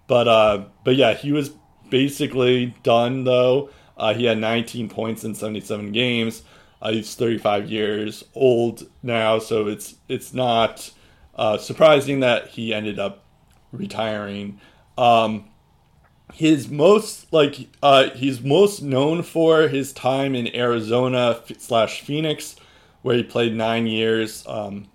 But 0.07 0.27
uh, 0.27 0.65
but 0.83 0.95
yeah, 0.95 1.13
he 1.13 1.31
was 1.31 1.51
basically 1.91 2.73
done 2.81 3.23
though. 3.23 3.69
Uh, 3.95 4.13
he 4.15 4.25
had 4.25 4.37
19 4.37 4.89
points 4.89 5.23
in 5.23 5.33
77 5.33 5.91
games. 5.91 6.43
Uh, 6.81 6.91
he's 6.91 7.15
35 7.15 7.69
years 7.69 8.23
old 8.35 8.87
now, 9.01 9.39
so 9.39 9.67
it's 9.67 9.95
it's 10.07 10.33
not 10.33 10.91
uh, 11.35 11.57
surprising 11.57 12.19
that 12.19 12.49
he 12.49 12.73
ended 12.73 12.99
up 12.99 13.23
retiring. 13.71 14.59
Um, 14.97 15.45
his 16.33 16.69
most 16.69 17.31
like 17.33 17.69
uh, 17.81 18.09
he's 18.11 18.41
most 18.41 18.81
known 18.81 19.23
for 19.23 19.67
his 19.67 19.93
time 19.93 20.35
in 20.35 20.53
Arizona 20.55 21.41
slash 21.57 22.01
Phoenix, 22.01 22.55
where 23.01 23.15
he 23.15 23.23
played 23.23 23.55
nine 23.55 23.87
years. 23.87 24.45
Um, 24.47 24.87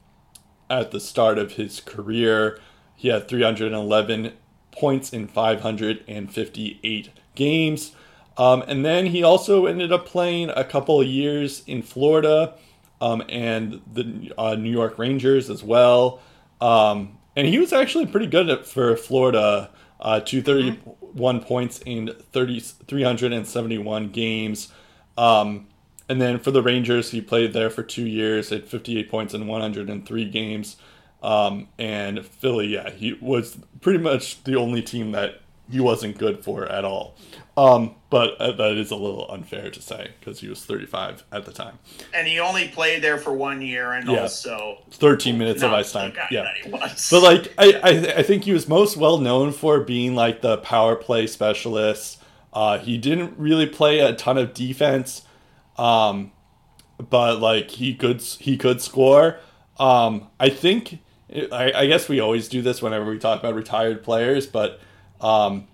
at 0.70 0.90
the 0.90 1.00
start 1.00 1.38
of 1.38 1.52
his 1.52 1.80
career, 1.80 2.59
he 2.94 3.09
had 3.09 3.28
311 3.28 4.32
points 4.70 5.12
in 5.12 5.28
558 5.28 7.10
games. 7.34 7.92
Um, 8.36 8.62
and 8.66 8.84
then 8.84 9.06
he 9.06 9.22
also 9.22 9.66
ended 9.66 9.92
up 9.92 10.06
playing 10.06 10.50
a 10.50 10.64
couple 10.64 11.00
of 11.00 11.06
years 11.06 11.62
in 11.66 11.82
Florida 11.82 12.54
um, 13.00 13.22
and 13.28 13.82
the 13.92 14.32
uh, 14.38 14.54
New 14.54 14.70
York 14.70 14.98
Rangers 14.98 15.50
as 15.50 15.62
well. 15.62 16.20
Um, 16.60 17.18
and 17.36 17.46
he 17.46 17.59
was 17.59 17.72
actually 17.72 18.06
pretty 18.06 18.26
good 18.26 18.48
at, 18.48 18.66
for 18.66 18.96
Florida. 18.96 19.70
Uh, 20.00 20.18
231 20.20 21.36
mm-hmm. 21.38 21.46
points 21.46 21.80
in 21.86 22.10
30, 22.32 22.60
371 22.60 24.09
games. 24.09 24.72
Um, 25.16 25.68
and 26.09 26.20
then 26.20 26.38
for 26.38 26.50
the 26.50 26.62
Rangers, 26.62 27.10
he 27.10 27.20
played 27.20 27.52
there 27.52 27.70
for 27.70 27.82
two 27.82 28.06
years 28.06 28.50
at 28.50 28.68
58 28.68 29.10
points 29.10 29.34
in 29.34 29.46
103 29.46 30.24
games. 30.30 30.76
Um, 31.22 31.68
and 31.78 32.26
Philly, 32.26 32.66
yeah, 32.66 32.90
he 32.90 33.12
was 33.14 33.59
pretty 33.80 34.00
much 34.00 34.42
the 34.42 34.56
only 34.56 34.82
team 34.82 35.12
that 35.12 35.41
he 35.73 35.81
wasn't 35.81 36.19
good 36.19 36.44
for 36.44 36.70
at 36.70 36.85
all. 36.85 37.16
Um, 37.57 37.94
but 38.11 38.36
uh, 38.39 38.53
that 38.53 38.77
is 38.77 38.90
a 38.90 38.97
little 38.97 39.31
unfair 39.31 39.70
to 39.70 39.81
say 39.82 40.12
because 40.20 40.40
he 40.40 40.49
was 40.49 40.65
35 40.65 41.24
at 41.32 41.47
the 41.47 41.53
time. 41.53 41.78
And 42.15 42.28
he 42.28 42.39
only 42.39 42.69
played 42.69 43.03
there 43.03 43.16
for 43.16 43.32
one 43.32 43.62
year 43.62 43.93
and 43.93 44.09
yeah. 44.09 44.23
also 44.23 44.78
13 44.90 45.39
minutes 45.39 45.62
of 45.62 45.73
ice 45.73 45.93
time. 45.93 46.12
Yeah. 46.31 46.53
But 46.66 47.23
like, 47.23 47.55
I, 47.57 47.73
I, 47.82 48.19
I, 48.19 48.23
think 48.23 48.44
he 48.44 48.53
was 48.53 48.69
most 48.69 48.97
well 48.99 49.19
known 49.19 49.53
for 49.53 49.81
being 49.81 50.15
like 50.15 50.43
the 50.43 50.59
power 50.59 50.94
play 50.94 51.27
specialist. 51.27 52.23
Uh, 52.53 52.78
he 52.78 52.99
didn't 52.99 53.39
really 53.39 53.66
play 53.66 54.01
a 54.01 54.15
ton 54.15 54.36
of 54.36 54.53
defense, 54.53 55.23
um, 55.78 56.32
but 56.99 57.40
like 57.40 57.70
he 57.70 57.94
could 57.94 58.20
he 58.20 58.59
could 58.59 58.82
score. 58.82 59.39
Um, 59.78 60.28
I 60.39 60.51
think 60.51 60.99
I, 61.51 61.73
I 61.74 61.86
guess 61.86 62.09
we 62.09 62.20
always 62.20 62.49
do 62.49 62.61
this 62.61 62.82
whenever 62.82 63.11
we 63.11 63.19
talk 63.19 63.40
about 63.40 63.55
retired 63.55 64.03
players, 64.03 64.47
but 64.47 64.81
um, 65.23 65.69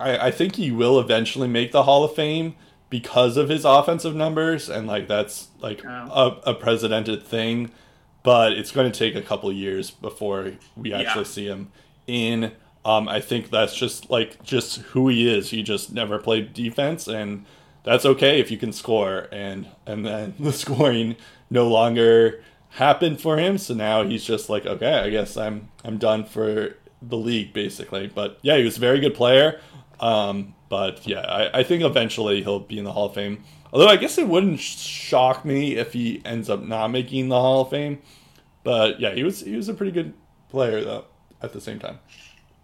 I, 0.00 0.26
I 0.28 0.30
think 0.30 0.56
he 0.56 0.70
will 0.70 0.98
eventually 0.98 1.48
make 1.48 1.72
the 1.72 1.84
Hall 1.84 2.04
of 2.04 2.14
Fame 2.14 2.54
because 2.90 3.36
of 3.36 3.48
his 3.48 3.64
offensive 3.64 4.14
numbers, 4.14 4.68
and 4.68 4.86
like 4.86 5.08
that's 5.08 5.48
like 5.60 5.84
a, 5.84 6.40
a 6.44 6.54
precedented 6.54 7.22
thing. 7.22 7.70
But 8.22 8.52
it's 8.52 8.72
going 8.72 8.90
to 8.90 8.98
take 8.98 9.14
a 9.14 9.22
couple 9.22 9.52
years 9.52 9.90
before 9.90 10.52
we 10.76 10.92
actually 10.92 11.22
yeah. 11.22 11.28
see 11.28 11.46
him 11.46 11.70
in. 12.06 12.52
Um, 12.84 13.08
I 13.08 13.20
think 13.20 13.50
that's 13.50 13.74
just 13.74 14.10
like 14.10 14.42
just 14.42 14.78
who 14.78 15.08
he 15.08 15.32
is. 15.32 15.50
He 15.50 15.62
just 15.62 15.92
never 15.92 16.18
played 16.18 16.52
defense, 16.52 17.08
and 17.08 17.44
that's 17.84 18.04
okay 18.04 18.40
if 18.40 18.50
you 18.50 18.58
can 18.58 18.72
score. 18.72 19.28
And 19.32 19.68
and 19.86 20.04
then 20.04 20.34
the 20.40 20.52
scoring 20.52 21.16
no 21.50 21.68
longer 21.68 22.42
happened 22.70 23.20
for 23.20 23.38
him, 23.38 23.58
so 23.58 23.74
now 23.74 24.02
he's 24.02 24.24
just 24.24 24.48
like, 24.48 24.66
okay, 24.66 24.94
I 25.00 25.10
guess 25.10 25.36
I'm 25.36 25.68
I'm 25.84 25.98
done 25.98 26.24
for 26.24 26.76
the 27.02 27.16
league 27.16 27.52
basically. 27.52 28.06
But 28.06 28.38
yeah, 28.42 28.56
he 28.56 28.64
was 28.64 28.76
a 28.76 28.80
very 28.80 29.00
good 29.00 29.14
player. 29.14 29.60
Um, 30.00 30.54
but 30.68 31.06
yeah, 31.06 31.20
I, 31.20 31.60
I 31.60 31.62
think 31.62 31.82
eventually 31.82 32.42
he'll 32.42 32.60
be 32.60 32.78
in 32.78 32.84
the 32.84 32.92
Hall 32.92 33.06
of 33.06 33.14
Fame. 33.14 33.44
Although 33.72 33.88
I 33.88 33.96
guess 33.96 34.18
it 34.18 34.28
wouldn't 34.28 34.60
shock 34.60 35.44
me 35.44 35.76
if 35.76 35.92
he 35.92 36.22
ends 36.24 36.48
up 36.48 36.62
not 36.62 36.88
making 36.88 37.28
the 37.28 37.40
Hall 37.40 37.62
of 37.62 37.70
Fame. 37.70 37.98
But 38.64 39.00
yeah, 39.00 39.14
he 39.14 39.22
was 39.22 39.40
he 39.40 39.56
was 39.56 39.68
a 39.68 39.74
pretty 39.74 39.92
good 39.92 40.12
player 40.48 40.82
though 40.82 41.04
at 41.42 41.52
the 41.52 41.60
same 41.60 41.78
time. 41.78 41.98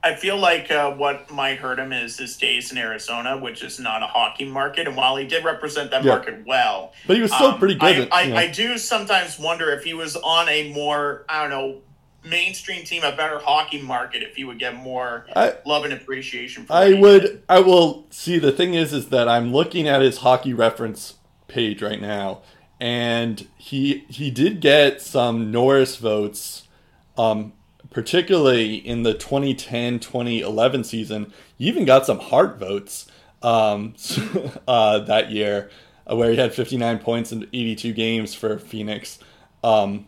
I 0.05 0.17
feel 0.17 0.37
like 0.37 0.69
uh, 0.69 0.93
what 0.95 1.31
might 1.31 1.59
hurt 1.59 1.79
him 1.79 1.93
is 1.93 2.19
his 2.19 2.37
days 2.37 2.73
in 2.73 2.79
Arizona, 2.79 3.39
which 3.39 3.63
is 3.63 3.79
not 3.79 4.03
a 4.03 4.07
hockey 4.07 4.45
market. 4.45 4.89
And 4.89 4.97
while 4.97 5.17
he 5.17 5.27
did 5.27 5.45
represent 5.45 5.93
that 5.93 6.03
yeah. 6.03 6.15
market 6.15 6.45
well, 6.45 6.93
but 7.07 7.15
he 7.15 7.23
was 7.23 7.33
still 7.33 7.53
um, 7.53 7.59
pretty 7.59 7.77
good. 7.77 8.09
I, 8.11 8.25
at, 8.25 8.35
I, 8.35 8.43
I, 8.43 8.47
do 8.51 8.79
sometimes 8.79 9.39
wonder 9.39 9.71
if 9.71 9.85
he 9.85 9.95
was 9.95 10.17
on 10.17 10.49
a 10.49 10.73
more 10.73 11.25
I 11.29 11.43
don't 11.43 11.51
know 11.51 11.83
mainstream 12.25 12.85
team, 12.85 13.03
a 13.03 13.15
better 13.15 13.39
hockey 13.39 13.81
market, 13.81 14.23
if 14.23 14.37
he 14.37 14.45
would 14.45 14.59
get 14.59 14.75
more 14.75 15.27
I, 15.35 15.57
love 15.67 15.85
and 15.85 15.93
appreciation. 15.93 16.65
For 16.65 16.73
I 16.73 16.93
would. 16.93 17.43
I 17.49 17.61
will 17.61 18.07
see. 18.11 18.39
The 18.39 18.53
thing 18.53 18.75
is, 18.75 18.93
is 18.93 19.09
that 19.09 19.29
I'm 19.29 19.53
looking 19.53 19.89
at 19.89 20.03
his 20.03 20.19
hockey 20.19 20.55
reference 20.55 21.15
page 21.49 21.83
right 21.83 22.01
now, 22.01 22.43
and 22.81 23.47
he 23.57 24.05
he 24.09 24.31
did 24.31 24.61
get 24.61 25.01
some 25.01 25.51
Norris 25.51 25.97
votes, 25.97 26.69
um, 27.17 27.53
particularly 27.91 28.77
in 28.77 29.03
the 29.03 29.15
2010-2011 29.15 30.85
season. 30.85 31.33
He 31.59 31.67
even 31.67 31.85
got 31.85 32.07
some 32.07 32.19
Hart 32.19 32.59
votes 32.59 33.07
um, 33.43 33.95
uh, 34.69 35.01
that 35.01 35.31
year, 35.31 35.71
uh, 36.11 36.17
where 36.17 36.31
he 36.31 36.37
had 36.37 36.55
59 36.55 36.99
points 36.99 37.33
in 37.33 37.45
82 37.53 37.93
games 37.93 38.35
for 38.35 38.59
Phoenix. 38.59 39.19
Um, 39.65 40.07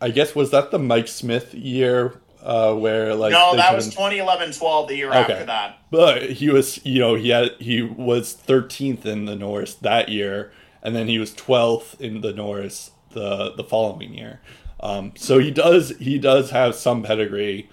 I 0.00 0.10
guess 0.10 0.34
was 0.34 0.50
that 0.50 0.70
the 0.70 0.78
Mike 0.78 1.08
Smith 1.08 1.54
year 1.54 2.20
uh, 2.42 2.74
where 2.74 3.14
like 3.14 3.32
no, 3.32 3.56
that 3.56 3.74
was 3.74 3.94
2011-12, 3.94 4.88
the 4.88 4.96
year 4.96 5.08
okay. 5.08 5.18
after 5.18 5.44
that. 5.46 5.78
But 5.90 6.30
he 6.30 6.50
was, 6.50 6.84
you 6.84 7.00
know, 7.00 7.14
he 7.14 7.30
had 7.30 7.52
he 7.58 7.82
was 7.82 8.34
13th 8.34 9.04
in 9.04 9.24
the 9.24 9.34
Norris 9.34 9.74
that 9.74 10.08
year, 10.08 10.52
and 10.82 10.94
then 10.94 11.08
he 11.08 11.18
was 11.18 11.34
12th 11.34 12.00
in 12.00 12.20
the 12.20 12.32
Norris 12.32 12.92
the 13.10 13.52
the 13.56 13.64
following 13.64 14.14
year. 14.14 14.40
Um, 14.80 15.12
so 15.16 15.38
he 15.38 15.50
does 15.50 15.90
he 15.98 16.18
does 16.18 16.50
have 16.50 16.74
some 16.74 17.02
pedigree 17.02 17.68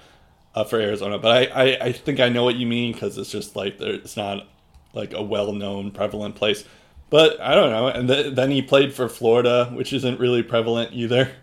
uh, 0.56 0.64
for 0.64 0.80
Arizona, 0.80 1.20
but 1.20 1.32
I, 1.32 1.64
I, 1.64 1.78
I 1.86 1.92
think 1.92 2.20
I 2.20 2.30
know 2.30 2.44
what 2.44 2.56
you 2.56 2.66
mean 2.66 2.94
because 2.94 3.18
it's 3.18 3.32
just 3.32 3.56
like 3.56 3.80
it's 3.80 4.18
not 4.18 4.48
like 4.94 5.14
a 5.14 5.22
well 5.22 5.54
known 5.54 5.92
prevalent 5.92 6.36
place. 6.36 6.64
But 7.12 7.40
I 7.40 7.54
don't 7.54 7.70
know. 7.70 7.88
And 7.88 8.08
th- 8.08 8.34
then 8.34 8.50
he 8.50 8.64
played 8.64 8.94
for 8.94 9.08
Florida, 9.08 9.70
which 9.74 9.94
isn't 9.94 10.20
really 10.20 10.42
prevalent 10.42 10.92
either. 10.94 11.32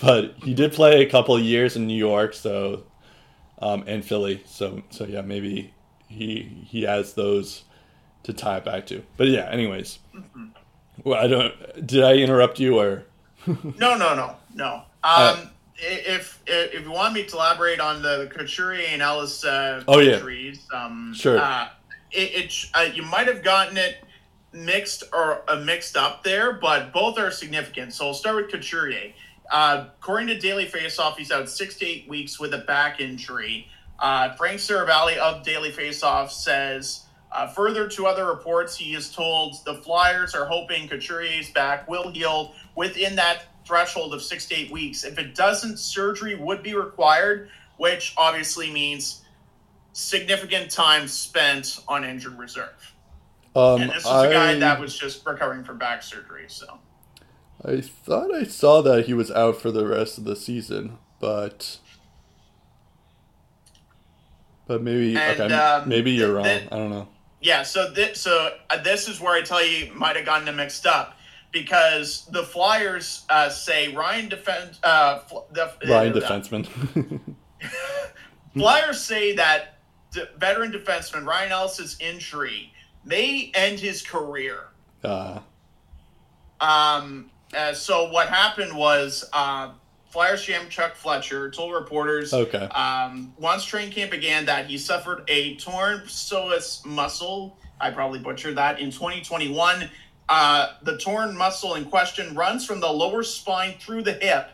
but 0.00 0.34
he 0.42 0.54
did 0.54 0.72
play 0.72 1.02
a 1.02 1.10
couple 1.10 1.36
of 1.36 1.42
years 1.42 1.76
in 1.76 1.86
New 1.86 1.96
York, 1.96 2.34
so 2.34 2.84
um, 3.60 3.84
and 3.86 4.04
Philly. 4.04 4.42
So 4.46 4.82
so 4.90 5.04
yeah, 5.04 5.22
maybe 5.22 5.72
he 6.08 6.64
he 6.66 6.82
has 6.82 7.14
those 7.14 7.64
to 8.24 8.32
tie 8.32 8.58
it 8.58 8.64
back 8.64 8.86
to. 8.86 9.02
But 9.16 9.28
yeah, 9.28 9.48
anyways. 9.50 9.98
Mm-hmm. 10.14 10.46
Well, 11.02 11.22
I 11.22 11.26
don't. 11.26 11.86
Did 11.86 12.04
I 12.04 12.14
interrupt 12.14 12.58
you 12.58 12.78
or? 12.78 13.04
no, 13.46 13.96
no, 13.96 14.14
no, 14.14 14.36
no. 14.54 14.82
Uh, 15.02 15.36
um, 15.36 15.46
uh, 15.46 15.48
if 15.76 16.42
if 16.46 16.84
you 16.84 16.90
want 16.90 17.14
me 17.14 17.24
to 17.24 17.36
elaborate 17.36 17.80
on 17.80 18.02
the 18.02 18.30
Couturier 18.34 18.86
and 18.88 19.02
Ellis 19.02 19.44
uh, 19.44 19.82
oh, 19.88 20.00
injuries, 20.00 20.66
yeah. 20.72 20.84
um, 20.84 21.12
sure. 21.14 21.38
Uh, 21.38 21.68
it, 22.12 22.44
it 22.44 22.66
uh, 22.74 22.86
you 22.94 23.02
might 23.02 23.26
have 23.26 23.42
gotten 23.42 23.76
it 23.76 24.04
mixed 24.52 25.02
or 25.12 25.42
uh, 25.50 25.56
mixed 25.56 25.96
up 25.96 26.22
there, 26.22 26.52
but 26.52 26.92
both 26.92 27.18
are 27.18 27.30
significant. 27.30 27.92
So 27.92 28.06
I'll 28.06 28.14
start 28.14 28.36
with 28.36 28.50
Couturier. 28.50 29.12
Uh, 29.50 29.86
according 29.98 30.28
to 30.28 30.38
Daily 30.38 30.66
Faceoff, 30.66 31.16
he's 31.16 31.30
out 31.30 31.48
six 31.48 31.76
to 31.76 31.86
eight 31.86 32.08
weeks 32.08 32.40
with 32.40 32.54
a 32.54 32.58
back 32.58 33.00
injury. 33.00 33.68
Uh, 33.98 34.34
Frank 34.34 34.58
Seravalli 34.58 35.16
of 35.16 35.42
Daily 35.44 35.70
Faceoff 35.70 36.30
says, 36.30 37.04
uh, 37.32 37.48
further 37.48 37.88
to 37.88 38.06
other 38.06 38.26
reports, 38.26 38.76
he 38.76 38.94
is 38.94 39.10
told 39.10 39.56
the 39.64 39.74
Flyers 39.74 40.34
are 40.34 40.46
hoping 40.46 40.88
Couturier's 40.88 41.50
back 41.50 41.88
will 41.88 42.10
heal 42.10 42.54
within 42.76 43.16
that 43.16 43.44
threshold 43.66 44.14
of 44.14 44.22
six 44.22 44.46
to 44.46 44.54
eight 44.54 44.70
weeks. 44.70 45.04
If 45.04 45.18
it 45.18 45.34
doesn't, 45.34 45.78
surgery 45.78 46.36
would 46.36 46.62
be 46.62 46.74
required, 46.74 47.48
which 47.76 48.14
obviously 48.16 48.70
means 48.70 49.22
significant 49.92 50.70
time 50.70 51.08
spent 51.08 51.80
on 51.88 52.04
injured 52.04 52.38
reserve. 52.38 52.94
Um, 53.56 53.82
and 53.82 53.90
this 53.90 54.04
is 54.04 54.06
I... 54.06 54.26
a 54.26 54.32
guy 54.32 54.58
that 54.58 54.80
was 54.80 54.96
just 54.96 55.26
recovering 55.26 55.64
from 55.64 55.78
back 55.78 56.02
surgery, 56.02 56.44
so. 56.48 56.78
I 57.66 57.80
thought 57.80 58.34
I 58.34 58.44
saw 58.44 58.82
that 58.82 59.06
he 59.06 59.14
was 59.14 59.30
out 59.30 59.60
for 59.60 59.70
the 59.70 59.86
rest 59.86 60.18
of 60.18 60.24
the 60.24 60.36
season, 60.36 60.98
but 61.18 61.78
but 64.66 64.82
maybe 64.82 65.16
and, 65.16 65.40
okay, 65.40 65.54
um, 65.54 65.88
maybe 65.88 66.10
you're 66.10 66.34
wrong. 66.34 66.46
I 66.46 66.68
don't 66.70 66.90
know. 66.90 67.08
Yeah, 67.40 67.62
so 67.62 67.90
this 67.90 68.20
so 68.20 68.54
uh, 68.70 68.82
this 68.82 69.08
is 69.08 69.20
where 69.20 69.34
I 69.34 69.42
tell 69.42 69.64
you 69.64 69.92
might 69.94 70.16
have 70.16 70.26
gotten 70.26 70.44
them 70.44 70.56
mixed 70.56 70.86
up 70.86 71.18
because 71.52 72.26
the 72.26 72.42
Flyers 72.42 73.24
uh, 73.30 73.48
say 73.48 73.94
Ryan 73.94 74.28
defense 74.28 74.78
uh, 74.82 75.20
the, 75.52 75.72
Ryan 75.88 76.12
uh, 76.12 76.20
defenseman. 76.20 77.20
Flyers 78.54 79.00
say 79.00 79.34
that 79.36 79.78
veteran 80.36 80.70
defenseman 80.70 81.26
Ryan 81.26 81.52
Ellis's 81.52 81.96
injury 81.98 82.72
may 83.04 83.50
end 83.54 83.80
his 83.80 84.02
career. 84.02 84.68
Uh. 85.02 85.40
Um, 86.60 87.30
uh, 87.54 87.74
so 87.74 88.10
what 88.10 88.28
happened 88.28 88.76
was 88.76 89.24
uh, 89.32 89.70
Flyers 90.14 90.46
GM 90.46 90.68
Chuck 90.68 90.94
Fletcher 90.94 91.50
told 91.50 91.74
reporters 91.74 92.32
okay. 92.32 92.68
um, 92.68 93.32
once 93.36 93.64
training 93.64 93.92
camp 93.92 94.12
began 94.12 94.44
that 94.46 94.66
he 94.66 94.78
suffered 94.78 95.24
a 95.28 95.56
torn 95.56 96.02
psoas 96.06 96.86
muscle. 96.86 97.58
I 97.80 97.90
probably 97.90 98.20
butchered 98.20 98.56
that 98.56 98.78
in 98.78 98.92
2021. 98.92 99.90
Uh, 100.28 100.68
the 100.82 100.96
torn 100.98 101.36
muscle 101.36 101.74
in 101.74 101.84
question 101.84 102.34
runs 102.34 102.64
from 102.64 102.78
the 102.78 102.88
lower 102.88 103.22
spine 103.24 103.74
through 103.80 104.02
the 104.02 104.12
hip, 104.12 104.50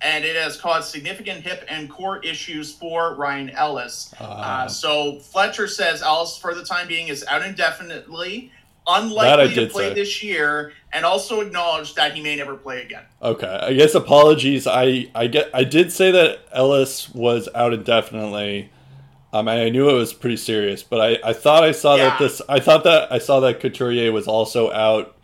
and 0.00 0.24
it 0.24 0.34
has 0.34 0.58
caused 0.58 0.90
significant 0.90 1.42
hip 1.42 1.64
and 1.68 1.90
core 1.90 2.18
issues 2.24 2.74
for 2.74 3.14
Ryan 3.14 3.50
Ellis. 3.50 4.14
Uh, 4.18 4.66
so 4.66 5.18
Fletcher 5.18 5.68
says 5.68 6.02
Ellis, 6.02 6.38
for 6.38 6.54
the 6.54 6.64
time 6.64 6.88
being, 6.88 7.08
is 7.08 7.22
out 7.28 7.44
indefinitely 7.44 8.50
unlikely 8.86 9.54
to 9.54 9.66
play 9.68 9.88
say. 9.88 9.94
this 9.94 10.22
year, 10.22 10.72
and 10.92 11.04
also 11.04 11.40
acknowledged 11.40 11.96
that 11.96 12.14
he 12.14 12.22
may 12.22 12.36
never 12.36 12.56
play 12.56 12.82
again. 12.82 13.04
Okay, 13.20 13.60
I 13.62 13.72
guess 13.74 13.94
apologies. 13.94 14.66
I 14.66 15.08
I 15.14 15.26
get 15.26 15.50
I 15.54 15.64
did 15.64 15.92
say 15.92 16.10
that 16.10 16.40
Ellis 16.52 17.10
was 17.10 17.48
out 17.54 17.72
indefinitely. 17.72 18.70
Um, 19.34 19.48
and 19.48 19.60
I 19.60 19.70
knew 19.70 19.88
it 19.88 19.94
was 19.94 20.12
pretty 20.12 20.36
serious, 20.36 20.82
but 20.82 21.00
I, 21.00 21.30
I 21.30 21.32
thought 21.32 21.64
I 21.64 21.72
saw 21.72 21.94
yeah. 21.94 22.10
that 22.10 22.18
this 22.18 22.42
I 22.50 22.60
thought 22.60 22.84
that 22.84 23.10
I 23.10 23.18
saw 23.18 23.40
that 23.40 23.60
Couturier 23.60 24.12
was 24.12 24.28
also 24.28 24.70
out 24.70 25.16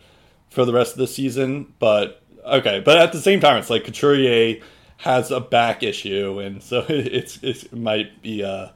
for 0.48 0.64
the 0.64 0.72
rest 0.72 0.92
of 0.92 0.98
the 0.98 1.06
season. 1.06 1.74
But 1.78 2.22
okay, 2.46 2.80
but 2.80 2.96
at 2.96 3.12
the 3.12 3.20
same 3.20 3.38
time, 3.40 3.58
it's 3.58 3.68
like 3.68 3.84
Couturier 3.84 4.62
has 4.98 5.30
a 5.30 5.40
back 5.40 5.82
issue, 5.82 6.38
and 6.40 6.62
so 6.62 6.84
it's, 6.88 7.38
it's 7.42 7.64
it 7.64 7.74
might 7.74 8.22
be 8.22 8.40
a 8.40 8.74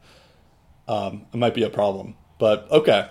um, 0.86 1.26
it 1.32 1.36
might 1.38 1.54
be 1.54 1.62
a 1.62 1.70
problem. 1.70 2.14
But 2.38 2.70
okay, 2.70 3.08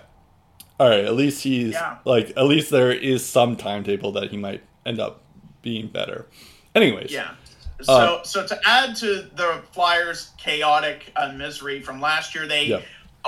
all 0.82 0.88
right, 0.88 1.04
at 1.04 1.14
least 1.14 1.44
he's 1.44 1.74
yeah. 1.74 1.98
like 2.04 2.30
at 2.30 2.44
least 2.44 2.72
there 2.72 2.90
is 2.90 3.24
some 3.24 3.54
timetable 3.54 4.10
that 4.12 4.32
he 4.32 4.36
might 4.36 4.64
end 4.84 4.98
up 4.98 5.22
being 5.62 5.86
better. 5.86 6.26
Anyways, 6.74 7.12
yeah. 7.12 7.34
So 7.82 7.92
uh, 7.92 8.22
so 8.24 8.44
to 8.44 8.58
add 8.64 8.96
to 8.96 9.30
the 9.36 9.62
Flyers' 9.70 10.32
chaotic 10.38 11.12
uh, 11.14 11.32
misery 11.32 11.80
from 11.80 12.00
last 12.00 12.34
year, 12.34 12.46
they. 12.46 12.66
Yeah. 12.66 12.80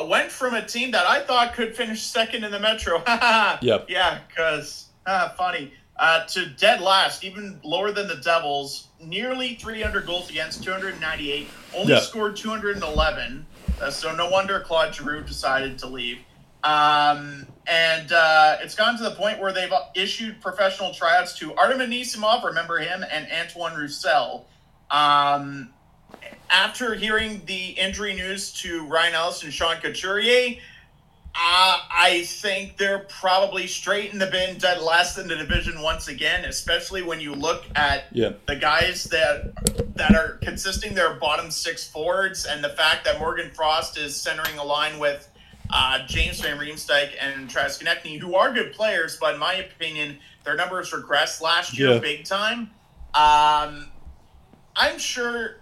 Went 0.08 0.32
from 0.32 0.54
a 0.54 0.66
team 0.66 0.90
that 0.90 1.06
I 1.06 1.20
thought 1.20 1.54
could 1.54 1.76
finish 1.76 2.02
second 2.02 2.42
in 2.42 2.50
the 2.50 2.58
Metro. 2.58 3.00
yep. 3.62 3.86
Yeah, 3.88 4.18
because 4.26 4.88
uh, 5.06 5.28
funny. 5.36 5.72
Uh, 5.96 6.26
to 6.26 6.46
dead 6.46 6.80
last, 6.80 7.22
even 7.22 7.60
lower 7.62 7.92
than 7.92 8.08
the 8.08 8.16
Devils, 8.16 8.88
nearly 9.00 9.54
300 9.54 10.04
goals 10.04 10.28
against, 10.30 10.64
298, 10.64 11.46
only 11.76 11.92
yep. 11.92 12.02
scored 12.02 12.34
211. 12.34 13.46
Uh, 13.80 13.88
so 13.88 14.12
no 14.16 14.28
wonder 14.28 14.58
Claude 14.58 14.92
Giroux 14.92 15.22
decided 15.22 15.78
to 15.78 15.86
leave. 15.86 16.18
Um, 16.64 17.46
and 17.66 18.10
uh, 18.10 18.56
it's 18.62 18.74
gone 18.74 18.96
to 18.96 19.04
the 19.04 19.12
point 19.12 19.38
where 19.38 19.52
they've 19.52 19.72
issued 19.94 20.40
professional 20.40 20.92
tryouts 20.92 21.38
to 21.38 21.54
Artem 21.54 21.78
Anisimov, 21.80 22.42
remember 22.42 22.78
him, 22.78 23.04
and 23.10 23.28
Antoine 23.30 23.76
Roussel. 23.76 24.46
Um, 24.90 25.70
after 26.50 26.94
hearing 26.94 27.42
the 27.46 27.70
injury 27.70 28.14
news 28.14 28.52
to 28.62 28.86
Ryan 28.86 29.14
Ellis 29.14 29.42
and 29.44 29.52
Sean 29.52 29.76
Couturier, 29.76 30.56
Uh, 31.36 31.78
I 31.90 32.22
think 32.26 32.76
they're 32.76 33.06
probably 33.08 33.66
straight 33.66 34.12
in 34.12 34.20
the 34.20 34.26
bin, 34.28 34.56
dead 34.58 34.80
last 34.80 35.18
in 35.18 35.26
the 35.26 35.34
division 35.34 35.82
once 35.82 36.06
again. 36.06 36.44
Especially 36.44 37.02
when 37.02 37.18
you 37.18 37.34
look 37.34 37.64
at 37.74 38.04
yeah. 38.12 38.34
the 38.46 38.54
guys 38.54 39.02
that 39.04 39.52
that 39.96 40.14
are 40.14 40.38
consisting 40.44 40.94
their 40.94 41.14
bottom 41.14 41.50
six 41.50 41.88
forwards, 41.88 42.46
and 42.46 42.62
the 42.62 42.68
fact 42.68 43.04
that 43.06 43.18
Morgan 43.18 43.50
Frost 43.50 43.98
is 43.98 44.14
centering 44.14 44.58
a 44.58 44.64
line 44.64 45.00
with 45.00 45.28
uh, 45.76 46.06
James 46.06 46.40
Van 46.40 46.56
Riemsdyk 46.56 47.10
and 47.20 47.50
Travis 47.50 47.78
Konecny, 47.78 48.18
who 48.18 48.36
are 48.36 48.52
good 48.52 48.72
players, 48.72 49.16
but 49.20 49.34
in 49.34 49.40
my 49.40 49.54
opinion, 49.54 50.18
their 50.44 50.54
numbers 50.54 50.92
regressed 50.92 51.40
last 51.42 51.76
year 51.76 51.94
Yeah. 51.94 51.98
big 51.98 52.24
time. 52.24 52.70
Um, 53.12 53.90
I'm 54.76 54.98
sure, 54.98 55.56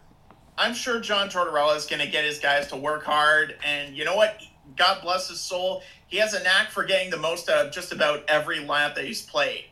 I'm 0.58 0.74
sure 0.74 1.00
John 1.00 1.28
Tortorella 1.30 1.76
is 1.76 1.86
going 1.86 2.00
to 2.00 2.08
get 2.08 2.24
his 2.24 2.38
guys 2.38 2.68
to 2.68 2.76
work 2.76 3.04
hard, 3.04 3.56
and 3.64 3.96
you 3.96 4.04
know 4.04 4.14
what? 4.14 4.38
God 4.76 5.00
bless 5.02 5.28
his 5.28 5.40
soul. 5.40 5.82
He 6.08 6.18
has 6.18 6.34
a 6.34 6.42
knack 6.42 6.70
for 6.70 6.84
getting 6.84 7.10
the 7.10 7.16
most 7.16 7.48
out 7.48 7.66
of 7.66 7.72
just 7.72 7.90
about 7.92 8.24
every 8.28 8.58
lineup 8.58 8.94
that 8.96 9.04
he's 9.06 9.22
played, 9.22 9.64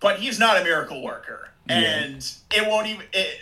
but 0.00 0.20
he's 0.20 0.38
not 0.38 0.60
a 0.60 0.64
miracle 0.64 1.02
worker, 1.02 1.50
Yeah. 1.68 1.76
and 1.78 2.32
it 2.52 2.66
won't 2.68 2.86
even. 2.86 3.06
It, 3.12 3.40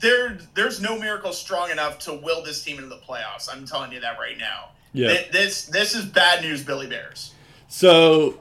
there, 0.00 0.36
there's 0.54 0.80
no 0.80 0.98
miracle 0.98 1.32
strong 1.32 1.70
enough 1.70 1.98
to 2.00 2.12
will 2.14 2.42
this 2.42 2.62
team 2.62 2.76
into 2.76 2.88
the 2.90 2.98
playoffs. 2.98 3.48
I'm 3.50 3.64
telling 3.66 3.92
you 3.92 4.00
that 4.00 4.18
right 4.18 4.36
now. 4.36 4.70
Yeah. 4.94 5.22
This 5.32 5.66
this 5.66 5.94
is 5.94 6.06
bad 6.06 6.42
news, 6.42 6.64
Billy 6.64 6.86
Bears. 6.86 7.34
So 7.68 8.40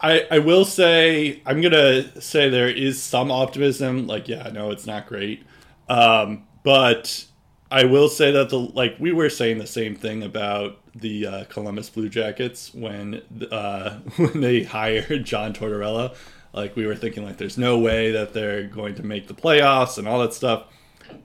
I 0.00 0.26
I 0.30 0.38
will 0.38 0.64
say 0.64 1.42
I'm 1.46 1.60
gonna 1.60 2.20
say 2.20 2.48
there 2.48 2.68
is 2.68 3.02
some 3.02 3.32
optimism. 3.32 4.06
Like, 4.06 4.28
yeah, 4.28 4.50
no, 4.52 4.70
it's 4.70 4.86
not 4.86 5.06
great. 5.06 5.44
Um, 5.88 6.44
but 6.62 7.24
I 7.70 7.84
will 7.84 8.08
say 8.08 8.30
that 8.32 8.50
the 8.50 8.58
like 8.58 8.96
we 9.00 9.12
were 9.12 9.30
saying 9.30 9.58
the 9.58 9.66
same 9.66 9.96
thing 9.96 10.22
about 10.22 10.78
the 10.94 11.26
uh, 11.26 11.44
Columbus 11.44 11.88
Blue 11.90 12.10
Jackets 12.10 12.72
when 12.74 13.22
uh, 13.50 13.98
when 14.16 14.40
they 14.40 14.62
hired 14.62 15.24
John 15.24 15.54
Tortorella. 15.54 16.14
Like 16.52 16.76
we 16.76 16.86
were 16.86 16.94
thinking, 16.94 17.24
like 17.24 17.38
there's 17.38 17.58
no 17.58 17.78
way 17.78 18.12
that 18.12 18.32
they're 18.32 18.64
going 18.68 18.94
to 18.96 19.02
make 19.02 19.26
the 19.26 19.34
playoffs 19.34 19.98
and 19.98 20.06
all 20.06 20.20
that 20.20 20.34
stuff. 20.34 20.66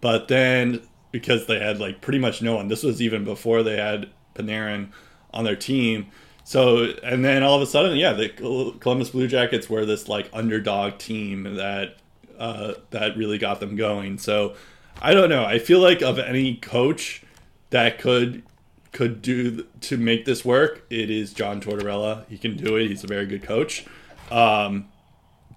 But 0.02 0.28
then 0.28 0.82
because 1.12 1.48
they 1.48 1.60
had 1.60 1.80
like 1.80 2.02
pretty 2.02 2.20
much 2.20 2.42
no 2.42 2.56
one, 2.56 2.68
this 2.70 2.82
was 2.82 3.02
even 3.02 3.26
before 3.26 3.62
they 3.62 3.78
had 3.78 4.10
Panarin 4.42 4.90
on 5.34 5.44
their 5.44 5.56
team. 5.56 6.08
So 6.44 6.94
and 7.04 7.24
then 7.24 7.44
all 7.44 7.56
of 7.56 7.62
a 7.62 7.68
sudden, 7.68 7.98
yeah, 7.98 8.14
the 8.14 8.30
Columbus 8.80 9.12
Blue 9.12 9.28
Jackets 9.28 9.70
were 9.70 9.86
this 9.86 10.08
like 10.08 10.30
underdog 10.34 10.98
team 10.98 11.56
that 11.56 11.98
uh, 12.40 12.74
that 12.92 13.18
really 13.18 13.38
got 13.38 13.60
them 13.60 13.76
going. 13.76 14.18
So 14.18 14.56
I 15.02 15.14
don't 15.14 15.30
know. 15.30 15.46
I 15.46 15.60
feel 15.60 15.80
like 15.80 16.02
of 16.02 16.18
any 16.18 16.56
coach 16.56 17.24
that 17.70 18.00
could 18.00 18.44
could 18.92 19.22
do 19.22 19.66
to 19.82 19.98
make 19.98 20.26
this 20.26 20.44
work, 20.44 20.86
it 20.90 21.12
is 21.12 21.34
John 21.34 21.62
Tortorella. 21.62 22.26
He 22.28 22.38
can 22.38 22.58
do 22.58 22.76
it. 22.78 22.88
He's 22.88 23.04
a 23.04 23.08
very 23.08 23.26
good 23.26 23.44
coach. 23.44 23.86
Um, 24.32 24.88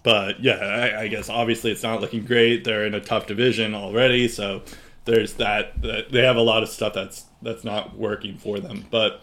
but 0.02 0.42
yeah, 0.42 0.56
I, 0.56 1.02
I 1.02 1.08
guess 1.08 1.28
obviously 1.28 1.70
it's 1.70 1.82
not 1.82 2.00
looking 2.00 2.24
great. 2.24 2.64
They're 2.64 2.84
in 2.84 2.94
a 2.94 3.00
tough 3.00 3.26
division 3.26 3.74
already, 3.74 4.28
so 4.28 4.62
there's 5.04 5.34
that, 5.34 5.80
that 5.82 6.12
they 6.12 6.22
have 6.22 6.36
a 6.36 6.42
lot 6.42 6.62
of 6.62 6.68
stuff 6.68 6.94
that's 6.94 7.26
that's 7.42 7.64
not 7.64 7.96
working 7.96 8.36
for 8.36 8.60
them. 8.60 8.86
But 8.90 9.22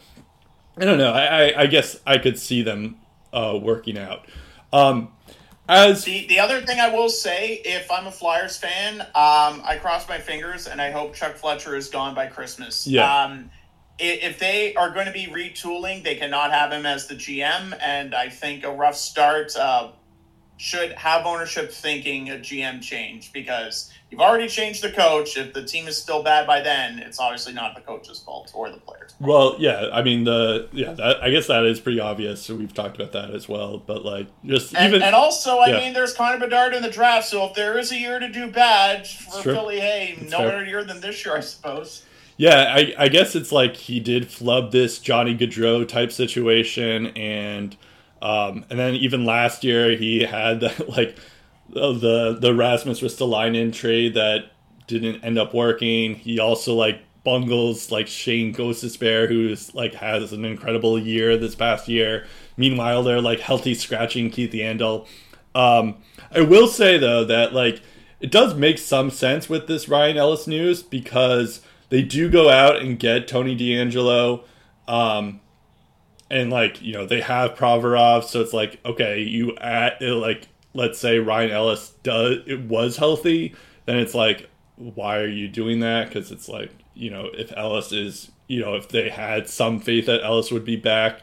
I 0.78 0.86
don't 0.86 0.98
know. 0.98 1.14
I, 1.14 1.26
I, 1.26 1.62
I 1.62 1.66
guess 1.68 2.00
I 2.06 2.18
could 2.18 2.38
see 2.38 2.62
them 2.62 2.98
uh, 3.34 3.58
working 3.62 3.98
out. 3.98 4.26
Um, 4.72 5.12
as 5.70 6.04
The 6.04 6.26
the 6.28 6.40
other 6.40 6.62
thing 6.62 6.80
I 6.80 6.90
will 6.90 7.10
say, 7.10 7.62
if 7.64 7.92
I'm 7.92 8.08
a 8.08 8.12
Flyers 8.12 8.58
fan, 8.58 9.02
um, 9.02 9.62
I 9.64 9.78
cross 9.80 10.10
my 10.10 10.18
fingers 10.18 10.68
and 10.68 10.82
I 10.82 10.90
hope 10.90 11.14
Chuck 11.14 11.36
Fletcher 11.36 11.76
is 11.76 11.90
gone 11.90 12.16
by 12.16 12.28
Christmas. 12.28 12.88
Yeah. 12.88 13.24
Um, 13.24 13.52
if 14.00 14.40
they 14.40 14.74
are 14.76 14.92
going 14.92 15.06
to 15.08 15.12
be 15.12 15.28
retooling, 15.28 16.04
they 16.04 16.16
cannot 16.16 16.52
have 16.52 16.72
him 16.72 16.86
as 16.86 17.08
the 17.08 17.16
GM, 17.16 17.78
and 17.82 18.16
I 18.16 18.30
think 18.30 18.64
a 18.64 18.72
rough 18.72 18.96
start 18.96 19.56
uh, 19.58 19.90
should 20.60 20.92
have 20.92 21.26
ownership 21.26 21.72
thinking 21.72 22.30
a 22.32 22.34
GM 22.34 22.82
change 22.82 23.32
because 23.32 23.90
you've 24.12 24.20
already 24.20 24.50
changed 24.50 24.84
the 24.84 24.92
coach. 24.92 25.38
If 25.38 25.54
the 25.54 25.64
team 25.64 25.88
is 25.88 25.96
still 25.96 26.22
bad 26.22 26.46
by 26.46 26.60
then, 26.60 27.00
it's 27.00 27.18
obviously 27.18 27.54
not 27.54 27.76
the 27.76 27.82
coach's 27.82 28.20
fault 28.20 28.52
or 28.54 28.70
the 28.70 28.76
players. 28.76 29.14
Well, 29.22 29.56
yeah, 29.58 29.88
I 29.94 30.02
mean 30.04 30.26
the 30.26 30.68
yeah, 30.74 30.92
that, 30.92 31.24
I 31.24 31.30
guess 31.30 31.48
that 31.48 31.64
is 31.64 31.80
pretty 31.80 32.02
obvious. 32.02 32.42
So 32.44 32.56
we've 32.56 32.74
talked 32.74 32.98
about 33.00 33.14
that 33.14 33.32
as 33.32 33.48
well. 33.48 33.78
But 33.78 34.04
like, 34.04 34.28
just 34.46 34.76
And, 34.76 34.90
even 34.90 35.02
and 35.02 35.16
also, 35.16 35.60
I 35.60 35.70
yeah. 35.70 35.78
mean, 35.78 35.94
there's 35.94 36.14
Connor 36.14 36.40
Bedard 36.40 36.74
in 36.74 36.82
the 36.84 36.90
draft, 36.92 37.30
so 37.30 37.46
if 37.46 37.54
there 37.54 37.80
is 37.80 37.94
a 37.94 37.98
year 37.98 38.20
to 38.20 38.28
do 38.28 38.52
bad 38.52 39.08
for. 39.08 39.42
Philly, 39.42 39.80
hey, 39.80 40.16
That's 40.20 40.30
no 40.32 40.40
fair. 40.40 40.50
better 40.50 40.66
year 40.66 40.84
than 40.84 41.00
this 41.00 41.24
year, 41.26 41.38
I 41.38 41.40
suppose. 41.40 42.04
yeah, 42.36 42.74
I, 42.76 42.94
I 42.98 43.08
guess 43.08 43.34
it's 43.34 43.54
like 43.54 43.78
he 43.78 44.02
did 44.02 44.30
flub 44.30 44.74
this 44.74 45.00
Johnny 45.00 45.38
Gaudreau 45.38 45.88
type 45.88 46.12
situation, 46.12 47.08
and 47.16 47.78
um, 48.22 48.66
and 48.70 48.78
then 48.80 48.96
even 48.96 49.26
last 49.26 49.64
year 49.64 49.96
he 49.96 50.24
had 50.24 50.62
like 50.88 51.18
the 51.70 52.38
the, 52.40 52.54
Rasmus 52.54 53.02
Ristolainen 53.02 53.74
trade 53.74 54.16
that 54.16 54.52
didn't 54.88 55.24
end 55.24 55.38
up 55.38 55.54
working. 55.54 56.16
He 56.16 56.40
also 56.40 56.74
like 56.74 57.02
bungles 57.24 57.92
like 57.92 58.08
Shane 58.08 58.54
Gostisbehere, 58.54 59.28
who's 59.28 59.74
like 59.76 59.94
has 59.96 60.34
an 60.34 60.46
incredible 60.46 61.00
year 61.00 61.38
this 61.38 61.56
past 61.56 61.88
year. 61.88 62.26
Meanwhile, 62.58 63.04
they're 63.04 63.22
like 63.22 63.40
healthy 63.40 63.74
scratching 63.76 64.30
Keith 64.32 64.52
Yandle. 64.52 65.08
Um, 65.56 65.98
I 66.32 66.42
will 66.42 66.68
say 66.68 66.98
though 66.98 67.24
that 67.26 67.54
like 67.54 67.82
it 68.20 68.32
does 68.32 68.54
make 68.56 68.78
some 68.78 69.10
sense 69.10 69.48
with 69.48 69.68
this 69.68 69.88
Ryan 69.88 70.18
Ellis 70.18 70.48
news 70.48 70.84
because 70.84 71.62
they 71.90 72.02
do 72.02 72.30
go 72.30 72.50
out 72.50 72.82
and 72.82 73.00
get 73.00 73.28
Tony 73.28 73.56
DeAngelo. 73.56 74.44
Um, 74.88 75.42
and 76.30 76.52
like 76.52 76.82
you 76.82 76.94
know 76.94 77.06
they 77.06 77.22
have 77.22 77.56
Provorov, 77.56 78.24
so 78.24 78.42
it's 78.42 78.54
like 78.54 78.80
okay, 78.86 79.22
you 79.22 79.56
at 79.58 80.02
it, 80.02 80.14
like 80.14 80.48
let's 80.74 81.00
say 81.00 81.20
Ryan 81.20 81.52
Ellis 81.52 81.92
does 82.04 82.40
it 82.46 82.62
was 82.62 82.98
healthy, 82.98 83.56
then 83.86 83.98
it's 83.98 84.14
like 84.14 84.50
why 84.76 85.18
are 85.18 85.28
you 85.28 85.48
doing 85.48 85.80
that? 85.82 86.08
Because 86.08 86.32
it's 86.32 86.48
like 86.48 86.72
you 86.94 87.10
know 87.10 87.30
if 87.34 87.52
Ellis 87.58 87.92
is 87.92 88.32
you 88.48 88.62
know 88.62 88.76
if 88.76 88.90
they 88.90 89.10
had 89.10 89.50
some 89.50 89.80
faith 89.80 90.06
that 90.06 90.24
Ellis 90.24 90.52
would 90.52 90.66
be 90.66 90.76
back 90.76 91.22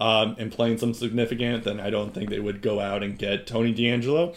um, 0.00 0.34
and 0.38 0.50
playing 0.50 0.78
some 0.78 0.94
significant, 0.94 1.64
then 1.64 1.78
I 1.78 1.90
don't 1.90 2.12
think 2.12 2.30
they 2.30 2.40
would 2.40 2.62
go 2.62 2.80
out 2.80 3.02
and 3.02 3.18
get 3.18 3.46
Tony 3.46 3.74
DeAngelo. 3.74 4.34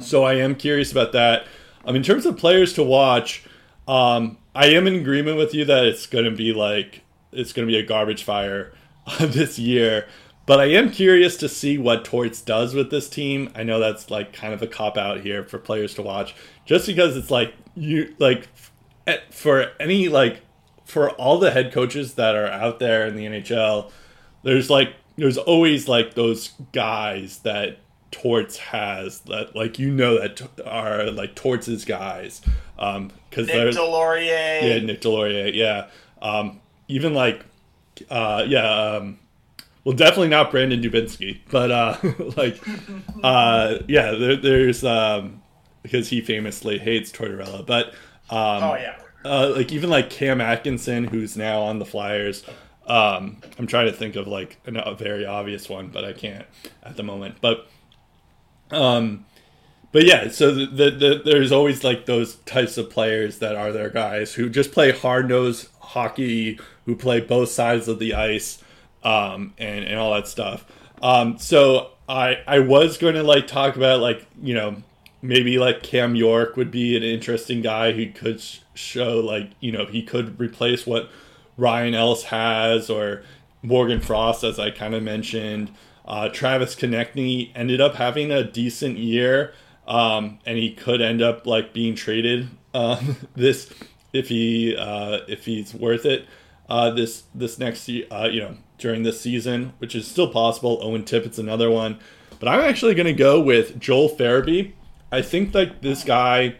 So 0.00 0.24
I 0.24 0.34
am 0.34 0.54
curious 0.54 0.90
about 0.90 1.12
that. 1.12 1.46
Um, 1.84 1.94
in 1.94 2.02
terms 2.02 2.26
of 2.26 2.36
players 2.36 2.72
to 2.74 2.82
watch, 2.82 3.44
um, 3.86 4.38
I 4.54 4.66
am 4.68 4.86
in 4.86 4.96
agreement 4.96 5.36
with 5.36 5.54
you 5.54 5.64
that 5.66 5.84
it's 5.84 6.06
going 6.06 6.24
to 6.24 6.30
be 6.30 6.52
like 6.52 7.02
it's 7.32 7.52
going 7.52 7.68
to 7.68 7.72
be 7.72 7.78
a 7.78 7.84
garbage 7.84 8.24
fire 8.24 8.72
this 9.20 9.58
year. 9.58 10.06
But 10.46 10.58
I 10.58 10.66
am 10.66 10.90
curious 10.90 11.36
to 11.38 11.48
see 11.48 11.78
what 11.78 12.04
Torts 12.04 12.40
does 12.40 12.74
with 12.74 12.90
this 12.90 13.08
team. 13.08 13.50
I 13.54 13.62
know 13.62 13.78
that's 13.78 14.10
like 14.10 14.32
kind 14.32 14.52
of 14.52 14.62
a 14.62 14.66
cop 14.66 14.96
out 14.96 15.20
here 15.20 15.44
for 15.44 15.58
players 15.58 15.94
to 15.94 16.02
watch, 16.02 16.34
just 16.64 16.86
because 16.86 17.16
it's 17.16 17.30
like 17.30 17.54
you 17.76 18.14
like 18.18 18.48
eh, 19.06 19.18
for 19.30 19.70
any 19.78 20.08
like 20.08 20.40
for 20.84 21.10
all 21.10 21.38
the 21.38 21.52
head 21.52 21.72
coaches 21.72 22.14
that 22.14 22.34
are 22.34 22.48
out 22.48 22.80
there 22.80 23.06
in 23.06 23.14
the 23.14 23.26
NHL, 23.26 23.90
there's 24.42 24.70
like 24.70 24.94
there's 25.16 25.38
always 25.38 25.86
like 25.86 26.14
those 26.14 26.48
guys 26.72 27.38
that 27.40 27.78
Torts 28.10 28.56
has 28.56 29.20
that 29.20 29.54
like 29.54 29.78
you 29.78 29.90
know 29.92 30.18
that 30.18 30.42
are 30.66 31.10
like 31.12 31.36
Torts' 31.36 31.84
guys 31.84 32.40
um 32.78 33.12
because 33.28 33.46
Nick 33.46 33.54
there's 33.56 33.76
Deslauriers. 33.76 34.62
yeah 34.62 34.78
Nick 34.80 35.00
Deslauriers 35.00 35.54
yeah 35.54 35.86
um 36.20 36.60
even 36.88 37.14
like 37.14 37.44
uh 38.08 38.44
yeah 38.46 38.68
um 38.96 39.18
well 39.84 39.94
definitely 39.96 40.28
not 40.28 40.50
Brandon 40.50 40.80
Dubinsky 40.80 41.40
but 41.50 41.70
uh 41.70 41.96
like 42.36 42.60
uh 43.22 43.78
yeah 43.88 44.12
there, 44.12 44.36
there's 44.36 44.84
um 44.84 45.42
because 45.82 46.08
he 46.08 46.20
famously 46.20 46.78
hates 46.78 47.10
Tortorella 47.10 47.64
but 47.66 47.88
um 48.30 48.62
Oh 48.62 48.76
yeah. 48.76 48.96
uh, 49.24 49.52
like 49.56 49.72
even 49.72 49.90
like 49.90 50.08
Cam 50.10 50.40
Atkinson, 50.40 51.04
who's 51.04 51.36
now 51.36 51.62
on 51.62 51.78
the 51.78 51.84
Flyers. 51.84 52.44
Um, 52.86 53.38
I'm 53.58 53.66
trying 53.66 53.86
to 53.86 53.92
think 53.92 54.16
of 54.16 54.26
like 54.26 54.58
a 54.66 54.94
very 54.94 55.24
obvious 55.26 55.68
one, 55.68 55.88
but 55.88 56.04
I 56.04 56.12
can't 56.12 56.46
at 56.82 56.96
the 56.96 57.02
moment. 57.02 57.36
But, 57.40 57.68
um, 58.70 59.26
but 59.92 60.04
yeah, 60.04 60.28
so 60.28 60.52
the, 60.54 60.66
the, 60.66 60.90
the, 60.90 61.22
there's 61.24 61.52
always 61.52 61.84
like 61.84 62.06
those 62.06 62.36
types 62.46 62.78
of 62.78 62.90
players 62.90 63.38
that 63.38 63.54
are 63.56 63.72
their 63.72 63.90
guys 63.90 64.34
who 64.34 64.48
just 64.48 64.72
play 64.72 64.90
hard 64.92 65.28
nosed 65.28 65.68
hockey, 65.80 66.58
who 66.90 66.96
play 66.96 67.20
both 67.20 67.48
sides 67.48 67.86
of 67.86 68.00
the 68.00 68.14
ice, 68.14 68.60
um, 69.04 69.54
and 69.58 69.84
and 69.84 69.96
all 69.96 70.12
that 70.12 70.26
stuff. 70.26 70.64
Um, 71.00 71.38
so 71.38 71.92
I 72.08 72.38
I 72.48 72.58
was 72.58 72.98
going 72.98 73.14
to 73.14 73.22
like 73.22 73.46
talk 73.46 73.76
about 73.76 74.00
like 74.00 74.26
you 74.42 74.54
know 74.54 74.82
maybe 75.22 75.56
like 75.56 75.84
Cam 75.84 76.16
York 76.16 76.56
would 76.56 76.72
be 76.72 76.96
an 76.96 77.04
interesting 77.04 77.62
guy 77.62 77.92
who 77.92 78.10
could 78.10 78.40
sh- 78.40 78.58
show 78.74 79.20
like 79.20 79.52
you 79.60 79.70
know 79.70 79.86
he 79.86 80.02
could 80.02 80.40
replace 80.40 80.84
what 80.84 81.08
Ryan 81.56 81.94
Ellis 81.94 82.24
has 82.24 82.90
or 82.90 83.22
Morgan 83.62 84.00
Frost 84.00 84.42
as 84.42 84.58
I 84.58 84.72
kind 84.72 84.94
of 84.94 85.04
mentioned. 85.04 85.70
Uh, 86.04 86.28
Travis 86.28 86.74
Konecny 86.74 87.52
ended 87.54 87.80
up 87.80 87.94
having 87.94 88.32
a 88.32 88.42
decent 88.42 88.98
year, 88.98 89.52
um, 89.86 90.40
and 90.44 90.58
he 90.58 90.72
could 90.72 91.00
end 91.00 91.22
up 91.22 91.46
like 91.46 91.72
being 91.72 91.94
traded 91.94 92.48
um, 92.74 93.16
this 93.36 93.72
if 94.12 94.28
he 94.28 94.74
uh, 94.76 95.20
if 95.28 95.44
he's 95.44 95.72
worth 95.72 96.04
it. 96.04 96.26
Uh, 96.70 96.90
this 96.90 97.24
this 97.34 97.58
next 97.58 97.88
uh, 97.88 98.28
you 98.30 98.40
know 98.40 98.56
during 98.78 99.02
this 99.02 99.20
season, 99.20 99.74
which 99.78 99.94
is 99.94 100.06
still 100.06 100.28
possible. 100.28 100.78
Owen 100.82 101.04
Tippett's 101.04 101.38
another 101.38 101.70
one, 101.70 101.98
but 102.38 102.48
I'm 102.48 102.60
actually 102.60 102.94
going 102.94 103.06
to 103.06 103.12
go 103.12 103.40
with 103.40 103.78
Joel 103.78 104.08
Farabee. 104.08 104.72
I 105.12 105.22
think 105.22 105.52
like 105.54 105.82
this 105.82 106.04
guy, 106.04 106.56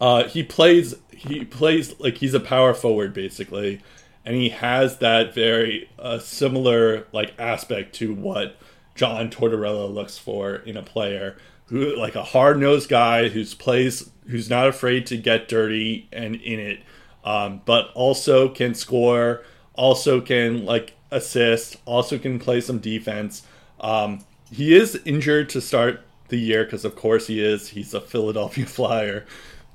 uh, 0.00 0.24
he 0.24 0.42
plays 0.42 0.94
he 1.10 1.44
plays 1.44 1.98
like 1.98 2.18
he's 2.18 2.34
a 2.34 2.40
power 2.40 2.74
forward 2.74 3.14
basically, 3.14 3.80
and 4.24 4.36
he 4.36 4.50
has 4.50 4.98
that 4.98 5.34
very 5.34 5.88
uh, 5.98 6.18
similar 6.18 7.06
like 7.12 7.34
aspect 7.38 7.94
to 7.96 8.14
what 8.14 8.56
John 8.94 9.30
Tortorella 9.30 9.92
looks 9.92 10.18
for 10.18 10.56
in 10.56 10.76
a 10.76 10.82
player 10.82 11.36
who 11.66 11.96
like 11.96 12.14
a 12.14 12.22
hard 12.22 12.58
nosed 12.58 12.90
guy 12.90 13.28
who's 13.28 13.54
plays 13.54 14.10
who's 14.28 14.50
not 14.50 14.68
afraid 14.68 15.06
to 15.06 15.16
get 15.16 15.48
dirty 15.48 16.08
and 16.12 16.36
in 16.36 16.60
it, 16.60 16.80
um, 17.24 17.62
but 17.64 17.90
also 17.94 18.48
can 18.48 18.74
score, 18.74 19.42
also 19.74 20.20
can 20.20 20.64
like 20.64 20.94
assist, 21.10 21.76
also 21.84 22.18
can 22.18 22.38
play 22.38 22.60
some 22.60 22.78
defense. 22.78 23.46
Um, 23.80 24.24
he 24.50 24.74
is 24.74 25.00
injured 25.04 25.48
to 25.50 25.60
start 25.60 26.00
the 26.28 26.38
year 26.38 26.64
because 26.64 26.84
of 26.84 26.96
course 26.96 27.26
he 27.26 27.40
is. 27.40 27.68
He's 27.68 27.94
a 27.94 28.00
Philadelphia 28.00 28.66
Flyer. 28.66 29.26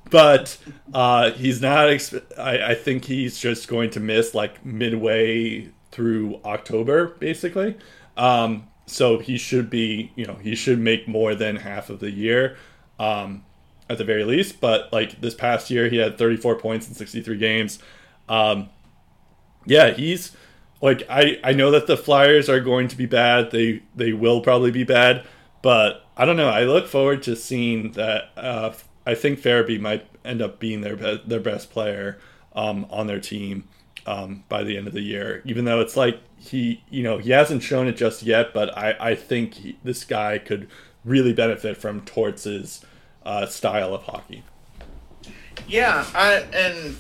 But 0.10 0.58
uh, 0.94 1.32
he's 1.32 1.62
not. 1.62 1.88
Exp- 1.88 2.38
I, 2.38 2.72
I 2.72 2.76
think 2.76 3.06
he's 3.06 3.40
just 3.40 3.68
going 3.68 3.90
to 3.92 4.00
miss 4.00 4.34
like 4.34 4.66
midway 4.66 5.70
through 5.92 6.40
October, 6.46 7.08
basically. 7.20 7.76
Um, 8.16 8.68
so 8.86 9.20
he 9.20 9.38
should 9.38 9.70
be, 9.70 10.12
you 10.16 10.26
know, 10.26 10.36
he 10.36 10.56
should 10.56 10.80
make 10.80 11.08
more 11.08 11.36
than 11.36 11.58
half 11.58 11.90
of 11.90 12.00
the 12.00 12.10
year, 12.10 12.56
um, 13.00 13.44
at 13.90 13.98
the 13.98 14.04
very 14.04 14.24
least. 14.24 14.60
But 14.60 14.92
like 14.92 15.22
this 15.22 15.36
past 15.36 15.70
year, 15.70 15.90
he 15.90 15.98
had 15.98 16.18
34 16.18 16.56
points 16.56 16.88
in 16.88 16.94
63 16.94 17.38
games. 17.38 17.80
Um, 18.30 18.70
yeah, 19.66 19.92
he's 19.92 20.36
like 20.82 21.04
I 21.10 21.40
I 21.44 21.54
know 21.54 21.72
that 21.72 21.88
the 21.88 21.98
Flyers 21.98 22.50
are 22.50 22.60
going 22.60 22.88
to 22.88 22.96
be 22.96 23.06
bad. 23.06 23.52
They 23.52 23.84
they 23.96 24.14
will 24.14 24.42
probably 24.42 24.72
be 24.72 24.84
bad, 24.84 25.26
but 25.62 26.06
I 26.16 26.26
don't 26.26 26.38
know. 26.38 26.50
I 26.50 26.64
look 26.64 26.88
forward 26.88 27.24
to 27.24 27.36
seeing 27.36 27.92
that. 27.94 28.30
Uh, 28.36 28.74
I 29.06 29.16
think 29.16 29.40
Farabee 29.40 29.80
might 29.80 30.06
end 30.26 30.42
up 30.42 30.60
being 30.60 30.82
their 30.82 30.96
be- 30.96 31.22
their 31.26 31.40
best 31.40 31.72
player 31.72 32.20
um, 32.54 32.86
on 32.90 33.08
their 33.08 33.20
team 33.20 33.68
um, 34.06 34.44
by 34.50 34.64
the 34.64 34.78
end 34.78 34.88
of 34.88 34.94
the 34.94 35.02
year. 35.02 35.42
Even 35.46 35.66
though 35.66 35.80
it's 35.80 35.96
like 35.96 36.20
he, 36.38 36.84
you 36.90 37.04
know, 37.04 37.18
he 37.18 37.32
hasn't 37.32 37.64
shown 37.64 37.88
it 37.88 37.98
just 37.98 38.24
yet, 38.24 38.54
but 38.54 38.76
I, 38.78 38.96
I 39.00 39.16
think 39.16 39.56
he, 39.56 39.78
this 39.84 40.04
guy 40.04 40.38
could 40.38 40.68
really 41.04 41.34
benefit 41.34 41.78
from 41.78 42.02
Torts' 42.02 42.86
uh, 43.28 43.46
style 43.46 43.94
of 43.94 44.04
hockey. 44.04 44.42
Yeah, 45.68 46.06
I, 46.16 46.46
and 46.54 46.96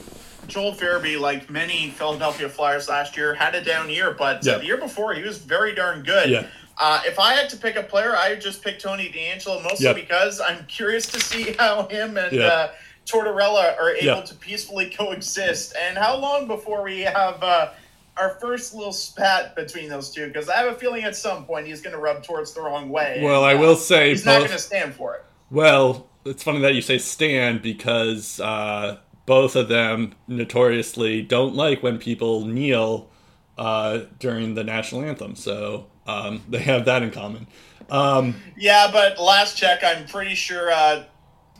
Joel 0.47 0.73
Farabee, 0.73 1.19
like 1.19 1.49
many 1.49 1.89
Philadelphia 1.91 2.49
Flyers 2.49 2.89
last 2.89 3.15
year, 3.15 3.33
had 3.33 3.55
a 3.55 3.63
down 3.63 3.89
year, 3.89 4.11
but 4.11 4.45
yeah. 4.45 4.57
the 4.57 4.65
year 4.65 4.77
before 4.77 5.13
he 5.13 5.23
was 5.23 5.37
very 5.37 5.73
darn 5.73 6.03
good. 6.03 6.29
Yeah. 6.29 6.47
Uh, 6.79 7.01
if 7.05 7.17
I 7.17 7.33
had 7.33 7.49
to 7.49 7.57
pick 7.57 7.77
a 7.77 7.81
player, 7.81 8.15
I 8.15 8.31
would 8.31 8.41
just 8.41 8.61
pick 8.61 8.77
Tony 8.77 9.09
DeAngelo, 9.09 9.63
mostly 9.63 9.85
yep. 9.85 9.95
because 9.95 10.41
I'm 10.41 10.65
curious 10.65 11.07
to 11.07 11.19
see 11.19 11.53
how 11.59 11.87
him 11.87 12.17
and 12.17 12.33
yep. 12.33 12.51
uh, 12.51 12.67
Tortorella 13.05 13.79
are 13.79 13.91
able 13.91 14.17
yep. 14.17 14.25
to 14.25 14.35
peacefully 14.35 14.89
coexist, 14.89 15.75
and 15.81 15.97
how 15.97 16.17
long 16.17 16.45
before 16.45 16.83
we 16.83 17.01
have 17.01 17.41
uh, 17.41 17.69
our 18.17 18.31
first 18.41 18.75
little 18.75 18.91
spat 18.91 19.55
between 19.55 19.87
those 19.87 20.11
two. 20.11 20.27
Because 20.27 20.49
I 20.49 20.57
have 20.57 20.73
a 20.73 20.77
feeling 20.77 21.03
at 21.03 21.15
some 21.15 21.45
point 21.45 21.67
he's 21.67 21.81
going 21.81 21.95
to 21.95 22.01
rub 22.01 22.21
towards 22.21 22.53
the 22.53 22.61
wrong 22.61 22.89
way. 22.89 23.21
Well, 23.23 23.45
and, 23.45 23.57
I 23.57 23.59
will 23.59 23.77
say 23.77 24.09
he's 24.09 24.25
not 24.25 24.39
going 24.39 24.51
to 24.51 24.59
stand 24.59 24.93
for 24.93 25.15
it. 25.15 25.23
Well, 25.49 26.07
it's 26.29 26.43
funny 26.43 26.59
that 26.59 26.75
you 26.75 26.81
say 26.81 26.97
stand 26.97 27.61
because 27.61 28.39
uh, 28.39 28.97
both 29.25 29.55
of 29.55 29.67
them 29.67 30.15
notoriously 30.27 31.21
don't 31.21 31.55
like 31.55 31.83
when 31.83 31.97
people 31.97 32.45
kneel 32.45 33.09
uh, 33.57 34.01
during 34.19 34.55
the 34.55 34.63
national 34.63 35.03
anthem. 35.03 35.35
So 35.35 35.87
um, 36.05 36.43
they 36.49 36.59
have 36.59 36.85
that 36.85 37.03
in 37.03 37.11
common. 37.11 37.47
Um, 37.89 38.35
yeah, 38.57 38.89
but 38.91 39.19
last 39.19 39.57
check, 39.57 39.83
I'm 39.83 40.05
pretty 40.05 40.35
sure 40.35 40.71
uh, 40.71 41.03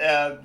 uh, 0.04 0.38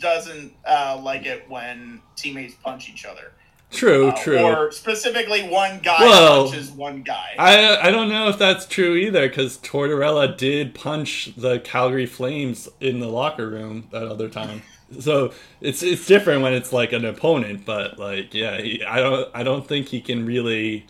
doesn't 0.00 0.52
uh, 0.66 1.00
like 1.02 1.26
it 1.26 1.48
when 1.48 2.00
teammates 2.16 2.54
punch 2.54 2.88
each 2.88 3.04
other. 3.04 3.32
True, 3.74 4.08
uh, 4.08 4.16
true. 4.16 4.38
Or 4.38 4.70
specifically, 4.70 5.42
one 5.48 5.80
guy 5.80 6.00
well, 6.00 6.44
punches 6.44 6.70
one 6.70 7.02
guy. 7.02 7.34
I 7.38 7.88
I 7.88 7.90
don't 7.90 8.08
know 8.08 8.28
if 8.28 8.38
that's 8.38 8.66
true 8.66 8.94
either, 8.94 9.28
because 9.28 9.58
Tortorella 9.58 10.36
did 10.36 10.74
punch 10.74 11.32
the 11.36 11.58
Calgary 11.58 12.06
Flames 12.06 12.68
in 12.80 13.00
the 13.00 13.08
locker 13.08 13.48
room 13.48 13.88
that 13.90 14.04
other 14.04 14.28
time. 14.28 14.62
so 15.00 15.32
it's 15.60 15.82
it's 15.82 16.06
different 16.06 16.42
when 16.42 16.52
it's 16.52 16.72
like 16.72 16.92
an 16.92 17.04
opponent, 17.04 17.64
but 17.64 17.98
like 17.98 18.32
yeah, 18.32 18.60
he, 18.60 18.84
I 18.84 19.00
don't 19.00 19.30
I 19.34 19.42
don't 19.42 19.66
think 19.66 19.88
he 19.88 20.00
can 20.00 20.24
really 20.24 20.86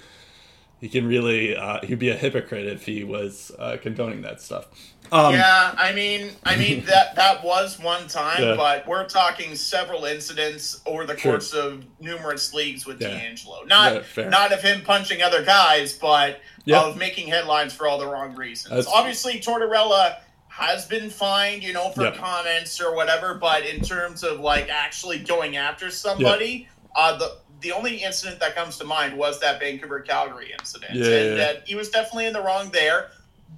he 0.81 0.89
can 0.89 1.09
really 1.09 1.57
uh, 1.57 1.81
he'd 1.85 1.99
be 1.99 2.11
a 2.11 2.17
hypocrite 2.17 2.67
if 2.67 2.85
he 2.87 3.05
was 3.05 3.51
uh, 3.59 3.79
condoning 3.81 4.23
that 4.23 4.41
stuff. 4.41 4.67
Um, 5.15 5.33
yeah, 5.33 5.73
I 5.79 5.93
mean, 5.93 6.33
I 6.45 6.57
mean 6.57 6.85
that 6.87 7.15
that 7.15 7.45
was 7.45 7.79
one 7.79 8.09
time, 8.09 8.43
yeah. 8.43 8.57
but 8.57 8.85
we're 8.89 9.07
talking 9.07 9.55
several 9.55 10.07
incidents 10.07 10.81
over 10.87 11.07
the 11.07 11.15
course 11.15 11.53
of 11.53 11.85
numerous 12.01 12.53
leagues 12.53 12.85
with 12.85 13.01
yeah. 13.01 13.11
DeAngelo. 13.11 13.69
Not 13.69 14.05
yeah, 14.17 14.29
not 14.29 14.53
of 14.53 14.61
him 14.61 14.83
punching 14.83 15.23
other 15.23 15.45
guys, 15.45 15.93
but 15.93 16.41
of 16.73 16.97
making 16.99 17.29
headlines 17.29 17.73
for 17.73 17.87
all 17.87 17.97
the 17.97 18.07
wrong 18.09 18.35
reasons. 18.35 18.75
That's, 18.75 18.89
Obviously, 18.89 19.35
Tortorella 19.35 20.17
has 20.49 20.85
been 20.87 21.11
fined, 21.11 21.63
you 21.63 21.73
know, 21.73 21.91
for 21.91 22.11
comments 22.11 22.81
or 22.81 22.97
whatever, 22.97 23.35
but 23.35 23.65
in 23.65 23.83
terms 23.83 24.25
of 24.25 24.41
like 24.41 24.69
actually 24.69 25.21
going 25.21 25.57
after 25.57 25.91
somebody, 25.91 26.69
uh, 26.97 27.17
the 27.17 27.37
the 27.61 27.71
only 27.71 28.03
incident 28.03 28.41
that 28.41 28.57
comes 28.57 28.79
to 28.79 28.85
mind 28.85 29.17
was 29.17 29.39
that 29.41 29.61
Vancouver 29.61 30.01
Calgary 30.01 30.53
incident, 30.59 30.97
and 30.97 31.39
that 31.39 31.67
he 31.69 31.77
was 31.77 31.89
definitely 31.89 32.27
in 32.27 32.33
the 32.33 32.43
wrong 32.43 32.71
there. 32.73 33.11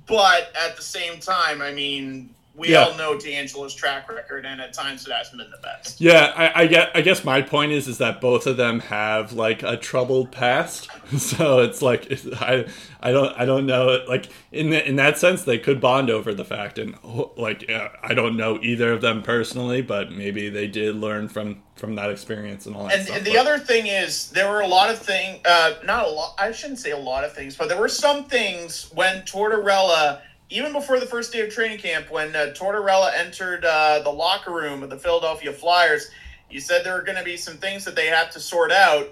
But 0.06 0.52
at 0.56 0.76
the 0.76 0.82
same 0.82 1.18
time, 1.20 1.60
I 1.60 1.72
mean, 1.72 2.30
we 2.56 2.70
yeah. 2.70 2.84
all 2.84 2.96
know 2.96 3.16
DeAngelo's 3.16 3.74
track 3.74 4.08
record, 4.08 4.46
and 4.46 4.60
at 4.60 4.72
times 4.72 5.06
it 5.06 5.12
hasn't 5.12 5.38
been 5.38 5.50
the 5.50 5.58
best. 5.58 6.00
Yeah, 6.00 6.32
I, 6.34 6.62
I, 6.62 6.66
get. 6.66 6.90
I 6.94 7.02
guess 7.02 7.24
my 7.24 7.42
point 7.42 7.72
is 7.72 7.86
is 7.86 7.98
that 7.98 8.20
both 8.20 8.46
of 8.46 8.56
them 8.56 8.80
have 8.80 9.32
like 9.34 9.62
a 9.62 9.76
troubled 9.76 10.32
past, 10.32 10.88
so 11.18 11.60
it's 11.60 11.82
like 11.82 12.06
it's, 12.06 12.26
I 12.40 12.66
I 13.00 13.12
don't 13.12 13.38
I 13.38 13.44
don't 13.44 13.66
know 13.66 14.04
like 14.08 14.28
in 14.52 14.70
the, 14.70 14.88
in 14.88 14.96
that 14.96 15.18
sense 15.18 15.44
they 15.44 15.58
could 15.58 15.80
bond 15.80 16.08
over 16.08 16.32
the 16.32 16.44
fact, 16.44 16.78
and 16.78 16.96
like 17.36 17.70
I 17.70 18.14
don't 18.14 18.36
know 18.36 18.58
either 18.62 18.92
of 18.92 19.02
them 19.02 19.22
personally, 19.22 19.82
but 19.82 20.10
maybe 20.10 20.48
they 20.48 20.66
did 20.66 20.96
learn 20.96 21.28
from 21.28 21.62
from 21.76 21.94
that 21.96 22.10
experience 22.10 22.64
and 22.64 22.74
all 22.74 22.84
that. 22.84 22.94
And, 22.94 23.04
stuff, 23.04 23.18
and 23.18 23.26
the 23.26 23.36
other 23.36 23.58
thing 23.58 23.86
is 23.86 24.30
there 24.30 24.50
were 24.50 24.60
a 24.60 24.66
lot 24.66 24.90
of 24.90 24.98
things, 24.98 25.40
uh, 25.44 25.74
not 25.84 26.06
a 26.06 26.10
lot. 26.10 26.34
I 26.38 26.50
shouldn't 26.52 26.78
say 26.78 26.92
a 26.92 26.98
lot 26.98 27.22
of 27.22 27.34
things, 27.34 27.54
but 27.54 27.68
there 27.68 27.78
were 27.78 27.88
some 27.88 28.24
things 28.24 28.90
when 28.94 29.22
Tortorella 29.22 30.22
even 30.51 30.73
before 30.73 31.01
the 31.01 31.06
first 31.06 31.32
day 31.32 31.40
of 31.40 31.52
training 31.52 31.78
camp, 31.78 32.10
when 32.10 32.35
uh, 32.35 32.55
Tortorella 32.56 33.12
entered 33.16 33.64
uh, 33.64 34.01
the 34.01 34.10
locker 34.10 34.52
room 34.52 34.82
of 34.82 34.90
the 34.90 34.98
Philadelphia 34.98 35.52
Flyers, 35.52 36.10
you 36.51 36.60
said 36.60 36.85
there 36.85 36.94
were 36.94 37.02
going 37.02 37.18
to 37.18 37.24
be 37.24 37.36
some 37.36 37.56
things 37.56 37.85
that 37.85 37.97
they 37.97 38.06
had 38.06 38.31
to 38.32 38.40
sort 38.40 38.70
out. 38.70 39.09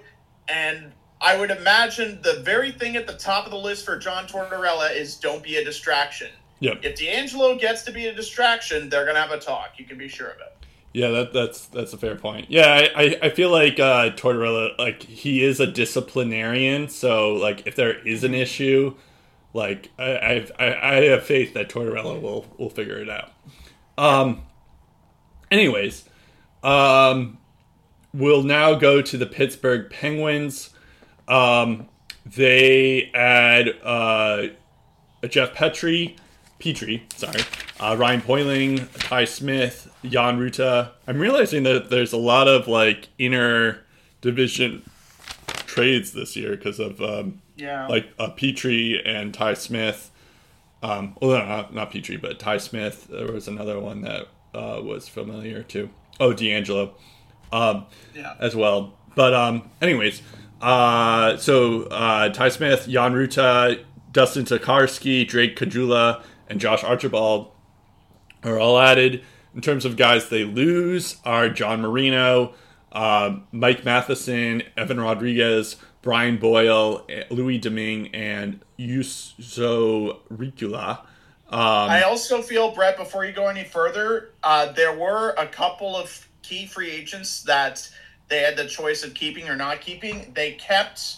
And 0.48 0.92
I 1.20 1.36
would 1.36 1.50
imagine 1.50 2.20
the 2.22 2.40
very 2.44 2.70
thing 2.70 2.96
at 2.96 3.06
the 3.06 3.14
top 3.14 3.46
of 3.46 3.50
the 3.50 3.58
list 3.58 3.84
for 3.84 3.98
John 3.98 4.26
Tortorella 4.26 4.94
is 4.94 5.16
don't 5.16 5.42
be 5.42 5.56
a 5.56 5.64
distraction. 5.64 6.30
Yep. 6.60 6.80
If 6.82 6.98
DeAngelo 6.98 7.60
gets 7.60 7.82
to 7.82 7.92
be 7.92 8.06
a 8.06 8.14
distraction, 8.14 8.88
they're 8.88 9.04
going 9.04 9.16
to 9.16 9.20
have 9.20 9.32
a 9.32 9.38
talk. 9.38 9.72
You 9.76 9.84
can 9.84 9.98
be 9.98 10.08
sure 10.08 10.28
of 10.28 10.36
it. 10.36 10.66
Yeah, 10.92 11.08
that, 11.08 11.32
that's 11.32 11.66
that's 11.66 11.92
a 11.92 11.98
fair 11.98 12.14
point. 12.14 12.48
Yeah, 12.48 12.86
I, 12.94 13.18
I 13.20 13.30
feel 13.30 13.50
like 13.50 13.80
uh, 13.80 14.10
Tortorella, 14.10 14.78
like 14.78 15.02
he 15.02 15.42
is 15.42 15.58
a 15.58 15.66
disciplinarian. 15.66 16.88
So 16.88 17.32
like 17.32 17.66
if 17.66 17.74
there 17.74 17.98
is 18.06 18.22
an 18.22 18.32
issue, 18.32 18.94
like 19.54 19.90
I, 19.98 20.46
I, 20.58 20.96
I 20.98 21.04
have 21.06 21.22
faith 21.22 21.54
that 21.54 21.70
Tortorella 21.70 22.20
will 22.20 22.44
will 22.58 22.70
figure 22.70 22.98
it 22.98 23.08
out. 23.08 23.32
Um. 23.96 24.42
Anyways, 25.50 26.08
um, 26.64 27.38
we'll 28.12 28.42
now 28.42 28.74
go 28.74 29.00
to 29.00 29.16
the 29.16 29.26
Pittsburgh 29.26 29.88
Penguins. 29.88 30.70
Um, 31.28 31.88
they 32.26 33.10
add 33.14 33.68
uh, 33.84 34.48
Jeff 35.28 35.54
Petry, 35.54 36.16
Petry, 36.58 37.02
sorry, 37.12 37.42
uh, 37.78 37.96
Ryan 37.96 38.22
Poehling, 38.22 38.88
Ty 39.08 39.26
Smith, 39.26 39.94
Jan 40.02 40.38
Rutta. 40.38 40.90
I'm 41.06 41.18
realizing 41.18 41.62
that 41.64 41.90
there's 41.90 42.12
a 42.12 42.18
lot 42.18 42.48
of 42.48 42.66
like 42.66 43.10
inner 43.18 43.84
division 44.20 44.82
trades 45.46 46.12
this 46.12 46.34
year 46.34 46.56
because 46.56 46.80
of 46.80 47.00
um, 47.00 47.42
yeah. 47.56 47.86
Like 47.86 48.08
uh, 48.18 48.30
Petry 48.30 49.00
and 49.04 49.32
Ty 49.32 49.54
Smith. 49.54 50.10
Um, 50.82 51.16
well, 51.20 51.38
no, 51.38 51.46
not, 51.46 51.74
not 51.74 51.90
Petry, 51.90 52.20
but 52.20 52.38
Ty 52.38 52.58
Smith. 52.58 53.08
There 53.08 53.32
was 53.32 53.48
another 53.48 53.80
one 53.80 54.02
that 54.02 54.28
uh, 54.54 54.80
was 54.82 55.08
familiar 55.08 55.62
too. 55.62 55.90
Oh, 56.20 56.32
DeAngelo. 56.32 56.92
Um, 57.52 57.86
yeah. 58.14 58.34
As 58.38 58.54
well. 58.54 58.98
But, 59.14 59.32
um, 59.32 59.70
anyways, 59.80 60.22
uh, 60.60 61.36
so 61.36 61.84
uh, 61.84 62.28
Ty 62.30 62.48
Smith, 62.48 62.86
Jan 62.88 63.14
Rutta, 63.14 63.84
Dustin 64.12 64.44
Tokarski, 64.44 65.26
Drake 65.26 65.56
Caggiula, 65.56 66.22
and 66.48 66.60
Josh 66.60 66.84
Archibald 66.84 67.50
are 68.42 68.58
all 68.58 68.78
added. 68.78 69.22
In 69.54 69.60
terms 69.60 69.84
of 69.84 69.96
guys 69.96 70.28
they 70.28 70.44
lose, 70.44 71.16
are 71.24 71.48
John 71.48 71.80
Marino, 71.80 72.54
uh, 72.92 73.36
Mike 73.52 73.84
Matheson, 73.84 74.62
Evan 74.76 75.00
Rodrigues, 75.00 75.76
Brian 76.04 76.36
Boyle, 76.36 77.06
Louis 77.30 77.56
Domingue, 77.58 78.14
and 78.14 78.60
Juuso 78.78 80.18
Riikola. 80.30 80.98
Um, 81.48 81.90
I 81.90 82.02
also 82.02 82.42
feel, 82.42 82.72
Brett, 82.72 82.98
before 82.98 83.24
you 83.24 83.32
go 83.32 83.48
any 83.48 83.64
further, 83.64 84.32
uh, 84.42 84.70
there 84.72 84.94
were 84.94 85.30
a 85.38 85.46
couple 85.46 85.96
of 85.96 86.28
key 86.42 86.66
free 86.66 86.90
agents 86.90 87.42
that 87.44 87.88
they 88.28 88.40
had 88.40 88.54
the 88.54 88.66
choice 88.66 89.02
of 89.02 89.14
keeping 89.14 89.48
or 89.48 89.56
not 89.56 89.80
keeping. 89.80 90.30
They 90.34 90.52
kept, 90.52 91.16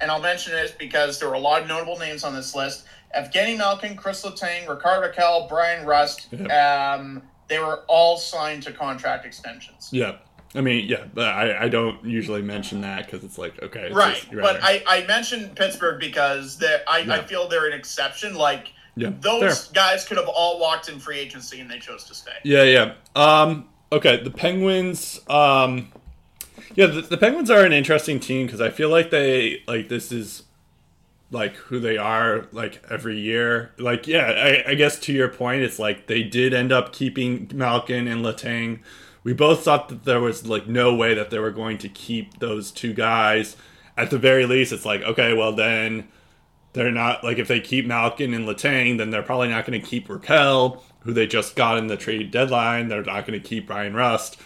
and 0.00 0.10
I'll 0.10 0.22
mention 0.22 0.56
it 0.56 0.76
because 0.78 1.20
there 1.20 1.28
were 1.28 1.34
a 1.34 1.40
lot 1.40 1.60
of 1.60 1.68
notable 1.68 1.98
names 1.98 2.24
on 2.24 2.34
this 2.34 2.54
list. 2.54 2.86
Evgeny 3.14 3.58
Malkin, 3.58 3.96
Chris 3.96 4.24
Letang, 4.24 4.66
Rickard 4.66 5.12
Rakell, 5.14 5.46
Bryan 5.46 5.84
Rust. 5.84 6.28
Yeah. 6.32 6.94
Um, 6.98 7.22
they 7.48 7.58
were 7.58 7.84
all 7.86 8.16
signed 8.16 8.62
to 8.62 8.72
contract 8.72 9.26
extensions. 9.26 9.90
Yeah. 9.92 10.16
I 10.54 10.60
mean, 10.60 10.86
yeah, 10.86 11.04
but 11.14 11.28
I, 11.28 11.64
I 11.64 11.68
don't 11.68 12.04
usually 12.04 12.42
mention 12.42 12.82
that 12.82 13.06
because 13.06 13.24
it's 13.24 13.38
like 13.38 13.62
okay, 13.62 13.86
it's 13.86 13.94
right. 13.94 14.14
Just, 14.14 14.32
but 14.32 14.62
I, 14.62 14.82
I 14.86 15.06
mentioned 15.06 15.56
Pittsburgh 15.56 15.98
because 15.98 16.62
I, 16.62 16.98
yeah. 16.98 17.14
I 17.14 17.22
feel 17.22 17.48
they're 17.48 17.66
an 17.66 17.72
exception. 17.72 18.34
Like 18.34 18.72
yeah, 18.94 19.12
those 19.20 19.68
fair. 19.68 19.74
guys 19.74 20.04
could 20.04 20.18
have 20.18 20.28
all 20.28 20.60
walked 20.60 20.88
in 20.90 20.98
free 20.98 21.18
agency 21.18 21.60
and 21.60 21.70
they 21.70 21.78
chose 21.78 22.04
to 22.04 22.14
stay. 22.14 22.32
Yeah, 22.44 22.64
yeah. 22.64 22.94
Um, 23.16 23.68
okay, 23.90 24.22
the 24.22 24.30
Penguins. 24.30 25.20
Um, 25.28 25.90
yeah, 26.74 26.86
the, 26.86 27.00
the 27.00 27.16
Penguins 27.16 27.50
are 27.50 27.64
an 27.64 27.72
interesting 27.72 28.20
team 28.20 28.46
because 28.46 28.60
I 28.60 28.70
feel 28.70 28.90
like 28.90 29.10
they 29.10 29.62
like 29.66 29.88
this 29.88 30.12
is 30.12 30.44
like 31.30 31.54
who 31.56 31.80
they 31.80 31.96
are 31.96 32.46
like 32.52 32.82
every 32.90 33.18
year. 33.18 33.72
Like, 33.78 34.06
yeah, 34.06 34.26
I, 34.66 34.72
I 34.72 34.74
guess 34.74 34.98
to 35.00 35.12
your 35.12 35.28
point, 35.28 35.62
it's 35.62 35.78
like 35.78 36.06
they 36.06 36.22
did 36.22 36.52
end 36.52 36.72
up 36.72 36.92
keeping 36.92 37.50
Malkin 37.54 38.06
and 38.06 38.22
Letang. 38.22 38.80
We 39.24 39.32
both 39.32 39.64
thought 39.64 39.88
that 39.88 40.04
there 40.04 40.20
was 40.20 40.46
like 40.46 40.66
no 40.66 40.94
way 40.94 41.14
that 41.14 41.30
they 41.30 41.38
were 41.38 41.50
going 41.50 41.78
to 41.78 41.88
keep 41.88 42.38
those 42.38 42.70
two 42.70 42.92
guys. 42.92 43.56
At 43.96 44.10
the 44.10 44.18
very 44.18 44.46
least, 44.46 44.72
it's 44.72 44.84
like 44.84 45.02
okay, 45.02 45.34
well 45.34 45.52
then 45.52 46.08
they're 46.72 46.90
not 46.90 47.22
like 47.22 47.38
if 47.38 47.48
they 47.48 47.60
keep 47.60 47.86
Malkin 47.86 48.34
and 48.34 48.46
Letang, 48.46 48.98
then 48.98 49.10
they're 49.10 49.22
probably 49.22 49.48
not 49.48 49.66
going 49.66 49.80
to 49.80 49.86
keep 49.86 50.08
Rakell, 50.08 50.82
who 51.00 51.12
they 51.12 51.26
just 51.26 51.54
got 51.54 51.78
in 51.78 51.86
the 51.86 51.96
trade 51.96 52.30
deadline. 52.30 52.88
They're 52.88 53.02
not 53.04 53.26
going 53.26 53.40
to 53.40 53.46
keep 53.46 53.66
Bryan 53.66 53.94
Rust. 53.94 54.40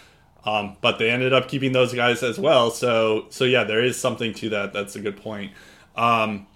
Um, 0.45 0.77
but 0.79 0.97
they 0.97 1.09
ended 1.09 1.33
up 1.33 1.49
keeping 1.49 1.73
those 1.73 1.93
guys 1.93 2.23
as 2.23 2.39
well. 2.39 2.71
So 2.71 3.27
so 3.29 3.43
yeah, 3.43 3.63
there 3.63 3.83
is 3.83 3.99
something 3.99 4.33
to 4.35 4.49
that. 4.49 4.73
That's 4.73 4.95
a 4.95 4.99
good 4.99 5.17
point. 5.17 5.51
Um, 5.95 6.47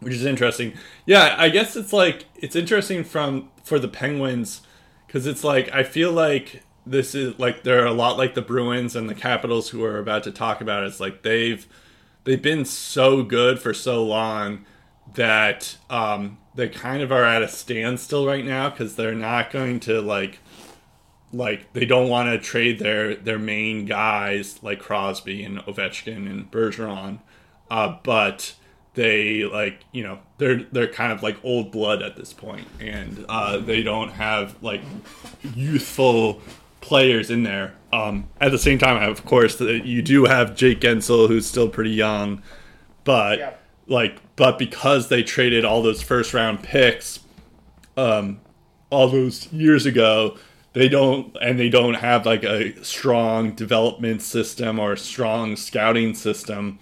which 0.00 0.14
is 0.14 0.24
interesting. 0.24 0.74
Yeah, 1.04 1.34
I 1.38 1.48
guess 1.48 1.76
it's 1.76 1.92
like 1.92 2.26
it's 2.34 2.56
interesting 2.56 3.04
from 3.04 3.50
for 3.64 3.78
the 3.78 3.88
Penguins 3.88 4.62
because 5.06 5.26
it's 5.26 5.44
like 5.44 5.72
I 5.72 5.82
feel 5.82 6.12
like 6.12 6.62
this 6.86 7.14
is 7.14 7.38
like 7.38 7.64
they're 7.64 7.86
a 7.86 7.92
lot 7.92 8.16
like 8.16 8.34
the 8.34 8.42
Bruins 8.42 8.94
and 8.94 9.10
the 9.10 9.14
Capitals 9.14 9.70
who 9.70 9.84
are 9.84 9.98
about 9.98 10.22
to 10.24 10.30
talk 10.30 10.60
about. 10.60 10.84
It. 10.84 10.86
It's 10.86 11.00
like 11.00 11.22
they've 11.22 11.66
they've 12.24 12.40
been 12.40 12.64
so 12.64 13.22
good 13.22 13.58
for 13.58 13.74
so 13.74 14.04
long 14.04 14.64
that 15.14 15.76
um, 15.90 16.38
they 16.54 16.68
kind 16.68 17.02
of 17.02 17.10
are 17.10 17.24
at 17.24 17.42
a 17.42 17.48
standstill 17.48 18.26
right 18.26 18.44
now 18.44 18.70
because 18.70 18.96
they're 18.96 19.14
not 19.14 19.50
going 19.50 19.80
to 19.80 20.00
like 20.00 20.38
like 21.32 21.72
they 21.72 21.84
don't 21.84 22.08
want 22.08 22.28
to 22.28 22.38
trade 22.38 22.78
their 22.78 23.16
their 23.16 23.38
main 23.38 23.84
guys 23.84 24.62
like 24.62 24.78
Crosby 24.78 25.42
and 25.42 25.58
Ovechkin 25.58 26.30
and 26.30 26.50
Bergeron, 26.50 27.18
uh, 27.70 27.96
but 28.04 28.54
they 28.94 29.44
like 29.44 29.84
you 29.92 30.02
know 30.02 30.18
they're 30.38 30.62
they're 30.72 30.88
kind 30.88 31.12
of 31.12 31.22
like 31.22 31.36
old 31.44 31.70
blood 31.70 32.02
at 32.02 32.16
this 32.16 32.32
point 32.32 32.66
and 32.80 33.24
uh, 33.28 33.58
they 33.58 33.82
don't 33.82 34.10
have 34.10 34.60
like 34.62 34.82
youthful 35.54 36.40
players 36.86 37.30
in 37.30 37.42
there 37.42 37.74
um, 37.92 38.28
at 38.40 38.50
the 38.50 38.58
same 38.58 38.78
time 38.78 39.02
of 39.10 39.24
course 39.24 39.60
you 39.60 40.02
do 40.02 40.24
have 40.24 40.54
jake 40.54 40.80
guentzel 40.80 41.28
who's 41.28 41.46
still 41.46 41.68
pretty 41.68 41.90
young 41.90 42.42
but 43.04 43.38
yeah. 43.38 43.54
like 43.86 44.20
but 44.36 44.58
because 44.58 45.08
they 45.08 45.22
traded 45.22 45.64
all 45.64 45.82
those 45.82 46.02
first 46.02 46.34
round 46.34 46.62
picks 46.62 47.20
um, 47.96 48.40
all 48.90 49.08
those 49.08 49.52
years 49.52 49.86
ago 49.86 50.36
they 50.74 50.88
don't 50.88 51.36
and 51.40 51.58
they 51.58 51.70
don't 51.70 51.94
have 51.94 52.26
like 52.26 52.44
a 52.44 52.84
strong 52.84 53.52
development 53.52 54.22
system 54.22 54.78
or 54.78 54.92
a 54.92 54.98
strong 54.98 55.56
scouting 55.56 56.14
system 56.14 56.78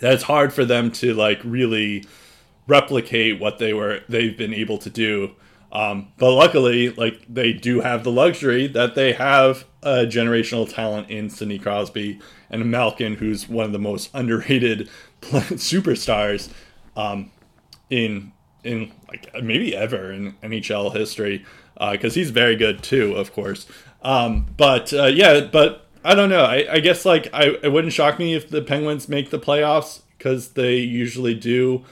That's 0.00 0.24
hard 0.24 0.52
for 0.52 0.64
them 0.64 0.90
to 0.92 1.14
like 1.14 1.40
really 1.44 2.04
replicate 2.66 3.40
what 3.40 3.58
they 3.58 3.72
were 3.72 4.00
they've 4.08 4.36
been 4.36 4.52
able 4.52 4.78
to 4.78 4.90
do. 4.90 5.32
Um, 5.76 6.08
but 6.16 6.32
luckily, 6.32 6.88
like 6.88 7.22
they 7.28 7.52
do 7.52 7.80
have 7.80 8.02
the 8.02 8.10
luxury 8.10 8.66
that 8.68 8.94
they 8.94 9.12
have 9.12 9.66
a 9.82 10.06
generational 10.06 10.66
talent 10.66 11.10
in 11.10 11.28
Sidney 11.28 11.58
Crosby 11.58 12.18
and 12.48 12.70
Malkin, 12.70 13.16
who's 13.16 13.46
one 13.46 13.66
of 13.66 13.72
the 13.72 13.78
most 13.78 14.08
underrated 14.14 14.88
superstars 15.20 16.48
um, 16.96 17.30
in 17.90 18.32
in 18.64 18.90
like 19.06 19.30
maybe 19.42 19.76
ever 19.76 20.10
in 20.10 20.32
NHL 20.42 20.96
history 20.96 21.44
because 21.74 22.12
uh, 22.12 22.20
he's 22.20 22.30
very 22.30 22.56
good 22.56 22.82
too, 22.82 23.14
of 23.14 23.34
course. 23.34 23.66
Um, 24.00 24.46
but 24.56 24.94
uh, 24.94 25.04
yeah, 25.04 25.40
but 25.40 25.88
I 26.02 26.14
don't 26.14 26.30
know. 26.30 26.44
I, 26.44 26.66
I 26.72 26.80
guess 26.80 27.04
like 27.04 27.28
I 27.34 27.48
it 27.62 27.70
wouldn't 27.70 27.92
shock 27.92 28.18
me 28.18 28.32
if 28.32 28.48
the 28.48 28.62
Penguins 28.62 29.10
make 29.10 29.28
the 29.28 29.38
playoffs 29.38 30.00
because 30.16 30.54
they 30.54 30.76
usually 30.76 31.34
do. 31.34 31.84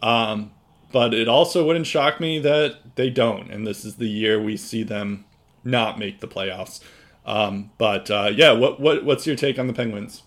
Um, 0.00 0.52
but 0.90 1.12
it 1.12 1.28
also 1.28 1.66
wouldn't 1.66 1.86
shock 1.86 2.18
me 2.18 2.38
that 2.38 2.78
they 2.96 3.10
don't, 3.10 3.50
and 3.50 3.66
this 3.66 3.84
is 3.84 3.96
the 3.96 4.08
year 4.08 4.42
we 4.42 4.56
see 4.56 4.82
them 4.82 5.24
not 5.64 5.98
make 5.98 6.20
the 6.20 6.28
playoffs. 6.28 6.80
Um, 7.24 7.70
but 7.78 8.10
uh, 8.10 8.32
yeah, 8.34 8.52
what 8.52 8.80
what 8.80 9.04
what's 9.04 9.26
your 9.26 9.36
take 9.36 9.58
on 9.58 9.66
the 9.66 9.72
Penguins? 9.72 10.22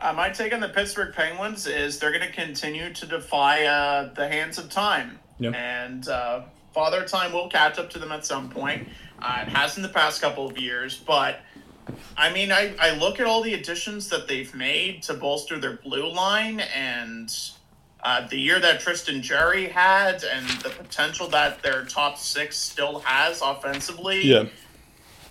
Uh, 0.00 0.12
my 0.12 0.30
take 0.30 0.52
on 0.54 0.60
the 0.60 0.68
Pittsburgh 0.68 1.12
Penguins 1.12 1.66
is 1.66 1.98
they're 1.98 2.12
going 2.12 2.26
to 2.26 2.32
continue 2.32 2.92
to 2.94 3.06
defy 3.06 3.64
uh, 3.64 4.14
the 4.14 4.28
hands 4.28 4.58
of 4.58 4.70
time, 4.70 5.18
yep. 5.38 5.54
and 5.54 6.08
uh, 6.08 6.42
Father 6.72 7.04
Time 7.04 7.32
will 7.32 7.48
catch 7.48 7.78
up 7.78 7.90
to 7.90 7.98
them 7.98 8.12
at 8.12 8.24
some 8.24 8.48
point. 8.48 8.88
Uh, 9.20 9.40
it 9.42 9.48
has 9.48 9.76
in 9.76 9.82
the 9.82 9.88
past 9.88 10.20
couple 10.20 10.48
of 10.48 10.56
years, 10.56 10.96
but 10.96 11.40
I 12.16 12.32
mean, 12.32 12.52
I, 12.52 12.74
I 12.80 12.96
look 12.96 13.20
at 13.20 13.26
all 13.26 13.42
the 13.42 13.54
additions 13.54 14.08
that 14.10 14.28
they've 14.28 14.54
made 14.54 15.02
to 15.04 15.14
bolster 15.14 15.58
their 15.58 15.74
blue 15.76 16.10
line 16.10 16.60
and 16.60 17.34
uh, 18.08 18.26
the 18.28 18.38
year 18.38 18.58
that 18.58 18.80
Tristan 18.80 19.20
Jarry 19.20 19.68
had 19.68 20.24
and 20.24 20.48
the 20.62 20.70
potential 20.70 21.28
that 21.28 21.62
their 21.62 21.84
top 21.84 22.16
six 22.16 22.56
still 22.56 23.00
has 23.00 23.42
offensively. 23.42 24.22
Yeah. 24.22 24.46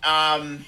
Um, 0.04 0.64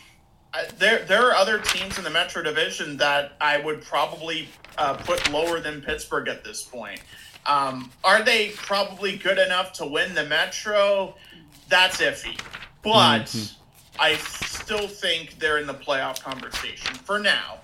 there, 0.80 1.06
there 1.06 1.30
are 1.30 1.34
other 1.34 1.60
teams 1.60 2.00
in 2.00 2.04
the 2.04 2.10
Metro 2.10 2.42
Division 2.42 2.98
that 2.98 3.34
I 3.40 3.60
would 3.60 3.84
probably 3.84 4.48
uh, 4.80 4.96
put 4.96 5.32
lower 5.32 5.60
than 5.60 5.82
Pittsburgh 5.82 6.28
at 6.28 6.44
this 6.44 6.64
point. 6.64 7.00
Um, 7.46 7.92
are 8.04 8.24
they 8.24 8.50
probably 8.56 9.16
good 9.16 9.38
enough 9.38 9.74
to 9.74 9.86
win 9.86 10.16
the 10.16 10.26
Metro? 10.26 11.16
That's 11.70 12.02
iffy. 12.02 12.40
But. 12.82 13.26
Mm-hmm 13.26 13.56
I 14.02 14.16
still 14.16 14.88
think 14.88 15.40
they're 15.40 15.58
in 15.58 15.68
the 15.68 15.74
playoff 15.74 16.24
conversation 16.24 16.96
for 16.96 17.20
now. 17.20 17.58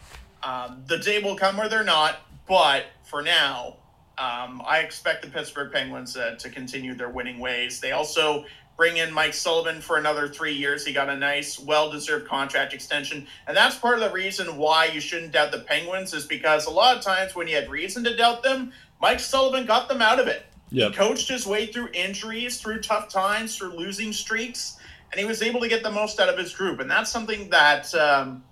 Um, 0.44 0.84
the 0.86 0.98
day 0.98 1.20
will 1.24 1.38
come 1.38 1.56
where 1.56 1.70
they're 1.70 1.84
not, 1.84 2.18
but 2.46 2.88
for 3.06 3.22
now, 3.22 3.78
um, 4.18 4.62
I 4.66 4.80
expect 4.80 5.22
the 5.22 5.30
Pittsburgh 5.30 5.72
Penguins 5.72 6.16
uh, 6.16 6.36
to 6.40 6.50
continue 6.50 6.94
their 6.94 7.10
winning 7.10 7.40
ways. 7.40 7.80
They 7.80 7.92
also 7.92 8.46
bring 8.78 8.98
in 8.98 9.14
Mike 9.14 9.34
Sullivan 9.34 9.82
for 9.82 9.98
another 9.98 10.28
three 10.28 10.54
years. 10.54 10.86
He 10.86 10.94
got 10.94 11.10
a 11.10 11.16
nice, 11.16 11.60
well 11.60 11.92
deserved 11.92 12.28
contract 12.28 12.74
extension. 12.74 13.28
And 13.48 13.56
that's 13.56 13.78
part 13.78 13.96
of 13.96 14.02
the 14.02 14.12
reason 14.12 14.58
why 14.58 14.86
you 14.86 15.00
shouldn't 15.00 15.32
doubt 15.32 15.52
the 15.52 15.60
Penguins, 15.60 16.14
is 16.14 16.26
because 16.26 16.66
a 16.66 16.72
lot 16.72 16.98
of 16.98 17.04
times 17.04 17.36
when 17.36 17.48
you 17.48 17.56
had 17.56 17.70
reason 17.70 18.04
to 18.04 18.16
doubt 18.16 18.44
them, 18.44 18.72
Mike 19.02 19.20
Sullivan 19.20 19.66
got 19.66 19.88
them 19.90 20.02
out 20.02 20.20
of 20.20 20.28
it. 20.28 20.46
Yep. 20.72 20.92
He 20.92 20.98
coached 20.98 21.30
his 21.30 21.46
way 21.46 21.68
through 21.68 21.90
injuries, 21.94 22.60
through 22.60 22.82
tough 22.82 23.10
times, 23.10 23.58
through 23.58 23.78
losing 23.78 24.12
streaks 24.12 24.78
and 25.16 25.20
he 25.22 25.26
was 25.26 25.42
able 25.42 25.62
to 25.62 25.70
get 25.70 25.82
the 25.82 25.92
most 25.92 26.20
out 26.20 26.28
of 26.28 26.38
his 26.38 26.54
group. 26.54 26.82
And 26.82 26.92
that's 26.92 27.10
something 27.10 27.50
that, 27.50 27.96
um, 27.96 28.44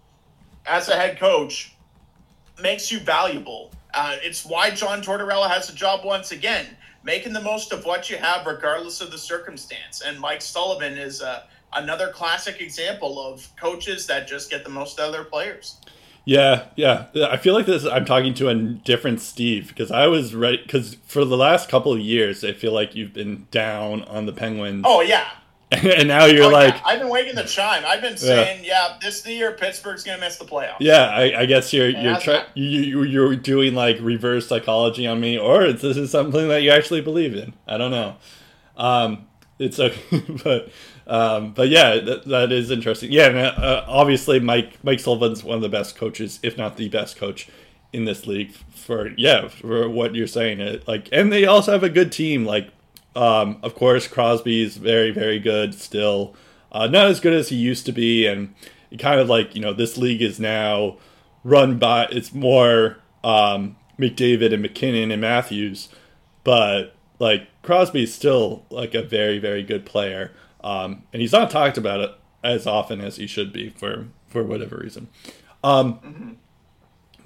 as 0.65 0.87
a 0.87 0.95
head 0.95 1.19
coach, 1.19 1.75
makes 2.61 2.89
you 2.89 2.99
valuable. 2.99 3.71
Uh, 3.93 4.17
it's 4.21 4.45
why 4.45 4.71
John 4.71 5.01
Tortorella 5.01 5.49
has 5.49 5.69
a 5.69 5.75
job 5.75 6.03
once 6.03 6.31
again, 6.31 6.65
making 7.03 7.33
the 7.33 7.41
most 7.41 7.71
of 7.71 7.85
what 7.85 8.09
you 8.09 8.17
have, 8.17 8.45
regardless 8.45 9.01
of 9.01 9.11
the 9.11 9.17
circumstance. 9.17 10.01
And 10.01 10.19
Mike 10.19 10.41
Sullivan 10.41 10.97
is 10.97 11.21
uh, 11.21 11.43
another 11.73 12.09
classic 12.09 12.61
example 12.61 13.19
of 13.19 13.47
coaches 13.55 14.07
that 14.07 14.27
just 14.27 14.49
get 14.49 14.63
the 14.63 14.69
most 14.69 14.99
out 14.99 15.07
of 15.07 15.13
their 15.13 15.23
players. 15.23 15.77
Yeah, 16.25 16.67
yeah. 16.75 17.07
I 17.15 17.37
feel 17.37 17.53
like 17.53 17.65
this. 17.65 17.85
I'm 17.85 18.05
talking 18.05 18.33
to 18.35 18.47
a 18.47 18.55
different 18.55 19.19
Steve 19.19 19.67
because 19.67 19.91
I 19.91 20.07
was 20.07 20.33
ready. 20.33 20.57
Because 20.57 20.95
for 21.05 21.25
the 21.25 21.35
last 21.35 21.67
couple 21.67 21.91
of 21.91 21.99
years, 21.99 22.45
I 22.45 22.53
feel 22.53 22.71
like 22.71 22.95
you've 22.95 23.13
been 23.13 23.47
down 23.51 24.03
on 24.03 24.25
the 24.25 24.31
Penguins. 24.31 24.83
Oh 24.87 25.01
yeah, 25.01 25.27
and 25.97 26.07
now 26.07 26.25
you're 26.25 26.45
oh, 26.45 26.49
like, 26.49 26.75
yeah. 26.75 26.81
I've 26.85 26.99
been 26.99 27.09
waiting 27.09 27.35
the 27.35 27.43
chime. 27.43 27.83
I've 27.85 28.01
been 28.01 28.17
saying, 28.17 28.63
yeah, 28.63 28.89
yeah 28.89 28.97
this 29.01 29.21
the 29.21 29.33
year 29.33 29.51
Pittsburgh's 29.53 30.03
going 30.03 30.19
to 30.19 30.25
miss 30.25 30.37
the 30.37 30.45
playoffs. 30.45 30.77
Yeah, 30.79 31.05
I, 31.05 31.41
I 31.41 31.45
guess 31.45 31.73
you're 31.73 31.89
you're 31.89 32.19
try- 32.19 32.45
you, 32.53 33.03
you're 33.03 33.35
doing 33.35 33.73
like 33.73 33.97
reverse 34.01 34.47
psychology 34.47 35.07
on 35.07 35.19
me, 35.19 35.37
or 35.37 35.71
this 35.73 35.97
is 35.97 36.11
something 36.11 36.47
that 36.49 36.61
you 36.61 36.71
actually 36.71 37.01
believe 37.01 37.35
in. 37.35 37.53
I 37.67 37.77
don't 37.77 37.91
know. 37.91 38.15
Um, 38.77 39.27
it's 39.59 39.79
okay, 39.79 40.23
but 40.43 40.69
um, 41.07 41.53
but 41.53 41.69
yeah, 41.69 41.99
that, 41.99 42.25
that 42.25 42.51
is 42.51 42.71
interesting. 42.71 43.11
Yeah, 43.11 43.27
and, 43.27 43.37
uh, 43.37 43.85
obviously 43.87 44.39
Mike 44.39 44.83
Mike 44.83 44.99
Sullivan's 44.99 45.43
one 45.43 45.55
of 45.55 45.61
the 45.61 45.69
best 45.69 45.95
coaches, 45.95 46.39
if 46.43 46.57
not 46.57 46.77
the 46.77 46.89
best 46.89 47.17
coach 47.17 47.49
in 47.91 48.05
this 48.05 48.25
league. 48.25 48.53
For 48.53 49.09
yeah, 49.17 49.47
for 49.47 49.89
what 49.89 50.15
you're 50.15 50.27
saying, 50.27 50.59
it, 50.59 50.87
like, 50.87 51.09
and 51.11 51.31
they 51.31 51.45
also 51.45 51.71
have 51.71 51.83
a 51.83 51.89
good 51.89 52.11
team. 52.11 52.45
Like, 52.45 52.69
um, 53.15 53.57
of 53.63 53.75
course, 53.75 54.07
Crosby's 54.07 54.77
very 54.77 55.11
very 55.11 55.39
good 55.39 55.75
still, 55.75 56.35
uh, 56.71 56.87
not 56.87 57.07
as 57.07 57.19
good 57.19 57.33
as 57.33 57.49
he 57.49 57.55
used 57.55 57.85
to 57.85 57.91
be, 57.91 58.25
and 58.25 58.53
kind 58.99 59.19
of 59.19 59.29
like 59.29 59.55
you 59.55 59.61
know 59.61 59.73
this 59.73 59.97
league 59.97 60.21
is 60.21 60.39
now 60.39 60.97
run 61.43 61.77
by 61.77 62.05
it's 62.11 62.33
more 62.33 62.97
um, 63.23 63.75
McDavid 63.99 64.53
and 64.53 64.61
MacKinnon 64.61 65.11
and 65.11 65.21
Matthews, 65.21 65.89
but 66.43 66.95
like 67.19 67.47
Crosby's 67.61 68.13
still 68.13 68.65
like 68.69 68.93
a 68.93 69.03
very 69.03 69.39
very 69.39 69.63
good 69.63 69.85
player, 69.85 70.31
um, 70.63 71.03
and 71.13 71.21
he's 71.21 71.31
not 71.31 71.51
talked 71.51 71.77
about 71.77 71.99
it 71.99 72.11
as 72.43 72.67
often 72.67 72.99
as 72.99 73.17
he 73.17 73.27
should 73.27 73.53
be 73.53 73.69
for 73.69 74.07
for 74.27 74.43
whatever 74.43 74.77
reason. 74.77 75.07
Um, 75.63 75.93
mm-hmm. 75.99 76.31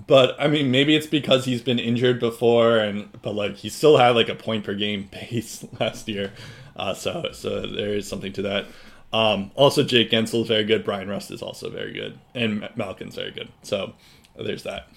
But 0.06 0.36
I 0.40 0.48
mean, 0.48 0.70
maybe 0.70 0.96
it's 0.96 1.08
because 1.08 1.46
he's 1.46 1.62
been 1.62 1.80
injured 1.80 2.20
before, 2.20 2.78
and 2.78 3.10
but 3.22 3.34
like 3.34 3.56
he 3.58 3.70
still 3.70 3.98
had 3.98 4.12
like 4.12 4.30
a 4.30 4.36
point 4.36 4.64
per 4.64 4.76
game 4.76 5.08
pace 5.12 5.66
last 5.80 6.08
year, 6.08 6.34
uh, 6.76 6.94
so 6.94 7.30
so 7.34 7.62
there 7.66 7.94
is 7.94 8.08
something 8.08 8.34
to 8.34 8.42
that. 8.44 8.66
Um, 9.14 9.52
also, 9.56 9.84
Jake 9.84 10.12
Guentzel 10.12 10.42
is 10.42 10.48
very 10.48 10.66
good. 10.66 10.84
Bryan 10.84 11.08
Rust 11.08 11.32
is 11.32 11.42
also 11.42 11.70
very 11.70 11.94
good, 11.94 12.20
and 12.36 12.70
Malkin's 12.76 13.16
very 13.16 13.32
good. 13.32 13.50
So 13.64 13.94
there's 14.36 14.64
that. 14.64 14.88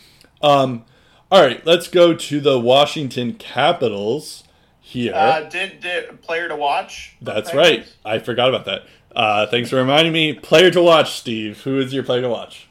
Um, 0.42 0.84
all 1.30 1.40
right, 1.40 1.64
let's 1.64 1.86
go 1.88 2.14
to 2.14 2.40
the 2.40 2.58
Washington 2.58 3.34
Capitals 3.34 4.44
here. 4.80 5.14
Uh, 5.14 5.48
did, 5.48 5.80
did 5.80 6.20
player 6.22 6.48
to 6.48 6.56
watch? 6.56 7.16
That's 7.22 7.54
right. 7.54 7.86
I 8.04 8.18
forgot 8.18 8.48
about 8.48 8.64
that. 8.64 8.82
Uh, 9.14 9.46
thanks 9.46 9.70
for 9.70 9.76
reminding 9.76 10.12
me. 10.12 10.32
Player 10.32 10.70
to 10.72 10.82
watch, 10.82 11.18
Steve. 11.18 11.62
Who 11.62 11.78
is 11.78 11.92
your 11.92 12.02
player 12.02 12.22
to 12.22 12.28
watch? 12.28 12.68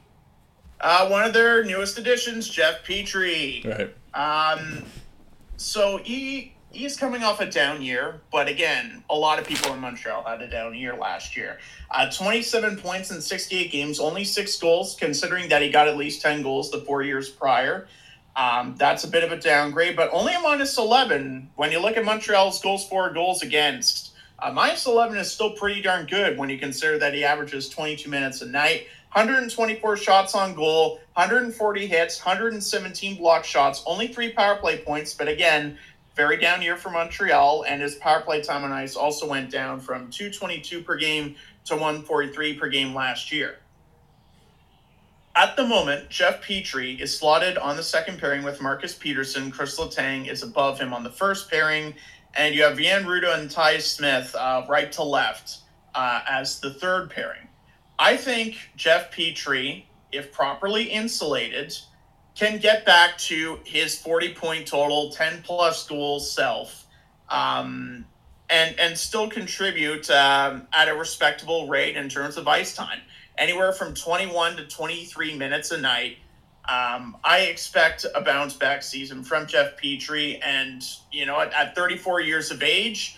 Uh, 0.81 1.07
one 1.07 1.23
of 1.23 1.33
their 1.33 1.63
newest 1.63 1.97
additions, 1.97 2.47
Jeff 2.47 2.83
Petry. 2.85 3.65
Right. 3.65 3.95
Um, 4.13 4.83
so 5.57 5.97
he 5.97 6.53
he's 6.71 6.95
coming 6.95 7.23
off 7.23 7.41
a 7.41 7.49
down 7.49 7.81
year, 7.81 8.21
but 8.31 8.47
again, 8.47 9.03
a 9.09 9.15
lot 9.15 9.39
of 9.39 9.47
people 9.47 9.73
in 9.73 9.79
Montreal 9.79 10.23
had 10.23 10.41
a 10.41 10.47
down 10.47 10.75
year 10.75 10.95
last 10.95 11.35
year. 11.35 11.59
Uh, 11.91 12.09
27 12.09 12.77
points 12.77 13.11
in 13.11 13.21
68 13.21 13.71
games, 13.71 13.99
only 13.99 14.23
six 14.23 14.55
goals, 14.57 14.95
considering 14.99 15.49
that 15.49 15.61
he 15.61 15.69
got 15.69 15.87
at 15.87 15.97
least 15.97 16.21
10 16.21 16.43
goals 16.43 16.71
the 16.71 16.79
four 16.81 17.01
years 17.01 17.29
prior. 17.29 17.87
Um, 18.35 18.75
that's 18.77 19.03
a 19.03 19.07
bit 19.07 19.23
of 19.23 19.31
a 19.31 19.37
downgrade, 19.37 19.95
but 19.95 20.09
only 20.13 20.33
a 20.33 20.39
minus 20.39 20.77
11 20.77 21.49
when 21.55 21.71
you 21.71 21.79
look 21.79 21.97
at 21.97 22.05
Montreal's 22.05 22.61
goals 22.61 22.87
for, 22.87 23.11
goals 23.11 23.41
against. 23.41 24.13
Uh, 24.37 24.51
minus 24.51 24.85
11 24.85 25.17
is 25.17 25.29
still 25.29 25.51
pretty 25.51 25.81
darn 25.81 26.05
good 26.05 26.37
when 26.37 26.49
you 26.49 26.57
consider 26.57 26.97
that 26.99 27.13
he 27.13 27.25
averages 27.25 27.67
22 27.67 28.09
minutes 28.09 28.41
a 28.41 28.45
night, 28.45 28.87
124 29.13 29.97
shots 29.97 30.35
on 30.35 30.53
goal, 30.53 30.99
140 31.15 31.87
hits, 31.87 32.23
117 32.23 33.17
block 33.17 33.43
shots, 33.43 33.83
only 33.87 34.07
three 34.07 34.31
power 34.31 34.55
play 34.55 34.77
points, 34.77 35.15
but 35.15 35.27
again, 35.27 35.77
very 36.15 36.37
down 36.37 36.61
year 36.61 36.77
for 36.77 36.89
Montreal, 36.89 37.63
and 37.67 37.81
his 37.81 37.95
power 37.95 38.21
play 38.21 38.41
time 38.41 38.63
on 38.63 38.71
ice 38.71 38.95
also 38.95 39.27
went 39.27 39.49
down 39.49 39.79
from 39.79 40.11
222 40.11 40.83
per 40.83 40.95
game 40.97 41.35
to 41.65 41.75
143 41.75 42.53
per 42.55 42.69
game 42.69 42.93
last 42.93 43.31
year. 43.31 43.57
At 45.35 45.55
the 45.55 45.65
moment, 45.65 46.09
Jeff 46.09 46.43
Petry 46.43 46.99
is 46.99 47.17
slotted 47.17 47.57
on 47.57 47.77
the 47.77 47.83
second 47.83 48.19
pairing 48.19 48.43
with 48.43 48.61
Marcus 48.61 48.97
Pettersson. 48.97 49.51
Kris 49.51 49.79
Letang 49.79 50.29
is 50.29 50.43
above 50.43 50.79
him 50.79 50.93
on 50.93 51.03
the 51.03 51.09
first 51.09 51.49
pairing, 51.49 51.95
and 52.35 52.53
you 52.53 52.63
have 52.63 52.77
Jan 52.77 53.05
Rutta 53.05 53.39
and 53.39 53.49
Ty 53.49 53.79
Smith 53.79 54.35
uh, 54.35 54.65
right 54.67 54.91
to 54.91 55.03
left 55.03 55.59
uh, 55.95 56.21
as 56.29 56.59
the 56.59 56.73
third 56.73 57.09
pairing. 57.09 57.48
I 57.99 58.15
think 58.15 58.55
Jeff 58.77 59.11
Petry, 59.11 59.83
if 60.13 60.31
properly 60.31 60.83
insulated, 60.83 61.77
can 62.33 62.57
get 62.57 62.85
back 62.85 63.17
to 63.17 63.59
his 63.65 63.99
40 63.99 64.33
point 64.35 64.65
total, 64.65 65.11
10 65.11 65.41
plus 65.43 65.85
goal 65.85 66.21
self, 66.21 66.87
um, 67.27 68.05
and, 68.49 68.79
and 68.79 68.97
still 68.97 69.29
contribute 69.29 70.09
um, 70.09 70.65
at 70.73 70.87
a 70.87 70.95
respectable 70.95 71.67
rate 71.67 71.97
in 71.97 72.07
terms 72.07 72.37
of 72.37 72.47
ice 72.47 72.73
time. 72.73 73.01
Anywhere 73.37 73.73
from 73.73 73.93
21 73.93 74.55
to 74.55 74.65
23 74.65 75.35
minutes 75.35 75.71
a 75.71 75.77
night. 75.77 76.17
Um, 76.69 77.17
I 77.23 77.41
expect 77.41 78.05
a 78.15 78.21
bounce 78.21 78.53
back 78.53 78.83
season 78.83 79.23
from 79.23 79.45
Jeff 79.47 79.75
Petry. 79.77 80.39
And, 80.41 80.83
you 81.11 81.25
know, 81.25 81.39
at, 81.39 81.51
at 81.53 81.75
34 81.75 82.21
years 82.21 82.51
of 82.51 82.63
age, 82.63 83.17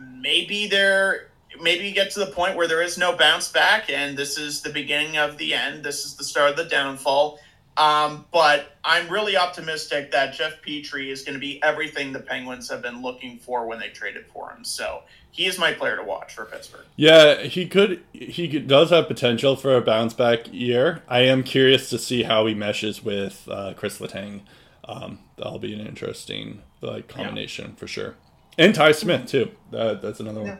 maybe 0.00 0.68
there 0.68 1.31
maybe 1.60 1.86
you 1.86 1.94
get 1.94 2.10
to 2.12 2.20
the 2.20 2.26
point 2.26 2.56
where 2.56 2.68
there 2.68 2.82
is 2.82 2.98
no 2.98 3.16
bounce 3.16 3.50
back 3.50 3.90
and 3.90 4.16
this 4.16 4.38
is 4.38 4.62
the 4.62 4.70
beginning 4.70 5.16
of 5.16 5.38
the 5.38 5.54
end. 5.54 5.84
This 5.84 6.04
is 6.04 6.16
the 6.16 6.24
start 6.24 6.50
of 6.50 6.56
the 6.56 6.64
downfall. 6.64 7.38
Um, 7.76 8.26
but 8.32 8.76
I'm 8.84 9.08
really 9.08 9.36
optimistic 9.36 10.10
that 10.12 10.34
Jeff 10.34 10.60
Petry 10.62 11.10
is 11.10 11.22
going 11.22 11.34
to 11.34 11.40
be 11.40 11.62
everything 11.62 12.12
the 12.12 12.20
Penguins 12.20 12.68
have 12.68 12.82
been 12.82 13.00
looking 13.00 13.38
for 13.38 13.66
when 13.66 13.78
they 13.78 13.88
traded 13.88 14.26
for 14.26 14.50
him. 14.50 14.62
So 14.62 15.02
he 15.30 15.46
is 15.46 15.58
my 15.58 15.72
player 15.72 15.96
to 15.96 16.04
watch 16.04 16.34
for 16.34 16.44
Pittsburgh. 16.44 16.84
Yeah, 16.96 17.42
he 17.42 17.66
could. 17.66 18.02
He 18.12 18.46
does 18.58 18.90
have 18.90 19.08
potential 19.08 19.56
for 19.56 19.74
a 19.74 19.80
bounce 19.80 20.12
back 20.12 20.52
year. 20.52 21.02
I 21.08 21.20
am 21.20 21.42
curious 21.42 21.88
to 21.90 21.98
see 21.98 22.24
how 22.24 22.44
he 22.46 22.54
meshes 22.54 23.02
with 23.02 23.48
uh, 23.50 23.72
Kris 23.74 23.98
Letang. 23.98 24.42
Um, 24.84 25.20
that'll 25.38 25.58
be 25.58 25.72
an 25.72 25.86
interesting 25.86 26.60
like 26.82 27.08
combination 27.08 27.70
yeah. 27.70 27.76
for 27.76 27.86
sure. 27.86 28.16
And 28.58 28.74
Ty 28.74 28.92
Smith 28.92 29.26
too. 29.26 29.50
That, 29.70 30.02
that's 30.02 30.20
another 30.20 30.42
yeah. 30.42 30.48
one. 30.48 30.58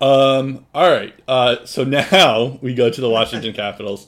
Um, 0.00 0.66
all 0.74 0.90
right. 0.90 1.14
Uh, 1.26 1.64
so 1.64 1.84
now 2.12 2.58
we 2.60 2.74
go 2.74 2.90
to 2.90 3.00
the 3.00 3.10
Washington 3.10 3.52
Capitals. 3.54 4.06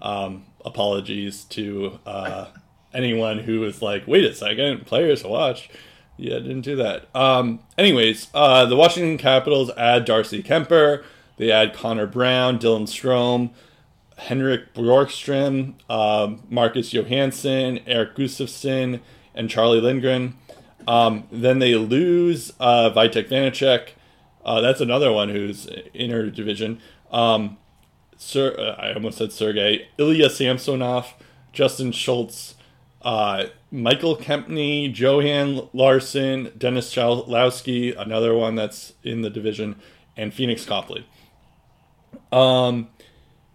Um, 0.00 0.44
apologies 0.64 1.44
to 1.44 1.98
uh, 2.06 2.46
anyone 2.92 3.38
who 3.38 3.60
was 3.60 3.82
like, 3.82 4.06
wait 4.06 4.24
a 4.24 4.34
second, 4.34 4.86
players 4.86 5.22
to 5.22 5.28
watch. 5.28 5.70
Yeah, 6.16 6.38
didn't 6.38 6.60
do 6.62 6.76
that. 6.76 7.08
Um, 7.14 7.60
anyways, 7.78 8.28
uh, 8.34 8.66
the 8.66 8.76
Washington 8.76 9.18
Capitals 9.18 9.70
add 9.76 10.04
Darcy 10.04 10.42
Kuemper. 10.42 11.04
They 11.36 11.50
add 11.50 11.74
Connor 11.74 12.06
Brown, 12.06 12.58
Dylan 12.58 12.82
Strome, 12.82 13.50
Henrik 14.18 14.74
Borgström, 14.74 15.74
uh, 15.88 16.34
Marcus 16.48 16.92
Johansson, 16.92 17.80
Erik 17.86 18.14
Gustafsson, 18.14 19.00
and 19.34 19.48
Charlie 19.48 19.80
Lindgren. 19.80 20.34
Um, 20.86 21.24
then 21.32 21.58
they 21.58 21.74
lose 21.74 22.52
uh, 22.60 22.90
Vitek 22.90 23.28
Vanecek. 23.28 23.88
Uh, 24.44 24.60
that's 24.60 24.80
another 24.80 25.12
one 25.12 25.28
who's 25.28 25.68
inner 25.94 26.30
division. 26.30 26.80
Um, 27.10 27.58
Sir, 28.16 28.54
uh, 28.58 28.80
I 28.80 28.94
almost 28.94 29.18
said 29.18 29.32
Sergey, 29.32 29.88
Ilya 29.98 30.30
Samsonov, 30.30 31.14
Justin 31.52 31.92
Schultz, 31.92 32.54
uh, 33.02 33.46
Michal 33.70 34.16
Kempny, 34.16 34.94
Johan 34.94 35.68
Larsson, 35.72 36.52
Dennis 36.56 36.94
Cholowski, 36.94 37.98
another 37.98 38.34
one 38.34 38.54
that's 38.54 38.92
in 39.02 39.22
the 39.22 39.30
division, 39.30 39.76
and 40.16 40.32
Pheonix 40.32 40.66
Copley. 40.66 41.06
Um, 42.30 42.88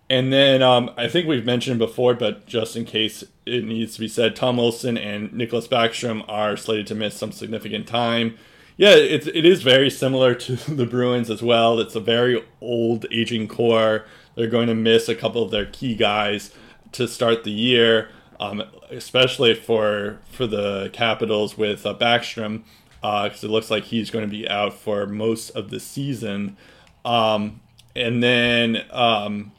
and 0.10 0.32
then 0.32 0.62
um, 0.62 0.92
I 0.98 1.08
think 1.08 1.28
we've 1.28 1.46
mentioned 1.46 1.80
before, 1.80 2.14
but 2.14 2.46
just 2.46 2.76
in 2.76 2.86
case 2.86 3.24
it 3.46 3.64
needs 3.64 3.94
to 3.96 4.00
be 4.00 4.08
said, 4.08 4.36
Tom 4.36 4.58
Wilson 4.58 4.98
and 4.98 5.32
Nicholas 5.34 5.68
Backstrom 5.68 6.24
are 6.28 6.58
slated 6.58 6.88
to 6.88 6.96
miss 6.96 7.16
some 7.16 7.32
significant 7.32 7.88
time. 7.88 8.38
Yeah, 8.78 8.94
it's 8.94 9.26
it 9.26 9.44
is 9.44 9.64
very 9.64 9.90
similar 9.90 10.36
to 10.36 10.56
the 10.74 10.86
Bruins 10.86 11.30
as 11.30 11.42
well. 11.42 11.80
It's 11.80 11.96
a 11.96 12.00
very 12.00 12.44
old, 12.62 13.06
aging 13.12 13.48
core. 13.48 14.06
They're 14.36 14.48
going 14.48 14.68
to 14.68 14.76
miss 14.76 15.10
a 15.10 15.16
couple 15.16 15.42
of 15.42 15.50
their 15.50 15.66
key 15.66 15.96
guys 15.96 16.54
to 16.92 17.08
start 17.08 17.44
the 17.44 17.52
year, 17.52 18.10
um, 18.40 18.64
especially 18.92 19.56
for 19.56 20.20
for 20.32 20.46
the 20.46 20.90
Capitals 20.94 21.58
with 21.58 21.86
uh, 21.88 21.96
Backstrom, 21.96 22.64
because 23.02 23.44
uh, 23.44 23.48
it 23.48 23.50
looks 23.50 23.72
like 23.72 23.86
he's 23.86 24.12
going 24.12 24.26
to 24.26 24.32
be 24.32 24.48
out 24.48 24.74
for 24.74 25.08
most 25.08 25.50
of 25.50 25.72
the 25.72 25.80
season. 25.80 26.56
Um, 27.04 27.62
and 27.96 28.22
then 28.22 28.86
um, 28.92 29.54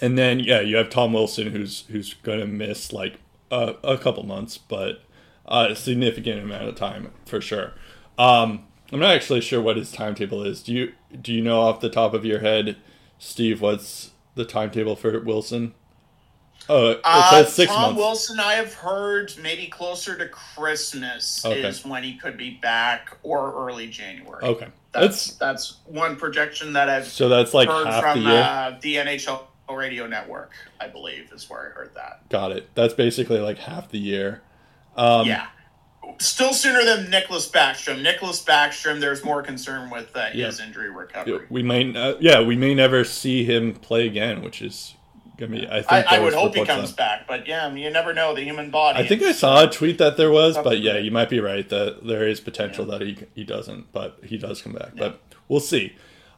and 0.00 0.16
then 0.16 0.38
yeah, 0.38 0.60
you 0.60 0.76
have 0.76 0.88
Tom 0.88 1.12
Wilson 1.12 1.48
who's 1.48 1.84
who's 1.88 2.14
going 2.14 2.38
to 2.38 2.46
miss 2.46 2.92
like 2.92 3.18
a, 3.50 3.74
a 3.82 3.98
couple 3.98 4.22
months, 4.22 4.56
but 4.56 5.02
a 5.46 5.74
significant 5.74 6.40
amount 6.40 6.68
of 6.68 6.76
time 6.76 7.10
for 7.26 7.40
sure. 7.40 7.72
Um, 8.18 8.66
I'm 8.92 9.00
not 9.00 9.14
actually 9.14 9.40
sure 9.40 9.60
what 9.60 9.76
his 9.76 9.90
timetable 9.90 10.44
is. 10.44 10.62
Do 10.62 10.72
you 10.72 10.92
do 11.20 11.32
you 11.32 11.42
know 11.42 11.60
off 11.60 11.80
the 11.80 11.90
top 11.90 12.14
of 12.14 12.24
your 12.24 12.40
head? 12.40 12.76
Steve, 13.18 13.60
what's 13.60 14.10
the 14.34 14.44
timetable 14.44 14.96
for 14.96 15.18
Wilson? 15.20 15.74
Oh, 16.68 16.98
uh, 17.04 17.44
six 17.44 17.70
Tom 17.70 17.82
months. 17.82 17.98
Wilson, 17.98 18.40
I 18.40 18.54
have 18.54 18.72
heard 18.72 19.32
maybe 19.42 19.66
closer 19.66 20.16
to 20.16 20.28
Christmas 20.28 21.44
okay. 21.44 21.62
is 21.62 21.84
when 21.84 22.02
he 22.02 22.16
could 22.16 22.38
be 22.38 22.52
back, 22.62 23.18
or 23.22 23.52
early 23.66 23.86
January. 23.86 24.42
Okay, 24.42 24.68
that's 24.92 25.26
that's, 25.26 25.36
that's 25.36 25.76
one 25.86 26.16
projection 26.16 26.72
that 26.72 26.88
I've 26.88 27.06
so 27.06 27.28
that's 27.28 27.52
like 27.52 27.68
heard 27.68 28.00
from 28.00 28.24
the, 28.24 28.30
uh, 28.30 28.78
the 28.80 28.96
NHL 28.96 29.42
radio 29.70 30.06
network. 30.06 30.52
I 30.80 30.88
believe 30.88 31.32
is 31.32 31.50
where 31.50 31.68
I 31.68 31.78
heard 31.78 31.94
that. 31.96 32.28
Got 32.30 32.52
it. 32.52 32.70
That's 32.74 32.94
basically 32.94 33.40
like 33.40 33.58
half 33.58 33.90
the 33.90 33.98
year. 33.98 34.40
Um, 34.96 35.26
yeah, 35.26 35.48
Still 36.18 36.52
sooner 36.52 36.84
than 36.84 37.10
Nicholas 37.10 37.48
Backstrom. 37.50 38.02
Nicholas 38.02 38.42
Backstrom, 38.44 39.00
there's 39.00 39.24
more 39.24 39.42
concern 39.42 39.90
with 39.90 40.14
uh, 40.16 40.26
his 40.26 40.58
Yeah. 40.60 40.66
injury 40.66 40.90
recovery. 40.90 41.46
We 41.50 41.62
may, 41.62 41.94
uh, 41.94 42.14
yeah, 42.20 42.40
we 42.40 42.56
may 42.56 42.74
never 42.74 43.04
see 43.04 43.44
him 43.44 43.74
play 43.74 44.06
again, 44.06 44.42
which 44.42 44.62
is 44.62 44.94
gonna 45.36 45.50
be. 45.52 45.66
I 45.68 45.82
think 45.82 46.12
I, 46.12 46.16
I 46.16 46.18
would 46.20 46.32
hope 46.34 46.54
he 46.54 46.64
comes 46.64 46.90
on- 46.90 46.96
back, 46.96 47.26
but 47.26 47.48
yeah, 47.48 47.66
I 47.66 47.70
mean, 47.70 47.82
you 47.84 47.90
never 47.90 48.14
know 48.14 48.34
the 48.34 48.42
human 48.42 48.70
body. 48.70 49.00
I 49.00 49.06
think 49.06 49.22
I 49.22 49.32
saw 49.32 49.64
a 49.64 49.70
tweet 49.70 49.98
that 49.98 50.16
there 50.16 50.30
was, 50.30 50.56
but 50.56 50.78
yeah, 50.80 50.96
you 50.98 51.10
might 51.10 51.28
be 51.28 51.40
right 51.40 51.68
that 51.68 52.06
there 52.06 52.26
is 52.28 52.40
potential 52.40 52.84
that 52.86 53.00
he 53.00 53.18
he 53.34 53.42
doesn't, 53.44 53.92
but 53.92 54.18
he 54.24 54.36
does 54.38 54.62
come 54.62 54.72
back. 54.74 54.92
But 54.96 55.20
we'll 55.48 55.60
see. 55.60 55.96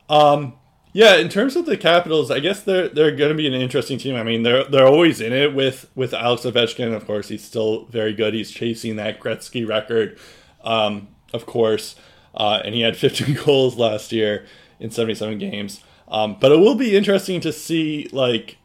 Um, 0.08 0.54
yeah, 0.96 1.16
in 1.16 1.28
terms 1.28 1.56
of 1.56 1.66
the 1.66 1.76
Capitals, 1.76 2.30
I 2.30 2.40
guess 2.40 2.62
they're 2.62 2.88
they're 2.88 3.14
going 3.14 3.28
to 3.28 3.36
be 3.36 3.46
an 3.46 3.52
interesting 3.52 3.98
team. 3.98 4.16
I 4.16 4.22
mean, 4.22 4.44
they're 4.44 4.64
they're 4.64 4.86
always 4.86 5.20
in 5.20 5.30
it 5.30 5.54
with 5.54 5.90
with 5.94 6.14
Alex 6.14 6.44
Ovechkin. 6.44 6.96
Of 6.96 7.06
course, 7.06 7.28
he's 7.28 7.44
still 7.44 7.84
very 7.90 8.14
good. 8.14 8.32
He's 8.32 8.50
chasing 8.50 8.96
that 8.96 9.20
Gretzky 9.20 9.68
record, 9.68 10.18
um, 10.64 11.08
of 11.34 11.44
course, 11.44 11.96
uh, 12.34 12.62
and 12.64 12.74
he 12.74 12.80
had 12.80 12.96
15 12.96 13.34
goals 13.44 13.76
last 13.76 14.10
year 14.10 14.46
in 14.80 14.90
77 14.90 15.36
games. 15.36 15.82
Um, 16.08 16.38
but 16.40 16.50
it 16.50 16.56
will 16.60 16.76
be 16.76 16.96
interesting 16.96 17.42
to 17.42 17.52
see 17.52 18.08
like 18.10 18.56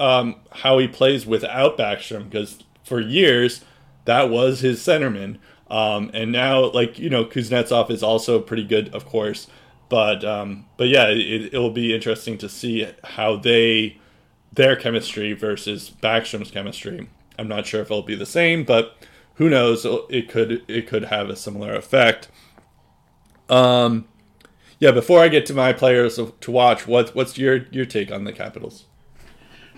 um, 0.00 0.36
how 0.52 0.78
he 0.78 0.88
plays 0.88 1.26
without 1.26 1.76
Backstrom 1.76 2.30
because 2.30 2.64
for 2.84 3.00
years 3.00 3.62
that 4.06 4.30
was 4.30 4.60
his 4.60 4.80
centerman. 4.80 5.36
Um, 5.68 6.10
and 6.14 6.32
now, 6.32 6.70
like 6.70 6.98
you 6.98 7.10
know, 7.10 7.26
Kuznetsov 7.26 7.90
is 7.90 8.02
also 8.02 8.40
pretty 8.40 8.64
good, 8.64 8.94
of 8.94 9.04
course. 9.04 9.46
But 9.88 10.24
um, 10.24 10.66
but 10.76 10.88
yeah, 10.88 11.08
it, 11.08 11.54
it'll 11.54 11.70
be 11.70 11.94
interesting 11.94 12.38
to 12.38 12.48
see 12.48 12.88
how 13.04 13.36
they 13.36 13.98
their 14.52 14.74
chemistry 14.74 15.32
versus 15.32 15.92
Backstrom's 16.02 16.50
chemistry. 16.50 17.08
I'm 17.38 17.48
not 17.48 17.66
sure 17.66 17.82
if 17.82 17.90
it'll 17.90 18.02
be 18.02 18.16
the 18.16 18.26
same, 18.26 18.64
but 18.64 18.96
who 19.34 19.48
knows? 19.48 19.86
It 20.08 20.28
could 20.28 20.64
it 20.68 20.88
could 20.88 21.04
have 21.04 21.28
a 21.28 21.36
similar 21.36 21.74
effect. 21.74 22.28
Um, 23.48 24.06
yeah. 24.80 24.90
Before 24.90 25.20
I 25.20 25.28
get 25.28 25.46
to 25.46 25.54
my 25.54 25.72
players 25.72 26.16
to 26.16 26.50
watch, 26.50 26.86
what 26.86 27.14
what's 27.14 27.38
your 27.38 27.66
your 27.70 27.84
take 27.86 28.10
on 28.10 28.24
the 28.24 28.32
Capitals? 28.32 28.86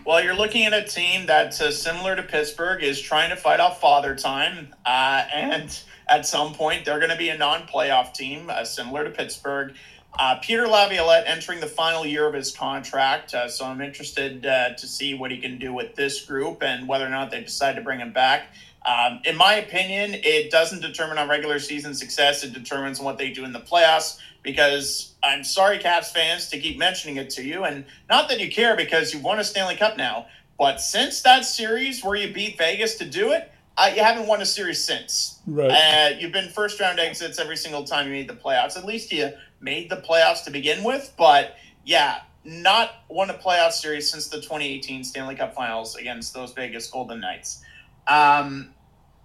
Well, 0.04 0.24
you're 0.24 0.34
looking 0.34 0.64
at 0.64 0.72
a 0.72 0.84
team 0.84 1.26
that's 1.26 1.60
uh, 1.60 1.70
similar 1.70 2.16
to 2.16 2.22
Pittsburgh, 2.22 2.82
is 2.82 2.98
trying 2.98 3.28
to 3.28 3.36
fight 3.36 3.60
off 3.60 3.78
father 3.78 4.16
time, 4.16 4.74
uh, 4.86 5.26
and 5.34 5.78
at 6.08 6.24
some 6.24 6.54
point 6.54 6.86
they're 6.86 6.98
going 6.98 7.10
to 7.10 7.16
be 7.16 7.28
a 7.28 7.36
non-playoff 7.36 8.14
team, 8.14 8.48
uh, 8.48 8.64
similar 8.64 9.04
to 9.04 9.10
Pittsburgh. 9.10 9.74
Uh, 10.18 10.36
Peter 10.42 10.66
Laviolette 10.66 11.24
entering 11.26 11.60
the 11.60 11.66
final 11.66 12.04
year 12.04 12.26
of 12.26 12.34
his 12.34 12.50
contract, 12.50 13.34
uh, 13.34 13.48
so 13.48 13.64
I'm 13.64 13.80
interested 13.80 14.44
uh, 14.44 14.74
to 14.74 14.86
see 14.86 15.14
what 15.14 15.30
he 15.30 15.38
can 15.38 15.58
do 15.58 15.72
with 15.72 15.94
this 15.94 16.24
group 16.24 16.62
and 16.62 16.88
whether 16.88 17.06
or 17.06 17.10
not 17.10 17.30
they 17.30 17.42
decide 17.42 17.76
to 17.76 17.82
bring 17.82 18.00
him 18.00 18.12
back. 18.12 18.48
Um, 18.86 19.20
in 19.24 19.36
my 19.36 19.54
opinion, 19.54 20.12
it 20.14 20.50
doesn't 20.50 20.80
determine 20.80 21.18
on 21.18 21.28
regular 21.28 21.58
season 21.58 21.94
success; 21.94 22.42
it 22.42 22.52
determines 22.52 23.00
what 23.00 23.18
they 23.18 23.30
do 23.30 23.44
in 23.44 23.52
the 23.52 23.60
playoffs 23.60 24.18
because 24.42 25.14
I'm 25.22 25.44
sorry, 25.44 25.78
Caps 25.78 26.10
fans, 26.10 26.48
to 26.50 26.58
keep 26.58 26.78
mentioning 26.78 27.16
it 27.16 27.30
to 27.30 27.42
you, 27.42 27.64
and 27.64 27.84
not 28.08 28.28
that 28.28 28.40
you 28.40 28.50
care 28.50 28.76
because 28.76 29.12
you've 29.12 29.24
won 29.24 29.38
a 29.38 29.44
Stanley 29.44 29.76
Cup 29.76 29.96
now, 29.96 30.26
but 30.58 30.80
since 30.80 31.22
that 31.22 31.44
series 31.44 32.02
where 32.02 32.16
you 32.16 32.32
beat 32.32 32.56
Vegas 32.56 32.96
to 32.96 33.04
do 33.04 33.32
it, 33.32 33.52
uh, 33.76 33.90
you 33.94 34.02
haven't 34.02 34.26
won 34.26 34.40
a 34.40 34.46
series 34.46 34.82
since. 34.82 35.38
Right. 35.46 35.70
Uh, 35.70 36.16
you've 36.18 36.32
been 36.32 36.48
first 36.48 36.80
round 36.80 36.98
exits 36.98 37.38
every 37.38 37.56
single 37.56 37.84
time 37.84 38.06
you 38.06 38.12
made 38.12 38.28
the 38.28 38.34
playoffs. 38.34 38.76
At 38.76 38.84
least 38.84 39.12
you 39.12 39.30
made 39.60 39.90
the 39.90 39.96
playoffs 39.96 40.44
to 40.44 40.50
begin 40.50 40.84
with, 40.84 41.12
but 41.16 41.56
yeah, 41.84 42.20
not 42.44 42.90
won 43.08 43.30
a 43.30 43.34
playoff 43.34 43.72
series 43.72 44.10
since 44.10 44.28
the 44.28 44.36
2018 44.38 45.04
Stanley 45.04 45.34
Cup 45.34 45.54
Finals 45.54 45.96
against 45.96 46.32
those 46.34 46.52
Vegas 46.52 46.88
Golden 46.90 47.20
Knights. 47.20 47.62
Um, 48.06 48.70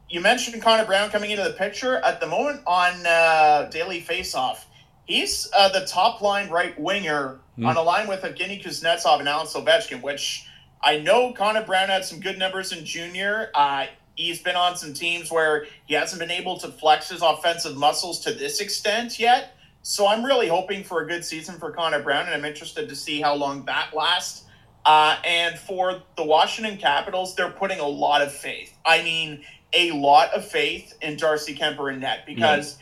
you 0.10 0.22
mentioned 0.22 0.62
Connor 0.62 0.86
Brown 0.86 1.10
coming 1.10 1.32
into 1.32 1.44
the 1.44 1.54
picture 1.54 1.98
at 1.98 2.20
the 2.20 2.28
moment 2.28 2.62
on 2.68 3.06
uh, 3.06 3.70
Daily 3.72 4.02
Faceoff. 4.02 4.66
He's 5.06 5.50
uh, 5.58 5.70
the 5.70 5.86
top 5.86 6.22
line 6.22 6.50
right 6.50 6.78
winger 6.80 7.40
Hmm. 7.56 7.68
on 7.68 7.78
a 7.78 7.84
line 7.84 8.08
with 8.08 8.22
Evgeny 8.24 8.64
Kuznetsov 8.64 9.20
and 9.20 9.30
Alex 9.30 9.54
Ovechkin, 9.54 10.02
which 10.02 10.48
I 10.82 10.98
know 10.98 11.34
Connor 11.34 11.64
Brown 11.64 11.90
had 11.90 12.04
some 12.04 12.20
good 12.20 12.40
numbers 12.40 12.72
in 12.72 12.84
junior. 12.84 13.52
Uh, 13.54 13.86
he's 14.16 14.42
been 14.42 14.56
on 14.56 14.76
some 14.76 14.92
teams 14.96 15.30
where 15.30 15.68
he 15.86 15.94
hasn't 15.94 16.20
been 16.20 16.32
able 16.32 16.58
to 16.62 16.70
flex 16.70 17.10
his 17.10 17.22
offensive 17.22 17.78
muscles 17.78 18.22
to 18.22 18.34
this 18.34 18.60
extent 18.60 19.20
yet. 19.20 19.56
So 19.84 20.08
I'm 20.08 20.24
really 20.24 20.48
hoping 20.48 20.84
for 20.84 21.02
a 21.02 21.08
good 21.08 21.26
season 21.26 21.60
for 21.60 21.70
Connor 21.70 22.02
Brown, 22.02 22.26
and 22.26 22.34
I'm 22.34 22.46
interested 22.46 22.88
to 22.88 22.96
see 22.96 23.20
how 23.20 23.36
long 23.36 23.66
that 23.66 23.90
lasts. 23.94 24.46
Uh, 24.86 25.18
and 25.26 25.60
for 25.60 26.02
the 26.16 26.24
Washington 26.24 26.78
Capitals, 26.78 27.36
they're 27.36 27.52
putting 27.52 27.80
a 27.80 27.88
lot 27.88 28.22
of 28.22 28.34
faith. 28.34 28.78
I 28.86 29.04
mean, 29.04 29.44
a 29.74 29.92
lot 29.92 30.34
of 30.34 30.46
faith 30.48 30.98
in 31.02 31.18
Darcy 31.18 31.54
Kuemper 31.54 31.92
and 31.92 32.02
net 32.02 32.26
because 32.26 32.78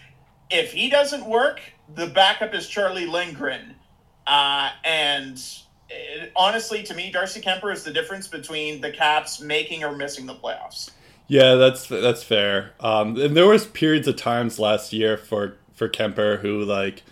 if 0.52 0.74
he 0.74 0.90
doesn't 0.90 1.26
work, 1.26 1.60
the 1.96 2.08
backup 2.08 2.54
is 2.54 2.68
Charlie 2.68 3.08
Lindgren. 3.08 3.76
Uh, 4.28 4.70
and 4.84 5.44
uh, 5.90 6.26
honestly, 6.36 6.84
to 6.84 6.94
me, 6.94 7.12
Darcy 7.12 7.42
Kuemper 7.42 7.74
is 7.74 7.84
the 7.84 7.92
difference 7.92 8.28
between 8.28 8.80
the 8.80 8.92
Caps 8.92 9.42
making 9.42 9.84
or 9.84 9.96
missing 9.96 10.28
the 10.28 10.36
playoffs. 10.36 10.92
Yeah, 11.28 11.56
that's 11.56 11.88
that's 11.88 12.24
fair. 12.24 12.74
Um, 12.82 13.18
and 13.18 13.38
there 13.38 13.48
was 13.48 13.66
periods 13.66 14.08
of 14.08 14.18
times 14.18 14.60
last 14.60 14.92
year 14.92 15.16
for 15.16 15.56
for 15.74 15.90
Kuemper 15.90 16.40
who 16.40 16.64
like 16.64 17.04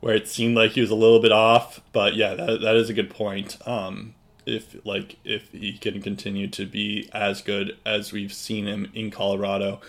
where 0.00 0.14
it 0.14 0.28
seemed 0.28 0.56
like 0.56 0.72
he 0.72 0.80
was 0.80 0.90
a 0.90 0.94
little 0.94 1.20
bit 1.20 1.32
off. 1.32 1.80
But 1.92 2.14
yeah, 2.14 2.34
that, 2.34 2.60
that 2.60 2.76
is 2.76 2.88
a 2.90 2.94
good 2.94 3.10
point. 3.10 3.56
Um, 3.66 4.14
if 4.44 4.76
like 4.84 5.16
if 5.24 5.50
he 5.52 5.76
can 5.78 6.00
continue 6.00 6.46
to 6.48 6.66
be 6.66 7.08
as 7.12 7.42
good 7.42 7.76
as 7.84 8.12
we've 8.12 8.32
seen 8.32 8.66
him 8.66 8.90
in 8.94 9.10
Colorado, 9.10 9.80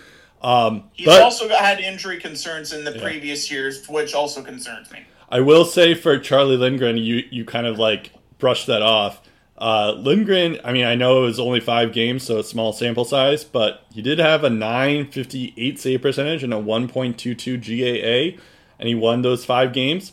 um, 0.42 0.84
He's 0.92 1.06
but 1.06 1.22
also 1.22 1.48
had 1.48 1.80
injury 1.80 2.18
concerns 2.18 2.72
in 2.72 2.84
the 2.84 2.92
Yeah. 2.94 3.02
previous 3.02 3.50
years, 3.50 3.88
which 3.88 4.14
also 4.14 4.42
concerns 4.42 4.90
me. 4.90 5.00
I 5.28 5.40
will 5.40 5.64
say 5.64 5.94
for 5.94 6.18
Charlie 6.18 6.56
Lindgren, 6.56 6.96
you 6.96 7.22
you 7.30 7.44
kind 7.44 7.66
of 7.66 7.78
like 7.78 8.12
brushed 8.38 8.66
that 8.66 8.82
off. 8.82 9.20
Uh, 9.58 9.92
Lindgren, 9.96 10.58
I 10.64 10.72
mean, 10.72 10.84
I 10.84 10.94
know 10.94 11.18
it 11.22 11.26
was 11.26 11.40
only 11.40 11.58
five 11.58 11.92
games, 11.92 12.22
so 12.22 12.38
a 12.38 12.44
small 12.44 12.72
sample 12.72 13.04
size, 13.04 13.42
but 13.42 13.82
he 13.92 14.00
did 14.00 14.20
have 14.20 14.44
a 14.44 14.50
958 14.50 15.78
save 15.80 16.00
percentage 16.02 16.44
and 16.44 16.54
a 16.54 16.58
1.22 16.58 17.58
GAA, 17.58 18.38
and 18.78 18.88
he 18.88 18.94
won 18.94 19.22
those 19.22 19.44
five 19.44 19.72
games. 19.72 20.12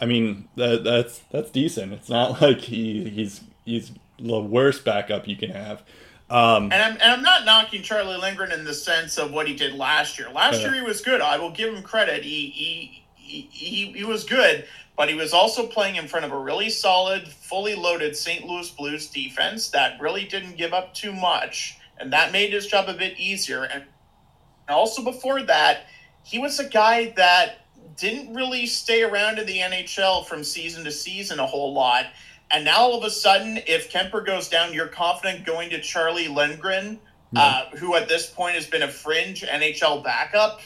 I 0.00 0.04
mean, 0.06 0.48
that 0.56 0.84
that's 0.84 1.20
that's 1.30 1.50
decent. 1.50 1.92
It's 1.92 2.08
not 2.10 2.40
like 2.42 2.58
he 2.58 3.08
he's 3.08 3.40
he's 3.64 3.92
the 4.18 4.40
worst 4.40 4.84
backup 4.84 5.26
you 5.26 5.36
can 5.36 5.50
have. 5.50 5.82
Um, 6.28 6.64
And 6.64 6.74
I'm, 6.74 6.92
and 6.94 7.02
I'm 7.02 7.22
not 7.22 7.44
knocking 7.44 7.82
Charlie 7.82 8.16
Lindgren 8.16 8.52
in 8.52 8.64
the 8.64 8.72
sense 8.74 9.18
of 9.18 9.32
what 9.32 9.46
he 9.46 9.54
did 9.54 9.74
last 9.74 10.18
year. 10.18 10.28
Last 10.30 10.60
Yeah. 10.60 10.68
year 10.72 10.74
he 10.76 10.86
was 10.86 11.00
good. 11.02 11.20
I 11.20 11.36
will 11.38 11.50
give 11.50 11.74
him 11.74 11.82
credit. 11.82 12.24
He, 12.24 12.48
he 12.50 13.02
he 13.16 13.48
he 13.52 13.92
he 13.92 14.04
was 14.04 14.24
good, 14.24 14.66
but 14.96 15.08
he 15.08 15.14
was 15.14 15.32
also 15.32 15.66
playing 15.66 15.96
in 15.96 16.06
front 16.06 16.24
of 16.24 16.32
a 16.32 16.38
really 16.38 16.68
solid, 16.68 17.28
fully 17.28 17.74
loaded 17.74 18.16
St. 18.16 18.46
Louis 18.46 18.70
Blues 18.70 19.08
defense 19.08 19.70
that 19.70 20.00
really 20.00 20.24
didn't 20.24 20.56
give 20.56 20.72
up 20.72 20.94
too 20.94 21.12
much, 21.12 21.78
and 21.98 22.12
that 22.12 22.32
made 22.32 22.52
his 22.52 22.66
job 22.66 22.88
a 22.88 22.94
bit 22.94 23.18
easier. 23.18 23.64
And 23.64 23.84
also 24.68 25.02
before 25.02 25.42
that, 25.42 25.86
he 26.22 26.38
was 26.38 26.58
a 26.58 26.68
guy 26.68 27.12
that 27.16 27.66
didn't 27.96 28.34
really 28.34 28.66
stay 28.66 29.02
around 29.02 29.38
in 29.38 29.46
the 29.46 29.58
NHL 29.58 30.26
from 30.26 30.44
season 30.44 30.84
to 30.84 30.90
season 30.90 31.38
a 31.40 31.46
whole 31.46 31.72
lot. 31.72 32.06
And 32.50 32.64
now 32.64 32.78
all 32.78 32.98
of 32.98 33.04
a 33.04 33.10
sudden, 33.10 33.58
if 33.66 33.90
Kuemper 33.90 34.24
goes 34.24 34.48
down, 34.48 34.74
you're 34.74 34.88
confident 34.88 35.46
going 35.46 35.70
to 35.70 35.80
Charlie 35.80 36.28
Lindgren, 36.28 37.00
uh, 37.34 37.64
who 37.76 37.94
at 37.94 38.08
this 38.08 38.26
point 38.26 38.54
has 38.56 38.66
been 38.66 38.82
a 38.82 38.88
fringe 38.88 39.42
NHL 39.42 40.04
backup. 40.04 40.60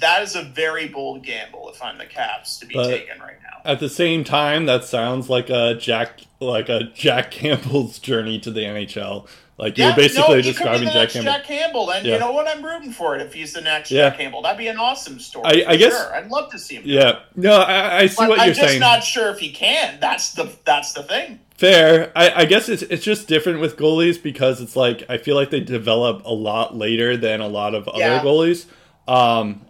That 0.00 0.22
is 0.22 0.34
a 0.36 0.42
very 0.42 0.88
bold 0.88 1.22
gamble 1.24 1.70
if 1.72 1.82
I'm 1.82 1.98
the 1.98 2.06
Caps 2.06 2.58
to 2.58 2.66
be 2.66 2.74
But- 2.74 2.88
taken 2.88 3.20
right 3.20 3.36
now. 3.42 3.60
at 3.70 3.80
the 3.80 3.88
same 3.88 4.24
time, 4.24 4.66
that 4.66 4.84
sounds 4.84 5.28
like 5.28 5.50
a 5.50 5.74
Jack 5.74 6.20
like 6.40 6.68
a 6.70 6.84
Jack 6.94 7.30
Campbell's 7.30 7.98
journey 7.98 8.38
to 8.40 8.50
the 8.50 8.60
NHL. 8.62 9.26
Like 9.58 9.76
you're 9.76 9.94
basically 9.94 10.36
be 10.36 10.42
describing 10.42 10.88
Jack 10.88 11.10
Campbell. 11.10 11.32
Jack 11.32 11.44
Campbell, 11.44 11.90
and 11.92 12.06
Yeah. 12.06 12.14
you 12.14 12.20
know 12.20 12.32
what? 12.32 12.48
I'm 12.48 12.64
rooting 12.64 12.92
for 12.92 13.14
it 13.14 13.20
if 13.20 13.34
he's 13.34 13.52
the 13.52 13.60
next 13.60 13.90
Yeah. 13.90 14.08
Jack 14.08 14.18
Campbell. 14.18 14.40
That'd 14.40 14.56
be 14.56 14.68
an 14.68 14.78
awesome 14.78 15.18
story. 15.20 15.44
I- 15.66 15.72
I 15.72 15.76
guess- 15.76 15.92
sure. 15.92 16.14
I'd 16.14 16.30
love 16.30 16.50
to 16.52 16.58
see 16.58 16.76
him. 16.76 16.82
Yeah, 16.86 17.18
no, 17.36 17.56
I, 17.58 17.98
I 17.98 18.06
see 18.06 18.14
But 18.16 18.28
what 18.30 18.40
I'm 18.40 18.46
you're 18.46 18.54
just 18.54 18.80
not 18.80 19.04
sure 19.04 19.28
if 19.28 19.38
he 19.38 19.50
can. 19.52 19.98
That's 20.00 20.32
the 20.32 20.50
that's 20.64 20.94
the 20.94 21.02
thing. 21.02 21.40
Fair. 21.58 22.10
I, 22.16 22.30
I 22.30 22.44
guess 22.46 22.70
it's 22.70 22.80
it's 22.84 23.04
just 23.04 23.28
different 23.28 23.60
with 23.60 23.76
goalies 23.76 24.22
because 24.22 24.62
it's 24.62 24.76
like 24.76 25.04
I 25.10 25.18
feel 25.18 25.34
like 25.36 25.50
they 25.50 25.60
develop 25.60 26.22
a 26.24 26.32
lot 26.32 26.74
later 26.74 27.18
than 27.18 27.42
a 27.42 27.48
lot 27.48 27.74
of 27.74 27.86
other 27.86 27.98
Yeah. 27.98 28.22
goalies. 28.22 28.64
Um, 29.06 29.60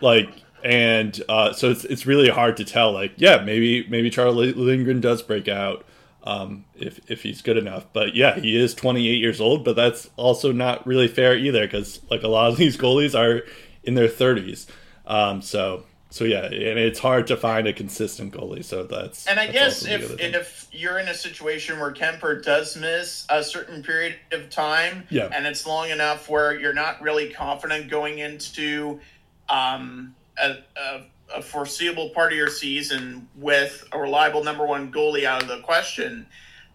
like 0.00 0.30
and 0.64 1.22
uh, 1.28 1.52
so 1.52 1.70
it's 1.70 1.84
it's 1.84 2.06
really 2.06 2.28
hard 2.28 2.56
to 2.56 2.64
tell. 2.64 2.92
Like, 2.92 3.12
yeah, 3.16 3.42
maybe 3.42 3.86
maybe 3.88 4.10
Charlie 4.10 4.52
Lindgren 4.52 5.00
does 5.00 5.22
break 5.22 5.48
out 5.48 5.84
um, 6.24 6.64
if 6.76 7.00
if 7.10 7.22
he's 7.22 7.42
good 7.42 7.56
enough. 7.56 7.86
But 7.92 8.14
yeah, 8.14 8.38
he 8.38 8.56
is 8.56 8.74
28 8.74 9.18
years 9.18 9.40
old. 9.40 9.64
But 9.64 9.76
that's 9.76 10.10
also 10.16 10.52
not 10.52 10.86
really 10.86 11.08
fair 11.08 11.36
either 11.36 11.66
because 11.66 12.00
like 12.10 12.22
a 12.22 12.28
lot 12.28 12.50
of 12.50 12.56
these 12.56 12.76
goalies 12.76 13.18
are 13.18 13.44
in 13.84 13.94
their 13.94 14.08
30s. 14.08 14.66
Um, 15.06 15.40
so 15.42 15.84
so 16.10 16.24
yeah, 16.24 16.44
and 16.44 16.78
it's 16.78 16.98
hard 16.98 17.26
to 17.26 17.36
find 17.36 17.68
a 17.68 17.72
consistent 17.72 18.32
goalie. 18.32 18.64
So 18.64 18.84
that's 18.84 19.26
and 19.26 19.38
I 19.38 19.46
that's 19.46 19.84
guess 19.84 19.86
if 19.86 20.20
if 20.20 20.68
you're 20.72 20.98
in 20.98 21.08
a 21.08 21.14
situation 21.14 21.78
where 21.78 21.92
Kuemper 21.92 22.42
does 22.42 22.76
miss 22.76 23.26
a 23.28 23.44
certain 23.44 23.82
period 23.82 24.16
of 24.32 24.50
time, 24.50 25.06
yeah. 25.10 25.28
and 25.32 25.46
it's 25.46 25.66
long 25.66 25.90
enough 25.90 26.28
where 26.28 26.58
you're 26.58 26.74
not 26.74 27.00
really 27.02 27.30
confident 27.30 27.90
going 27.90 28.18
into 28.18 29.00
um, 29.48 30.14
a, 30.36 30.56
a, 30.76 31.04
a 31.36 31.42
foreseeable 31.42 32.10
part 32.10 32.32
of 32.32 32.38
your 32.38 32.48
season 32.48 33.28
with 33.36 33.86
a 33.92 33.98
reliable 33.98 34.44
number 34.44 34.66
one 34.66 34.92
goalie 34.92 35.24
out 35.24 35.42
of 35.42 35.48
the 35.48 35.60
question, 35.60 36.26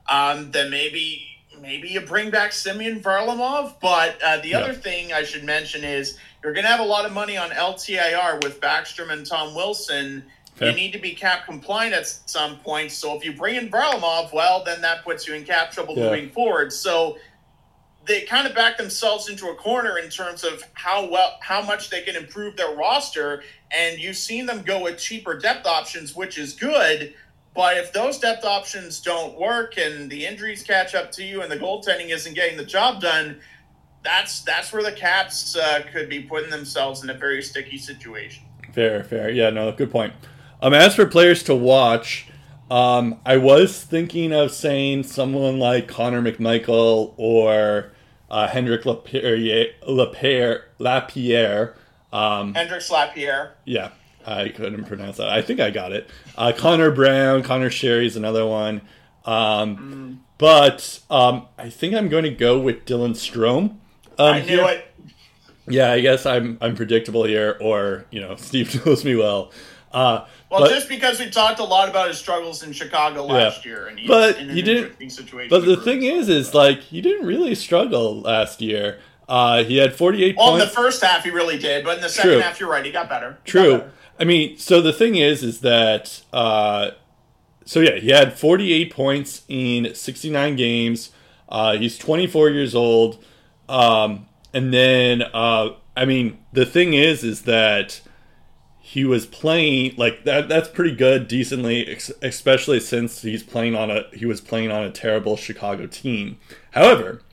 um, 0.09 0.51
then 0.51 0.69
maybe 0.69 1.27
maybe 1.61 1.87
you 1.87 2.01
bring 2.01 2.29
back 2.29 2.51
Semyon 2.51 2.99
Varlamov. 2.99 3.75
But 3.81 4.21
uh, 4.21 4.37
the 4.37 4.49
yeah. 4.49 4.59
other 4.59 4.73
thing 4.73 5.13
I 5.13 5.23
should 5.23 5.43
mention 5.43 5.83
is 5.83 6.17
you're 6.43 6.53
going 6.53 6.65
to 6.65 6.69
have 6.69 6.79
a 6.79 6.85
lot 6.85 7.05
of 7.05 7.13
money 7.13 7.37
on 7.37 7.51
LTIR 7.51 8.43
with 8.43 8.59
Backstrom 8.59 9.11
and 9.11 9.25
Tom 9.25 9.55
Wilson. 9.55 10.23
Fair. 10.55 10.69
You 10.69 10.75
need 10.75 10.91
to 10.93 10.99
be 10.99 11.15
cap 11.15 11.45
compliant 11.45 11.95
at 11.95 12.05
some 12.07 12.57
point. 12.59 12.91
So 12.91 13.15
if 13.15 13.25
you 13.25 13.33
bring 13.33 13.55
in 13.55 13.69
Varlamov, 13.69 14.31
well, 14.33 14.63
then 14.63 14.81
that 14.81 15.03
puts 15.03 15.27
you 15.27 15.33
in 15.33 15.45
cap 15.45 15.71
trouble 15.71 15.95
yeah. 15.97 16.05
moving 16.05 16.29
forward. 16.29 16.71
So 16.71 17.17
they 18.05 18.21
kind 18.21 18.47
of 18.47 18.53
back 18.53 18.77
themselves 18.77 19.29
into 19.29 19.47
a 19.47 19.55
corner 19.55 19.97
in 19.97 20.09
terms 20.09 20.43
of 20.43 20.63
how 20.73 21.09
well 21.09 21.37
how 21.41 21.61
much 21.61 21.89
they 21.89 22.01
can 22.01 22.15
improve 22.15 22.57
their 22.57 22.75
roster. 22.75 23.43
And 23.71 23.99
you've 23.99 24.17
seen 24.17 24.45
them 24.45 24.61
go 24.61 24.83
with 24.83 24.97
cheaper 24.97 25.37
depth 25.37 25.65
options, 25.65 26.15
which 26.15 26.37
is 26.37 26.53
good. 26.53 27.13
But 27.55 27.77
if 27.77 27.93
those 27.93 28.17
depth 28.17 28.45
options 28.45 28.99
don't 28.99 29.39
work 29.39 29.77
and 29.77 30.09
the 30.09 30.25
injuries 30.25 30.63
catch 30.63 30.95
up 30.95 31.11
to 31.13 31.23
you 31.23 31.41
and 31.41 31.51
the 31.51 31.57
goaltending 31.57 32.09
isn't 32.09 32.33
getting 32.33 32.57
the 32.57 32.65
job 32.65 32.99
done, 32.99 33.39
that's 34.03 34.41
that's 34.41 34.73
where 34.73 34.83
the 34.83 34.91
Caps 34.91 35.55
uh, 35.55 35.83
could 35.91 36.09
be 36.09 36.21
putting 36.21 36.49
themselves 36.49 37.03
in 37.03 37.09
a 37.09 37.13
very 37.13 37.41
sticky 37.41 37.77
situation. 37.77 38.43
Fair, 38.73 39.03
fair. 39.03 39.29
Yeah, 39.29 39.49
no, 39.49 39.71
good 39.71 39.91
point. 39.91 40.13
Um, 40.61 40.73
as 40.73 40.95
for 40.95 41.05
players 41.05 41.43
to 41.43 41.55
watch, 41.55 42.27
um, 42.69 43.19
I 43.25 43.37
was 43.37 43.81
thinking 43.81 44.33
of 44.33 44.51
saying 44.51 45.03
someone 45.03 45.59
like 45.59 45.87
Connor 45.87 46.21
McMichael 46.21 47.13
or 47.17 47.92
uh, 48.29 48.47
Hendrik 48.47 48.85
Lapierre, 48.85 49.73
Lapierre, 49.87 50.65
Lapierre. 50.79 51.75
Um, 52.11 52.53
Hendrik 52.53 52.89
Lapierre. 52.89 53.53
Yeah, 53.65 53.89
I 54.25 54.49
couldn't 54.49 54.85
pronounce 54.85 55.17
that. 55.17 55.29
I 55.29 55.41
think 55.41 55.59
I 55.59 55.71
got 55.71 55.91
it. 55.91 56.09
Uh, 56.37 56.51
Connor 56.55 56.91
Brown, 56.91 57.43
Conor 57.43 57.69
Sheary's 57.69 58.15
another 58.15 58.45
one. 58.45 58.81
Um, 59.25 59.77
mm. 59.77 60.17
But 60.37 60.99
um, 61.09 61.47
I 61.57 61.69
think 61.69 61.93
I'm 61.95 62.09
going 62.09 62.23
to 62.23 62.29
go 62.29 62.59
with 62.59 62.85
Dylan 62.85 63.11
Strome. 63.11 63.77
Um, 64.17 64.33
I 64.33 64.41
knew 64.41 64.47
here, 64.47 64.65
it. 64.67 64.87
Yeah, 65.67 65.91
I 65.91 66.01
guess 66.01 66.25
I'm 66.25 66.57
I'm 66.59 66.75
predictable 66.75 67.23
here, 67.23 67.57
or 67.61 68.05
you 68.11 68.19
know, 68.19 68.35
Steve 68.37 68.85
knows 68.85 69.05
me 69.05 69.15
well. 69.15 69.51
Uh, 69.93 70.25
well, 70.49 70.61
but, 70.61 70.69
just 70.69 70.89
because 70.89 71.19
we 71.19 71.29
talked 71.29 71.59
a 71.59 71.63
lot 71.63 71.87
about 71.87 72.07
his 72.07 72.17
struggles 72.17 72.63
in 72.63 72.73
Chicago 72.73 73.25
last 73.25 73.63
yeah. 73.63 73.71
year, 73.71 73.87
and 73.87 73.99
but 74.07 74.37
he 74.37 74.61
didn't. 74.61 74.97
But 75.49 75.65
the 75.65 75.77
thing 75.77 76.03
is, 76.03 76.29
is 76.29 76.53
like 76.53 76.79
he 76.79 77.01
didn't 77.01 77.25
really 77.27 77.55
struggle 77.55 78.21
last 78.21 78.61
year. 78.61 78.99
Uh, 79.29 79.63
he 79.63 79.77
had 79.77 79.95
48 79.95 80.35
well, 80.35 80.49
points. 80.49 80.63
in 80.63 80.69
the 80.69 80.75
first 80.75 81.03
half, 81.03 81.23
he 81.23 81.29
really 81.29 81.57
did, 81.57 81.85
but 81.85 81.97
in 81.97 82.01
the 82.01 82.09
second 82.09 82.31
True. 82.31 82.39
half, 82.41 82.59
you're 82.59 82.69
right, 82.69 82.85
he 82.85 82.91
got 82.91 83.07
better. 83.07 83.37
He 83.45 83.51
True. 83.51 83.71
Got 83.71 83.79
better. 83.79 83.91
I 84.19 84.23
mean, 84.25 84.57
so 84.57 84.81
the 84.81 84.93
thing 84.93 85.15
is, 85.15 85.43
is 85.43 85.61
that 85.61 86.21
uh, 86.33 86.91
so 87.65 87.79
yeah, 87.79 87.95
he 87.95 88.09
had 88.09 88.37
48 88.37 88.91
points 88.93 89.43
in 89.47 89.93
69 89.93 90.55
games. 90.55 91.11
Uh, 91.49 91.77
he's 91.77 91.97
24 91.97 92.49
years 92.49 92.75
old. 92.75 93.23
Um, 93.69 94.27
and 94.53 94.73
then, 94.73 95.21
uh, 95.21 95.71
I 95.95 96.05
mean, 96.05 96.39
the 96.51 96.65
thing 96.65 96.93
is, 96.93 97.23
is 97.23 97.43
that 97.43 98.01
he 98.93 99.03
was 99.03 99.25
playing 99.25 99.95
like 99.97 100.23
that. 100.23 100.47
That's 100.47 100.69
pretty 100.69 100.95
good, 100.95 101.27
decently, 101.27 101.97
especially 102.21 102.79
since 102.79 103.23
he's 103.23 103.41
playing 103.41 103.73
on 103.73 103.89
a 103.89 104.03
he 104.13 104.27
was 104.27 104.39
playing 104.39 104.69
on 104.69 104.83
a 104.83 104.91
terrible 104.91 105.35
Chicago 105.35 105.87
team. 105.87 106.37
However, 106.73 107.23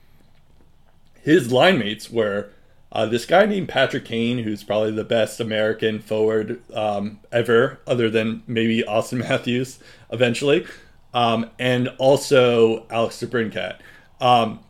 his 1.21 1.53
line 1.53 1.79
mates 1.79 2.09
were 2.11 2.49
uh, 2.91 3.05
this 3.05 3.27
guy 3.27 3.45
named 3.45 3.69
Patrick 3.69 4.07
Kane, 4.07 4.39
who's 4.39 4.65
probably 4.65 4.93
the 4.93 5.05
best 5.05 5.39
American 5.39 5.99
forward 5.99 6.63
um, 6.73 7.21
ever, 7.31 7.79
other 7.87 8.09
than 8.09 8.43
maybe 8.47 8.83
austin 8.83 9.19
Matthews 9.29 9.81
eventually, 10.11 10.67
um, 11.13 11.51
and 11.59 11.89
also 11.99 12.87
Alex 12.89 13.19
DeBrincat. 13.23 13.81
Um, 14.19 14.61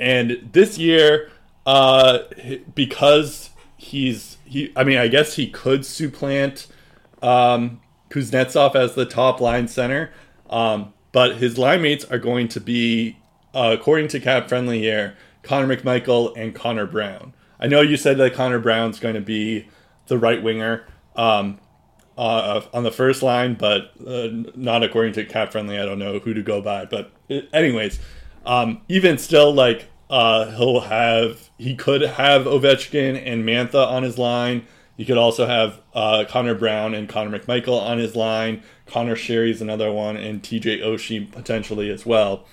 and 0.00 0.50
this 0.50 0.76
year, 0.76 1.30
uh, 1.66 2.18
because 2.74 3.50
he's 3.76 4.38
he, 4.52 4.72
I 4.76 4.84
mean, 4.84 4.98
I 4.98 5.08
guess 5.08 5.36
he 5.36 5.48
could 5.48 5.86
supplant 5.86 6.66
um, 7.22 7.80
Kuznetsov 8.10 8.76
as 8.76 8.94
the 8.94 9.06
top 9.06 9.40
line 9.40 9.66
center, 9.66 10.12
um, 10.50 10.92
but 11.10 11.36
his 11.36 11.56
line 11.56 11.80
mates 11.80 12.04
are 12.04 12.18
going 12.18 12.48
to 12.48 12.60
be, 12.60 13.16
uh, 13.54 13.74
according 13.78 14.08
to 14.08 14.20
Cap 14.20 14.50
Friendly 14.50 14.80
here, 14.80 15.16
Connor 15.42 15.74
McMichael 15.74 16.36
and 16.36 16.54
Connor 16.54 16.86
Brown. 16.86 17.32
I 17.58 17.66
know 17.66 17.80
you 17.80 17.96
said 17.96 18.18
that 18.18 18.34
Connor 18.34 18.58
Brown's 18.58 19.00
going 19.00 19.14
to 19.14 19.22
be 19.22 19.68
the 20.08 20.18
right 20.18 20.42
winger 20.42 20.86
um, 21.16 21.58
uh, 22.18 22.60
on 22.74 22.82
the 22.82 22.92
first 22.92 23.22
line, 23.22 23.54
but 23.54 23.92
uh, 24.06 24.28
not 24.54 24.82
according 24.82 25.14
to 25.14 25.24
Cap 25.24 25.52
Friendly. 25.52 25.78
I 25.78 25.86
don't 25.86 25.98
know 25.98 26.18
who 26.18 26.34
to 26.34 26.42
go 26.42 26.60
by, 26.60 26.84
but 26.84 27.10
uh, 27.30 27.40
anyways, 27.54 28.00
um, 28.44 28.82
even 28.88 29.16
still, 29.16 29.54
like 29.54 29.88
uh, 30.12 30.50
he'll 30.56 30.80
have 30.80 31.48
he 31.56 31.74
could 31.74 32.02
have 32.02 32.42
Ovechkin 32.42 33.20
and 33.26 33.44
Mantha 33.44 33.86
on 33.86 34.02
his 34.02 34.18
line. 34.18 34.66
He 34.94 35.06
could 35.06 35.16
also 35.16 35.46
have 35.46 35.80
uh, 35.94 36.26
Connor 36.28 36.54
Brown 36.54 36.94
and 36.94 37.08
Connor 37.08 37.38
McMichael 37.38 37.80
on 37.80 37.98
his 37.98 38.14
line. 38.14 38.62
Conor 38.84 39.16
Sheary's 39.16 39.62
another 39.62 39.90
one, 39.90 40.18
and 40.18 40.42
TJ 40.42 40.82
Oshie 40.82 41.32
potentially 41.32 41.90
as 41.90 42.04
well. 42.04 42.44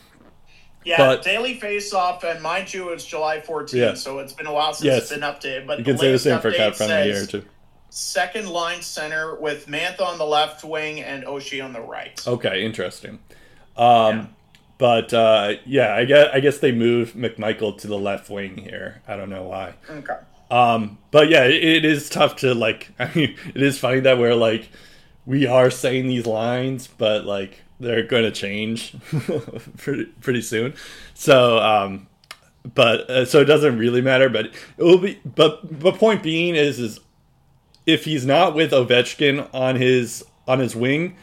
Yeah, 0.85 0.97
but, 0.97 1.23
daily 1.23 1.59
face-off, 1.59 2.23
and 2.23 2.41
mind 2.41 2.73
you, 2.73 2.89
it's 2.89 3.03
July 3.03 3.41
14th, 3.41 3.73
yeah. 3.73 3.93
so 3.93 4.19
it's 4.19 4.31
been 4.31 4.47
a 4.47 4.53
while 4.53 4.73
since 4.73 4.85
yes. 4.85 5.01
it's 5.01 5.11
been 5.11 5.19
updated. 5.19 5.67
But 5.67 5.79
you 5.79 5.83
can 5.83 5.97
say 5.97 6.13
the 6.13 6.17
same 6.17 6.39
for 6.39 6.53
Cap 6.53 6.75
Friendly 6.75 7.11
here 7.11 7.25
too. 7.25 7.43
Second 7.89 8.47
line 8.47 8.81
center 8.81 9.35
with 9.35 9.67
Mantha 9.67 10.01
on 10.01 10.17
the 10.17 10.25
left 10.25 10.63
wing 10.63 11.01
and 11.01 11.25
Oshie 11.25 11.63
on 11.63 11.73
the 11.73 11.81
right. 11.81 12.25
Okay, 12.25 12.63
interesting. 12.63 13.19
Um, 13.75 14.17
yeah. 14.17 14.25
But 14.79 15.13
uh, 15.13 15.55
yeah, 15.65 15.93
I 15.93 16.05
guess 16.05 16.29
I 16.33 16.39
guess 16.39 16.57
they 16.59 16.71
moved 16.71 17.13
McMichael 17.13 17.77
to 17.79 17.87
the 17.87 17.99
left 17.99 18.29
wing 18.29 18.57
here. 18.57 19.01
I 19.07 19.17
don't 19.17 19.29
know 19.29 19.43
why. 19.43 19.73
Okay. 19.89 20.15
Um, 20.49 20.97
but 21.11 21.29
yeah, 21.29 21.43
it, 21.43 21.61
it 21.61 21.85
is 21.85 22.09
tough 22.09 22.37
to 22.37 22.55
like. 22.55 22.89
I 22.99 23.13
mean, 23.13 23.35
it 23.53 23.61
is 23.61 23.77
funny 23.77 23.99
that 23.99 24.17
we're 24.17 24.35
like 24.35 24.69
we 25.25 25.45
are 25.45 25.69
saying 25.69 26.07
these 26.07 26.25
lines, 26.25 26.87
but 26.87 27.25
like 27.25 27.61
they're 27.81 28.03
going 28.03 28.23
to 28.23 28.31
change 28.31 28.95
pretty 29.77 30.05
pretty 30.21 30.41
soon. 30.41 30.73
So, 31.13 31.59
um, 31.59 32.07
but 32.73 33.09
uh, 33.09 33.25
so 33.25 33.41
it 33.41 33.45
doesn't 33.45 33.77
really 33.77 34.01
matter. 34.01 34.29
But 34.29 34.45
it 34.45 34.83
will 34.83 34.97
be. 34.97 35.19
But 35.25 35.59
the 35.81 35.91
point 35.91 36.23
being 36.23 36.55
is, 36.55 36.79
is 36.79 37.01
if 37.85 38.05
he's 38.05 38.25
not 38.25 38.55
with 38.55 38.71
Ovechkin 38.71 39.53
on 39.53 39.75
his 39.75 40.23
on 40.47 40.59
his 40.59 40.73
wing, 40.73 41.17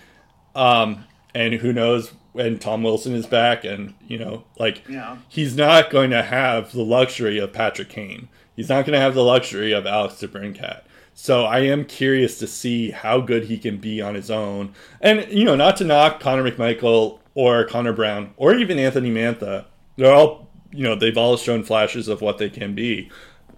um, 0.54 1.06
and 1.34 1.54
who 1.54 1.72
knows 1.72 2.12
when 2.36 2.58
Tom 2.58 2.82
Wilson 2.82 3.14
is 3.14 3.26
back, 3.26 3.64
and 3.64 3.94
you 4.06 4.18
know, 4.18 4.44
like 4.58 4.82
yeah. 4.88 5.16
he's 5.28 5.56
not 5.56 5.90
going 5.90 6.10
to 6.10 6.22
have 6.22 6.72
the 6.72 6.82
luxury 6.82 7.38
of 7.38 7.52
Patrick 7.52 7.88
Kane. 7.88 8.28
He's 8.54 8.68
not 8.68 8.86
going 8.86 8.92
to 8.94 9.00
have 9.00 9.14
the 9.14 9.24
luxury 9.24 9.72
of 9.72 9.86
Alex 9.86 10.14
DeBrincat. 10.14 10.82
So 11.14 11.44
I 11.44 11.60
am 11.60 11.86
curious 11.86 12.38
to 12.38 12.46
see 12.46 12.90
how 12.90 13.20
good 13.20 13.44
he 13.44 13.58
can 13.58 13.78
be 13.78 14.02
on 14.02 14.14
his 14.14 14.30
own. 14.30 14.74
And 15.00 15.26
you 15.32 15.44
know, 15.44 15.56
not 15.56 15.76
to 15.78 15.84
knock 15.84 16.20
Connor 16.20 16.48
McMichael 16.50 17.18
or 17.34 17.64
Connor 17.64 17.92
Brown 17.92 18.34
or 18.36 18.54
even 18.54 18.78
Anthony 18.78 19.10
Mantha. 19.10 19.64
They're 19.96 20.12
all 20.12 20.46
you 20.72 20.82
know, 20.82 20.94
they've 20.94 21.16
all 21.16 21.38
shown 21.38 21.64
flashes 21.64 22.06
of 22.06 22.20
what 22.20 22.36
they 22.36 22.50
can 22.50 22.74
be, 22.74 23.10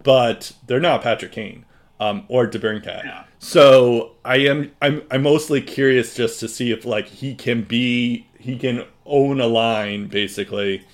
but 0.04 0.52
they're 0.66 0.78
not 0.78 1.02
Patrick 1.02 1.32
Kane 1.32 1.64
um, 1.98 2.24
or 2.28 2.46
DeBrincat. 2.46 3.04
Yeah. 3.04 3.24
So 3.40 4.12
I 4.24 4.36
am 4.36 4.72
I'm 4.80 5.02
I'm 5.10 5.22
mostly 5.22 5.60
curious 5.60 6.14
just 6.14 6.40
to 6.40 6.48
see 6.48 6.70
if 6.70 6.84
like 6.84 7.06
he 7.06 7.34
can 7.34 7.62
be 7.62 8.27
he 8.38 8.58
can 8.58 8.84
own 9.04 9.40
a 9.40 9.46
line 9.46 10.08
basically, 10.08 10.86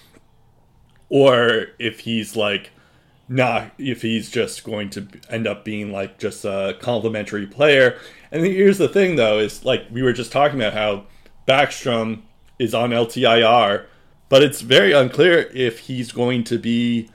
or 1.08 1.66
if 1.78 2.00
he's 2.00 2.36
like 2.36 2.70
not 3.28 3.72
if 3.78 4.02
he's 4.02 4.30
just 4.30 4.64
going 4.64 4.90
to 4.90 5.06
end 5.30 5.46
up 5.46 5.64
being 5.64 5.92
like 5.92 6.18
just 6.18 6.44
a 6.44 6.76
complimentary 6.80 7.46
player. 7.46 7.98
And 8.30 8.44
here's 8.44 8.78
the 8.78 8.88
thing 8.88 9.16
though, 9.16 9.38
is 9.38 9.64
like 9.64 9.86
we 9.90 10.02
were 10.02 10.12
just 10.12 10.32
talking 10.32 10.60
about 10.60 10.74
how 10.74 11.06
Backstrom 11.46 12.22
is 12.58 12.74
on 12.74 12.90
LTIR, 12.90 13.86
but 14.28 14.42
it's 14.42 14.60
very 14.60 14.92
unclear 14.92 15.50
if 15.54 15.80
he's 15.80 16.12
going 16.12 16.44
to 16.44 16.58
be 16.58 17.10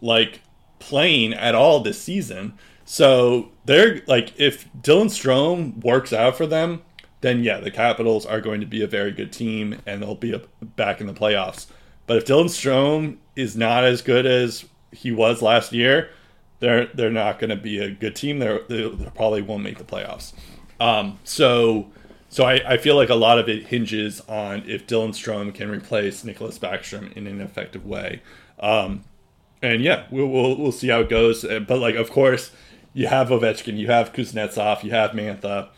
like 0.00 0.40
playing 0.78 1.34
at 1.34 1.54
all 1.54 1.80
this 1.80 2.00
season. 2.00 2.58
So 2.84 3.50
they're 3.64 4.02
like 4.06 4.38
if 4.38 4.70
Dylan 4.74 5.06
Strome 5.06 5.82
works 5.82 6.12
out 6.12 6.36
for 6.36 6.46
them, 6.46 6.82
then 7.24 7.42
yeah, 7.42 7.58
the 7.58 7.70
Capitals 7.70 8.26
are 8.26 8.40
going 8.40 8.60
to 8.60 8.66
be 8.66 8.82
a 8.82 8.86
very 8.86 9.10
good 9.10 9.32
team 9.32 9.78
and 9.86 10.02
they'll 10.02 10.14
be 10.14 10.38
back 10.62 11.00
in 11.00 11.06
the 11.06 11.14
playoffs. 11.14 11.66
But 12.06 12.18
if 12.18 12.26
Dylan 12.26 12.50
Strome 12.50 13.16
is 13.34 13.56
not 13.56 13.82
as 13.82 14.02
good 14.02 14.26
as 14.26 14.66
he 14.92 15.10
was 15.10 15.40
last 15.40 15.72
year, 15.72 16.10
they're 16.60 16.86
they're 16.88 17.10
not 17.10 17.38
going 17.38 17.48
to 17.48 17.56
be 17.56 17.78
a 17.78 17.90
good 17.90 18.14
team. 18.14 18.40
They're, 18.40 18.60
they 18.68 18.90
probably 19.14 19.40
won't 19.40 19.62
make 19.62 19.78
the 19.78 19.84
playoffs. 19.84 20.34
Um, 20.78 21.18
so 21.24 21.90
so 22.28 22.44
I, 22.44 22.74
I 22.74 22.76
feel 22.76 22.94
like 22.94 23.08
a 23.08 23.14
lot 23.14 23.38
of 23.38 23.48
it 23.48 23.68
hinges 23.68 24.20
on 24.28 24.62
if 24.66 24.86
Dylan 24.86 25.10
Strome 25.10 25.54
can 25.54 25.70
replace 25.70 26.24
Nicholas 26.24 26.58
Backstrom 26.58 27.10
in 27.16 27.26
an 27.26 27.40
effective 27.40 27.86
way. 27.86 28.20
Um, 28.60 29.02
and 29.62 29.82
yeah, 29.82 30.04
we'll, 30.10 30.26
we'll 30.26 30.56
we'll 30.58 30.72
see 30.72 30.88
how 30.88 31.00
it 31.00 31.08
goes. 31.08 31.42
Uh, 31.42 31.60
but 31.60 31.78
like, 31.78 31.94
of 31.94 32.10
course, 32.10 32.50
you 32.92 33.06
have 33.06 33.28
Ovechkin, 33.28 33.78
you 33.78 33.86
have 33.86 34.12
Kuznetsov, 34.12 34.84
you 34.84 34.90
have 34.90 35.12
Mantha. 35.12 35.70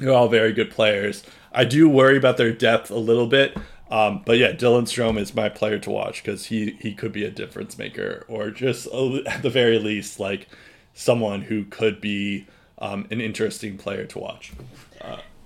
They're 0.00 0.12
all 0.12 0.28
very 0.28 0.52
good 0.52 0.70
players. 0.70 1.22
I 1.52 1.64
do 1.64 1.88
worry 1.88 2.16
about 2.16 2.36
their 2.36 2.52
depth 2.52 2.90
a 2.90 2.96
little 2.96 3.26
bit. 3.26 3.56
Um, 3.90 4.22
but 4.24 4.38
yeah, 4.38 4.52
Dylan 4.52 4.84
Strome 4.84 5.18
is 5.18 5.34
my 5.34 5.48
player 5.48 5.78
to 5.80 5.90
watch 5.90 6.22
because 6.22 6.46
he 6.46 6.76
he 6.80 6.94
could 6.94 7.12
be 7.12 7.24
a 7.24 7.30
difference 7.30 7.76
maker, 7.76 8.24
or 8.28 8.50
just 8.50 8.86
a, 8.86 9.22
at 9.26 9.42
the 9.42 9.50
very 9.50 9.78
least, 9.78 10.20
like 10.20 10.48
someone 10.94 11.42
who 11.42 11.64
could 11.64 12.00
be 12.00 12.46
um, 12.78 13.06
an 13.10 13.20
interesting 13.20 13.76
player 13.76 14.06
to 14.06 14.18
watch. 14.18 14.52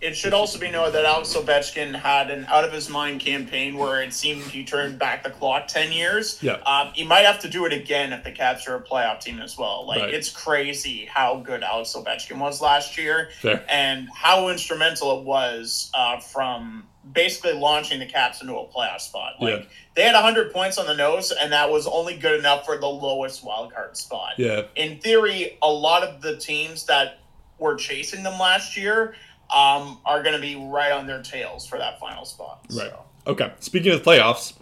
It 0.05 0.15
should 0.15 0.35
also 0.35 0.59
be 0.59 0.71
noted 0.71 0.93
that 0.93 1.07
Alex 1.07 1.35
Ovechkin 1.35 1.95
had 1.99 2.31
an 2.31 2.45
out 2.51 2.63
of 2.63 2.73
his 2.73 2.91
mind 2.91 3.21
campaign 3.21 3.79
where 3.79 4.03
it 4.03 4.13
seemed 4.13 4.43
he 4.43 4.63
turned 4.63 4.99
back 4.99 5.25
the 5.25 5.31
clock 5.31 5.67
ten 5.67 5.93
years. 5.93 6.43
Yeah, 6.43 6.57
um, 6.67 6.93
he 6.93 7.05
might 7.05 7.25
have 7.25 7.39
to 7.41 7.49
do 7.49 7.65
it 7.65 7.73
again 7.73 8.13
if 8.13 8.23
the 8.23 8.31
Caps 8.31 8.69
are 8.69 8.77
a 8.77 8.83
playoff 8.83 9.21
team 9.21 9.41
as 9.41 9.57
well. 9.57 9.87
Like 9.87 10.03
right. 10.03 10.13
it's 10.13 10.29
crazy 10.29 11.07
how 11.07 11.37
good 11.37 11.63
Alex 11.63 11.95
Ovechkin 11.95 12.39
was 12.39 12.61
last 12.61 12.99
year, 12.99 13.31
Fair. 13.41 13.65
and 13.67 14.07
how 14.15 14.49
instrumental 14.49 15.21
it 15.21 15.25
was 15.25 15.91
uh, 15.95 16.21
from 16.21 16.87
basically 17.11 17.55
launching 17.55 17.99
the 17.99 18.07
Caps 18.07 18.43
into 18.43 18.55
a 18.57 18.69
playoff 18.69 19.01
spot. 19.01 19.37
Like 19.41 19.61
yeah. 19.61 19.67
they 19.95 20.03
had 20.03 20.13
100 20.13 20.53
points 20.53 20.77
on 20.77 20.87
the 20.87 20.95
nose, 20.95 21.33
and 21.33 21.51
that 21.53 21.71
was 21.71 21.87
only 21.87 22.19
good 22.19 22.39
enough 22.39 22.67
for 22.67 22.77
the 22.77 22.87
lowest 22.87 23.43
wildcard 23.43 23.97
spot. 23.97 24.35
Yeah. 24.37 24.65
In 24.77 24.99
theory, 24.99 25.57
a 25.63 25.73
lot 25.73 26.03
of 26.03 26.21
the 26.21 26.37
teams 26.37 26.85
that 26.87 27.21
were 27.59 27.77
chasing 27.77 28.23
them 28.23 28.39
last 28.39 28.77
year 28.77 29.15
um, 29.55 29.99
are 30.05 30.23
going 30.23 30.35
to 30.35 30.41
be 30.41 30.57
right 30.57 30.93
on 30.93 31.07
their 31.07 31.23
tails 31.23 31.67
for 31.67 31.79
that 31.79 31.99
final 32.01 32.25
spot. 32.25 32.65
Right. 32.71 32.91
So. 32.91 33.05
Okay. 33.27 33.53
Speaking 33.61 33.93
of 33.93 34.05
the 34.05 34.11
playoffs, 34.11 34.55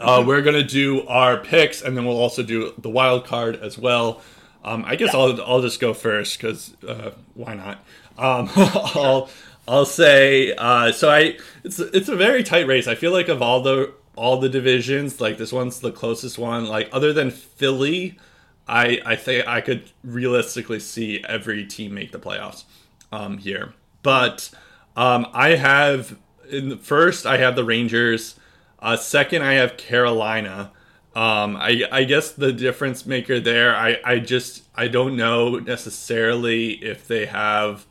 uh, 0.00 0.18
mm-hmm. 0.18 0.28
we're 0.28 0.42
going 0.42 0.56
to 0.56 0.64
do 0.64 1.06
our 1.06 1.38
picks, 1.38 1.82
and 1.82 1.96
then 1.96 2.04
we'll 2.04 2.18
also 2.18 2.42
do 2.42 2.74
the 2.78 2.90
wild 2.90 3.24
card 3.24 3.56
as 3.56 3.78
well. 3.78 4.20
Um, 4.64 4.84
I 4.86 4.96
guess 4.96 5.12
yeah. 5.12 5.20
I'll 5.20 5.42
I'll 5.42 5.62
just 5.62 5.80
go 5.80 5.92
first 5.92 6.38
because 6.38 6.74
uh, 6.86 7.10
why 7.34 7.54
not? 7.54 7.84
Um, 8.16 8.48
I'll 8.56 9.28
I'll 9.68 9.84
say 9.84 10.54
uh, 10.54 10.92
so. 10.92 11.10
I 11.10 11.38
it's 11.62 11.78
it's 11.78 12.08
a 12.08 12.16
very 12.16 12.42
tight 12.42 12.66
race. 12.66 12.86
I 12.86 12.94
feel 12.94 13.12
like 13.12 13.28
of 13.28 13.42
all 13.42 13.60
the 13.60 13.92
all 14.16 14.38
the 14.40 14.48
divisions, 14.48 15.20
like 15.20 15.38
this 15.38 15.52
one's 15.52 15.80
the 15.80 15.92
closest 15.92 16.38
one. 16.38 16.66
Like 16.66 16.88
other 16.92 17.12
than 17.12 17.30
Philly, 17.30 18.18
I 18.66 19.00
I 19.04 19.16
think 19.16 19.46
I 19.46 19.60
could 19.60 19.90
realistically 20.02 20.80
see 20.80 21.22
every 21.28 21.66
team 21.66 21.94
make 21.94 22.12
the 22.12 22.18
playoffs 22.18 22.64
um, 23.12 23.38
here. 23.38 23.74
But 24.04 24.50
um, 24.96 25.26
I 25.32 25.56
have 25.56 26.16
in 26.48 26.68
the 26.68 26.76
first 26.76 27.26
I 27.26 27.38
have 27.38 27.56
the 27.56 27.64
Rangers. 27.64 28.38
Uh, 28.78 28.96
second, 28.96 29.42
I 29.42 29.54
have 29.54 29.76
Carolina. 29.76 30.70
Um, 31.16 31.56
I, 31.56 31.84
I 31.90 32.04
guess 32.04 32.30
the 32.30 32.52
difference 32.52 33.06
maker 33.06 33.40
there, 33.40 33.74
I, 33.74 33.98
I 34.04 34.18
just 34.18 34.64
I 34.76 34.88
don't 34.88 35.16
know 35.16 35.58
necessarily 35.58 36.72
if 36.74 37.08
they 37.08 37.26
have 37.26 37.86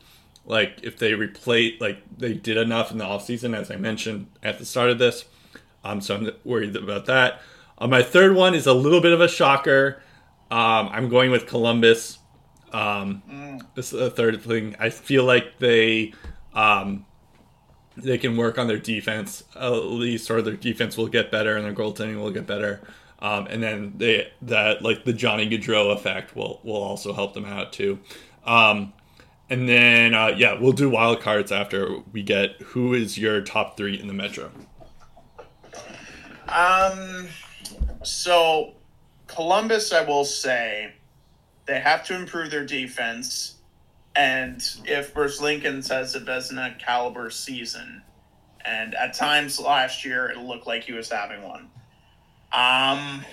like 0.45 0.80
if 0.84 0.98
they 0.98 1.14
replace 1.14 1.80
like 1.80 2.02
they 2.18 2.34
did 2.34 2.57
enough 2.57 2.91
in 2.91 2.98
the 2.98 3.06
offseason 3.06 3.56
as 3.56 3.72
i 3.72 3.76
mentioned 3.76 4.27
at 4.41 4.60
the 4.60 4.65
start 4.65 4.90
of 4.90 4.99
this 4.99 5.26
um, 5.84 6.02
so 6.02 6.15
i'm 6.15 6.31
worried 6.44 6.76
about 6.76 7.06
that 7.06 7.41
uh, 7.77 7.88
my 7.88 8.03
third 8.03 8.35
one 8.35 8.53
is 8.53 8.68
a 8.68 8.73
little 8.73 9.02
bit 9.02 9.14
of 9.14 9.22
a 9.22 9.27
shocker 9.27 10.02
um, 10.52 10.90
i'm 10.91 11.10
going 11.10 11.31
with 11.31 11.48
columbus 11.48 12.19
um, 12.74 13.22
mm. 13.30 13.62
this 13.76 13.94
is 13.94 14.00
the 14.00 14.10
third 14.10 14.41
thing 14.41 14.76
i 14.80 14.90
feel 14.90 15.24
like 15.24 15.60
they 15.60 16.14
um, 16.54 17.06
they 17.95 18.18
can 18.18 18.38
work 18.38 18.58
on 18.58 18.68
their 18.68 18.80
defense 18.80 19.44
at 19.56 19.70
least 19.70 20.30
or 20.30 20.41
their 20.41 20.56
defense 20.56 20.98
will 20.98 21.08
get 21.08 21.32
better 21.32 21.56
and 21.56 21.66
their 21.66 21.74
goaltending 21.74 22.20
will 22.22 22.32
get 22.32 22.45
better 22.45 22.82
um, 23.20 23.48
and 23.48 23.64
then 23.64 23.94
they 23.98 24.32
that 24.41 24.82
like 24.82 25.06
the 25.06 25.14
johnny 25.14 25.50
gaudreau 25.50 25.94
effect 25.94 26.36
will 26.36 26.60
will 26.64 26.82
also 26.82 27.14
help 27.14 27.34
them 27.34 27.45
out 27.45 27.72
too 27.74 28.00
um, 28.45 28.94
and 29.50 29.68
then, 29.70 30.14
uh, 30.14 30.28
yeah, 30.36 30.60
we'll 30.60 30.72
do 30.72 30.90
wild 30.90 31.22
cards 31.22 31.52
after 31.52 32.00
we 32.12 32.24
get 32.24 32.60
who 32.62 32.94
is 32.94 33.18
your 33.18 33.41
top 33.41 33.78
three 33.78 34.00
in 34.00 34.08
the 34.08 34.14
Metro. 34.14 34.52
Um, 36.48 37.28
so 38.04 38.74
Columbus, 39.28 39.91
I 39.94 40.04
will 40.04 40.26
say, 40.26 40.94
they 41.65 41.80
have 41.80 42.06
to 42.06 42.15
improve 42.15 42.52
their 42.52 42.65
defense. 42.65 43.56
And 44.15 44.64
if 44.85 45.14
Bruce 45.14 45.41
Lincoln 45.41 45.81
says 45.81 46.15
it 46.15 46.26
doesn't 46.26 46.57
a 46.57 46.76
caliber 46.80 47.30
season, 47.30 48.03
and 48.64 48.94
at 48.95 49.14
times 49.14 49.60
last 49.60 50.06
year 50.06 50.30
it 50.30 50.38
looked 50.38 50.68
like 50.68 50.84
he 50.84 50.94
was 50.94 51.10
having 51.10 51.41
one. 51.41 51.69
Um, 52.52 53.26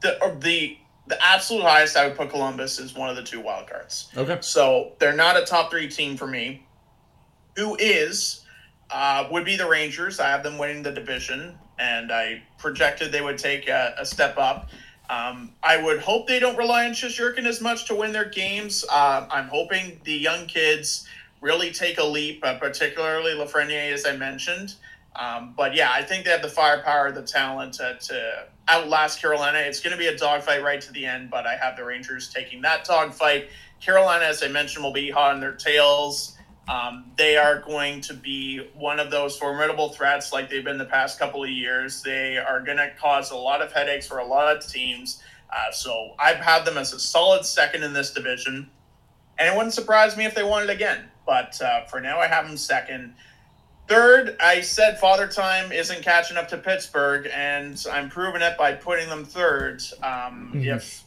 the 0.00 0.36
the 0.40 0.78
the 1.06 1.24
absolute 1.24 1.62
highest 1.62 1.96
I 1.96 2.06
would 2.06 2.16
put 2.16 2.30
Columbus 2.30 2.78
is 2.78 2.94
one 2.94 3.10
of 3.10 3.16
the 3.16 3.22
two 3.22 3.40
wild 3.40 3.68
cards. 3.68 4.08
Okay. 4.16 4.38
So 4.40 4.92
they're 4.98 5.16
not 5.16 5.36
a 5.36 5.44
top 5.44 5.70
three 5.70 5.88
team 5.88 6.16
for 6.16 6.26
me. 6.26 6.66
Who 7.56 7.76
is 7.78 8.44
uh, 8.90 9.26
would 9.30 9.44
be 9.44 9.56
the 9.56 9.68
Rangers. 9.68 10.20
I 10.20 10.28
have 10.28 10.42
them 10.42 10.58
winning 10.58 10.82
the 10.82 10.92
division, 10.92 11.58
and 11.78 12.12
I 12.12 12.42
projected 12.58 13.10
they 13.10 13.22
would 13.22 13.38
take 13.38 13.68
a, 13.68 13.94
a 13.98 14.06
step 14.06 14.38
up. 14.38 14.70
Um, 15.12 15.50
I 15.62 15.82
would 15.82 16.00
hope 16.00 16.26
they 16.26 16.38
don't 16.38 16.56
rely 16.56 16.86
on 16.86 16.92
Shesterkin 16.92 17.44
as 17.44 17.60
much 17.60 17.86
to 17.88 17.94
win 17.94 18.12
their 18.12 18.30
games. 18.30 18.82
Uh, 18.90 19.26
I'm 19.30 19.48
hoping 19.48 20.00
the 20.04 20.14
young 20.14 20.46
kids 20.46 21.06
really 21.42 21.70
take 21.70 21.98
a 21.98 22.04
leap, 22.04 22.42
uh, 22.42 22.58
particularly 22.58 23.32
Lafreniere, 23.32 23.92
as 23.92 24.06
I 24.06 24.16
mentioned. 24.16 24.76
Um, 25.14 25.52
but 25.54 25.74
yeah, 25.74 25.90
I 25.92 26.02
think 26.02 26.24
they 26.24 26.30
have 26.30 26.40
the 26.40 26.48
firepower, 26.48 27.12
the 27.12 27.22
talent 27.22 27.74
to, 27.74 27.98
to 28.00 28.46
outlast 28.68 29.20
Carolina. 29.20 29.58
It's 29.58 29.80
going 29.80 29.92
to 29.92 29.98
be 29.98 30.06
a 30.06 30.16
dogfight 30.16 30.62
right 30.62 30.80
to 30.80 30.92
the 30.92 31.04
end, 31.04 31.28
but 31.28 31.46
I 31.46 31.56
have 31.56 31.76
the 31.76 31.84
Rangers 31.84 32.32
taking 32.32 32.62
that 32.62 32.86
dogfight. 32.86 33.50
Carolina, 33.82 34.24
as 34.24 34.42
I 34.42 34.48
mentioned, 34.48 34.82
will 34.82 34.92
be 34.92 35.10
hot 35.10 35.34
on 35.34 35.40
their 35.40 35.52
tails. 35.52 36.38
Um, 36.68 37.10
they 37.16 37.36
are 37.36 37.60
going 37.60 38.00
to 38.02 38.14
be 38.14 38.68
one 38.74 39.00
of 39.00 39.10
those 39.10 39.36
formidable 39.36 39.88
threats 39.88 40.32
like 40.32 40.48
they've 40.48 40.64
been 40.64 40.78
the 40.78 40.84
past 40.84 41.18
couple 41.18 41.42
of 41.42 41.50
years. 41.50 42.02
They 42.02 42.38
are 42.38 42.60
going 42.60 42.78
to 42.78 42.90
cause 43.00 43.30
a 43.30 43.36
lot 43.36 43.60
of 43.60 43.72
headaches 43.72 44.06
for 44.06 44.18
a 44.18 44.24
lot 44.24 44.56
of 44.56 44.66
teams. 44.66 45.22
Uh, 45.50 45.72
so 45.72 46.14
I've 46.18 46.36
had 46.36 46.64
them 46.64 46.78
as 46.78 46.92
a 46.92 47.00
solid 47.00 47.44
second 47.44 47.82
in 47.82 47.92
this 47.92 48.12
division. 48.12 48.70
And 49.38 49.52
it 49.52 49.56
wouldn't 49.56 49.74
surprise 49.74 50.16
me 50.16 50.24
if 50.24 50.34
they 50.34 50.44
won 50.44 50.62
it 50.62 50.70
again. 50.70 51.08
But 51.26 51.60
uh, 51.60 51.84
for 51.86 52.00
now, 52.00 52.20
I 52.20 52.28
have 52.28 52.46
them 52.46 52.56
second. 52.56 53.14
Third, 53.88 54.36
I 54.40 54.60
said 54.60 54.98
Father 54.98 55.26
Time 55.26 55.72
isn't 55.72 56.02
catching 56.02 56.36
up 56.36 56.48
to 56.48 56.58
Pittsburgh, 56.58 57.28
and 57.32 57.84
I'm 57.90 58.08
proving 58.08 58.40
it 58.40 58.56
by 58.56 58.74
putting 58.74 59.08
them 59.08 59.24
third. 59.24 59.82
Um, 60.02 60.52
mm-hmm. 60.54 60.64
If 60.64 61.02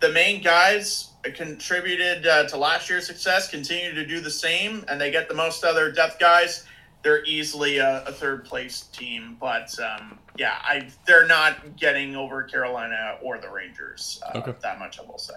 the 0.00 0.10
main 0.10 0.42
guys 0.42 1.10
contributed 1.34 2.26
uh, 2.26 2.46
to 2.48 2.56
last 2.56 2.88
year's 2.88 3.06
success 3.06 3.50
continue 3.50 3.94
to 3.94 4.06
do 4.06 4.20
the 4.20 4.30
same, 4.30 4.84
and 4.88 5.00
they 5.00 5.10
get 5.10 5.28
the 5.28 5.34
most 5.34 5.64
other 5.64 5.90
depth 5.90 6.18
guys, 6.18 6.64
they're 7.02 7.24
easily 7.24 7.78
a, 7.78 8.04
a 8.04 8.12
third 8.12 8.44
place 8.44 8.82
team. 8.92 9.36
But 9.40 9.74
um, 9.80 10.18
yeah, 10.36 10.56
I 10.62 10.88
they're 11.06 11.26
not 11.26 11.76
getting 11.76 12.16
over 12.16 12.42
Carolina 12.42 13.18
or 13.22 13.38
the 13.38 13.50
Rangers. 13.50 14.20
Uh, 14.26 14.38
okay. 14.38 14.54
That 14.62 14.78
much 14.78 14.98
I 14.98 15.02
will 15.02 15.18
say. 15.18 15.34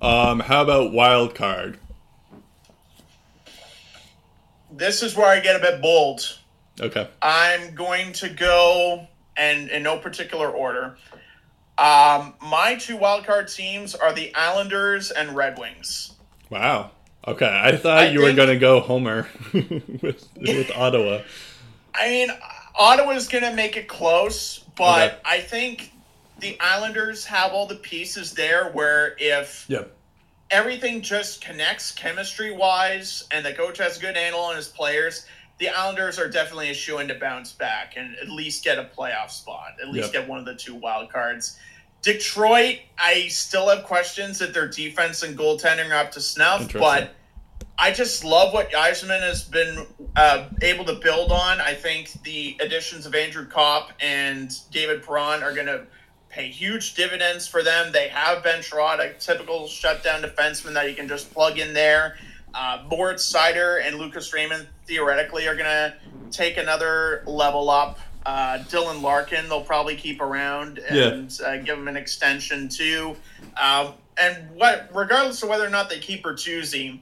Um, 0.00 0.40
how 0.40 0.62
about 0.62 0.92
wild 0.92 1.34
card? 1.34 1.78
this 4.76 5.02
is 5.02 5.16
where 5.16 5.26
I 5.26 5.40
get 5.40 5.56
a 5.56 5.58
bit 5.58 5.80
bold. 5.80 6.38
Okay. 6.80 7.08
I'm 7.22 7.74
going 7.74 8.12
to 8.14 8.28
go, 8.28 9.06
and 9.36 9.68
in 9.70 9.82
no 9.82 9.98
particular 9.98 10.50
order. 10.50 10.96
Um, 11.76 12.34
my 12.40 12.76
two 12.76 12.96
wildcard 12.96 13.54
teams 13.54 13.94
are 13.94 14.12
the 14.12 14.34
Islanders 14.34 15.10
and 15.10 15.34
Red 15.34 15.58
Wings. 15.58 16.12
Wow. 16.50 16.92
Okay, 17.26 17.46
I 17.46 17.76
thought 17.76 17.98
I 17.98 18.08
you 18.08 18.20
think, 18.20 18.32
were 18.32 18.36
going 18.36 18.48
to 18.50 18.58
go 18.58 18.80
Homer 18.80 19.26
with, 19.52 20.28
with 20.36 20.70
Ottawa. 20.76 21.22
I 21.94 22.10
mean, 22.10 22.28
Ottawa's 22.76 23.28
going 23.28 23.44
to 23.44 23.54
make 23.54 23.76
it 23.76 23.88
close, 23.88 24.58
but 24.76 25.12
okay. 25.12 25.20
I 25.24 25.40
think 25.40 25.90
the 26.40 26.58
Islanders 26.60 27.24
have 27.24 27.52
all 27.52 27.66
the 27.66 27.76
pieces 27.76 28.34
there 28.34 28.70
where 28.70 29.16
if 29.18 29.64
yep 29.68 29.96
everything 30.50 31.02
just 31.02 31.40
connects 31.44 31.90
chemistry 31.90 32.52
wise, 32.52 33.24
and 33.30 33.44
the 33.44 33.52
coach 33.52 33.78
has 33.78 33.98
a 33.98 34.00
good 34.00 34.16
handle 34.16 34.40
on 34.40 34.56
his 34.56 34.68
players. 34.68 35.26
The 35.58 35.68
Islanders 35.68 36.18
are 36.18 36.28
definitely 36.28 36.70
a 36.70 36.74
shoe 36.74 36.98
in 36.98 37.08
to 37.08 37.14
bounce 37.14 37.52
back 37.52 37.94
and 37.96 38.16
at 38.16 38.28
least 38.28 38.64
get 38.64 38.78
a 38.78 38.90
playoff 38.96 39.30
spot, 39.30 39.76
at 39.80 39.88
least 39.88 40.12
yep. 40.12 40.22
get 40.22 40.28
one 40.28 40.38
of 40.38 40.44
the 40.44 40.54
two 40.54 40.74
wild 40.74 41.10
cards. 41.10 41.58
Detroit, 42.02 42.80
I 42.98 43.28
still 43.28 43.68
have 43.68 43.84
questions 43.84 44.38
that 44.40 44.52
their 44.52 44.68
defense 44.68 45.22
and 45.22 45.38
goaltending 45.38 45.90
are 45.90 45.94
up 45.94 46.12
to 46.12 46.20
snuff, 46.20 46.72
but 46.72 47.14
I 47.78 47.92
just 47.92 48.24
love 48.24 48.52
what 48.52 48.70
Yzerman 48.70 49.20
has 49.20 49.42
been 49.42 49.86
uh, 50.14 50.48
able 50.60 50.84
to 50.84 50.94
build 50.94 51.32
on. 51.32 51.60
I 51.60 51.74
think 51.74 52.12
the 52.22 52.56
additions 52.60 53.06
of 53.06 53.14
Andrew 53.14 53.46
Copp 53.46 53.92
and 54.00 54.54
David 54.70 55.02
Perron 55.02 55.42
are 55.42 55.54
going 55.54 55.66
to 55.66 55.86
pay 56.28 56.48
huge 56.48 56.94
dividends 56.94 57.48
for 57.48 57.62
them. 57.62 57.90
They 57.90 58.08
have 58.08 58.44
Ben 58.44 58.60
Chiarot, 58.60 59.00
a 59.00 59.14
typical 59.18 59.66
shutdown 59.66 60.22
defenseman 60.22 60.74
that 60.74 60.88
you 60.88 60.94
can 60.94 61.08
just 61.08 61.32
plug 61.32 61.58
in 61.58 61.72
there. 61.74 62.16
Uh, 62.54 62.84
Moritz 62.88 63.30
Seider 63.30 63.84
and 63.84 63.98
Lucas 63.98 64.32
Raymond 64.32 64.66
theoretically 64.86 65.48
are 65.48 65.54
going 65.54 65.64
to 65.64 65.94
take 66.30 66.56
another 66.56 67.22
level 67.26 67.70
up. 67.70 67.98
Uh, 68.24 68.58
Dylan 68.68 69.02
Larkin, 69.02 69.48
they'll 69.48 69.64
probably 69.64 69.96
keep 69.96 70.20
around 70.20 70.78
and 70.78 71.30
yeah. 71.38 71.46
uh, 71.46 71.56
give 71.58 71.78
him 71.78 71.88
an 71.88 71.96
extension 71.96 72.68
too. 72.68 73.16
Um, 73.60 73.94
and 74.16 74.50
what, 74.54 74.88
regardless 74.94 75.42
of 75.42 75.48
whether 75.48 75.66
or 75.66 75.70
not 75.70 75.90
they 75.90 75.98
keep 75.98 76.24
Bertuzzi, 76.24 77.00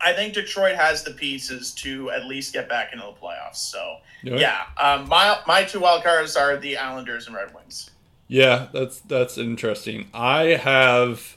I 0.00 0.12
think 0.12 0.34
Detroit 0.34 0.76
has 0.76 1.02
the 1.02 1.12
pieces 1.12 1.72
to 1.76 2.10
at 2.10 2.26
least 2.26 2.52
get 2.52 2.68
back 2.68 2.92
into 2.92 3.06
the 3.06 3.12
playoffs. 3.12 3.56
So 3.56 3.98
yeah, 4.22 4.36
yeah 4.36 4.82
um, 4.82 5.08
my 5.08 5.38
my 5.46 5.64
two 5.64 5.80
wild 5.80 6.02
cards 6.02 6.36
are 6.36 6.56
the 6.56 6.76
Islanders 6.76 7.26
and 7.26 7.34
Red 7.34 7.54
Wings. 7.54 7.90
Yeah, 8.28 8.68
that's 8.72 9.00
that's 9.00 9.38
interesting. 9.38 10.08
I 10.12 10.42
have. 10.56 11.36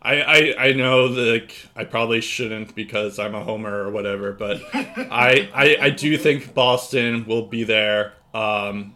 I, 0.00 0.20
I, 0.20 0.66
I 0.68 0.72
know 0.72 1.08
that 1.08 1.52
I 1.74 1.84
probably 1.84 2.20
shouldn't 2.20 2.74
because 2.74 3.18
I'm 3.18 3.34
a 3.34 3.42
homer 3.42 3.82
or 3.82 3.90
whatever, 3.90 4.32
but 4.32 4.60
I, 4.72 5.50
I 5.52 5.76
I 5.80 5.90
do 5.90 6.16
think 6.16 6.54
Boston 6.54 7.26
will 7.26 7.46
be 7.46 7.64
there. 7.64 8.14
Um, 8.32 8.94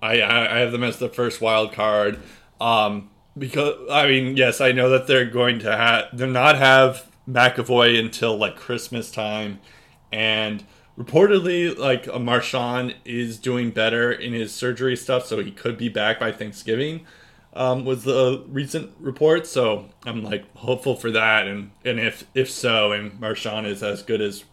I 0.00 0.22
I 0.22 0.58
have 0.58 0.72
them 0.72 0.82
as 0.82 0.98
the 0.98 1.08
first 1.08 1.40
wild 1.40 1.72
card. 1.72 2.20
Um, 2.60 3.10
because 3.36 3.74
I 3.90 4.06
mean, 4.06 4.36
yes, 4.36 4.60
I 4.60 4.72
know 4.72 4.88
that 4.90 5.06
they're 5.06 5.28
going 5.28 5.58
to 5.60 5.76
have 5.76 6.06
they're 6.12 6.26
not 6.26 6.56
have 6.56 7.06
McAvoy 7.28 7.98
until 7.98 8.36
like 8.36 8.56
Christmas 8.56 9.10
time, 9.10 9.60
and 10.12 10.64
reportedly 10.98 11.76
like 11.76 12.06
a 12.06 12.18
Marchand 12.18 12.94
is 13.04 13.38
doing 13.38 13.70
better 13.70 14.12
in 14.12 14.32
his 14.32 14.54
surgery 14.54 14.96
stuff, 14.96 15.26
so 15.26 15.42
he 15.42 15.50
could 15.50 15.76
be 15.76 15.88
back 15.88 16.18
by 16.20 16.32
Thanksgiving. 16.32 17.06
Um, 17.56 17.84
was 17.84 18.02
the 18.02 18.44
recent 18.48 18.90
report, 18.98 19.46
so 19.46 19.88
I'm 20.04 20.24
like 20.24 20.44
hopeful 20.56 20.96
for 20.96 21.12
that, 21.12 21.46
and 21.46 21.70
and 21.84 22.00
if 22.00 22.24
if 22.34 22.50
so, 22.50 22.90
and 22.90 23.20
Marchand 23.20 23.66
is 23.68 23.80
as 23.82 24.02
good 24.02 24.20
as 24.20 24.44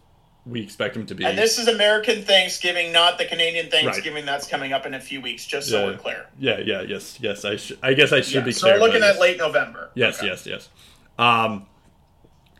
we 0.44 0.60
expect 0.60 0.96
him 0.96 1.06
to 1.06 1.14
be. 1.14 1.24
And 1.24 1.38
this 1.38 1.58
is 1.58 1.68
American 1.68 2.22
Thanksgiving, 2.22 2.92
not 2.92 3.18
the 3.18 3.24
Canadian 3.24 3.70
Thanksgiving 3.70 4.24
right. 4.24 4.26
that's 4.26 4.46
coming 4.46 4.72
up 4.72 4.86
in 4.86 4.94
a 4.94 5.00
few 5.00 5.20
weeks. 5.20 5.44
Just 5.46 5.68
so 5.68 5.80
yeah. 5.80 5.86
we're 5.86 5.98
clear. 5.98 6.26
Yeah, 6.38 6.58
yeah, 6.58 6.82
yes, 6.82 7.18
yes. 7.20 7.44
I 7.44 7.56
should. 7.56 7.78
I 7.82 7.94
guess 7.94 8.12
I 8.12 8.20
should 8.20 8.34
yeah, 8.34 8.40
be 8.42 8.52
so 8.52 8.62
clear. 8.62 8.74
So 8.74 8.80
we're 8.80 8.86
looking 8.86 9.02
at 9.02 9.20
late 9.20 9.38
November. 9.38 9.90
Yes, 9.94 10.18
okay. 10.18 10.28
yes, 10.28 10.46
yes. 10.46 10.68
Um, 11.18 11.66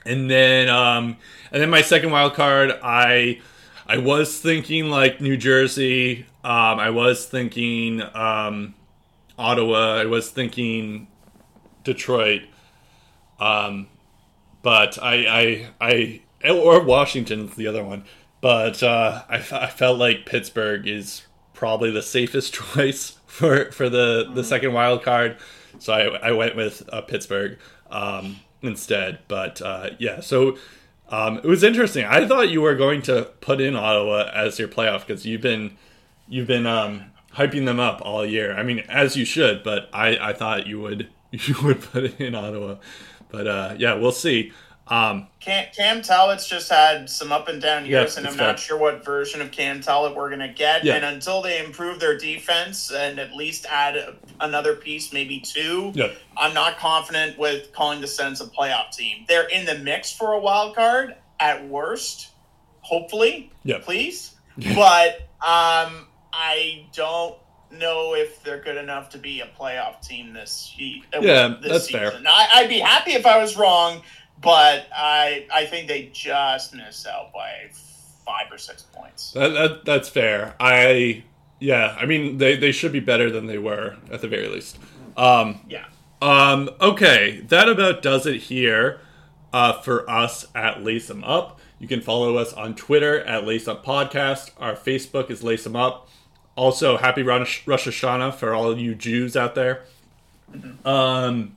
and 0.05 0.31
then 0.31 0.69
um, 0.69 1.17
and 1.51 1.63
then 1.63 1.71
my 1.71 1.83
second 1.83 2.11
wild 2.11 2.35
card, 2.35 2.73
I 2.83 3.41
I 3.87 3.99
was 3.99 4.39
thinking 4.39 4.89
like 4.89 5.21
New 5.21 5.37
Jersey. 5.37 6.27
Um, 6.45 6.79
I 6.79 6.91
was 6.91 7.27
thinking 7.27 8.03
um, 8.15 8.75
Ottawa. 9.43 9.97
I 9.97 10.07
was 10.07 10.31
thinking 10.31 11.09
Detroit. 11.85 12.43
Um, 13.39 13.89
but 14.63 14.99
I 15.03 15.69
I 15.81 16.21
I 16.43 16.51
or 16.51 16.83
Washington's 16.83 17.55
the 17.57 17.67
other 17.67 17.85
one. 17.85 18.05
But 18.41 18.83
uh, 18.83 19.23
I, 19.29 19.37
I 19.37 19.67
felt 19.69 19.99
like 19.99 20.27
Pittsburgh 20.27 20.87
is 20.87 21.23
probably 21.55 21.91
the 21.91 22.03
safest 22.03 22.55
choice 22.75 23.19
for 23.27 23.71
for 23.73 23.89
the 23.89 24.31
the 24.33 24.45
second 24.45 24.73
wild 24.73 25.03
card. 25.03 25.39
So 25.79 25.93
I, 25.93 26.29
I 26.29 26.33
went 26.33 26.57
with 26.57 26.89
uh, 26.93 27.03
Pittsburgh. 27.03 27.59
Um, 27.91 28.37
instead. 28.63 29.19
But 29.29 29.61
uh, 29.61 29.91
yeah, 29.99 30.21
so 30.21 30.57
um, 31.09 31.39
it 31.39 31.45
was 31.45 31.63
interesting. 31.63 32.05
I 32.05 32.27
thought 32.27 32.49
you 32.49 32.63
were 32.63 32.75
going 32.75 33.03
to 33.03 33.31
put 33.41 33.61
in 33.61 33.77
Ottawa 33.77 34.31
as 34.33 34.59
your 34.59 34.69
playoff 34.69 35.07
because 35.07 35.27
you've 35.27 35.43
been 35.43 35.77
you've 36.29 36.47
been 36.47 36.67
um, 36.67 37.12
hyping 37.37 37.67
them 37.67 37.81
up 37.81 38.01
all 38.03 38.25
year. 38.25 38.55
I 38.55 38.63
mean, 38.63 38.81
as 38.89 39.17
you 39.17 39.25
should. 39.25 39.63
But 39.63 39.89
I, 39.93 40.17
I 40.19 40.33
thought 40.33 40.67
you 40.67 40.81
would 40.81 41.09
you 41.31 41.55
would 41.63 41.81
put 41.81 42.05
it 42.05 42.21
in 42.21 42.35
Ottawa. 42.35 42.77
But 43.31 43.47
uh, 43.47 43.75
yeah, 43.79 43.95
we'll 43.95 44.13
see. 44.13 44.53
Um, 44.89 45.29
Cam, 45.41 45.69
Cam 45.75 46.03
Talbot's 46.03 46.47
just 46.47 46.69
had 46.69 47.09
some 47.09 47.33
up 47.33 47.49
and 47.49 47.63
down 47.63 47.87
years, 47.87 48.17
and 48.19 48.27
I'm 48.27 48.37
not 48.37 48.59
sure 48.59 48.77
what 48.77 49.05
version 49.05 49.41
of 49.41 49.51
Cam 49.51 49.81
Talbot 49.81 50.17
we're 50.17 50.29
going 50.29 50.47
to 50.47 50.53
get. 50.53 50.85
Yeah. 50.85 50.97
And 50.97 51.05
until 51.05 51.41
they 51.41 51.65
improve 51.65 52.01
their 52.01 52.19
defense 52.19 52.93
and 52.93 53.19
at 53.19 53.33
least 53.33 53.65
add 53.71 54.17
another 54.41 54.75
piece, 54.75 55.13
maybe 55.13 55.41
two, 55.41 55.93
yeah. 55.95 56.09
I'm 56.37 56.53
not 56.53 56.79
confident 56.79 57.39
with 57.39 57.73
calling 57.73 58.01
the 58.01 58.07
Sens 58.07 58.41
a 58.41 58.47
playoff 58.47 58.91
team. 58.91 59.25
They're 59.29 59.49
in 59.49 59.65
the 59.65 59.79
mix 59.79 60.13
for 60.13 60.33
a 60.33 60.39
wild 60.39 60.75
card 60.75 61.15
at 61.41 61.67
worst, 61.69 62.31
hopefully. 62.81 63.51
Yeah. 63.63 63.79
Please. 63.79 64.35
but 64.75 65.29
um, 65.47 66.09
I 66.33 66.87
don't 66.93 67.37
know 67.71 68.15
if 68.15 68.43
they're 68.43 68.61
good 68.61 68.77
enough 68.77 69.11
to 69.11 69.19
be 69.19 69.41
a 69.41 69.47
playoff 69.47 70.07
team 70.07 70.33
this, 70.33 70.75
year. 70.77 71.03
yeah, 71.21 71.57
this 71.61 71.71
that's 71.71 71.87
season. 71.87 72.01
fair. 72.01 72.23
I, 72.27 72.49
I'd 72.55 72.69
be 72.69 72.81
happy 72.81 73.13
if 73.13 73.27
I 73.27 73.39
was 73.39 73.57
wrong 73.57 74.03
but 74.43 74.87
I 74.95 75.47
I 75.53 75.65
think 75.67 75.89
they 75.89 76.11
just 76.13 76.75
missed 76.75 77.07
out 77.07 77.33
by 77.33 77.71
five 78.27 78.51
or 78.51 78.59
six 78.59 78.83
points. 78.83 79.33
That, 79.33 79.49
that 79.51 79.85
that's 79.85 80.09
fair. 80.09 80.55
I 80.61 81.25
yeah, 81.61 81.97
I 81.99 82.07
mean 82.07 82.39
they 82.39 82.57
they 82.57 82.73
should 82.73 82.93
be 82.93 83.01
better 83.01 83.31
than 83.31 83.47
they 83.47 83.59
were 83.59 83.97
at 84.11 84.21
the 84.21 84.29
very 84.29 84.49
least. 84.49 84.79
Um, 85.17 85.61
yeah. 85.69 85.87
Um, 86.21 86.71
okay, 86.81 87.41
that 87.49 87.69
about 87.69 88.03
does 88.03 88.27
it 88.27 88.43
here 88.43 89.01
uh, 89.53 89.81
for 89.81 90.09
us 90.11 90.47
at 90.55 90.83
Lace 90.83 91.11
Em 91.11 91.25
Up. 91.25 91.59
You 91.79 91.89
can 91.89 92.01
follow 92.01 92.37
us 92.37 92.53
on 92.53 92.77
Twitter 92.77 93.21
at 93.21 93.45
Lace 93.45 93.67
Up 93.67 93.85
Podcast. 93.85 94.51
Our 94.59 94.75
Facebook 94.75 95.31
is 95.31 95.43
Lace 95.43 95.67
Em 95.67 95.75
Up. 95.75 96.09
Also, 96.55 96.99
happy 96.99 97.23
Rosh, 97.23 97.67
Rosh 97.67 97.89
Hashanah 97.89 98.35
for 98.35 98.53
all 98.53 98.77
you 98.77 98.95
Jews 98.95 99.37
out 99.37 99.55
there. 99.55 99.85
Um, 100.85 101.57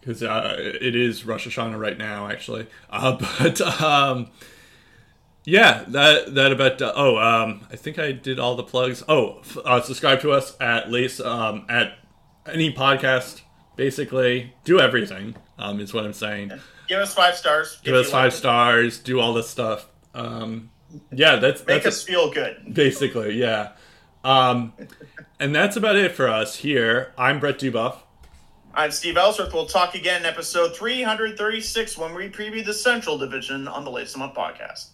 because 0.00 0.22
uh, 0.22 0.56
it 0.58 0.96
is 0.96 1.24
Rosh 1.24 1.46
Hashanah 1.46 1.78
right 1.78 1.96
now, 1.96 2.28
actually. 2.28 2.66
Uh, 2.88 3.16
but 3.38 3.60
um, 3.60 4.30
yeah, 5.44 5.84
that 5.88 6.34
that 6.34 6.52
about. 6.52 6.80
Uh, 6.80 6.92
oh, 6.94 7.18
um, 7.18 7.66
I 7.70 7.76
think 7.76 7.98
I 7.98 8.12
did 8.12 8.38
all 8.38 8.56
the 8.56 8.62
plugs. 8.62 9.02
Oh, 9.08 9.42
uh, 9.64 9.80
subscribe 9.80 10.20
to 10.20 10.32
us 10.32 10.56
at 10.60 10.90
least 10.90 11.20
um, 11.20 11.66
at 11.68 11.98
any 12.46 12.72
podcast. 12.72 13.42
Basically, 13.76 14.54
do 14.64 14.80
everything. 14.80 15.36
Um, 15.58 15.80
is 15.80 15.92
what 15.92 16.04
I'm 16.04 16.12
saying. 16.12 16.52
Give 16.88 16.98
us 16.98 17.14
five 17.14 17.36
stars. 17.36 17.78
Give 17.84 17.94
us 17.94 18.10
five 18.10 18.32
stars. 18.32 18.98
Do 18.98 19.20
all 19.20 19.34
this 19.34 19.48
stuff. 19.48 19.86
Um, 20.14 20.70
yeah, 21.12 21.36
that's 21.36 21.66
make 21.66 21.82
that's 21.82 21.96
us 21.96 22.02
a, 22.02 22.06
feel 22.06 22.30
good. 22.30 22.74
Basically, 22.74 23.38
yeah. 23.38 23.72
Um, 24.24 24.72
and 25.38 25.54
that's 25.54 25.76
about 25.76 25.96
it 25.96 26.12
for 26.12 26.28
us 26.28 26.56
here. 26.56 27.12
I'm 27.16 27.40
Brett 27.40 27.58
Dubuff. 27.58 27.96
I'm 28.74 28.90
Steve 28.92 29.16
Ellsworth. 29.16 29.52
We'll 29.52 29.66
talk 29.66 29.94
again 29.94 30.20
in 30.20 30.26
episode 30.26 30.76
336 30.76 31.98
when 31.98 32.14
we 32.14 32.28
preview 32.28 32.64
the 32.64 32.74
Central 32.74 33.18
Division 33.18 33.66
on 33.66 33.84
the 33.84 33.90
Em 34.14 34.22
Up 34.22 34.36
podcast. 34.36 34.88